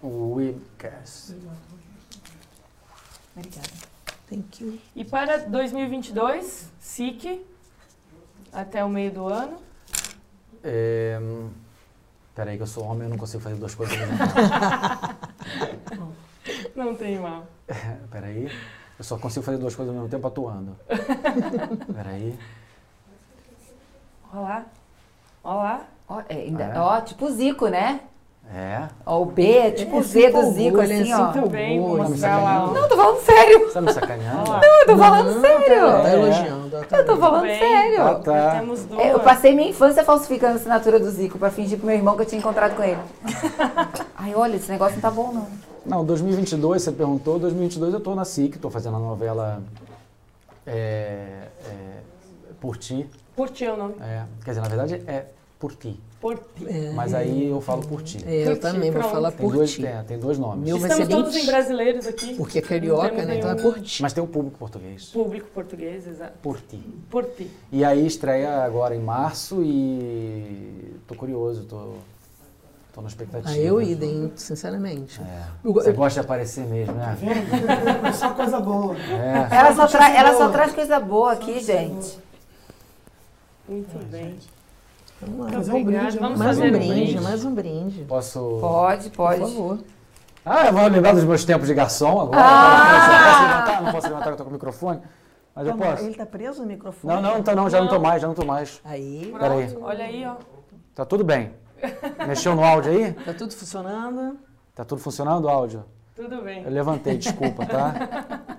O 0.00 0.34
Webcast. 0.34 1.36
Obrigada. 3.36 3.91
Thank 4.32 4.64
you. 4.64 4.78
E 4.96 5.04
para 5.04 5.36
2022, 5.40 6.72
SIC, 6.80 7.44
até 8.50 8.82
o 8.82 8.88
meio 8.88 9.12
do 9.12 9.26
ano. 9.28 9.58
É... 10.64 11.20
Peraí, 12.34 12.56
que 12.56 12.62
eu 12.62 12.66
sou 12.66 12.84
homem, 12.84 13.02
eu 13.04 13.10
não 13.10 13.18
consigo 13.18 13.42
fazer 13.42 13.56
duas 13.56 13.74
coisas 13.74 13.94
ao 14.00 14.06
mesmo 14.06 14.18
tempo. 14.26 16.12
Não 16.74 16.94
tem 16.96 17.18
mal. 17.18 17.46
Peraí. 18.10 18.50
Eu 18.98 19.04
só 19.04 19.18
consigo 19.18 19.44
fazer 19.44 19.58
duas 19.58 19.76
coisas 19.76 19.94
ao 19.94 20.00
mesmo 20.00 20.10
tempo 20.10 20.26
atuando. 20.26 20.76
Peraí. 21.94 22.38
Olha 24.32 24.40
lá. 24.40 24.66
Olha 25.44 25.56
lá. 25.56 25.86
Ó, 26.08 26.20
é, 26.28 26.34
ainda- 26.34 26.64
É. 26.64 26.78
ó, 26.80 27.00
tipo 27.02 27.30
Zico, 27.30 27.68
né? 27.68 28.00
É. 28.54 28.86
Ó, 29.06 29.22
o 29.22 29.24
B 29.26 29.50
é 29.50 29.70
tipo 29.70 29.96
o 29.96 30.00
É, 30.00 30.02
Z 30.02 30.30
do 30.30 30.50
Zico, 30.52 30.80
é 30.80 30.84
assim, 30.84 31.12
ó. 31.14 31.24
assim 31.28 31.38
Muito 31.40 31.50
bem, 31.50 31.80
vou 31.80 31.88
boa, 31.96 32.08
mostrar 32.08 32.42
lá. 32.42 32.64
ó. 32.64 32.72
Não, 32.74 32.88
tô 32.88 32.96
falando 32.96 33.20
sério. 33.22 33.58
Você 33.60 33.72
tá 33.72 33.80
me 33.80 33.92
sacaneando? 33.94 34.50
Lá. 34.50 34.60
Eu 34.62 34.86
tô 34.86 34.96
falando 34.98 35.40
sério. 35.40 35.74
Ela 35.74 36.02
tá 36.02 36.08
É. 36.08 36.12
elogiando. 36.14 36.70
tá 36.86 36.96
Eu 36.98 37.06
tô 37.06 37.16
falando 37.16 37.42
Bem. 37.42 37.58
sério. 37.58 38.02
Ah, 38.02 38.14
tá. 38.16 38.50
Temos 38.60 38.84
duas. 38.84 39.00
É, 39.00 39.12
Eu 39.14 39.20
passei 39.20 39.54
minha 39.54 39.70
infância 39.70 40.04
falsificando 40.04 40.52
a 40.52 40.56
assinatura 40.56 41.00
do 41.00 41.10
Zico 41.10 41.38
pra 41.38 41.50
fingir 41.50 41.78
pro 41.78 41.86
meu 41.86 41.96
irmão 41.96 42.14
que 42.14 42.22
eu 42.22 42.26
tinha 42.26 42.38
encontrado 42.38 42.76
com 42.76 42.82
ele. 42.82 42.98
Ai, 44.16 44.34
olha, 44.34 44.56
esse 44.56 44.70
negócio 44.70 44.96
não 44.96 45.02
tá 45.02 45.10
bom, 45.10 45.32
não. 45.32 45.46
Não, 45.86 46.04
2022, 46.04 46.82
você 46.82 46.92
perguntou. 46.92 47.38
2022 47.38 47.94
eu 47.94 48.00
tô 48.00 48.14
na 48.14 48.24
SIC, 48.26 48.58
tô 48.58 48.68
fazendo 48.68 48.96
a 48.96 49.00
novela 49.00 49.62
é, 50.66 51.48
é, 51.66 52.00
Por 52.60 52.76
Ti. 52.76 53.08
Por 53.34 53.48
ti 53.48 53.66
o 53.66 53.76
nome. 53.78 53.94
É, 54.00 54.24
quer 54.44 54.50
dizer, 54.50 54.60
na 54.60 54.68
verdade 54.68 55.02
é 55.06 55.24
Por 55.62 55.76
Ti. 55.76 55.96
Por 56.20 56.38
ti. 56.38 56.66
É, 56.68 56.90
Mas 56.92 57.14
aí 57.14 57.46
eu 57.48 57.60
falo 57.60 57.82
Por 57.86 58.02
Ti. 58.02 58.18
é, 58.26 58.42
eu 58.42 58.46
Por 58.46 58.54
ti, 58.56 58.60
também 58.62 58.90
vou 58.90 59.00
pronto. 59.00 59.12
falar 59.12 59.30
Tem, 59.30 59.38
por 59.46 59.54
dois, 59.54 59.72
ti. 59.72 59.86
é, 59.86 60.02
tem 60.02 60.18
dois 60.18 60.36
nomes. 60.36 60.64
Meu 60.64 60.76
Estamos 60.76 61.06
todos 61.08 61.36
em 61.36 61.46
brasileiros 61.46 62.06
aqui. 62.08 62.34
Porque 62.34 62.58
é 62.58 62.62
carioca, 62.62 63.24
né? 63.24 63.38
Então 63.38 63.50
é 63.50 63.54
por 63.54 63.80
ti. 63.80 64.02
Mas 64.02 64.12
tem 64.12 64.22
o 64.24 64.26
público 64.26 64.58
português. 64.58 65.04
Público 65.10 65.48
português, 65.54 66.04
exato. 66.04 66.32
Por 66.42 66.60
Ti. 66.60 66.82
Por 67.08 67.24
ti. 67.26 67.48
E 67.70 67.84
aí 67.84 68.04
estreia 68.04 68.64
agora 68.64 68.96
em 68.96 69.00
março 69.00 69.62
e 69.62 70.96
tô 71.06 71.14
curioso, 71.14 71.62
tô, 71.64 71.92
tô 72.92 73.00
na 73.02 73.06
expectativa. 73.08 73.48
Ah, 73.50 73.56
eu 73.56 73.80
idem, 73.80 74.32
sinceramente. 74.34 75.20
É. 75.20 75.44
Eu- 75.64 75.72
Você 75.74 75.92
gosta 75.92 76.20
de 76.20 76.24
aparecer 76.26 76.64
mesmo, 76.66 76.94
né? 76.94 77.16
Só 78.14 78.30
coisa 78.34 78.58
boa. 78.60 78.96
É. 78.96 79.48
Ela 79.56 79.74
só, 79.76 79.86
tra- 79.86 80.12
ela 80.12 80.34
só 80.36 80.48
traz 80.50 80.72
coisa 80.72 80.98
boa 80.98 81.32
aqui, 81.32 81.60
gente. 81.60 82.18
Muito 83.68 83.96
bem. 84.10 84.36
Vamos 85.22 85.46
lá. 85.46 85.52
Fazer 85.52 85.72
um 85.72 85.84
brinde. 85.84 86.18
Vamos 86.18 86.38
Mais 86.38 86.56
fazer 86.56 86.68
um 86.68 86.72
brinde, 86.72 86.88
brinde. 87.04 87.20
mais 87.20 87.44
um 87.44 87.54
brinde. 87.54 88.04
Posso. 88.04 88.58
Pode, 88.60 89.10
Por 89.10 89.16
pode. 89.16 89.40
favor. 89.40 89.78
Ah, 90.44 90.66
eu 90.66 90.72
vou 90.72 90.86
lembrar 90.88 91.12
dos 91.14 91.24
meus 91.24 91.44
tempos 91.44 91.68
de 91.68 91.74
garçom 91.74 92.20
agora. 92.20 92.40
Ah! 92.42 92.90
Não 92.92 93.22
posso 93.22 93.42
levantar, 93.46 93.82
não 93.82 93.92
posso 93.92 94.06
levantar 94.08 94.24
que 94.24 94.30
eu 94.32 94.36
tô 94.36 94.44
com 94.44 94.50
o 94.50 94.52
microfone. 94.54 95.00
Mas 95.54 95.66
eu 95.66 95.76
Tá, 95.76 95.86
posso. 95.86 96.04
Ele 96.04 96.14
tá 96.14 96.26
preso 96.26 96.62
no 96.62 96.66
microfone? 96.66 97.14
Não, 97.14 97.22
não, 97.22 97.34
não 97.36 97.42
tô 97.42 97.54
não, 97.54 97.70
já 97.70 97.80
não 97.80 97.86
tô 97.88 97.94
Não. 97.94 98.02
mais, 98.02 98.22
já 98.22 98.26
não 98.28 98.34
tô 98.34 98.44
mais. 98.44 98.80
Aí, 98.84 99.32
Peraí. 99.38 99.78
Olha 99.80 100.04
aí, 100.04 100.24
ó. 100.26 100.34
Tá 100.94 101.04
tudo 101.04 101.22
bem. 101.24 101.52
Mexeu 102.26 102.54
no 102.56 102.64
áudio 102.64 102.90
aí? 102.92 103.12
tá 103.12 103.32
tudo 103.34 103.52
funcionando. 103.54 104.38
Tá 104.74 104.84
tudo 104.84 105.00
funcionando 105.00 105.44
o 105.44 105.48
áudio? 105.48 105.84
Tudo 106.16 106.42
bem. 106.42 106.62
Eu 106.64 106.70
levantei, 106.70 107.16
desculpa, 107.18 107.64
tá? 107.66 107.92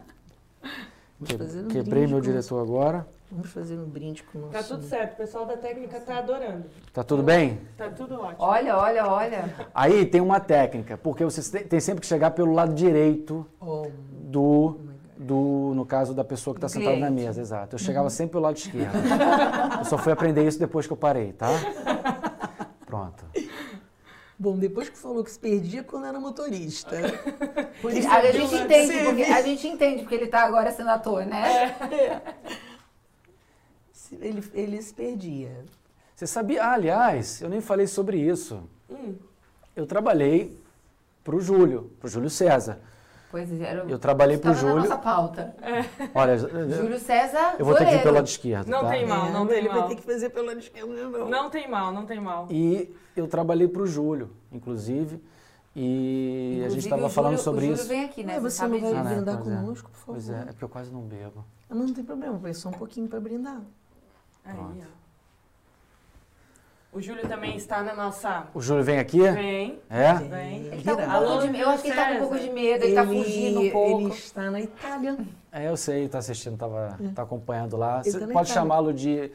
Vamos 1.20 1.26
Que- 1.32 1.38
fazer 1.38 1.60
um 1.66 1.68
Quebrei 1.68 1.84
brinde 2.06 2.14
meu 2.14 2.22
diretor 2.22 2.62
agora. 2.62 3.08
Vamos 3.34 3.50
fazer 3.52 3.76
um 3.80 3.86
brinde 3.86 4.22
com 4.22 4.38
o 4.38 4.42
nosso... 4.42 4.54
Tá 4.54 4.62
tudo 4.62 4.84
certo. 4.84 5.14
O 5.14 5.18
pessoal 5.18 5.44
da 5.48 5.58
técnica 5.58 6.00
tá 6.00 6.20
adorando. 6.20 6.66
Tá 6.94 7.04
tudo 7.04 7.24
bem? 7.24 7.60
Tá 7.76 7.90
tudo 7.90 8.14
ótimo. 8.22 8.36
Olha, 8.38 8.78
olha, 8.78 9.08
olha. 9.08 9.56
Aí 9.74 10.06
tem 10.06 10.22
uma 10.22 10.40
técnica, 10.40 10.96
porque 11.00 11.26
você 11.26 11.64
tem- 11.64 11.80
sempre 11.80 12.02
que 12.02 12.06
chegar 12.08 12.30
pelo 12.32 12.54
lado 12.54 12.76
direito 12.76 13.44
Oh, 13.60 13.88
do, 14.12 14.82
do 15.18 15.72
no 15.74 15.84
caso 15.84 16.14
da 16.14 16.24
pessoa 16.24 16.54
que 16.54 16.60
está 16.64 16.68
Do 16.68 16.74
sentada 16.84 16.96
na 17.00 17.10
mesa, 17.10 17.42
exato. 17.42 17.74
Eu 17.74 17.80
chegava 17.80 18.08
sempre 18.12 18.34
pelo 18.34 18.44
lado 18.44 18.56
esquerdo. 18.58 18.94
Eu 19.80 19.86
só 19.86 19.98
fui 19.98 20.12
aprender 20.14 20.48
isso 20.48 20.60
depois 20.60 20.86
que 20.86 20.94
eu 20.94 20.98
parei, 20.98 21.34
tá? 21.34 21.48
Pronto. 22.86 23.26
Bom, 24.38 24.58
depois 24.58 24.90
que 24.90 24.98
falou 24.98 25.24
que 25.24 25.32
se 25.32 25.40
perdia 25.40 25.84
quando 25.84 26.06
era 26.06 26.20
motorista. 26.20 26.98
Por 27.82 27.92
isso 27.92 28.08
A 28.10 28.24
eu 28.26 28.34
gente 28.34 28.56
entende, 28.56 29.04
porque, 29.06 29.24
a 29.24 29.42
gente 29.42 29.68
entende 29.68 30.02
porque 30.02 30.16
ele 30.16 30.28
tá 30.28 30.44
agora 30.44 30.72
sendo 30.72 30.90
ator, 30.90 31.26
né? 31.26 31.76
Ele, 31.90 32.22
ele 34.54 34.82
se 34.82 34.94
perdia. 34.94 35.52
Você 36.16 36.28
sabia? 36.28 36.64
Ah, 36.64 36.74
aliás, 36.74 37.42
eu 37.42 37.50
nem 37.50 37.60
falei 37.62 37.88
sobre 37.88 38.18
isso. 38.18 38.62
Hum. 38.90 39.16
Eu 39.76 39.86
trabalhei 39.86 40.58
pro 41.24 41.40
Júlio, 41.40 41.92
pro 42.00 42.08
Júlio 42.10 42.30
César. 42.30 42.80
Pois 43.32 43.52
é, 43.52 43.64
era, 43.64 43.86
Eu 43.90 43.98
trabalhei 43.98 44.38
pro 44.38 44.52
estava 44.52 44.68
na 44.68 44.74
Júlio. 44.74 44.90
nossa 44.90 45.02
pauta. 45.02 45.56
Olha, 46.14 46.38
Júlio 46.38 47.00
César 47.00 47.56
eu 47.58 47.66
vou 47.66 47.74
ter 47.76 47.88
que 47.88 47.96
ir 47.96 48.04
pelo 48.04 48.16
lado 48.16 48.28
esquerdo, 48.28 48.68
Não 48.68 48.82
tá? 48.82 48.92
tem 48.92 49.08
mal, 49.08 49.32
não 49.32 49.48
tem 49.48 49.58
ele 49.58 49.70
mal. 49.70 49.80
vai 49.80 49.88
ter 49.90 49.96
que 49.96 50.04
fazer 50.04 50.30
pelo 50.30 50.46
lado 50.48 50.60
esquerdo 50.60 50.94
de 50.96 51.02
novo. 51.02 51.30
Não 51.30 51.50
tem 51.50 51.68
mal, 51.68 51.92
não 51.92 52.06
tem 52.06 52.20
mal. 52.20 52.48
E 52.52 52.96
eu 53.18 53.28
trabalhei 53.28 53.68
pro 53.68 53.88
Júlio, 53.88 54.30
inclusive. 54.52 55.20
E 55.76 56.58
a 56.64 56.70
gente 56.70 56.86
Inclusive, 56.86 56.86
estava 56.86 57.06
o 57.08 57.10
falando 57.10 57.38
sobre 57.40 57.62
o 57.62 57.70
Júlio 57.70 57.80
isso. 57.80 57.88
vem 57.88 58.06
aqui, 58.06 58.24
né? 58.24 58.36
Não, 58.36 58.44
Você 58.44 58.68
não 58.68 58.80
vai. 58.80 58.92
Ah, 58.94 59.04
né? 59.04 59.16
brindar 59.16 59.38
Pois 59.40 59.48
é. 59.52 59.56
conosco, 59.58 59.90
por 59.90 59.98
favor. 59.98 60.14
Pois 60.14 60.30
é, 60.30 60.42
é 60.42 60.46
porque 60.46 60.64
eu 60.64 60.70
quase 60.70 60.92
não 60.92 61.02
bebo. 61.02 61.44
Não, 61.68 61.78
não 61.78 61.94
tem 61.96 62.04
problema, 62.04 62.38
vai 62.38 62.54
só 62.54 62.70
um 62.70 62.74
pouquinho 62.74 63.08
pra 63.08 63.20
brindar. 63.20 63.60
Pronto. 64.44 64.94
O 66.92 67.02
Júlio 67.02 67.28
também 67.28 67.56
está 67.56 67.82
na 67.82 67.96
nossa. 67.96 68.46
O 68.54 68.62
Júlio 68.62 68.84
vem 68.84 69.00
aqui? 69.00 69.20
Vem, 69.20 69.80
É? 69.90 70.14
vem. 70.14 70.68
Ele 70.68 70.84
tá 70.84 70.96
com 70.96 71.02
um 71.02 71.10
Alô, 71.10 71.28
pouco 71.28 71.48
de, 71.48 71.60
eu 71.60 71.70
acho 71.70 71.82
que 71.82 71.90
ele 71.90 71.96
tá 71.96 72.08
com 72.10 72.14
um 72.14 72.20
pouco 72.20 72.40
de 72.40 72.50
medo, 72.52 72.84
ele, 72.84 72.94
tá 72.94 73.06
fugindo 73.06 73.62
um 73.62 73.72
pouco. 73.72 74.02
Ele 74.02 74.14
está 74.14 74.52
na 74.52 74.62
Itália. 74.62 75.18
É, 75.52 75.68
eu 75.70 75.76
sei, 75.76 76.08
tá 76.08 76.20
assistindo, 76.20 76.56
tava, 76.56 76.96
tá 77.16 77.24
acompanhando 77.24 77.78
lá. 77.78 78.04
Você 78.04 78.20
também 78.20 78.34
pode 78.34 78.48
tá. 78.48 78.54
chamá-lo 78.54 78.94
de, 78.94 79.32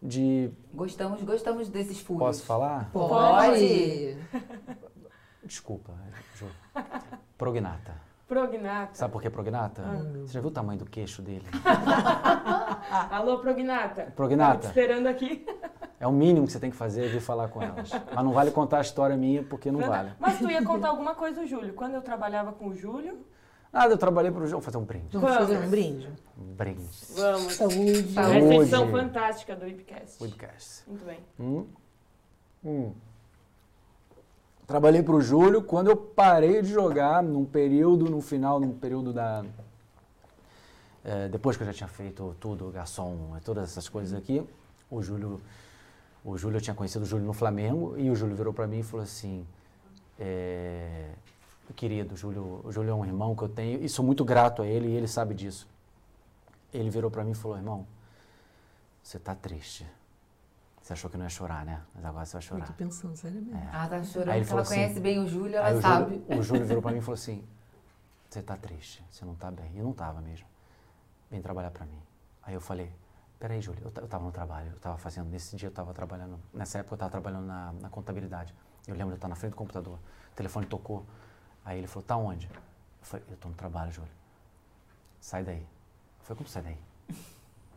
de. 0.00 0.48
Gostamos, 0.72 1.20
gostamos 1.22 1.68
desses 1.68 1.98
furos. 1.98 2.22
Posso 2.22 2.44
falar? 2.44 2.88
Pode. 2.92 4.16
Desculpa, 5.44 5.92
Júlio. 6.36 6.54
Prognata. 7.36 8.11
Prognata. 8.32 8.94
Sabe 8.94 9.12
por 9.12 9.20
que 9.20 9.28
prognata? 9.28 9.82
Você 10.22 10.32
já 10.32 10.40
viu 10.40 10.48
o 10.48 10.52
tamanho 10.52 10.78
do 10.78 10.86
queixo 10.86 11.20
dele? 11.20 11.44
Alô, 13.10 13.38
Prognata. 13.40 14.10
Prognata, 14.16 14.60
te 14.60 14.66
esperando 14.68 15.06
aqui. 15.06 15.44
é 16.00 16.06
o 16.06 16.12
mínimo 16.12 16.46
que 16.46 16.52
você 16.54 16.58
tem 16.58 16.70
que 16.70 16.76
fazer 16.76 17.04
é 17.04 17.08
vir 17.08 17.20
falar 17.20 17.48
com 17.48 17.60
elas. 17.60 17.90
Mas 17.90 18.24
não 18.24 18.32
vale 18.32 18.50
contar 18.50 18.78
a 18.78 18.80
história 18.80 19.18
minha, 19.18 19.42
porque 19.42 19.70
não 19.70 19.80
vale. 19.80 20.12
Mas 20.18 20.38
tu 20.38 20.50
ia 20.50 20.64
contar 20.64 20.88
alguma 20.88 21.14
coisa 21.14 21.42
do 21.42 21.46
Júlio. 21.46 21.74
Quando 21.74 21.92
eu 21.92 22.00
trabalhava 22.00 22.52
com 22.52 22.68
o 22.68 22.74
Júlio. 22.74 23.18
Nada, 23.70 23.92
eu 23.92 23.98
trabalhei 23.98 24.30
pro 24.30 24.40
Júlio. 24.40 24.52
Vou 24.52 24.62
fazer 24.62 24.78
um 24.78 24.84
brinde. 24.84 25.08
Vamos 25.12 25.30
Vamos. 25.30 25.48
fazer 25.48 25.66
um 25.66 25.68
brinde? 25.68 26.08
Um 26.38 26.54
brinde. 26.54 26.88
Vamos. 27.14 27.52
Saúde. 27.52 28.12
Saúde. 28.14 28.38
Essa 28.38 28.54
edição 28.54 28.90
fantástica 28.90 29.54
do 29.54 29.66
Webcast. 29.66 30.22
Webcast. 30.22 30.88
Muito 30.88 31.04
bem. 31.04 31.20
Hum. 31.38 31.66
Hum. 32.64 32.94
Trabalhei 34.72 35.02
para 35.02 35.14
o 35.14 35.20
Júlio 35.20 35.62
quando 35.62 35.90
eu 35.90 35.96
parei 35.98 36.62
de 36.62 36.72
jogar 36.72 37.22
num 37.22 37.44
período, 37.44 38.06
no 38.06 38.22
final, 38.22 38.58
num 38.58 38.72
período 38.72 39.12
da. 39.12 39.44
é, 41.04 41.28
depois 41.28 41.58
que 41.58 41.62
eu 41.62 41.66
já 41.66 41.74
tinha 41.74 41.88
feito 41.88 42.34
tudo, 42.40 42.70
garçom, 42.70 43.36
todas 43.44 43.64
essas 43.64 43.86
coisas 43.86 44.18
aqui, 44.18 44.42
o 44.90 45.02
Júlio, 45.02 45.38
o 46.24 46.38
Júlio 46.38 46.56
eu 46.56 46.60
tinha 46.62 46.72
conhecido 46.74 47.02
o 47.02 47.04
Júlio 47.04 47.26
no 47.26 47.34
Flamengo 47.34 47.98
e 47.98 48.08
o 48.08 48.16
Júlio 48.16 48.34
virou 48.34 48.54
para 48.54 48.66
mim 48.66 48.78
e 48.78 48.82
falou 48.82 49.04
assim: 49.04 49.46
é, 50.18 51.10
querido, 51.76 52.16
Júlio, 52.16 52.62
o 52.64 52.72
Júlio 52.72 52.92
é 52.92 52.94
um 52.94 53.04
irmão 53.04 53.36
que 53.36 53.42
eu 53.42 53.50
tenho 53.50 53.84
e 53.84 53.90
sou 53.90 54.02
muito 54.02 54.24
grato 54.24 54.62
a 54.62 54.66
ele 54.66 54.88
e 54.88 54.96
ele 54.96 55.06
sabe 55.06 55.34
disso. 55.34 55.68
Ele 56.72 56.88
virou 56.88 57.10
para 57.10 57.22
mim 57.22 57.32
e 57.32 57.34
falou: 57.34 57.58
irmão, 57.58 57.86
você 59.02 59.18
tá 59.18 59.34
triste. 59.34 59.84
Você 60.82 60.92
achou 60.94 61.08
que 61.08 61.16
não 61.16 61.24
ia 61.24 61.28
chorar, 61.30 61.64
né? 61.64 61.80
Mas 61.94 62.04
agora 62.04 62.24
você 62.26 62.32
vai 62.32 62.42
Eu 62.42 62.46
chorar. 62.48 62.66
tô 62.66 62.72
pensando 62.72 63.16
seriamente. 63.16 63.68
Ah, 63.72 63.86
tá 63.88 64.02
chorando, 64.02 64.28
Aí 64.30 64.38
ele 64.40 64.44
porque 64.44 64.44
falou 64.44 64.58
ela 64.58 64.62
assim- 64.62 64.74
conhece 64.74 65.00
bem 65.00 65.18
o 65.20 65.28
Júlio, 65.28 65.56
ela 65.56 65.78
o 65.78 65.80
sabe. 65.80 66.14
Júlio, 66.18 66.38
o 66.38 66.42
Júlio 66.42 66.64
virou 66.66 66.82
pra 66.82 66.90
mim 66.92 66.98
e 66.98 67.00
falou 67.00 67.14
assim: 67.14 67.46
Você 68.28 68.42
tá 68.42 68.56
triste, 68.56 69.04
você 69.10 69.24
não 69.24 69.34
tá 69.36 69.50
bem. 69.50 69.70
E 69.74 69.78
eu 69.78 69.84
não 69.84 69.92
tava 69.92 70.20
mesmo. 70.20 70.46
Vem 71.30 71.40
trabalhar 71.40 71.70
pra 71.70 71.86
mim. 71.86 72.02
Aí 72.42 72.52
eu 72.54 72.60
falei: 72.60 72.92
Peraí, 73.38 73.60
Júlio, 73.60 73.80
eu, 73.84 73.92
eu 74.02 74.08
tava 74.08 74.24
no 74.24 74.32
trabalho, 74.32 74.72
eu 74.72 74.78
tava 74.80 74.98
fazendo. 74.98 75.28
Nesse 75.30 75.54
dia 75.54 75.68
eu 75.68 75.72
tava 75.72 75.94
trabalhando, 75.94 76.38
nessa 76.52 76.78
época 76.78 76.94
eu 76.94 76.98
tava 76.98 77.10
trabalhando 77.12 77.46
na, 77.46 77.72
na 77.74 77.88
contabilidade. 77.88 78.52
Eu 78.86 78.94
lembro 78.94 79.10
de 79.10 79.12
eu 79.12 79.16
estar 79.16 79.28
na 79.28 79.36
frente 79.36 79.52
do 79.52 79.56
computador. 79.56 79.98
O 80.32 80.34
telefone 80.34 80.66
tocou. 80.66 81.06
Aí 81.64 81.78
ele 81.78 81.86
falou: 81.86 82.02
Tá 82.04 82.16
onde? 82.16 82.46
Eu 82.48 83.06
falei: 83.06 83.24
Eu 83.30 83.36
tô 83.36 83.48
no 83.48 83.54
trabalho, 83.54 83.92
Júlio. 83.92 84.10
Sai 85.20 85.44
daí. 85.44 85.60
Eu 85.60 86.24
falei: 86.24 86.38
Como 86.38 86.48
sai 86.48 86.62
daí? 86.64 86.78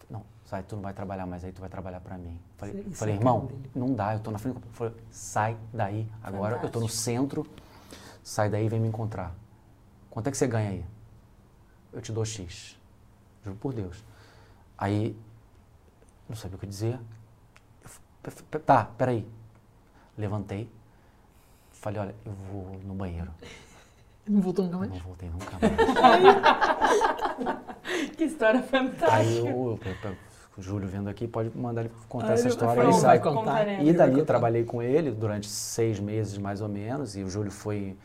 Não, 0.10 0.24
sai, 0.46 0.64
tu 0.64 0.76
não 0.76 0.84
vai 0.84 0.94
trabalhar 0.94 1.26
mais 1.26 1.44
aí, 1.44 1.52
tu 1.52 1.60
vai 1.62 1.70
trabalhar 1.70 2.00
pra 2.00 2.18
mim. 2.18 2.40
Falei, 2.58 2.82
Isso- 2.82 2.96
falei 2.96 3.16
é 3.16 3.18
cara 3.18 3.30
irmão, 3.30 3.46
dele. 3.48 3.72
não 3.76 3.94
dá, 3.94 4.14
eu 4.14 4.20
tô 4.20 4.32
na 4.32 4.38
frente. 4.40 4.60
Falei, 4.72 4.94
sai 5.12 5.58
daí, 5.74 6.08
agora 6.24 6.60
eu 6.64 6.70
tô 6.70 6.80
no 6.80 6.90
centro, 6.90 7.46
sai 8.24 8.50
daí 8.50 8.66
e 8.66 8.70
vem 8.70 8.80
me 8.80 8.88
encontrar. 8.88 9.34
Quanto 10.10 10.28
é 10.28 10.32
que 10.32 10.38
você 10.38 10.48
ganha 10.48 10.70
aí? 10.70 10.86
Eu 11.92 12.02
te 12.02 12.12
dou 12.12 12.24
X. 12.26 12.78
Juro 13.44 13.56
por 13.58 13.74
Deus. 13.74 14.04
Aí, 14.78 15.16
não 16.28 16.36
sabia 16.36 16.58
o 16.58 16.60
que 16.60 16.68
dizer. 16.68 17.00
Eu 18.54 18.60
Tá, 18.62 18.86
peraí. 18.86 19.28
Levantei. 20.18 20.70
Falei, 21.72 22.00
olha, 22.02 22.16
eu 22.26 22.32
vou 22.34 22.80
no 22.84 22.94
banheiro. 22.96 23.32
Não 24.28 24.42
voltou 24.42 24.66
nunca 24.66 24.78
mais? 24.78 24.92
Não 24.92 25.00
voltei 25.00 25.30
nunca 25.30 25.58
mais. 25.60 25.74
Que 28.18 28.24
história 28.26 28.62
fantástica. 28.64 29.14
Aí 29.16 29.42
o, 29.54 29.80
Júlio 30.58 30.88
vendo 30.88 31.10
aqui 31.10 31.28
pode 31.28 31.56
mandar 31.56 31.82
ele 31.82 31.92
contar 32.10 32.30
Ah, 32.30 32.34
essa 32.34 32.48
história. 32.48 32.82
Ele 32.82 32.94
sai. 32.94 33.20
contar. 33.20 33.36
Contaremos. 33.40 33.88
E 33.88 33.94
dali 33.94 34.12
contar. 34.14 34.26
trabalhei 34.26 34.64
com 34.64 34.82
ele 34.82 35.12
durante 35.12 35.48
seis 35.48 36.00
meses 36.00 36.38
mais 36.38 36.62
ou 36.62 36.68
menos. 36.70 37.16
E 37.16 37.24
o 37.24 37.30
Júlio 37.30 37.52
foi 37.52 37.96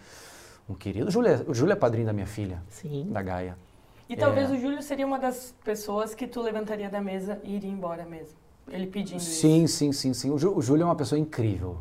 um 0.68 0.74
querido. 0.74 1.08
O 1.08 1.10
Júlio 1.10 1.30
é, 1.32 1.40
o 1.46 1.54
Júlio 1.54 1.72
é 1.72 1.76
padrinho 1.76 2.06
da 2.06 2.12
minha 2.12 2.26
filha, 2.26 2.60
Sim. 2.68 3.08
da 3.10 3.22
Gaia. 3.22 3.56
E 4.08 4.16
talvez 4.16 4.50
É. 4.50 4.54
o 4.54 4.60
Júlio 4.60 4.82
seria 4.82 5.06
uma 5.06 5.18
das 5.18 5.54
pessoas 5.64 6.14
que 6.14 6.26
tu 6.26 6.40
levantaria 6.42 6.90
da 6.90 7.00
mesa 7.00 7.40
e 7.44 7.54
iria 7.56 7.70
embora 7.70 8.04
mesmo. 8.04 8.36
Ele 8.68 8.86
pedindo 8.86 9.18
isso. 9.18 9.40
Sim, 9.40 9.66
sim, 9.66 9.92
sim, 9.92 10.12
sim. 10.12 10.30
O, 10.30 10.38
Jú- 10.38 10.56
o 10.56 10.60
Júlio 10.62 10.82
é 10.82 10.86
uma 10.86 10.96
pessoa 10.96 11.18
incrível. 11.18 11.78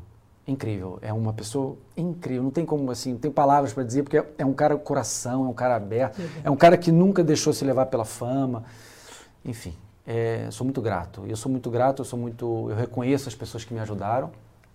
Incrível. 0.50 0.98
É 1.02 1.14
uma 1.14 1.32
pessoa 1.32 1.78
incrível. 1.96 2.44
Não 2.44 2.52
tem 2.52 2.66
como, 2.66 2.90
assim, 2.92 3.12
não 3.14 3.20
tem 3.20 3.30
palavras 3.32 3.72
para 3.74 3.84
dizer, 3.84 4.04
porque 4.04 4.18
é- 4.18 4.26
é 4.40 4.46
um 4.46 4.54
cara 4.54 4.76
coração, 4.78 5.46
é 5.46 5.48
um 5.50 5.54
cara 5.54 5.76
aberto, 5.76 6.20
é 6.44 6.50
um 6.50 6.56
cara 6.56 6.76
que 6.78 6.92
nunca 6.92 7.24
deixou 7.24 7.54
se 7.54 7.64
levar 7.64 7.86
pela 7.86 8.04
fama. 8.06 8.64
Enfim, 9.46 9.76
é, 10.08 10.48
sou 10.52 10.66
muito 10.66 10.82
grato. 10.82 11.24
Eu 11.28 11.36
sou 11.36 11.52
muito 11.52 11.70
grato, 11.70 12.02
eu 12.02 12.06
sou 12.06 12.18
muito. 12.18 12.68
Eu 12.70 12.76
reconheço 12.76 13.30
as 13.30 13.36
pessoas 13.36 13.64
que 13.64 13.74
me 13.74 13.80
ajudaram 13.80 14.32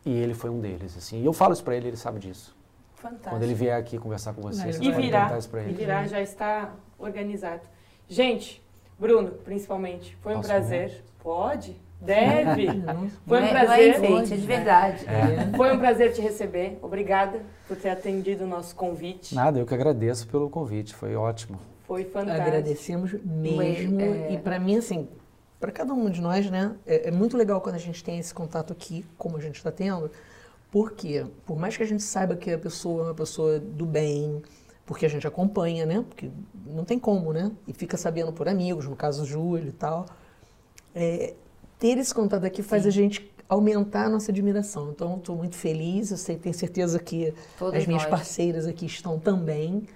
e 0.06 0.12
ele 0.12 0.32
foi 0.34 0.48
um 0.50 0.60
deles. 0.60 0.96
Assim. 0.96 1.20
E 1.20 1.24
eu 1.24 1.32
falo 1.32 1.52
isso 1.52 1.64
para 1.64 1.74
ele, 1.76 1.88
ele 1.88 1.96
sabe 1.96 2.20
disso. 2.20 2.54
Fantástico. 2.94 3.30
Quando 3.30 3.42
ele 3.42 3.54
vier 3.54 3.76
aqui 3.76 3.98
conversar 3.98 4.32
com 4.32 4.42
você, 4.42 4.62
Vai, 4.62 4.72
você 4.72 4.82
E 4.82 4.90
pode 4.90 5.02
virá, 5.02 5.38
isso 5.38 5.48
para 5.50 5.60
e 5.62 5.64
ele. 5.64 5.74
virá, 5.74 6.06
já 6.06 6.20
está 6.22 6.72
organizado. 6.98 7.62
Gente, 8.08 8.62
Bruno, 8.98 9.32
principalmente, 9.44 10.16
foi 10.22 10.32
um 10.32 10.36
Posso 10.36 10.48
prazer. 10.48 11.04
Pode? 11.22 11.76
Deve. 12.04 12.66
Foi 13.26 13.40
um 13.40 13.44
é, 13.44 13.52
não 13.52 13.60
é 13.60 13.64
prazer. 13.64 13.96
enfeite, 13.96 14.34
é 14.34 14.36
de 14.36 14.46
verdade. 14.46 15.04
Foi 15.56 15.74
um 15.74 15.78
prazer 15.78 16.12
te 16.12 16.20
receber. 16.20 16.78
Obrigada 16.82 17.40
por 17.66 17.76
ter 17.76 17.90
atendido 17.90 18.44
o 18.44 18.46
nosso 18.46 18.74
convite. 18.74 19.34
Nada, 19.34 19.58
eu 19.58 19.66
que 19.66 19.74
agradeço 19.74 20.28
pelo 20.28 20.50
convite, 20.50 20.94
foi 20.94 21.16
ótimo. 21.16 21.58
Foi 21.86 22.04
fantástico. 22.04 22.46
Agradecemos 22.46 23.12
mesmo. 23.24 24.00
é. 24.00 24.32
E 24.32 24.38
pra 24.38 24.58
mim, 24.58 24.76
assim, 24.76 25.08
pra 25.60 25.70
cada 25.72 25.92
um 25.92 26.10
de 26.10 26.20
nós, 26.20 26.50
né, 26.50 26.74
é, 26.86 27.08
é 27.08 27.10
muito 27.10 27.36
legal 27.36 27.60
quando 27.60 27.76
a 27.76 27.78
gente 27.78 28.02
tem 28.04 28.18
esse 28.18 28.34
contato 28.34 28.72
aqui, 28.72 29.04
como 29.16 29.36
a 29.36 29.40
gente 29.40 29.56
está 29.56 29.70
tendo, 29.70 30.10
porque, 30.70 31.24
por 31.46 31.58
mais 31.58 31.76
que 31.76 31.82
a 31.82 31.86
gente 31.86 32.02
saiba 32.02 32.36
que 32.36 32.50
a 32.50 32.58
pessoa 32.58 33.02
é 33.02 33.06
uma 33.08 33.14
pessoa 33.14 33.58
do 33.58 33.86
bem, 33.86 34.42
porque 34.84 35.06
a 35.06 35.08
gente 35.08 35.26
acompanha, 35.26 35.86
né, 35.86 36.04
porque 36.08 36.30
não 36.66 36.84
tem 36.84 36.98
como, 36.98 37.32
né, 37.32 37.50
e 37.66 37.72
fica 37.72 37.96
sabendo 37.96 38.32
por 38.32 38.48
amigos, 38.48 38.86
no 38.86 38.96
caso 38.96 39.22
o 39.22 39.26
Júlio 39.26 39.68
e 39.68 39.72
tal, 39.72 40.04
é, 40.94 41.34
ter 41.78 41.98
esse 41.98 42.14
contato 42.14 42.44
aqui 42.44 42.62
faz 42.62 42.86
a 42.86 42.90
gente 42.90 43.30
aumentar 43.48 44.06
a 44.06 44.08
nossa 44.08 44.30
admiração. 44.30 44.90
Então, 44.90 45.16
estou 45.16 45.36
muito 45.36 45.54
feliz, 45.56 46.10
eu 46.10 46.16
sei, 46.16 46.36
tenho 46.36 46.54
certeza 46.54 46.98
que 46.98 47.34
Todas 47.58 47.80
as 47.80 47.86
minhas 47.86 48.02
nós. 48.02 48.10
parceiras 48.10 48.66
aqui 48.66 48.86
estão 48.86 49.18
também. 49.18 49.86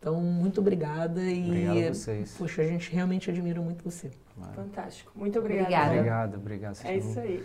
Então, 0.00 0.16
muito 0.20 0.60
obrigada 0.60 1.20
e 1.22 1.46
Obrigado 1.48 1.78
a 1.90 1.94
vocês. 1.94 2.34
poxa, 2.38 2.62
a 2.62 2.66
gente 2.66 2.92
realmente 2.92 3.30
admira 3.30 3.60
muito 3.60 3.82
você. 3.84 4.10
Fantástico. 4.54 5.12
Muito 5.14 5.38
obrigada. 5.38 5.68
Obrigada. 5.70 5.94
Obrigado, 5.94 6.34
obrigado. 6.36 6.78
É 6.84 6.96
isso 6.96 7.18
aí. 7.20 7.42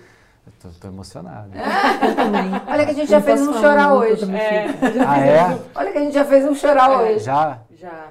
Eu 0.48 0.54
tô, 0.60 0.70
tô 0.80 0.88
emocionado. 0.88 1.52
Eu 1.56 2.16
também. 2.16 2.52
Olha 2.68 2.86
que 2.86 2.92
a 2.92 2.94
gente 2.94 3.10
já 3.10 3.22
fez 3.22 3.42
um 3.42 3.54
chorar 3.54 3.94
hoje. 3.94 4.26
É, 4.34 4.66
Ah, 5.08 5.20
é? 5.20 5.60
Olha 5.76 5.92
que 5.92 5.98
a 5.98 6.02
gente 6.02 6.14
já 6.14 6.26
fez 6.26 6.46
um 6.46 6.56
chorar 6.56 7.02
hoje. 7.02 7.20
Já, 7.24 7.62
já. 7.78 8.08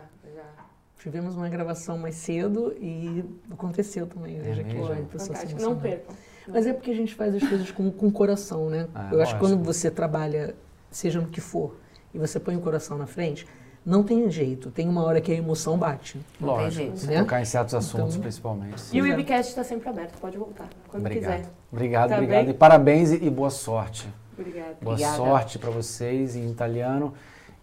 Tivemos 0.99 1.37
uma 1.37 1.49
gravação 1.49 1.97
mais 1.97 2.17
cedo 2.17 2.75
e 2.81 3.25
aconteceu 3.51 4.07
também. 4.07 4.39
Veja 4.41 4.65
que 4.65 4.75
mesmo? 4.75 4.93
a 4.93 4.97
pessoa 4.97 5.37
se. 5.37 5.55
Não 5.55 5.77
percam. 5.79 6.15
Mas 6.47 6.67
é 6.67 6.73
porque 6.73 6.91
a 6.91 6.95
gente 6.95 7.15
faz 7.15 7.35
as 7.35 7.47
coisas 7.47 7.71
com, 7.71 7.91
com 7.91 8.11
coração, 8.11 8.69
né? 8.69 8.89
Ah, 8.95 9.11
Eu 9.13 9.21
acho 9.23 9.35
que 9.35 9.39
quando 9.41 9.53
lógico. 9.53 9.73
você 9.73 9.91
trabalha, 9.91 10.57
seja 10.91 11.21
no 11.21 11.29
que 11.29 11.41
for, 11.41 11.77
e 12.13 12.19
você 12.19 12.41
põe 12.41 12.57
o 12.57 12.61
coração 12.61 12.97
na 12.99 13.07
frente, 13.07 13.47
não 13.85 14.03
tem 14.03 14.29
jeito. 14.31 14.71
Tem 14.71 14.89
uma 14.89 15.05
hora 15.05 15.21
que 15.21 15.31
a 15.31 15.35
emoção 15.35 15.79
bate. 15.79 16.19
Não 16.41 16.49
tem 16.49 16.65
Lógico. 16.65 16.83
jeito. 16.97 17.07
Né? 17.07 17.19
Tocar 17.21 17.41
em 17.43 17.45
certos 17.45 17.75
assuntos, 17.75 18.15
Então- 18.15 18.23
principalmente. 18.23 18.83
E 18.93 19.01
o. 19.01 19.05
Webcast 19.05 19.51
está 19.51 19.63
sempre 19.63 19.89
aberto. 19.89 20.19
Pode 20.19 20.37
voltar. 20.37 20.69
Quando 20.89 21.03
Obrigado. 21.07 21.37
quiser. 21.37 21.51
Obrigado, 21.71 22.09
Tá 22.09 22.15
obrigado. 22.17 22.45
bem? 22.47 22.51
E 22.51 22.55
parabéns 22.55 23.13
e, 23.13 23.25
e 23.25 23.31
boa 23.31 23.51
sorte. 23.51 24.09
Obrigada. 24.37 24.77
Boa 24.81 24.95
Obrigada. 24.95 25.17
sorte 25.17 25.59
para 25.59 25.71
vocês 25.71 26.35
em 26.35 26.51
italiano, 26.51 27.13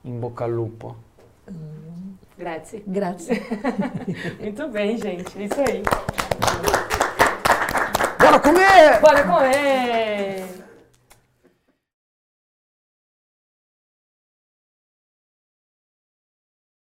em 0.05 0.17
bocca 0.17 0.45
lupo. 0.45 0.95
Grazie. 2.37 2.83
Graças. 2.85 3.37
Muito 4.39 4.67
bem, 4.69 4.97
gente. 4.97 5.39
É 5.39 5.43
isso 5.45 5.61
aí. 5.61 5.83
Bora 8.19 8.39
comer! 8.39 8.99
Bora 8.99 9.23
comer! 9.23 10.64